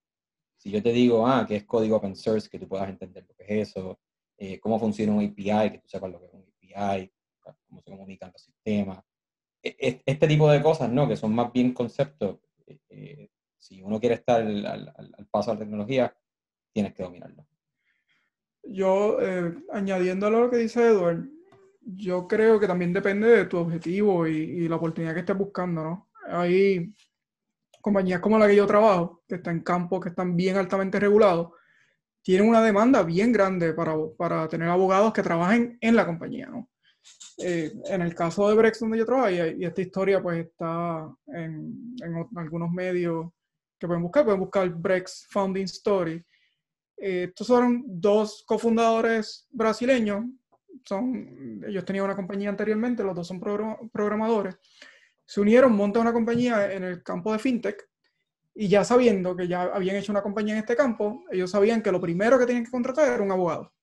Si 0.61 0.69
yo 0.69 0.83
te 0.83 0.91
digo, 0.91 1.25
ah, 1.25 1.43
que 1.47 1.55
es 1.55 1.63
código 1.63 1.95
open 1.95 2.15
source, 2.15 2.47
que 2.47 2.59
tú 2.59 2.67
puedas 2.67 2.87
entender 2.87 3.25
lo 3.27 3.33
que 3.33 3.45
es 3.45 3.69
eso, 3.69 3.99
eh, 4.37 4.59
cómo 4.59 4.79
funciona 4.79 5.11
un 5.11 5.25
API, 5.25 5.71
que 5.71 5.79
tú 5.79 5.87
sepas 5.87 6.11
lo 6.11 6.19
que 6.19 6.27
es 6.27 6.33
un 6.33 6.45
API, 6.55 7.11
cómo 7.67 7.81
se 7.81 7.89
comunican 7.89 8.31
los 8.31 8.43
sistemas, 8.43 8.99
e, 9.63 9.75
e, 9.79 10.01
este 10.05 10.27
tipo 10.27 10.47
de 10.51 10.61
cosas, 10.61 10.91
¿no? 10.91 11.07
Que 11.07 11.15
son 11.15 11.33
más 11.33 11.51
bien 11.51 11.73
conceptos. 11.73 12.37
Eh, 12.89 13.29
si 13.57 13.81
uno 13.81 13.99
quiere 13.99 14.13
estar 14.13 14.39
al, 14.39 14.63
al, 14.67 15.27
paso 15.31 15.49
de 15.49 15.55
la 15.55 15.59
tecnología, 15.61 16.15
tienes 16.71 16.93
que 16.93 17.01
dominarlo. 17.01 17.47
Yo, 18.61 19.19
eh, 19.19 19.55
añadiendo 19.71 20.27
a 20.27 20.29
lo 20.29 20.51
que 20.51 20.57
dice 20.57 20.89
Edward, 20.89 21.27
yo 21.81 22.27
creo 22.27 22.59
que 22.59 22.67
también 22.67 22.93
depende 22.93 23.27
de 23.29 23.45
tu 23.45 23.57
objetivo 23.57 24.27
y, 24.27 24.37
y, 24.37 24.67
la 24.67 24.75
oportunidad 24.75 25.15
que 25.15 25.21
estés 25.21 25.37
buscando, 25.39 25.83
¿no? 25.83 26.09
Hay 26.27 26.93
compañías 27.81 28.21
como 28.21 28.37
la 28.37 28.47
que 28.47 28.55
yo 28.55 28.65
trabajo, 28.65 29.21
que 29.27 29.35
están 29.35 29.57
en 29.57 29.63
campos 29.63 30.01
que 30.01 30.09
están 30.09 30.35
bien 30.35 30.57
altamente 30.57 30.99
regulados, 30.99 31.49
tienen 32.21 32.47
una 32.47 32.61
demanda 32.61 33.03
bien 33.03 33.31
grande 33.31 33.73
para, 33.73 33.95
para 34.17 34.47
tener 34.47 34.69
abogados 34.69 35.11
que 35.13 35.23
trabajen 35.23 35.77
en 35.81 35.95
la 35.95 36.05
compañía, 36.05 36.47
¿no? 36.47 36.69
Eh, 37.39 37.73
en 37.85 38.01
el 38.01 38.13
caso 38.13 38.47
de 38.47 38.55
Brex, 38.55 38.79
donde 38.79 38.99
yo 38.99 39.05
trabajo, 39.05 39.31
y, 39.31 39.65
esta 39.65 39.81
historia 39.81 40.21
pues 40.21 40.45
está 40.45 41.11
en, 41.27 41.95
en, 42.03 42.27
algunos 42.35 42.69
medios 42.71 43.31
que 43.79 43.87
pueden 43.87 44.03
buscar, 44.03 44.23
pueden 44.23 44.39
buscar 44.39 44.69
Brex 44.69 45.27
Founding 45.31 45.65
Story. 45.65 46.23
Eh, 46.97 47.23
estos 47.29 47.47
fueron 47.47 47.83
dos 47.87 48.43
cofundadores 48.45 49.47
brasileños, 49.49 50.25
son, 50.85 51.63
ellos 51.67 51.85
tenían 51.85 52.05
una 52.05 52.15
compañía 52.15 52.49
anteriormente, 52.49 53.03
los 53.03 53.15
dos 53.15 53.27
son 53.27 53.39
programadores, 53.39 54.55
se 55.31 55.39
unieron, 55.39 55.71
montan 55.71 56.01
una 56.01 56.11
compañía 56.11 56.73
en 56.73 56.83
el 56.83 57.03
campo 57.03 57.31
de 57.31 57.39
fintech 57.39 57.87
y 58.53 58.67
ya 58.67 58.83
sabiendo 58.83 59.33
que 59.33 59.47
ya 59.47 59.61
habían 59.61 59.95
hecho 59.95 60.11
una 60.11 60.21
compañía 60.21 60.55
en 60.55 60.59
este 60.59 60.75
campo, 60.75 61.23
ellos 61.31 61.51
sabían 61.51 61.81
que 61.81 61.89
lo 61.89 62.01
primero 62.01 62.37
que 62.37 62.45
tenían 62.45 62.65
que 62.65 62.71
contratar 62.71 63.07
era 63.07 63.23
un 63.23 63.31
abogado. 63.31 63.73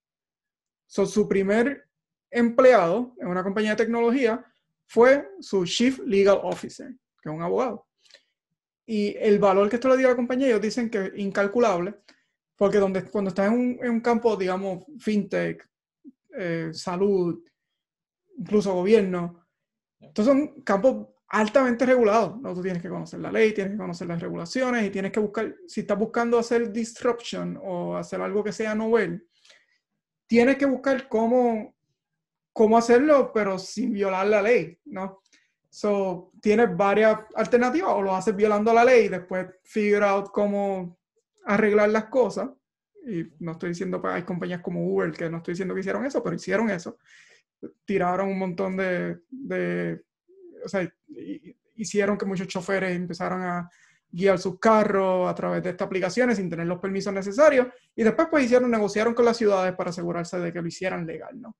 So, 0.86 1.07
su 1.07 1.26
primer 1.26 1.88
empleado 2.30 3.14
en 3.18 3.28
una 3.28 3.42
compañía 3.42 3.70
de 3.70 3.76
tecnología 3.76 4.44
fue 4.84 5.26
su 5.40 5.64
Chief 5.64 5.99
Legal 6.01 6.38
Officer, 6.42 6.88
que 7.22 7.30
es 7.30 7.34
un 7.34 7.40
abogado. 7.40 7.86
Y 8.84 9.16
el 9.16 9.38
valor 9.38 9.70
que 9.70 9.76
esto 9.76 9.88
le 9.88 9.96
dio 9.96 10.09
a 10.09 10.11
la 10.11 10.16
compañía, 10.16 10.49
ellos 10.49 10.61
dicen 10.61 10.90
que 10.90 11.07
es 11.07 11.12
incalculable, 11.16 11.94
porque 12.57 12.76
donde, 12.76 13.05
cuando 13.05 13.30
estás 13.30 13.51
en 13.51 13.78
un, 13.80 14.01
campo, 14.03 14.36
digamos, 14.36 14.84
fintech, 14.99 15.66
eh, 16.36 16.68
salud, 16.74 17.42
incluso 18.36 18.74
gobierno, 18.74 19.46
estos 19.99 20.26
son 20.26 20.61
campos 20.61 21.07
altamente 21.29 21.87
regulados. 21.87 22.41
¿no? 22.41 22.55
Tú 22.55 22.62
tienes 22.62 22.83
que 22.83 22.89
conocer 22.89 23.20
la 23.20 23.33
ley, 23.33 23.53
tienes 23.53 23.72
que 23.72 23.79
conocer 23.79 24.07
las 24.07 24.20
regulaciones 24.20 24.87
y 24.87 24.91
tienes 24.91 25.12
que 25.12 25.20
buscar, 25.20 25.55
si 25.66 25.81
estás 25.81 25.99
buscando 25.99 26.39
hacer 26.39 26.72
disruption 26.72 27.59
o 27.62 27.97
hacer 27.97 28.20
algo 28.20 28.43
que 28.43 28.53
sea 28.53 28.74
novel, 28.74 29.26
tienes 30.26 30.57
que 30.57 30.66
buscar 30.66 31.09
cómo 31.09 31.74
cómo 32.59 32.76
hacerlo, 32.76 33.31
pero 33.33 33.57
sin 33.57 33.93
violar 33.93 34.26
la 34.26 34.43
ley, 34.43 34.76
¿no? 34.87 35.22
So, 35.70 36.33
tienes 36.43 36.76
varias 36.76 37.20
alternativas, 37.37 37.91
o 37.93 38.03
lo 38.03 38.16
haces 38.16 38.35
violando 38.35 38.74
la 38.74 38.85
ley 38.85 39.05
y 39.05 39.09
después 39.09 39.47
figure 39.62 40.05
out 40.05 40.31
cómo 40.33 40.99
arreglar 41.45 41.91
las 41.91 42.07
cosas. 42.07 42.51
Y 43.07 43.22
no 43.39 43.53
estoy 43.53 43.68
diciendo, 43.68 44.03
pues 44.03 44.12
hay 44.12 44.24
compañías 44.24 44.61
como 44.61 44.85
Uber 44.85 45.12
que 45.12 45.31
no 45.31 45.37
estoy 45.37 45.53
diciendo 45.53 45.72
que 45.72 45.83
hicieron 45.83 46.05
eso, 46.05 46.20
pero 46.20 46.35
hicieron 46.35 46.68
eso. 46.68 46.99
Tiraron 47.85 48.29
un 48.29 48.41
montón 48.41 48.76
de, 48.76 49.20
de 49.31 50.03
o 50.64 50.68
sea, 50.68 50.88
hicieron 51.74 52.18
que 52.18 52.26
muchos 52.26 52.48
choferes 52.48 52.94
empezaran 52.94 53.42
a 53.42 53.70
guiar 54.11 54.38
sus 54.38 54.59
carros 54.59 55.28
a 55.28 55.34
través 55.34 55.62
de 55.62 55.70
estas 55.70 55.86
aplicaciones 55.86 56.38
sin 56.38 56.48
tener 56.48 56.66
los 56.66 56.78
permisos 56.78 57.12
necesarios 57.12 57.68
y 57.94 58.02
después 58.02 58.28
pues 58.30 58.44
hicieron, 58.44 58.70
negociaron 58.70 59.14
con 59.14 59.24
las 59.24 59.36
ciudades 59.36 59.74
para 59.74 59.90
asegurarse 59.90 60.38
de 60.38 60.52
que 60.52 60.62
lo 60.62 60.68
hicieran 60.68 61.06
legal, 61.06 61.40
¿no? 61.40 61.56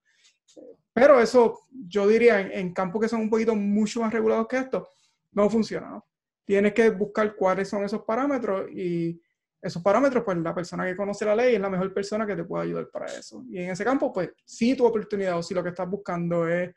Pero 0.93 1.21
eso, 1.21 1.67
yo 1.71 2.09
diría, 2.09 2.41
en, 2.41 2.73
campos 2.73 3.03
que 3.03 3.09
son 3.09 3.21
un 3.21 3.31
poquito 3.31 3.55
mucho 3.55 4.01
más 4.01 4.13
regulados 4.13 4.49
que 4.49 4.57
esto, 4.57 4.89
no 5.33 5.49
funciona. 5.49 5.91
¿no? 5.91 6.09
Tienes 6.45 6.73
que 6.73 6.91
buscar 6.91 7.37
cuáles 7.37 7.69
son 7.69 7.85
esos 7.85 8.03
parámetros 8.03 8.69
y 8.73 9.21
esos 9.61 9.81
parámetros, 9.81 10.25
pues 10.25 10.39
la 10.39 10.55
persona 10.55 10.87
que 10.87 10.97
conoce 10.97 11.25
la 11.25 11.37
ley 11.37 11.55
es 11.55 11.61
la 11.61 11.71
mejor 11.71 11.93
persona 11.95 12.27
que 12.27 12.35
te 12.35 12.45
puede 12.45 12.65
ayudar 12.65 12.89
para 12.91 13.07
eso. 13.07 13.45
Y 13.49 13.59
en 13.59 13.71
ese 13.71 13.85
campo, 13.85 14.13
pues 14.13 14.31
si 14.45 14.75
tu 14.75 14.87
oportunidad 14.87 15.39
o 15.39 15.43
si 15.43 15.55
lo 15.55 15.63
que 15.63 15.69
estás 15.69 15.89
buscando 15.89 16.49
es 16.49 16.75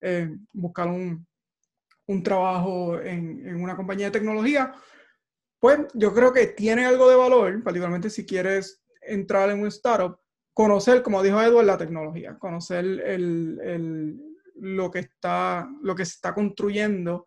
eh, 0.00 0.30
buscar 0.52 0.86
un, 0.86 1.26
un 2.06 2.22
trabajo 2.22 3.00
en, 3.00 3.46
en, 3.46 3.62
una 3.62 3.76
compañía 3.76 4.06
de 4.06 4.18
tecnología, 4.18 4.72
pues 5.58 5.80
yo 5.94 6.12
creo 6.12 6.32
que 6.32 6.48
tiene 6.48 6.84
algo 6.84 7.08
de 7.08 7.16
valor, 7.16 7.62
particularmente 7.62 8.10
si 8.10 8.26
quieres 8.26 8.82
entrar 9.00 9.50
en 9.50 9.60
un 9.60 9.68
startup, 9.68 10.18
conocer, 10.52 11.02
como 11.02 11.22
dijo 11.22 11.40
Edward, 11.40 11.66
la 11.66 11.78
tecnología, 11.78 12.38
conocer 12.38 12.84
el, 12.84 13.60
el, 13.62 14.20
lo, 14.56 14.90
que 14.90 15.00
está, 15.00 15.68
lo 15.82 15.94
que 15.94 16.04
se 16.04 16.12
está 16.12 16.34
construyendo, 16.34 17.26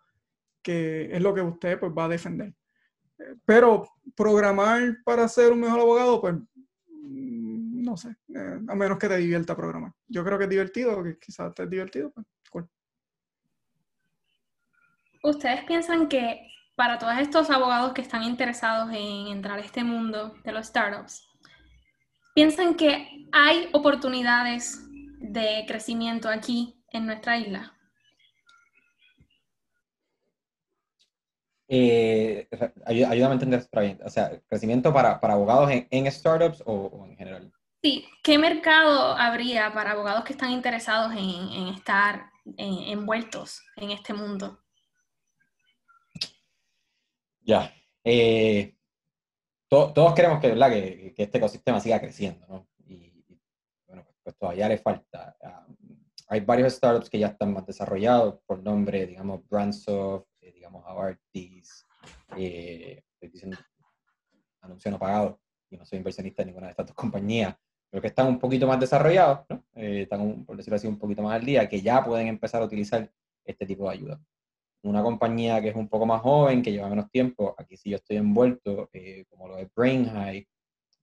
que 0.61 1.09
es 1.11 1.21
lo 1.21 1.34
que 1.34 1.41
usted 1.41 1.80
pues, 1.80 1.91
va 1.91 2.05
a 2.05 2.09
defender. 2.09 2.53
Pero 3.45 3.88
programar 4.15 4.97
para 5.03 5.28
ser 5.28 5.51
un 5.51 5.61
mejor 5.61 5.80
abogado, 5.80 6.21
pues 6.21 6.36
no 7.88 7.97
sé, 7.97 8.09
eh, 8.36 8.59
a 8.67 8.75
menos 8.75 8.97
que 8.97 9.07
te 9.07 9.17
divierta 9.17 9.55
programar. 9.55 9.93
Yo 10.07 10.23
creo 10.23 10.38
que 10.38 10.43
es 10.43 10.49
divertido, 10.49 11.03
que 11.03 11.18
quizás 11.18 11.53
te 11.53 11.64
es 11.64 11.69
divertido, 11.69 12.11
pues. 12.11 12.26
¿Ustedes 15.23 15.64
piensan 15.65 16.07
que 16.07 16.52
para 16.76 16.98
todos 16.99 17.18
estos 17.18 17.49
abogados 17.49 17.94
que 17.94 18.02
están 18.02 18.23
interesados 18.23 18.89
en 18.91 19.27
entrar 19.27 19.57
a 19.60 19.61
este 19.61 19.84
mundo 19.84 20.35
de 20.44 20.52
los 20.52 20.68
startups, 20.68 21.27
¿Piensan 22.38 22.76
que 22.76 23.26
hay 23.31 23.68
oportunidades 23.73 24.88
de 25.18 25.65
crecimiento 25.68 26.30
aquí 26.30 26.80
en 26.91 27.07
nuestra 27.07 27.35
isla? 27.35 27.76
Eh, 31.68 32.48
ayúdame 32.85 33.31
a 33.31 33.34
entender 33.34 33.61
esto 33.61 33.80
bien. 33.80 33.99
O 34.06 34.10
sea, 34.11 34.39
¿crecimiento 34.48 34.94
para, 34.94 35.19
para 35.19 35.34
abogados 35.34 35.72
en, 35.89 36.11
startups 36.11 36.61
o, 36.68 37.07
en 37.10 37.18
general? 37.18 37.52
Sí, 37.81 38.06
¿qué 38.22 38.38
mercado 38.38 39.18
habría 39.18 39.73
para 39.73 39.94
abogados 39.94 40.23
que 40.23 40.34
están 40.34 40.52
interesados 40.52 41.14
en, 41.14 41.69
estar 41.69 42.30
envueltos 42.56 43.64
en 43.77 43.89
este 43.89 44.14
mundo? 44.14 44.60
Ya. 47.48 47.74
Eh, 48.03 48.76
todos 49.69 50.14
queremos 50.14 50.41
que, 50.41 51.14
este 51.18 51.38
ecosistema 51.38 51.80
siga 51.80 51.99
creciendo, 51.99 52.45
¿no? 52.48 52.68
Y, 52.86 53.24
bueno, 53.88 54.06
pues 54.22 54.36
todavía 54.38 54.68
le 54.68 54.78
falta. 54.78 55.38
Ah, 55.41 55.65
hay 56.28 56.41
varios 56.41 56.74
startups 56.74 57.10
que 57.10 57.19
ya 57.19 57.28
están 57.28 57.53
más 57.53 57.65
desarrollados 57.65 58.40
por 58.45 58.61
nombre, 58.61 59.07
digamos, 59.07 59.48
Brandsoft, 59.48 60.28
eh, 60.41 60.52
digamos, 60.52 60.86
Avartis, 60.86 61.86
eh, 62.36 63.02
estoy 63.14 63.30
diciendo 63.30 63.57
anuncio 64.60 64.91
no 64.91 64.99
pagado, 64.99 65.40
y 65.69 65.78
no 65.78 65.86
soy 65.86 65.99
inversionista 65.99 66.41
en 66.41 66.48
ninguna 66.49 66.68
de 66.68 66.72
estas 66.72 66.88
dos 66.88 66.95
compañías, 66.95 67.56
pero 67.90 68.02
que 68.02 68.07
están 68.10 68.28
un 68.28 68.40
poquito 68.40 68.68
más 68.68 68.80
desarrollados, 68.80 69.45
¿no? 69.49 69.64
Eh, 69.76 70.02
están, 70.02 70.44
por 70.44 70.57
decirlo 70.57 70.76
así, 70.76 70.88
un 70.88 70.99
poquito 70.99 71.22
más 71.22 71.36
al 71.36 71.45
día, 71.45 71.69
que 71.69 71.82
ya 71.82 72.03
pueden 72.03 72.28
empezar 72.28 72.61
a 72.61 72.65
utilizar 72.65 73.10
este 73.45 73.65
tipo 73.65 73.86
de 73.86 73.95
ayuda 73.95 74.22
una 74.89 75.03
compañía 75.03 75.61
que 75.61 75.69
es 75.69 75.76
un 75.76 75.88
poco 75.88 76.05
más 76.05 76.22
joven, 76.22 76.61
que 76.61 76.72
lleva 76.72 76.89
menos 76.89 77.09
tiempo, 77.11 77.55
aquí 77.57 77.77
sí 77.77 77.89
yo 77.91 77.97
estoy 77.97 78.18
envuelto, 78.18 78.89
eh, 78.93 79.26
como 79.30 79.47
lo 79.47 79.57
de 79.57 79.69
Brain 79.76 80.05
High, 80.05 80.47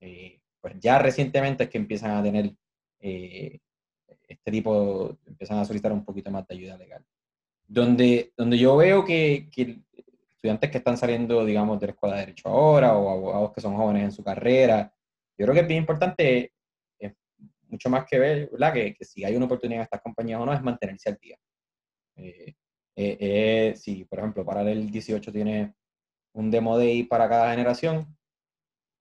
eh, 0.00 0.40
pues 0.60 0.74
ya 0.80 0.98
recientemente 0.98 1.64
es 1.64 1.70
que 1.70 1.78
empiezan 1.78 2.12
a 2.12 2.22
tener 2.22 2.54
eh, 3.00 3.58
este 4.28 4.50
tipo, 4.50 5.18
empiezan 5.26 5.58
a 5.58 5.64
solicitar 5.64 5.92
un 5.92 6.04
poquito 6.04 6.30
más 6.30 6.46
de 6.46 6.54
ayuda 6.54 6.78
legal. 6.78 7.04
Donde, 7.66 8.32
donde 8.36 8.58
yo 8.58 8.76
veo 8.76 9.04
que, 9.04 9.48
que 9.50 9.80
estudiantes 10.44 10.70
que 10.70 10.78
están 10.78 10.98
saliendo, 10.98 11.44
digamos, 11.44 11.80
de 11.80 11.86
la 11.86 11.92
escuela 11.92 12.16
de 12.16 12.20
derecho 12.20 12.48
ahora 12.48 12.96
o 12.96 13.08
abogados 13.08 13.52
que 13.54 13.62
son 13.62 13.76
jóvenes 13.76 14.04
en 14.04 14.12
su 14.12 14.22
carrera. 14.22 14.92
Yo 15.38 15.46
creo 15.46 15.54
que 15.54 15.60
es 15.60 15.66
bien 15.66 15.80
importante, 15.80 16.52
es 16.98 17.12
mucho 17.68 17.88
más 17.88 18.04
que 18.04 18.18
ver, 18.18 18.50
¿verdad? 18.50 18.74
Que, 18.74 18.94
que, 18.94 19.04
si 19.06 19.24
hay 19.24 19.36
una 19.36 19.46
oportunidad 19.46 19.80
en 19.80 19.84
estas 19.84 20.02
compañías 20.02 20.40
o 20.40 20.46
no, 20.46 20.52
es 20.52 20.62
mantenerse 20.62 21.08
al 21.08 21.16
día. 21.16 21.38
Eh, 22.16 22.54
eh, 22.96 23.16
eh, 23.20 23.74
si, 23.76 24.04
por 24.04 24.20
ejemplo, 24.20 24.44
para 24.44 24.62
el 24.70 24.90
18 24.90 25.32
tiene 25.32 25.74
un 26.32 26.50
demo 26.50 26.78
day 26.78 27.02
para 27.04 27.28
cada 27.28 27.50
generación, 27.50 28.16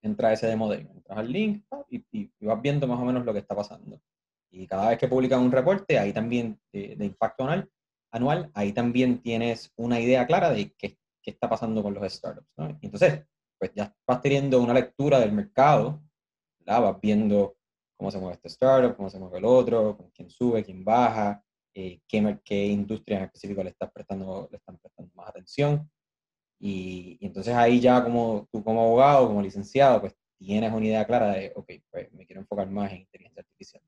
entra 0.02 0.34
ese 0.34 0.48
demo 0.48 0.70
day, 0.70 0.88
entras 0.92 1.18
al 1.18 1.32
link 1.32 1.64
y, 1.90 2.06
y, 2.12 2.32
vas 2.46 2.62
viendo 2.62 2.88
más 2.88 3.00
o 3.00 3.06
menos 3.06 3.26
lo 3.26 3.34
que 3.34 3.40
está 3.40 3.56
pasando. 3.56 4.02
Y 4.52 4.68
cada 4.68 4.90
vez 4.90 5.00
que 5.00 5.08
publican 5.08 5.42
un 5.42 5.52
reporte, 5.52 5.98
ahí 5.98 6.14
también 6.14 6.60
de, 6.72 6.96
impacto 7.00 7.44
anual, 7.44 7.70
anual, 8.12 8.52
ahí 8.54 8.72
también 8.72 9.20
tienes 9.20 9.72
una 9.76 10.00
idea 10.00 10.28
clara 10.28 10.52
de 10.52 10.72
qué, 10.74 10.98
está 11.26 11.50
pasando 11.50 11.82
con 11.82 11.94
los 11.94 12.14
startups. 12.14 12.48
entonces, 12.82 13.26
pues 13.58 13.72
ya 13.74 13.96
vas 14.06 14.22
teniendo 14.22 14.62
una 14.62 14.74
lectura 14.74 15.20
del 15.20 15.32
mercado, 15.32 16.04
vas 16.66 17.00
viendo 17.02 17.56
cómo 17.98 18.12
se 18.12 18.20
mueve 18.20 18.36
este 18.36 18.50
startup, 18.50 18.96
cómo 18.96 19.10
se 19.10 19.20
mueve 19.20 19.38
el 19.38 19.46
otro, 19.46 20.12
quién 20.14 20.30
sube, 20.30 20.64
quién 20.64 20.84
baja, 20.84 21.44
eh, 21.76 22.00
qué, 22.08 22.40
qué 22.44 22.72
en 22.72 22.88
específico 23.24 23.64
le, 23.64 23.72
estás 23.72 23.92
prestando, 23.92 24.48
le 24.52 24.58
están 24.58 24.78
prestando 24.78 25.12
más 25.16 25.30
atención. 25.30 25.90
Y, 26.60 27.18
entonces 27.22 27.54
ahí 27.54 27.80
ya 27.80 28.04
como 28.04 28.48
tú 28.52 28.64
como 28.64 28.82
abogado, 28.82 29.28
como 29.28 29.42
licenciado, 29.42 30.02
pues 30.02 30.16
tienes 30.38 30.72
una 30.72 30.86
idea 30.86 31.06
clara 31.06 31.34
de, 31.34 31.52
ok, 31.56 31.72
pues 31.90 32.12
me 32.14 32.26
quiero 32.26 32.42
enfocar 32.42 32.70
más 32.70 32.92
en 32.92 33.00
inteligencia 33.00 33.42
artificial, 33.42 33.84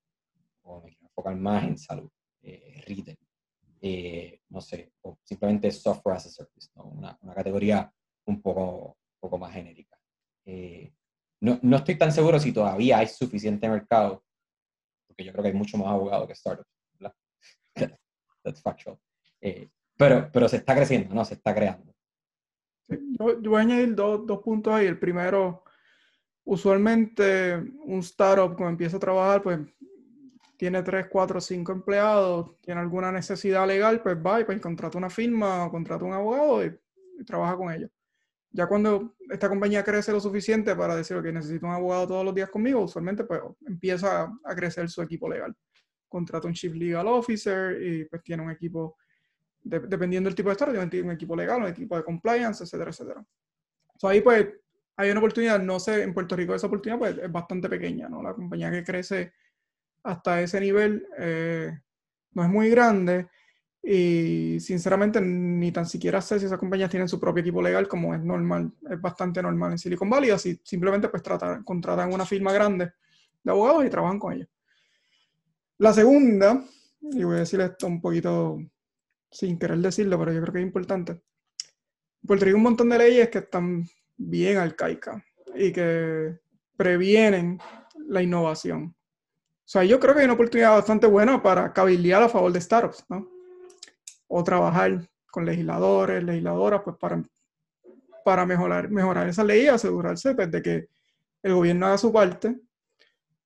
o 0.64 0.82
me 0.82 0.90
quiero 0.90 1.06
enfocar 1.08 1.36
más 1.36 1.64
en 1.64 1.78
salud, 1.78 2.10
eh, 2.42 2.84
retail, 2.86 3.18
eh, 3.82 4.42
no 4.50 4.62
sé, 4.62 4.92
o 5.04 5.18
simplemente 5.24 5.72
software 5.72 6.18
as 6.18 6.26
a 6.26 6.30
service, 6.30 6.70
¿no? 6.76 6.84
una, 6.86 7.18
una, 7.22 7.34
categoría 7.34 7.92
un 8.26 8.42
poco, 8.42 8.98
poco 9.20 9.38
más 9.38 9.54
genérica. 9.54 9.98
Eh, 10.46 10.92
no, 11.42 11.60
no, 11.62 11.78
estoy 11.78 11.98
tan 11.98 12.12
seguro 12.12 12.40
si 12.40 12.52
todavía 12.52 13.00
hay 13.00 13.08
suficiente 13.08 13.70
mercado, 13.70 14.24
porque 15.08 15.24
yo 15.24 15.32
creo 15.32 15.44
que 15.44 15.50
hay 15.50 15.56
mucho 15.56 15.78
más 15.78 15.88
abogados 15.88 16.28
que 16.28 16.36
startups. 16.36 16.75
That's 18.46 18.62
factual. 18.62 18.98
Eh, 19.42 19.70
pero, 19.98 20.30
pero 20.32 20.48
se 20.48 20.58
está 20.58 20.76
creciendo, 20.76 21.14
¿no? 21.14 21.26
Se 21.26 21.34
está 21.34 21.54
creando. 21.54 21.94
yo, 22.88 23.42
yo, 23.42 23.50
voy 23.50 23.60
a 23.60 23.64
añadir 23.64 23.96
dos, 23.96 24.26
dos 24.26 24.40
puntos 24.44 24.74
ahí. 24.74 24.86
El 24.86 25.00
primero, 25.00 25.64
usualmente 26.44 27.56
un 27.86 28.00
startup 28.00 28.56
cuando 28.56 28.70
empieza 28.70 28.98
a 28.98 29.00
trabajar, 29.00 29.42
pues 29.42 29.60
tiene 30.58 30.84
3, 30.84 31.08
4, 31.10 31.42
5 31.42 31.72
empleados, 31.72 32.62
tiene 32.62 32.80
alguna 32.80 33.12
necesidad 33.12 33.68
legal, 33.68 34.02
pues 34.02 34.16
va 34.18 34.40
y 34.40 34.46
pues 34.46 34.62
contrata 34.62 34.98
una 34.98 35.10
firma 35.10 35.66
o 35.66 35.72
contrata 35.72 36.06
un 36.06 36.14
abogado 36.14 36.66
y, 36.66 36.78
trabaja 37.26 37.56
con 37.56 37.72
ellos. 37.72 37.90
Ya 38.52 38.68
cuando 38.68 39.16
esta 39.30 39.48
compañía 39.48 39.84
crece 39.84 40.12
lo 40.12 40.20
suficiente 40.20 40.76
para 40.76 40.96
decir 40.96 41.22
que 41.22 41.32
necesito 41.32 41.66
un 41.66 41.74
abogado 41.74 42.08
todos 42.08 42.26
los 42.26 42.36
días 42.36 42.50
conmigo, 42.50 42.82
usualmente 42.82 43.24
pues 43.24 43.42
empieza 43.66 44.32
a 44.44 44.56
crecer 44.56 44.90
su 44.90 45.02
equipo 45.02 45.30
legal. 45.30 45.56
Contrata 46.16 46.48
un 46.48 46.54
Chief 46.54 46.74
Legal 46.74 47.08
Officer 47.08 47.82
y 47.82 48.06
pues 48.06 48.24
tiene 48.24 48.42
un 48.42 48.50
equipo, 48.50 48.96
de, 49.62 49.82
dependiendo 49.82 50.30
del 50.30 50.36
tipo 50.36 50.48
de 50.48 50.54
startup, 50.54 50.90
tiene 50.90 51.08
un 51.10 51.14
equipo 51.14 51.36
legal, 51.36 51.62
un 51.62 51.68
equipo 51.68 51.98
de 51.98 52.06
compliance, 52.06 52.64
etcétera, 52.64 52.92
etcétera. 52.92 53.26
So, 53.98 54.08
ahí 54.08 54.22
pues 54.22 54.48
hay 54.96 55.12
una 55.12 55.20
oportunidad, 55.20 55.60
no 55.60 55.78
sé, 55.78 56.04
en 56.04 56.14
Puerto 56.14 56.38
Rico 56.38 56.56
esa 56.56 56.68
oportunidad 56.68 57.00
pues 57.00 57.18
es 57.18 57.30
bastante 57.30 57.68
pequeña, 57.68 58.08
¿no? 58.08 58.24
La 58.24 58.34
compañía 58.34 58.72
que 58.72 58.82
crece 58.82 59.34
hasta 60.04 60.42
ese 60.42 60.62
nivel 60.62 61.06
eh, 61.18 61.78
no 62.32 62.44
es 62.44 62.50
muy 62.50 62.70
grande 62.70 63.28
y 63.84 64.58
sinceramente 64.62 65.20
ni 65.20 65.74
tan 65.74 65.86
siquiera 65.86 66.22
sé 66.22 66.40
si 66.40 66.46
esas 66.46 66.58
compañías 66.58 66.90
tienen 66.90 67.10
su 67.10 67.20
propio 67.20 67.42
equipo 67.42 67.62
legal 67.62 67.90
como 67.90 68.16
es 68.16 68.24
normal, 68.24 68.72
es 68.90 69.02
bastante 69.02 69.42
normal 69.42 69.74
en 69.74 69.80
Silicon 69.80 70.10
Valley, 70.10 70.30
así 70.30 70.62
simplemente 70.64 71.10
pues 71.10 71.22
tratan, 71.22 71.62
contratan 71.66 72.14
una 72.14 72.26
firma 72.26 72.54
grande 72.54 72.94
de 73.44 73.52
abogados 73.52 73.86
y 73.86 73.90
trabajan 73.90 74.18
con 74.18 74.32
ellos. 74.32 74.48
La 75.78 75.92
segunda, 75.92 76.64
y 77.02 77.24
voy 77.24 77.36
a 77.36 77.40
decir 77.40 77.60
esto 77.60 77.88
un 77.88 78.00
poquito 78.00 78.58
sin 79.30 79.60
querer 79.60 79.78
decirlo, 79.80 80.18
pero 80.18 80.32
yo 80.32 80.42
creo 80.42 80.54
que 80.54 80.60
es 80.60 80.66
importante. 80.66 81.22
Puerto 82.26 82.46
Rico 82.46 82.56
hay 82.56 82.60
un 82.60 82.64
montón 82.64 82.90
de 82.90 82.98
leyes 82.98 83.30
que 83.30 83.40
están 83.40 83.86
bien 84.16 84.58
arcaicas 84.58 85.22
y 85.54 85.74
que 85.74 86.40
previenen 86.78 87.60
la 88.08 88.22
innovación. 88.22 88.96
O 88.96 89.68
sea, 89.68 89.84
yo 89.84 90.00
creo 90.00 90.14
que 90.14 90.22
hay 90.22 90.26
una 90.26 90.36
oportunidad 90.36 90.72
bastante 90.72 91.08
buena 91.08 91.44
para 91.44 91.74
cabildear 91.74 92.24
a 92.24 92.30
favor 92.30 92.54
de 92.54 92.62
startups, 92.62 93.04
¿no? 93.10 93.28
O 94.28 94.44
trabajar 94.44 95.10
con 95.30 95.46
legisladores, 95.46 96.24
legisladoras, 96.24 96.82
pues 96.84 96.96
para, 96.98 97.22
para 98.24 98.46
mejorar, 98.46 98.90
mejorar 98.90 99.28
esa 99.28 99.44
ley 99.44 99.64
y 99.64 99.68
asegurarse 99.68 100.34
pues, 100.36 100.50
de 100.50 100.62
que 100.62 100.88
el 101.44 101.54
gobierno 101.54 101.88
haga 101.88 101.98
su 101.98 102.14
parte 102.14 102.58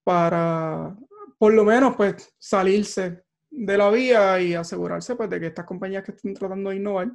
para, 0.03 0.95
por 1.39 1.53
lo 1.53 1.63
menos, 1.63 1.95
pues 1.95 2.35
salirse 2.37 3.23
de 3.49 3.77
la 3.77 3.89
vía 3.89 4.39
y 4.41 4.53
asegurarse 4.53 5.15
pues, 5.15 5.29
de 5.29 5.39
que 5.39 5.47
estas 5.47 5.65
compañías 5.65 6.03
que 6.03 6.11
están 6.11 6.33
tratando 6.33 6.69
de 6.69 6.75
innovar 6.75 7.11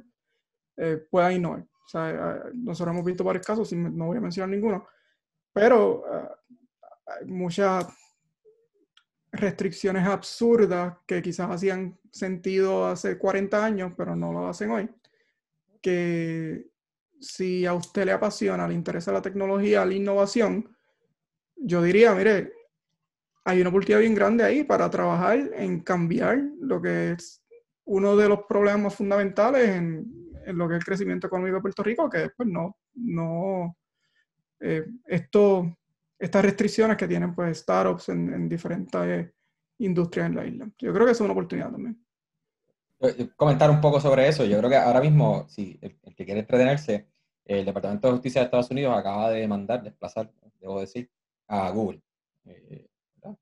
eh, 0.77 0.97
puedan 1.09 1.33
innovar. 1.33 1.61
O 1.61 1.87
sea, 1.87 2.09
eh, 2.09 2.51
nosotros 2.55 2.93
hemos 2.93 3.05
visto 3.05 3.23
varios 3.23 3.45
casos, 3.45 3.71
no 3.71 4.07
voy 4.07 4.17
a 4.17 4.21
mencionar 4.21 4.49
ninguno, 4.49 4.87
pero 5.53 6.01
uh, 6.01 6.27
hay 7.05 7.27
muchas 7.27 7.85
restricciones 9.31 10.07
absurdas 10.07 10.97
que 11.05 11.21
quizás 11.21 11.51
hacían 11.51 11.99
sentido 12.11 12.87
hace 12.87 13.19
40 13.19 13.63
años, 13.63 13.93
pero 13.95 14.15
no 14.15 14.33
lo 14.33 14.47
hacen 14.47 14.71
hoy, 14.71 14.89
que 15.81 16.67
si 17.19 17.65
a 17.67 17.75
usted 17.75 18.05
le 18.05 18.13
apasiona, 18.13 18.67
le 18.67 18.73
interesa 18.73 19.11
la 19.11 19.21
tecnología, 19.21 19.85
la 19.85 19.93
innovación, 19.93 20.75
yo 21.55 21.83
diría, 21.83 22.15
mire, 22.15 22.51
hay 23.45 23.61
una 23.61 23.69
oportunidad 23.69 23.99
bien 24.01 24.15
grande 24.15 24.43
ahí 24.43 24.63
para 24.63 24.89
trabajar 24.89 25.39
en 25.55 25.79
cambiar 25.81 26.41
lo 26.59 26.81
que 26.81 27.11
es 27.11 27.43
uno 27.85 28.15
de 28.17 28.27
los 28.27 28.39
problemas 28.49 28.95
fundamentales 28.95 29.69
en, 29.69 30.25
lo 30.47 30.67
que 30.67 30.75
es 30.75 30.79
el 30.79 30.85
crecimiento 30.85 31.27
económico 31.27 31.55
de 31.55 31.61
Puerto 31.61 31.83
Rico, 31.83 32.09
que 32.09 32.29
pues 32.35 32.49
no, 32.49 32.77
no, 32.95 33.77
eh, 34.59 34.85
esto 35.05 35.77
estas 36.17 36.43
restricciones 36.43 36.97
que 36.97 37.07
tienen 37.07 37.35
pues 37.35 37.59
startups 37.59 38.09
en, 38.09 38.33
en 38.33 38.49
diferentes 38.49 39.31
industrias 39.79 40.27
en 40.27 40.35
la 40.35 40.45
isla. 40.45 40.69
Yo 40.77 40.93
creo 40.93 41.05
que 41.05 41.11
es 41.11 41.21
una 41.21 41.33
oportunidad 41.33 41.71
también. 41.71 42.03
Eh, 42.99 43.15
eh, 43.17 43.29
comentar 43.35 43.69
un 43.69 43.81
poco 43.81 43.99
sobre 43.99 44.27
eso. 44.27 44.45
Yo 44.45 44.57
creo 44.57 44.69
que 44.69 44.77
ahora 44.77 45.01
mismo, 45.01 45.47
si 45.49 45.77
el, 45.81 45.97
el, 46.03 46.15
que 46.15 46.25
quiere 46.25 46.39
entretenerse, 46.39 47.09
el 47.43 47.65
Departamento 47.65 48.07
de 48.07 48.13
Justicia 48.13 48.41
de 48.41 48.45
Estados 48.45 48.71
Unidos 48.71 48.97
acaba 48.97 49.29
de 49.29 49.41
demandar, 49.41 49.83
desplazar, 49.83 50.31
debo 50.59 50.79
decir, 50.79 51.11
a 51.47 51.69
Google 51.69 52.01
eh, 52.45 52.87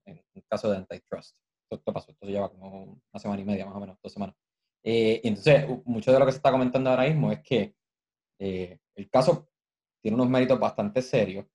en 0.05 0.21
un 0.33 0.43
caso 0.47 0.69
de 0.69 0.77
antitrust. 0.77 1.35
Esto, 1.63 1.75
esto, 1.75 1.93
pasó, 1.93 2.11
esto 2.11 2.27
lleva 2.27 2.49
como 2.49 2.83
una 2.83 3.19
semana 3.19 3.41
y 3.41 3.45
media, 3.45 3.65
más 3.65 3.75
o 3.75 3.79
menos, 3.79 3.97
dos 4.01 4.11
semanas. 4.11 4.35
Eh, 4.83 5.21
y 5.23 5.27
entonces, 5.27 5.65
mucho 5.85 6.11
de 6.11 6.19
lo 6.19 6.25
que 6.25 6.31
se 6.31 6.37
está 6.37 6.51
comentando 6.51 6.89
ahora 6.89 7.03
mismo 7.03 7.31
es 7.31 7.41
que 7.41 7.75
eh, 8.39 8.79
el 8.95 9.09
caso 9.09 9.49
tiene 10.01 10.15
unos 10.15 10.29
méritos 10.29 10.59
bastante 10.59 11.01
serios, 11.01 11.45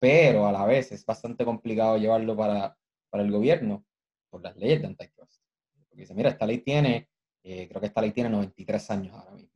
pero 0.00 0.46
a 0.46 0.52
la 0.52 0.66
vez 0.66 0.90
es 0.90 1.06
bastante 1.06 1.44
complicado 1.44 1.96
llevarlo 1.96 2.36
para, 2.36 2.76
para 3.08 3.22
el 3.22 3.30
gobierno 3.30 3.84
por 4.28 4.42
las 4.42 4.56
leyes 4.56 4.80
de 4.80 4.88
antitrust. 4.88 5.40
Porque 5.88 6.02
dice, 6.02 6.14
mira, 6.14 6.30
esta 6.30 6.46
ley 6.46 6.58
tiene, 6.58 7.08
eh, 7.44 7.68
creo 7.68 7.80
que 7.80 7.86
esta 7.86 8.00
ley 8.00 8.10
tiene 8.10 8.30
93 8.30 8.90
años 8.90 9.14
ahora 9.14 9.30
mismo. 9.32 9.52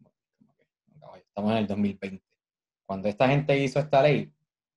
Estamos 1.16 1.52
en 1.52 1.58
el 1.58 1.66
2020. 1.66 2.24
Cuando 2.86 3.08
esta 3.08 3.28
gente 3.28 3.58
hizo 3.58 3.80
esta 3.80 4.02
ley, 4.02 4.32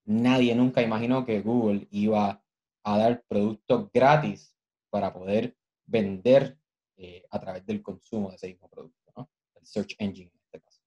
nadie 0.05 0.55
nunca 0.55 0.81
imaginó 0.81 1.26
que 1.26 1.41
Google 1.41 1.88
iba 1.91 2.43
a 2.84 2.97
dar 2.97 3.23
productos 3.27 3.89
gratis 3.93 4.56
para 4.89 5.14
poder 5.14 5.56
vender 5.85 6.57
eh, 6.97 7.23
a 7.30 7.39
través 7.39 7.65
del 7.65 7.81
consumo 7.81 8.30
de 8.30 8.35
ese 8.35 8.47
mismo 8.47 8.69
producto, 8.69 9.11
¿no? 9.15 9.30
El 9.56 9.65
search 9.65 9.95
engine 9.99 10.31
en 10.34 10.39
este 10.43 10.60
caso. 10.61 10.81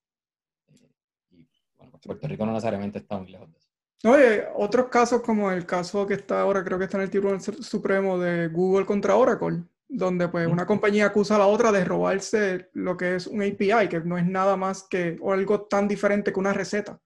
Eh, 0.68 0.90
y 1.30 1.48
bueno, 1.76 1.98
Puerto 2.00 2.28
Rico 2.28 2.44
no 2.44 2.52
necesariamente 2.52 2.98
está 2.98 3.18
muy 3.18 3.30
lejos 3.30 3.50
de 3.50 3.58
eso. 3.58 3.68
Oye, 4.04 4.44
otros 4.56 4.88
casos 4.88 5.22
como 5.22 5.50
el 5.52 5.64
caso 5.64 6.06
que 6.06 6.14
está 6.14 6.40
ahora, 6.40 6.64
creo 6.64 6.78
que 6.78 6.86
está 6.86 6.96
en 6.96 7.04
el 7.04 7.10
Tribunal 7.10 7.40
Supremo 7.40 8.18
de 8.18 8.48
Google 8.48 8.84
contra 8.84 9.14
Oracle, 9.14 9.62
donde 9.88 10.28
pues 10.28 10.48
una 10.48 10.66
compañía 10.66 11.06
acusa 11.06 11.36
a 11.36 11.38
la 11.38 11.46
otra 11.46 11.70
de 11.70 11.84
robarse 11.84 12.68
lo 12.72 12.96
que 12.96 13.14
es 13.14 13.26
un 13.28 13.42
API, 13.42 13.88
que 13.88 14.00
no 14.00 14.18
es 14.18 14.26
nada 14.26 14.56
más 14.56 14.82
que 14.82 15.16
o 15.20 15.32
algo 15.32 15.62
tan 15.62 15.86
diferente 15.86 16.32
que 16.32 16.40
una 16.40 16.52
receta. 16.52 17.00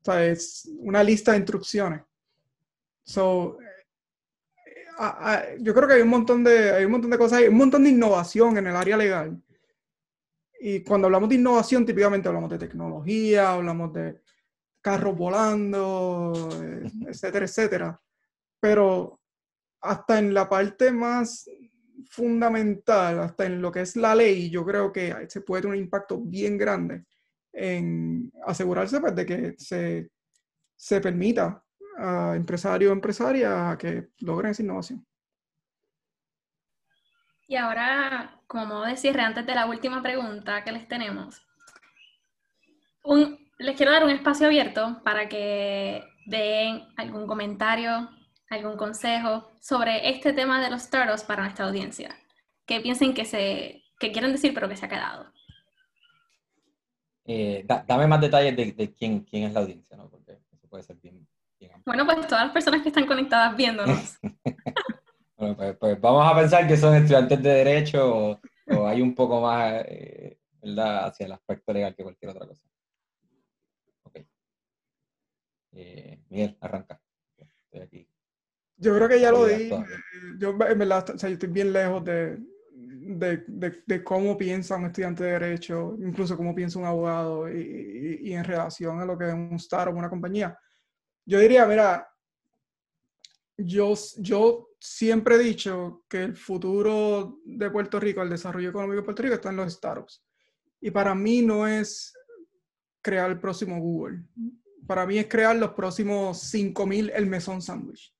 O 0.00 0.04
sea, 0.04 0.24
es 0.24 0.70
una 0.78 1.02
lista 1.02 1.32
de 1.32 1.38
instrucciones. 1.38 2.02
So, 3.02 3.58
a, 4.98 5.44
yo 5.60 5.74
creo 5.74 5.88
que 5.88 5.94
hay 5.94 6.02
un 6.02 6.08
montón 6.08 6.42
de 6.44 6.72
hay 6.72 6.84
un 6.84 6.92
montón 6.92 7.10
de 7.10 7.18
cosas, 7.18 7.38
hay 7.38 7.48
un 7.48 7.56
montón 7.56 7.84
de 7.84 7.90
innovación 7.90 8.58
en 8.58 8.66
el 8.66 8.76
área 8.76 8.96
legal. 8.96 9.40
Y 10.60 10.82
cuando 10.82 11.06
hablamos 11.06 11.28
de 11.28 11.36
innovación, 11.36 11.86
típicamente 11.86 12.28
hablamos 12.28 12.50
de 12.50 12.58
tecnología, 12.58 13.52
hablamos 13.52 13.92
de 13.92 14.20
carros 14.80 15.16
volando, 15.16 16.32
etcétera, 17.06 17.44
etcétera. 17.44 18.00
Pero 18.60 19.20
hasta 19.80 20.18
en 20.18 20.34
la 20.34 20.48
parte 20.48 20.90
más 20.90 21.48
fundamental, 22.10 23.20
hasta 23.20 23.46
en 23.46 23.62
lo 23.62 23.70
que 23.70 23.82
es 23.82 23.94
la 23.94 24.14
ley, 24.14 24.50
yo 24.50 24.64
creo 24.64 24.92
que 24.92 25.26
se 25.28 25.42
puede 25.42 25.62
tener 25.62 25.76
un 25.76 25.82
impacto 25.84 26.18
bien 26.20 26.58
grande 26.58 27.04
en 27.52 28.32
asegurarse 28.44 29.00
pues, 29.00 29.14
de 29.14 29.26
que 29.26 29.54
se, 29.58 30.10
se 30.76 31.00
permita 31.00 31.62
a 31.98 32.34
empresarios 32.36 32.90
o 32.90 32.92
empresarias 32.92 33.76
que 33.76 34.08
logren 34.20 34.52
esa 34.52 34.62
innovación. 34.62 35.04
Y 37.48 37.56
ahora, 37.56 38.40
como 38.46 38.82
decir 38.84 39.18
antes 39.18 39.44
de 39.46 39.54
la 39.54 39.66
última 39.66 40.02
pregunta 40.02 40.62
que 40.64 40.72
les 40.72 40.86
tenemos, 40.86 41.42
les 43.58 43.76
quiero 43.76 43.92
dar 43.92 44.04
un 44.04 44.10
espacio 44.10 44.46
abierto 44.46 45.00
para 45.02 45.28
que 45.28 46.04
den 46.26 46.86
algún 46.96 47.26
comentario, 47.26 48.10
algún 48.50 48.76
consejo 48.76 49.50
sobre 49.60 50.10
este 50.10 50.32
tema 50.32 50.62
de 50.62 50.70
los 50.70 50.82
startups 50.82 51.24
para 51.24 51.42
nuestra 51.42 51.66
audiencia. 51.66 52.14
Que 52.66 52.80
piensen 52.80 53.14
que, 53.14 53.24
se, 53.24 53.82
que 53.98 54.12
quieren 54.12 54.32
decir, 54.32 54.52
pero 54.52 54.68
que 54.68 54.76
se 54.76 54.84
ha 54.84 54.90
quedado. 54.90 55.32
Eh, 57.24 57.66
dame 57.86 58.06
más 58.06 58.20
detalles 58.20 58.56
de, 58.56 58.94
quién, 58.94 59.20
quién, 59.20 59.44
es 59.44 59.52
la 59.52 59.60
audiencia, 59.60 59.96
¿no? 59.96 60.08
Porque 60.08 60.38
eso 60.52 60.68
puede 60.68 60.82
ser 60.82 60.96
bien, 60.96 61.26
Bueno, 61.84 62.04
pues 62.04 62.26
todas 62.26 62.44
las 62.44 62.52
personas 62.52 62.82
que 62.82 62.88
están 62.88 63.06
conectadas 63.06 63.56
viéndonos. 63.56 64.18
bueno, 65.36 65.56
pues, 65.56 65.76
pues, 65.78 66.00
vamos 66.00 66.30
a 66.30 66.36
pensar 66.36 66.66
que 66.68 66.76
son 66.76 66.94
estudiantes 66.94 67.42
de 67.42 67.50
Derecho 67.50 68.40
o, 68.70 68.86
hay 68.86 69.00
un 69.00 69.14
poco 69.14 69.40
más, 69.40 69.82
eh, 69.86 70.38
¿verdad?, 70.62 71.06
hacia 71.06 71.26
el 71.26 71.32
aspecto 71.32 71.72
legal 71.72 71.94
que 71.94 72.02
cualquier 72.02 72.30
otra 72.30 72.46
cosa. 72.46 72.62
Ok. 74.02 74.20
Eh, 75.72 76.20
Miguel, 76.28 76.56
arranca. 76.60 77.00
Estoy 77.36 77.80
aquí. 77.80 78.08
Yo 78.76 78.94
creo 78.94 79.08
que 79.08 79.20
ya 79.20 79.32
lo 79.32 79.46
di. 79.46 79.70
Yo, 80.38 80.50
en 80.50 80.78
verdad, 80.78 81.10
o 81.10 81.18
sea, 81.18 81.28
yo 81.28 81.34
estoy 81.34 81.48
bien 81.48 81.72
lejos 81.72 82.04
de, 82.04 82.38
de, 82.70 83.44
de, 83.48 83.82
de, 83.84 84.04
cómo 84.04 84.36
piensa 84.36 84.76
un 84.76 84.86
estudiante 84.86 85.24
de 85.24 85.32
derecho, 85.32 85.96
incluso 85.98 86.36
cómo 86.36 86.54
piensa 86.54 86.78
un 86.78 86.84
abogado 86.84 87.50
y, 87.50 88.20
y, 88.22 88.32
en 88.34 88.44
relación 88.44 89.00
a 89.00 89.04
lo 89.04 89.18
que 89.18 89.28
es 89.28 89.34
un 89.34 89.54
startup, 89.54 89.96
una 89.96 90.10
compañía. 90.10 90.56
Yo 91.28 91.38
diría, 91.38 91.66
mira, 91.66 92.08
yo, 93.58 93.92
yo 94.16 94.70
siempre 94.80 95.34
he 95.34 95.38
dicho 95.38 96.04
que 96.08 96.22
el 96.22 96.34
futuro 96.34 97.40
de 97.44 97.70
Puerto 97.70 98.00
Rico, 98.00 98.22
el 98.22 98.30
desarrollo 98.30 98.70
económico 98.70 99.00
de 99.00 99.04
Puerto 99.04 99.22
Rico 99.22 99.34
está 99.34 99.50
en 99.50 99.56
los 99.56 99.74
startups. 99.74 100.24
Y 100.80 100.90
para 100.90 101.14
mí 101.14 101.42
no 101.42 101.66
es 101.68 102.14
crear 103.02 103.30
el 103.30 103.38
próximo 103.38 103.78
Google. 103.78 104.22
Para 104.86 105.04
mí 105.04 105.18
es 105.18 105.28
crear 105.28 105.54
los 105.54 105.72
próximos 105.72 106.50
5.000 106.50 107.12
El 107.14 107.26
Mesón 107.26 107.60
Sandwich 107.60 108.14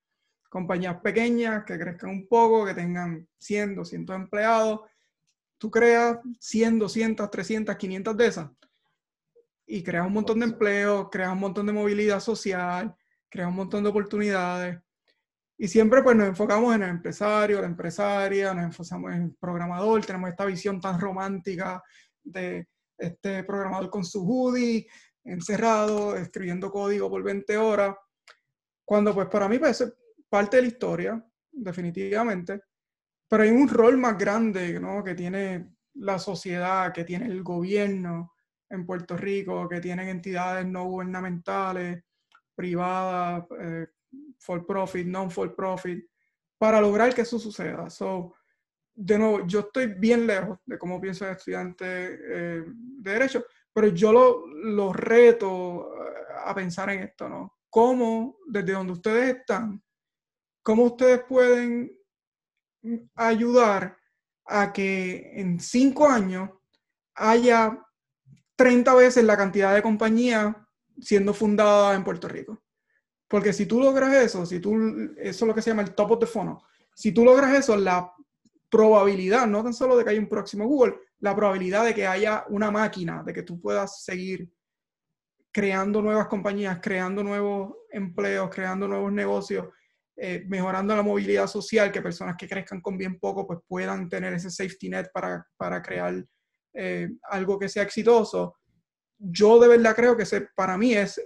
compañías 0.48 1.00
pequeñas 1.00 1.64
que 1.64 1.78
crezcan 1.78 2.10
un 2.10 2.26
poco, 2.26 2.64
que 2.64 2.74
tengan 2.74 3.28
100, 3.38 3.76
200 3.76 4.16
empleados. 4.16 4.80
Tú 5.58 5.70
creas 5.70 6.18
100, 6.38 6.78
200, 6.78 7.30
300, 7.30 7.76
500 7.76 8.16
de 8.16 8.26
esas 8.26 8.50
y 9.68 9.82
creas 9.82 10.06
un 10.06 10.14
montón 10.14 10.40
de 10.40 10.46
empleos, 10.46 11.08
creas 11.12 11.30
un 11.30 11.40
montón 11.40 11.66
de 11.66 11.72
movilidad 11.72 12.20
social, 12.20 12.96
creas 13.28 13.50
un 13.50 13.56
montón 13.56 13.84
de 13.84 13.90
oportunidades. 13.90 14.78
Y 15.58 15.68
siempre 15.68 16.02
pues 16.02 16.16
nos 16.16 16.28
enfocamos 16.28 16.74
en 16.74 16.84
el 16.84 16.88
empresario, 16.88 17.60
la 17.60 17.66
empresaria, 17.66 18.54
nos 18.54 18.64
enfocamos 18.64 19.12
en 19.12 19.22
el 19.24 19.34
programador, 19.38 20.04
tenemos 20.06 20.30
esta 20.30 20.46
visión 20.46 20.80
tan 20.80 20.98
romántica 20.98 21.82
de 22.22 22.66
este 22.96 23.44
programador 23.44 23.90
con 23.90 24.04
su 24.04 24.24
hoodie, 24.26 24.86
encerrado, 25.22 26.16
escribiendo 26.16 26.70
código 26.70 27.10
por 27.10 27.22
20 27.22 27.56
horas, 27.58 27.94
cuando 28.86 29.14
pues 29.14 29.28
para 29.28 29.48
mí 29.48 29.58
pues 29.58 29.84
parte 30.30 30.56
de 30.56 30.62
la 30.62 30.68
historia, 30.68 31.26
definitivamente, 31.52 32.62
pero 33.28 33.42
hay 33.42 33.50
un 33.50 33.68
rol 33.68 33.98
más 33.98 34.16
grande 34.16 34.80
¿no? 34.80 35.04
que 35.04 35.14
tiene 35.14 35.74
la 35.94 36.18
sociedad, 36.18 36.90
que 36.90 37.04
tiene 37.04 37.26
el 37.26 37.42
gobierno 37.42 38.32
en 38.70 38.86
Puerto 38.86 39.16
Rico, 39.16 39.68
que 39.68 39.80
tienen 39.80 40.08
entidades 40.08 40.66
no 40.66 40.84
gubernamentales, 40.84 42.02
privadas, 42.54 43.44
eh, 43.60 43.86
for 44.38 44.66
profit, 44.66 45.06
non 45.06 45.30
for 45.30 45.54
profit, 45.54 46.04
para 46.58 46.80
lograr 46.80 47.14
que 47.14 47.22
eso 47.22 47.38
suceda. 47.38 47.88
So, 47.90 48.34
de 48.94 49.18
nuevo, 49.18 49.46
yo 49.46 49.60
estoy 49.60 49.86
bien 49.86 50.26
lejos 50.26 50.58
de 50.66 50.78
cómo 50.78 51.00
piensa 51.00 51.26
el 51.26 51.36
estudiante 51.36 51.86
eh, 51.86 52.64
de 52.66 53.12
Derecho, 53.12 53.44
pero 53.72 53.88
yo 53.88 54.12
lo, 54.12 54.46
lo 54.46 54.92
reto 54.92 55.92
eh, 55.94 56.34
a 56.44 56.54
pensar 56.54 56.90
en 56.90 57.04
esto, 57.04 57.28
¿no? 57.28 57.58
¿Cómo 57.70 58.38
desde 58.46 58.72
donde 58.72 58.92
ustedes 58.92 59.36
están 59.36 59.82
¿Cómo 60.68 60.82
ustedes 60.84 61.24
pueden 61.26 61.90
ayudar 63.14 63.96
a 64.44 64.70
que 64.70 65.32
en 65.40 65.58
cinco 65.60 66.06
años 66.06 66.50
haya 67.14 67.82
30 68.58 68.92
veces 68.94 69.24
la 69.24 69.36
cantidad 69.36 69.72
de 69.72 69.82
compañías 69.82 70.54
siendo 71.00 71.32
fundadas 71.32 71.96
en 71.96 72.02
Puerto 72.02 72.26
Rico? 72.28 72.60
Porque 73.28 73.52
si 73.52 73.66
tú 73.66 73.80
logras 73.80 74.12
eso, 74.14 74.44
si 74.44 74.58
tú, 74.58 74.74
eso 75.16 75.44
es 75.44 75.48
lo 75.48 75.54
que 75.54 75.62
se 75.62 75.70
llama 75.70 75.82
el 75.82 75.94
top 75.94 76.12
of 76.12 76.18
the 76.18 76.26
funnel, 76.26 76.56
si 76.94 77.12
tú 77.12 77.24
logras 77.24 77.56
eso, 77.56 77.76
la 77.76 78.12
probabilidad, 78.68 79.46
no 79.46 79.62
tan 79.62 79.72
solo 79.72 79.96
de 79.96 80.02
que 80.02 80.10
haya 80.10 80.20
un 80.20 80.28
próximo 80.28 80.66
Google, 80.66 80.96
la 81.20 81.36
probabilidad 81.36 81.84
de 81.84 81.94
que 81.94 82.06
haya 82.06 82.44
una 82.48 82.70
máquina, 82.70 83.22
de 83.22 83.32
que 83.32 83.42
tú 83.42 83.60
puedas 83.60 84.02
seguir 84.02 84.50
creando 85.52 86.02
nuevas 86.02 86.26
compañías, 86.26 86.80
creando 86.82 87.22
nuevos 87.22 87.74
empleos, 87.90 88.50
creando 88.50 88.88
nuevos 88.88 89.12
negocios, 89.12 89.68
eh, 90.16 90.44
mejorando 90.48 90.96
la 90.96 91.02
movilidad 91.02 91.46
social, 91.46 91.92
que 91.92 92.02
personas 92.02 92.34
que 92.36 92.48
crezcan 92.48 92.80
con 92.80 92.98
bien 92.98 93.20
poco 93.20 93.46
pues 93.46 93.60
puedan 93.68 94.08
tener 94.08 94.32
ese 94.32 94.50
safety 94.50 94.88
net 94.88 95.06
para, 95.12 95.46
para 95.56 95.80
crear 95.80 96.24
eh, 96.72 97.10
algo 97.30 97.58
que 97.58 97.68
sea 97.68 97.82
exitoso. 97.82 98.56
Yo 99.18 99.58
de 99.58 99.68
verdad 99.68 99.94
creo 99.96 100.16
que 100.16 100.22
ese, 100.22 100.48
para 100.54 100.78
mí 100.78 100.94
es 100.94 101.20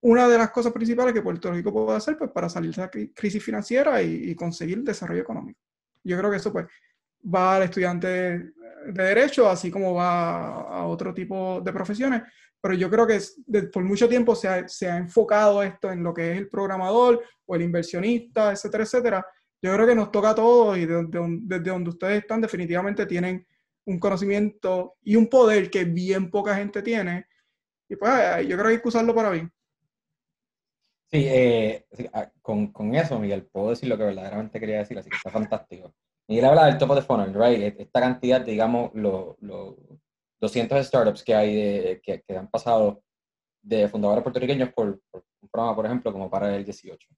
una 0.00 0.28
de 0.28 0.38
las 0.38 0.50
cosas 0.50 0.72
principales 0.72 1.12
que 1.12 1.22
Puerto 1.22 1.50
Rico 1.50 1.72
puede 1.72 1.96
hacer 1.96 2.16
pues, 2.16 2.30
para 2.30 2.48
salir 2.48 2.74
de 2.74 2.82
la 2.82 2.90
crisis 2.90 3.42
financiera 3.42 4.02
y, 4.02 4.34
conseguir 4.34 4.82
desarrollo 4.82 5.22
económico. 5.22 5.60
Yo 6.04 6.16
creo 6.18 6.30
que 6.30 6.36
eso 6.36 6.52
pues 6.52 6.66
va 7.34 7.56
al 7.56 7.64
estudiante 7.64 8.06
de, 8.06 8.52
derecho, 8.92 9.48
así 9.48 9.70
como 9.70 9.94
va 9.94 10.60
a 10.62 10.86
otro 10.86 11.12
tipo 11.12 11.60
de 11.60 11.72
profesiones, 11.72 12.22
pero 12.60 12.74
yo 12.74 12.88
creo 12.88 13.06
que 13.06 13.20
por 13.72 13.82
mucho 13.84 14.08
tiempo 14.08 14.34
se 14.34 14.48
ha, 14.48 14.68
se 14.68 14.88
ha, 14.88 14.96
enfocado 14.96 15.62
esto 15.62 15.90
en 15.90 16.02
lo 16.02 16.14
que 16.14 16.32
es 16.32 16.38
el 16.38 16.48
programador 16.48 17.22
o 17.46 17.54
el 17.54 17.62
inversionista, 17.62 18.52
etcétera, 18.52 18.84
etcétera. 18.84 19.26
Yo 19.60 19.74
creo 19.74 19.86
que 19.86 19.94
nos 19.94 20.12
toca 20.12 20.30
a 20.30 20.34
todos 20.34 20.78
y 20.78 20.86
desde, 20.86 21.08
desde 21.42 21.70
donde 21.70 21.90
ustedes 21.90 22.22
están 22.22 22.40
definitivamente 22.40 23.06
tienen 23.06 23.44
un 23.88 23.98
conocimiento 23.98 24.96
y 25.02 25.16
un 25.16 25.28
poder 25.28 25.70
que 25.70 25.84
bien 25.84 26.30
poca 26.30 26.54
gente 26.54 26.82
tiene. 26.82 27.26
Y 27.88 27.96
pues 27.96 28.46
yo 28.46 28.56
creo 28.56 28.66
que 28.66 28.74
hay 28.74 28.82
que 28.82 28.88
usarlo 28.88 29.14
para 29.14 29.30
bien. 29.30 29.50
Sí, 31.10 31.24
eh, 31.26 31.86
ah, 32.12 32.30
con, 32.42 32.70
con, 32.70 32.94
eso, 32.94 33.18
Miguel, 33.18 33.46
puedo 33.46 33.70
decir 33.70 33.88
lo 33.88 33.96
que 33.96 34.04
verdaderamente 34.04 34.60
quería 34.60 34.78
decir, 34.78 34.98
así 34.98 35.08
que 35.08 35.16
está 35.16 35.30
fantástico. 35.30 35.94
Miguel 36.28 36.44
habla 36.44 36.66
del 36.66 36.76
top 36.76 36.90
of 36.90 36.98
the 36.98 37.02
funnel, 37.02 37.32
right? 37.32 37.80
Esta 37.80 38.00
cantidad, 38.00 38.42
digamos, 38.42 38.90
lo, 38.92 39.38
lo 39.40 39.78
200 40.38 40.86
startups 40.86 41.24
que 41.24 41.34
hay 41.34 41.56
de, 41.56 42.00
que, 42.02 42.22
que, 42.22 42.36
han 42.36 42.48
pasado 42.48 43.02
de 43.62 43.88
fundadores 43.88 44.22
puertorriqueños 44.22 44.70
por, 44.74 45.00
un 45.40 45.48
programa, 45.50 45.74
por 45.74 45.86
ejemplo, 45.86 46.12
como 46.12 46.28
para 46.28 46.54
el 46.54 46.62
18. 46.62 47.08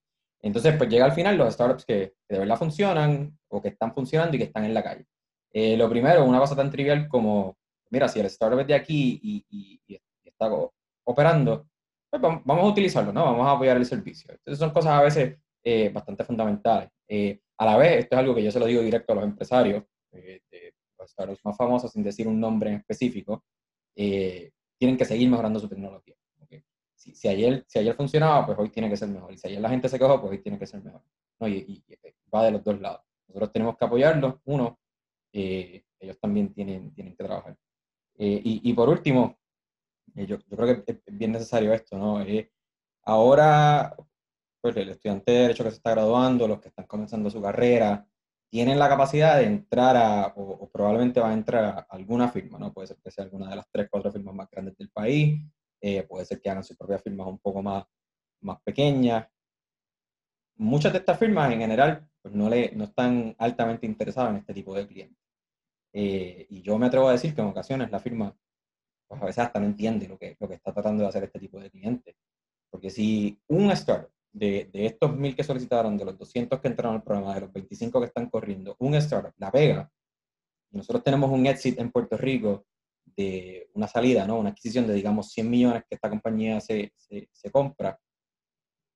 Entonces, 0.42 0.76
pues 0.76 0.88
llega 0.88 1.04
al 1.04 1.12
final 1.12 1.36
los 1.36 1.52
startups 1.52 1.84
que, 1.84 2.14
de 2.28 2.38
verdad 2.38 2.56
funcionan 2.56 3.36
o 3.48 3.60
que 3.60 3.70
están 3.70 3.92
funcionando 3.92 4.36
y 4.36 4.38
que 4.38 4.44
están 4.44 4.64
en 4.64 4.74
la 4.74 4.84
calle. 4.84 5.04
Eh, 5.52 5.76
lo 5.76 5.88
primero, 5.88 6.24
una 6.24 6.38
cosa 6.38 6.56
tan 6.56 6.70
trivial 6.70 7.08
como, 7.08 7.56
mira, 7.90 8.08
si 8.08 8.20
el 8.20 8.26
startup 8.26 8.60
es 8.60 8.66
de 8.66 8.74
aquí 8.74 9.20
y, 9.22 9.44
y, 9.50 10.00
está 10.24 10.50
operando, 11.04 11.66
pues 12.08 12.22
vamos 12.22 12.64
a 12.64 12.68
utilizarlo, 12.68 13.12
¿no? 13.12 13.24
Vamos 13.24 13.46
a 13.46 13.52
apoyar 13.52 13.76
el 13.76 13.86
servicio. 13.86 14.32
Entonces, 14.32 14.58
son 14.58 14.70
cosas 14.70 14.92
a 14.92 15.02
veces 15.02 15.38
eh, 15.62 15.90
bastante 15.90 16.24
fundamentales. 16.24 16.88
Eh, 17.06 17.40
a 17.58 17.66
la 17.66 17.76
vez, 17.76 18.00
esto 18.00 18.16
es 18.16 18.18
algo 18.18 18.34
que 18.34 18.42
yo 18.42 18.50
se 18.50 18.58
lo 18.58 18.66
digo 18.66 18.80
directo 18.80 19.12
a 19.12 19.16
los 19.16 19.24
empresarios, 19.24 19.84
de, 20.10 20.42
los 20.98 21.10
startups 21.10 21.44
más 21.44 21.56
famosos, 21.56 21.92
sin 21.92 22.02
decir 22.02 22.26
un 22.26 22.40
nombre 22.40 22.70
en 22.70 22.76
específico, 22.76 23.44
eh, 23.94 24.50
tienen 24.78 24.96
que 24.96 25.04
seguir 25.04 25.28
mejorando 25.28 25.60
su 25.60 25.68
tecnología. 25.68 26.14
Si, 26.94 27.14
si, 27.14 27.28
ayer, 27.28 27.64
si 27.66 27.78
ayer 27.78 27.94
funcionaba, 27.94 28.44
pues 28.44 28.58
hoy 28.58 28.68
tiene 28.68 28.90
que 28.90 28.96
ser 28.96 29.08
mejor. 29.08 29.32
Y 29.32 29.38
si 29.38 29.48
ayer 29.48 29.60
la 29.60 29.70
gente 29.70 29.88
se 29.88 29.98
quejó, 29.98 30.20
pues 30.20 30.32
hoy 30.32 30.42
tiene 30.42 30.58
que 30.58 30.66
ser 30.66 30.82
mejor. 30.82 31.02
¿no? 31.38 31.48
Y, 31.48 31.82
eh, 31.88 32.14
va 32.34 32.44
de 32.44 32.50
los 32.50 32.62
dos 32.62 32.78
lados. 32.80 33.00
Nosotros 33.28 33.52
tenemos 33.52 33.76
que 33.78 33.84
apoyarlos. 33.86 34.34
Uno, 34.44 34.78
eh, 35.32 35.84
ellos 35.98 36.18
también 36.20 36.52
tienen, 36.52 36.92
tienen 36.94 37.16
que 37.16 37.24
trabajar. 37.24 37.56
y, 38.16 38.60
y, 38.70 38.74
por 38.74 38.88
último, 38.88 39.38
yo, 40.14 40.38
yo, 40.38 40.56
creo 40.56 40.84
que 40.84 40.92
es 40.92 41.00
bien 41.06 41.32
necesario 41.32 41.72
esto, 41.72 41.98
¿no? 41.98 42.24
ahora, 43.04 43.96
pues 44.60 44.76
el 44.76 44.90
estudiante 44.90 45.32
de 45.32 45.38
Derecho 45.40 45.64
que 45.64 45.70
se 45.70 45.76
está 45.76 45.92
graduando, 45.92 46.46
los 46.48 46.60
que 46.60 46.68
están 46.68 46.86
comenzando 46.86 47.30
su 47.30 47.40
carrera, 47.40 48.06
tienen 48.50 48.78
la 48.78 48.88
capacidad 48.88 49.38
de 49.38 49.44
entrar 49.44 49.96
a, 49.96 50.32
o, 50.36 50.68
probablemente 50.70 51.20
va 51.20 51.30
a 51.30 51.34
entrar 51.34 51.64
a 51.64 51.86
alguna 51.90 52.28
firma, 52.28 52.58
¿no? 52.58 52.72
Puede 52.72 52.88
ser 52.88 52.98
que 53.02 53.10
sea 53.10 53.24
alguna 53.24 53.48
de 53.48 53.56
las 53.56 53.66
tres, 53.70 53.88
cuatro 53.90 54.12
firmas 54.12 54.34
más 54.34 54.50
grandes 54.50 54.76
del 54.76 54.90
país, 54.90 55.40
eh, 55.80 56.02
puede 56.02 56.24
ser 56.24 56.40
que 56.40 56.50
hagan 56.50 56.64
sus 56.64 56.76
propias 56.76 57.02
firmas 57.02 57.28
un 57.28 57.38
poco 57.38 57.62
más, 57.62 57.84
más 58.40 58.60
pequeñas. 58.62 59.26
Muchas 60.56 60.92
de 60.92 60.98
estas 60.98 61.18
firmas 61.18 61.52
en 61.52 61.60
general 61.60 62.08
pues 62.20 62.34
no, 62.34 62.50
le, 62.50 62.72
no 62.72 62.84
están 62.84 63.34
altamente 63.38 63.86
interesadas 63.86 64.30
en 64.30 64.36
este 64.38 64.52
tipo 64.52 64.74
de 64.74 64.86
clientes. 64.86 65.18
Eh, 65.92 66.46
y 66.50 66.62
yo 66.62 66.78
me 66.78 66.86
atrevo 66.86 67.08
a 67.08 67.12
decir 67.12 67.34
que 67.34 67.40
en 67.40 67.48
ocasiones 67.48 67.90
la 67.90 67.98
firma 67.98 68.36
pues 69.10 69.20
a 69.22 69.24
veces 69.24 69.44
hasta 69.44 69.58
no 69.58 69.66
entiende 69.66 70.06
lo 70.06 70.16
que, 70.16 70.36
lo 70.38 70.46
que 70.46 70.54
está 70.54 70.72
tratando 70.72 71.02
de 71.02 71.08
hacer 71.08 71.24
este 71.24 71.40
tipo 71.40 71.58
de 71.58 71.70
cliente. 71.70 72.16
Porque 72.70 72.90
si 72.90 73.40
un 73.48 73.70
startup 73.72 74.12
de, 74.32 74.70
de 74.72 74.86
estos 74.86 75.16
mil 75.16 75.34
que 75.34 75.42
solicitaron, 75.42 75.98
de 75.98 76.04
los 76.04 76.16
200 76.16 76.60
que 76.60 76.68
entraron 76.68 76.94
al 76.94 77.02
programa, 77.02 77.34
de 77.34 77.40
los 77.40 77.52
25 77.52 77.98
que 78.00 78.06
están 78.06 78.30
corriendo, 78.30 78.76
un 78.78 78.94
startup 78.94 79.34
la 79.38 79.50
pega, 79.50 79.90
y 80.70 80.76
nosotros 80.76 81.02
tenemos 81.02 81.28
un 81.30 81.44
exit 81.46 81.78
en 81.80 81.90
Puerto 81.90 82.16
Rico 82.16 82.66
de 83.04 83.68
una 83.74 83.88
salida, 83.88 84.24
¿no? 84.26 84.38
Una 84.38 84.50
adquisición 84.50 84.86
de, 84.86 84.94
digamos, 84.94 85.32
100 85.32 85.50
millones 85.50 85.82
que 85.88 85.96
esta 85.96 86.08
compañía 86.08 86.60
se, 86.60 86.92
se, 86.96 87.28
se 87.32 87.50
compra, 87.50 87.98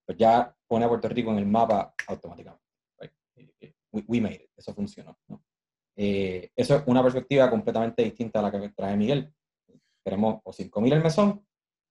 pues 0.07 0.17
ya 0.17 0.55
pone 0.69 0.85
a 0.85 0.89
Puerto 0.89 1.09
Rico 1.09 1.33
en 1.33 1.39
el 1.39 1.47
mapa 1.47 1.93
automáticamente. 2.07 2.63
Eh, 3.01 3.53
eh, 3.61 3.75
we, 3.91 4.21
made 4.21 4.37
it, 4.37 4.51
eso 4.57 4.73
funcionó. 4.73 5.19
¿no? 5.27 5.43
Eh, 5.97 6.51
eso 6.57 6.77
es 6.77 6.83
una 6.87 7.03
perspectiva 7.03 7.49
completamente 7.51 8.03
distinta 8.03 8.41
a 8.41 8.43
la 8.43 8.51
que 8.51 8.69
trae 8.71 8.97
Miguel. 8.97 9.33
Queremos 10.05 10.41
o 10.45 10.53
5.000 10.53 10.93
el 10.93 11.03
mesón, 11.03 11.47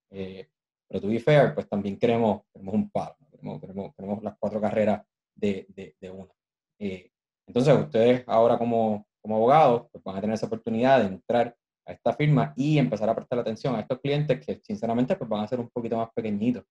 pero 0.09 1.01
to 1.01 1.07
be 1.07 1.19
fair, 1.19 1.55
pues 1.55 1.67
también 1.67 1.97
queremos, 1.97 2.43
queremos 2.53 2.75
un 2.75 2.89
par, 2.91 3.15
queremos, 3.31 3.59
queremos, 3.59 3.95
queremos, 3.95 4.23
las 4.23 4.35
cuatro 4.37 4.61
carreras 4.61 5.03
de, 5.35 5.65
de, 5.69 5.95
de 5.99 6.09
una. 6.11 6.31
entonces, 6.77 7.75
ustedes 7.75 8.23
ahora 8.27 8.57
como, 8.59 9.07
como 9.19 9.37
abogados 9.37 9.87
pues 9.91 10.03
van 10.03 10.17
a 10.17 10.21
tener 10.21 10.35
esa 10.35 10.45
oportunidad 10.45 10.99
de 10.99 11.07
entrar 11.07 11.55
a 11.85 11.93
esta 11.93 12.13
firma 12.13 12.53
y 12.55 12.77
empezar 12.77 13.09
a 13.09 13.15
prestar 13.15 13.39
atención 13.39 13.75
a 13.75 13.81
estos 13.81 13.99
clientes 13.99 14.45
que 14.45 14.61
sinceramente 14.63 15.15
pues 15.15 15.29
van 15.29 15.43
a 15.43 15.47
ser 15.47 15.59
un 15.59 15.69
poquito 15.69 15.97
más 15.97 16.09
pequeñitos. 16.13 16.63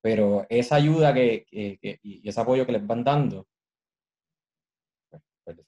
Pero 0.00 0.46
esa 0.48 0.76
ayuda 0.76 1.12
que, 1.12 1.44
que, 1.50 1.98
y 2.02 2.28
ese 2.28 2.40
apoyo 2.40 2.64
que 2.64 2.72
les 2.72 2.86
van 2.86 3.04
dando 3.04 3.46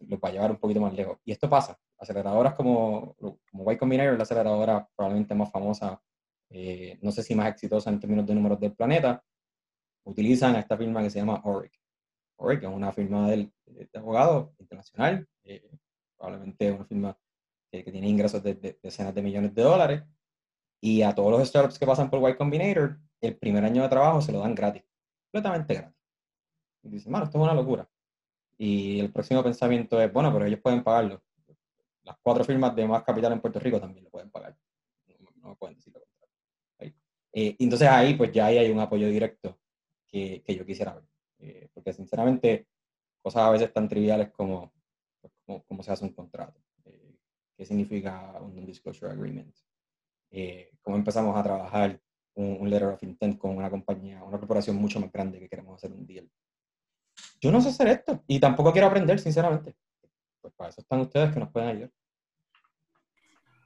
los 0.01 0.21
va 0.21 0.29
a 0.29 0.33
llevar 0.33 0.51
un 0.51 0.59
poquito 0.59 0.81
más 0.81 0.95
lejos. 0.95 1.19
Y 1.25 1.33
esto 1.33 1.49
pasa. 1.49 1.79
Aceleradoras 1.99 2.55
como, 2.55 3.17
como 3.51 3.73
Y 3.73 3.77
Combinator, 3.77 4.17
la 4.17 4.23
aceleradora 4.23 4.89
probablemente 4.97 5.35
más 5.35 5.51
famosa, 5.51 6.03
eh, 6.51 6.99
no 7.03 7.13
sé 7.13 7.23
si 7.23 7.35
más 7.35 7.49
exitosa 7.49 7.91
en 7.91 8.01
términos 8.01 8.27
de 8.27 8.35
números 8.35 8.61
del 8.61 8.75
planeta, 8.75 9.23
utilizan 10.05 10.57
esta 10.57 10.77
firma 10.77 11.03
que 11.03 11.11
se 11.11 11.19
llama 11.19 11.41
ORIC. 11.45 11.73
ORIC 12.37 12.63
es 12.63 12.69
una 12.69 12.93
firma 12.93 13.31
de, 13.31 13.53
de 13.67 13.89
abogados 13.95 14.51
internacional, 14.59 15.29
eh, 15.45 15.71
probablemente 16.17 16.73
una 16.73 16.85
firma 16.85 17.19
que, 17.71 17.83
tiene 17.85 18.09
ingresos 18.09 18.43
de, 18.43 18.79
decenas 18.83 19.15
de 19.15 19.23
millones 19.23 19.55
de 19.55 19.63
dólares, 19.63 20.03
y 20.83 21.03
a 21.03 21.15
todos 21.15 21.31
los 21.31 21.47
startups 21.47 21.79
que 21.79 21.87
pasan 21.87 22.11
por 22.11 22.29
Y 22.29 22.37
Combinator, 22.37 22.99
el 23.21 23.37
primer 23.37 23.65
año 23.65 23.83
de 23.83 23.89
trabajo 23.89 24.21
se 24.21 24.33
lo 24.33 24.41
dan 24.41 24.55
gratis, 24.55 24.83
completamente 25.31 25.75
gratis. 25.75 25.97
Y 26.83 26.89
dicen, 26.89 27.13
bueno, 27.13 27.27
esto 27.27 27.39
es 27.39 27.45
una 27.45 27.55
locura. 27.55 27.89
Y 28.61 29.01
el 29.01 29.11
próximo 29.11 29.43
pensamiento 29.43 29.99
es, 30.03 30.13
bueno, 30.13 30.31
pero 30.31 30.45
ellos 30.45 30.61
pueden 30.61 30.85
pagarlo. 30.85 31.23
Las 32.03 32.19
cuatro 32.21 32.45
firmas 32.45 32.77
de 32.77 32.87
más 32.87 33.03
capital 33.03 33.33
en 33.33 33.41
Puerto 33.41 33.59
Rico 33.59 33.81
también 33.81 34.05
lo 34.05 34.11
pueden 34.11 34.31
pagar. 34.31 34.55
No, 35.37 35.49
me 35.49 35.57
pueden 35.57 35.77
decir 35.77 35.95
lo 35.95 36.01
contrario. 36.01 36.95
Eh, 37.33 37.57
entonces 37.59 37.89
ahí, 37.89 38.15
pues 38.15 38.33
ya 38.33 38.47
ahí 38.47 38.59
hay 38.59 38.71
un 38.71 38.81
apoyo 38.81 39.09
directo 39.09 39.59
que, 40.07 40.43
que 40.45 40.55
yo 40.55 40.67
quisiera 40.67 40.95
ver. 40.95 41.05
Eh, 41.39 41.69
porque 41.73 41.95
sinceramente, 41.95 42.69
cosas 43.23 43.45
a 43.45 43.51
veces 43.51 43.73
tan 43.73 43.89
triviales 43.89 44.31
como, 44.31 44.75
pues, 45.23 45.63
como, 45.67 45.83
se 45.83 45.93
hace 45.93 46.05
un 46.05 46.13
contrato 46.13 46.61
qué 47.61 47.67
significa 47.67 48.41
un 48.41 48.57
non-disclosure 48.57 49.13
agreement, 49.13 49.55
eh, 50.31 50.71
cómo 50.81 50.97
empezamos 50.97 51.37
a 51.37 51.43
trabajar 51.43 52.01
un, 52.33 52.71
letter 52.71 52.89
of 52.89 53.03
intent 53.03 53.37
con 53.37 53.55
una 53.55 53.69
compañía, 53.69 54.25
una 54.25 54.39
corporación 54.39 54.77
mucho 54.77 54.99
más 54.99 55.13
grande 55.13 55.39
que 55.39 55.47
queremos 55.47 55.75
hacer 55.75 55.93
un 55.93 56.07
deal. 56.07 56.27
Yo 57.41 57.51
no 57.51 57.61
sé 57.61 57.71
hacer 57.71 57.89
esto 57.89 58.23
y 58.27 58.39
tampoco 58.39 58.73
quiero 58.73 58.89
aprender, 58.89 59.19
sinceramente. 59.19 59.75
Pues 60.41 60.55
para 60.55 60.71
eso 60.71 60.81
están 60.81 61.01
ustedes 61.01 61.33
que 61.33 61.41
nos 61.41 61.51
pueden 61.51 61.71
ayudar. 61.71 61.91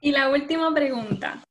Y 0.01 0.11
la 0.11 0.29
última 0.29 0.73
pregunta. 0.73 1.43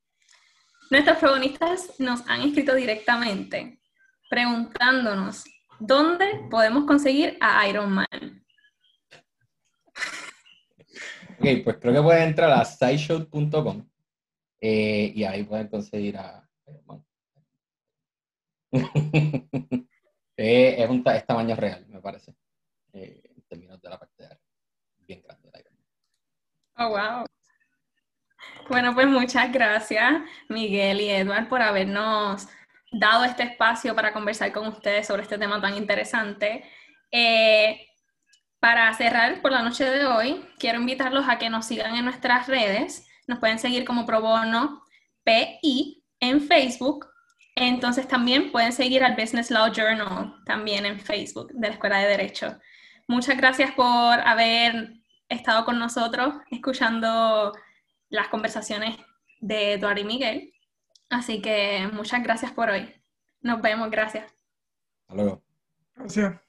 Nuestros 0.91 1.19
protagonistas 1.19 1.99
nos 1.99 2.27
han 2.29 2.43
escrito 2.43 2.75
directamente 2.75 3.81
preguntándonos 4.29 5.45
dónde 5.79 6.47
podemos 6.51 6.85
conseguir 6.85 7.37
a 7.41 7.67
Iron 7.69 7.93
Man. 7.93 8.07
Ok, 11.39 11.47
pues 11.65 11.77
creo 11.81 11.95
que 11.95 12.03
pueden 12.03 12.29
entrar 12.29 12.51
a 12.51 12.65
sideshow.com 12.65 13.87
eh, 14.61 15.13
y 15.15 15.25
ahí 15.25 15.45
pueden 15.45 15.69
conseguir 15.69 16.17
a... 16.17 16.49
eh, 20.37 20.77
es 20.79 20.91
un 20.91 21.03
tamaño 21.05 21.57
real, 21.57 21.87
me 21.89 22.01
parece, 22.01 22.35
eh, 22.93 23.23
en 23.25 23.43
términos 23.43 23.81
de 23.81 23.89
la 23.89 23.99
parte 23.99 24.23
de 24.23 24.39
bien 24.99 25.23
grande. 25.23 25.45
Oh, 26.77 26.89
wow. 26.89 27.25
Bueno, 28.69 28.95
pues 28.95 29.07
muchas 29.07 29.53
gracias, 29.53 30.23
Miguel 30.49 31.01
y 31.01 31.11
Edward, 31.11 31.49
por 31.49 31.63
habernos 31.63 32.49
dado 32.91 33.25
este 33.25 33.45
espacio 33.45 33.95
para 33.95 34.13
conversar 34.13 34.53
con 34.53 34.67
ustedes 34.67 35.07
sobre 35.07 35.23
este 35.23 35.39
tema 35.39 35.61
tan 35.61 35.77
interesante. 35.77 36.65
Eh, 37.11 37.87
para 38.59 38.93
cerrar 38.95 39.41
por 39.43 39.53
la 39.53 39.63
noche 39.63 39.85
de 39.85 40.07
hoy, 40.07 40.45
quiero 40.59 40.81
invitarlos 40.81 41.29
a 41.29 41.39
que 41.39 41.51
nos 41.51 41.67
sigan 41.67 41.95
en 41.95 42.05
nuestras 42.07 42.49
redes. 42.49 43.07
Nos 43.27 43.39
pueden 43.39 43.59
seguir 43.59 43.85
como 43.85 44.07
Probono 44.07 44.83
PI 45.23 46.03
en 46.21 46.41
Facebook. 46.41 47.07
Entonces 47.57 48.09
también 48.09 48.51
pueden 48.51 48.73
seguir 48.73 49.05
al 49.05 49.15
Business 49.15 49.51
Law 49.51 49.73
Journal 49.73 50.35
también 50.45 50.87
en 50.87 50.99
Facebook 50.99 51.53
de 51.53 51.69
la 51.69 51.75
Escuela 51.75 51.99
de 51.99 52.09
Derecho. 52.09 52.59
Muchas 53.07 53.37
gracias 53.37 53.73
por 53.73 53.87
haber 53.87 54.95
estado 55.29 55.65
con 55.65 55.79
nosotros 55.79 56.35
escuchando 56.51 57.53
las 58.09 58.29
conversaciones 58.29 58.97
de 59.41 59.75
Eduardo 59.75 60.01
y 60.01 60.05
Miguel. 60.05 60.55
Así 61.11 61.41
que 61.41 61.89
muchas 61.93 62.23
gracias 62.23 62.53
por 62.53 62.71
hoy. 62.71 62.93
Nos 63.41 63.61
vemos, 63.61 63.91
gracias. 63.91 64.33
Hasta 65.03 65.15
luego. 65.15 65.43
Gracias. 65.95 66.44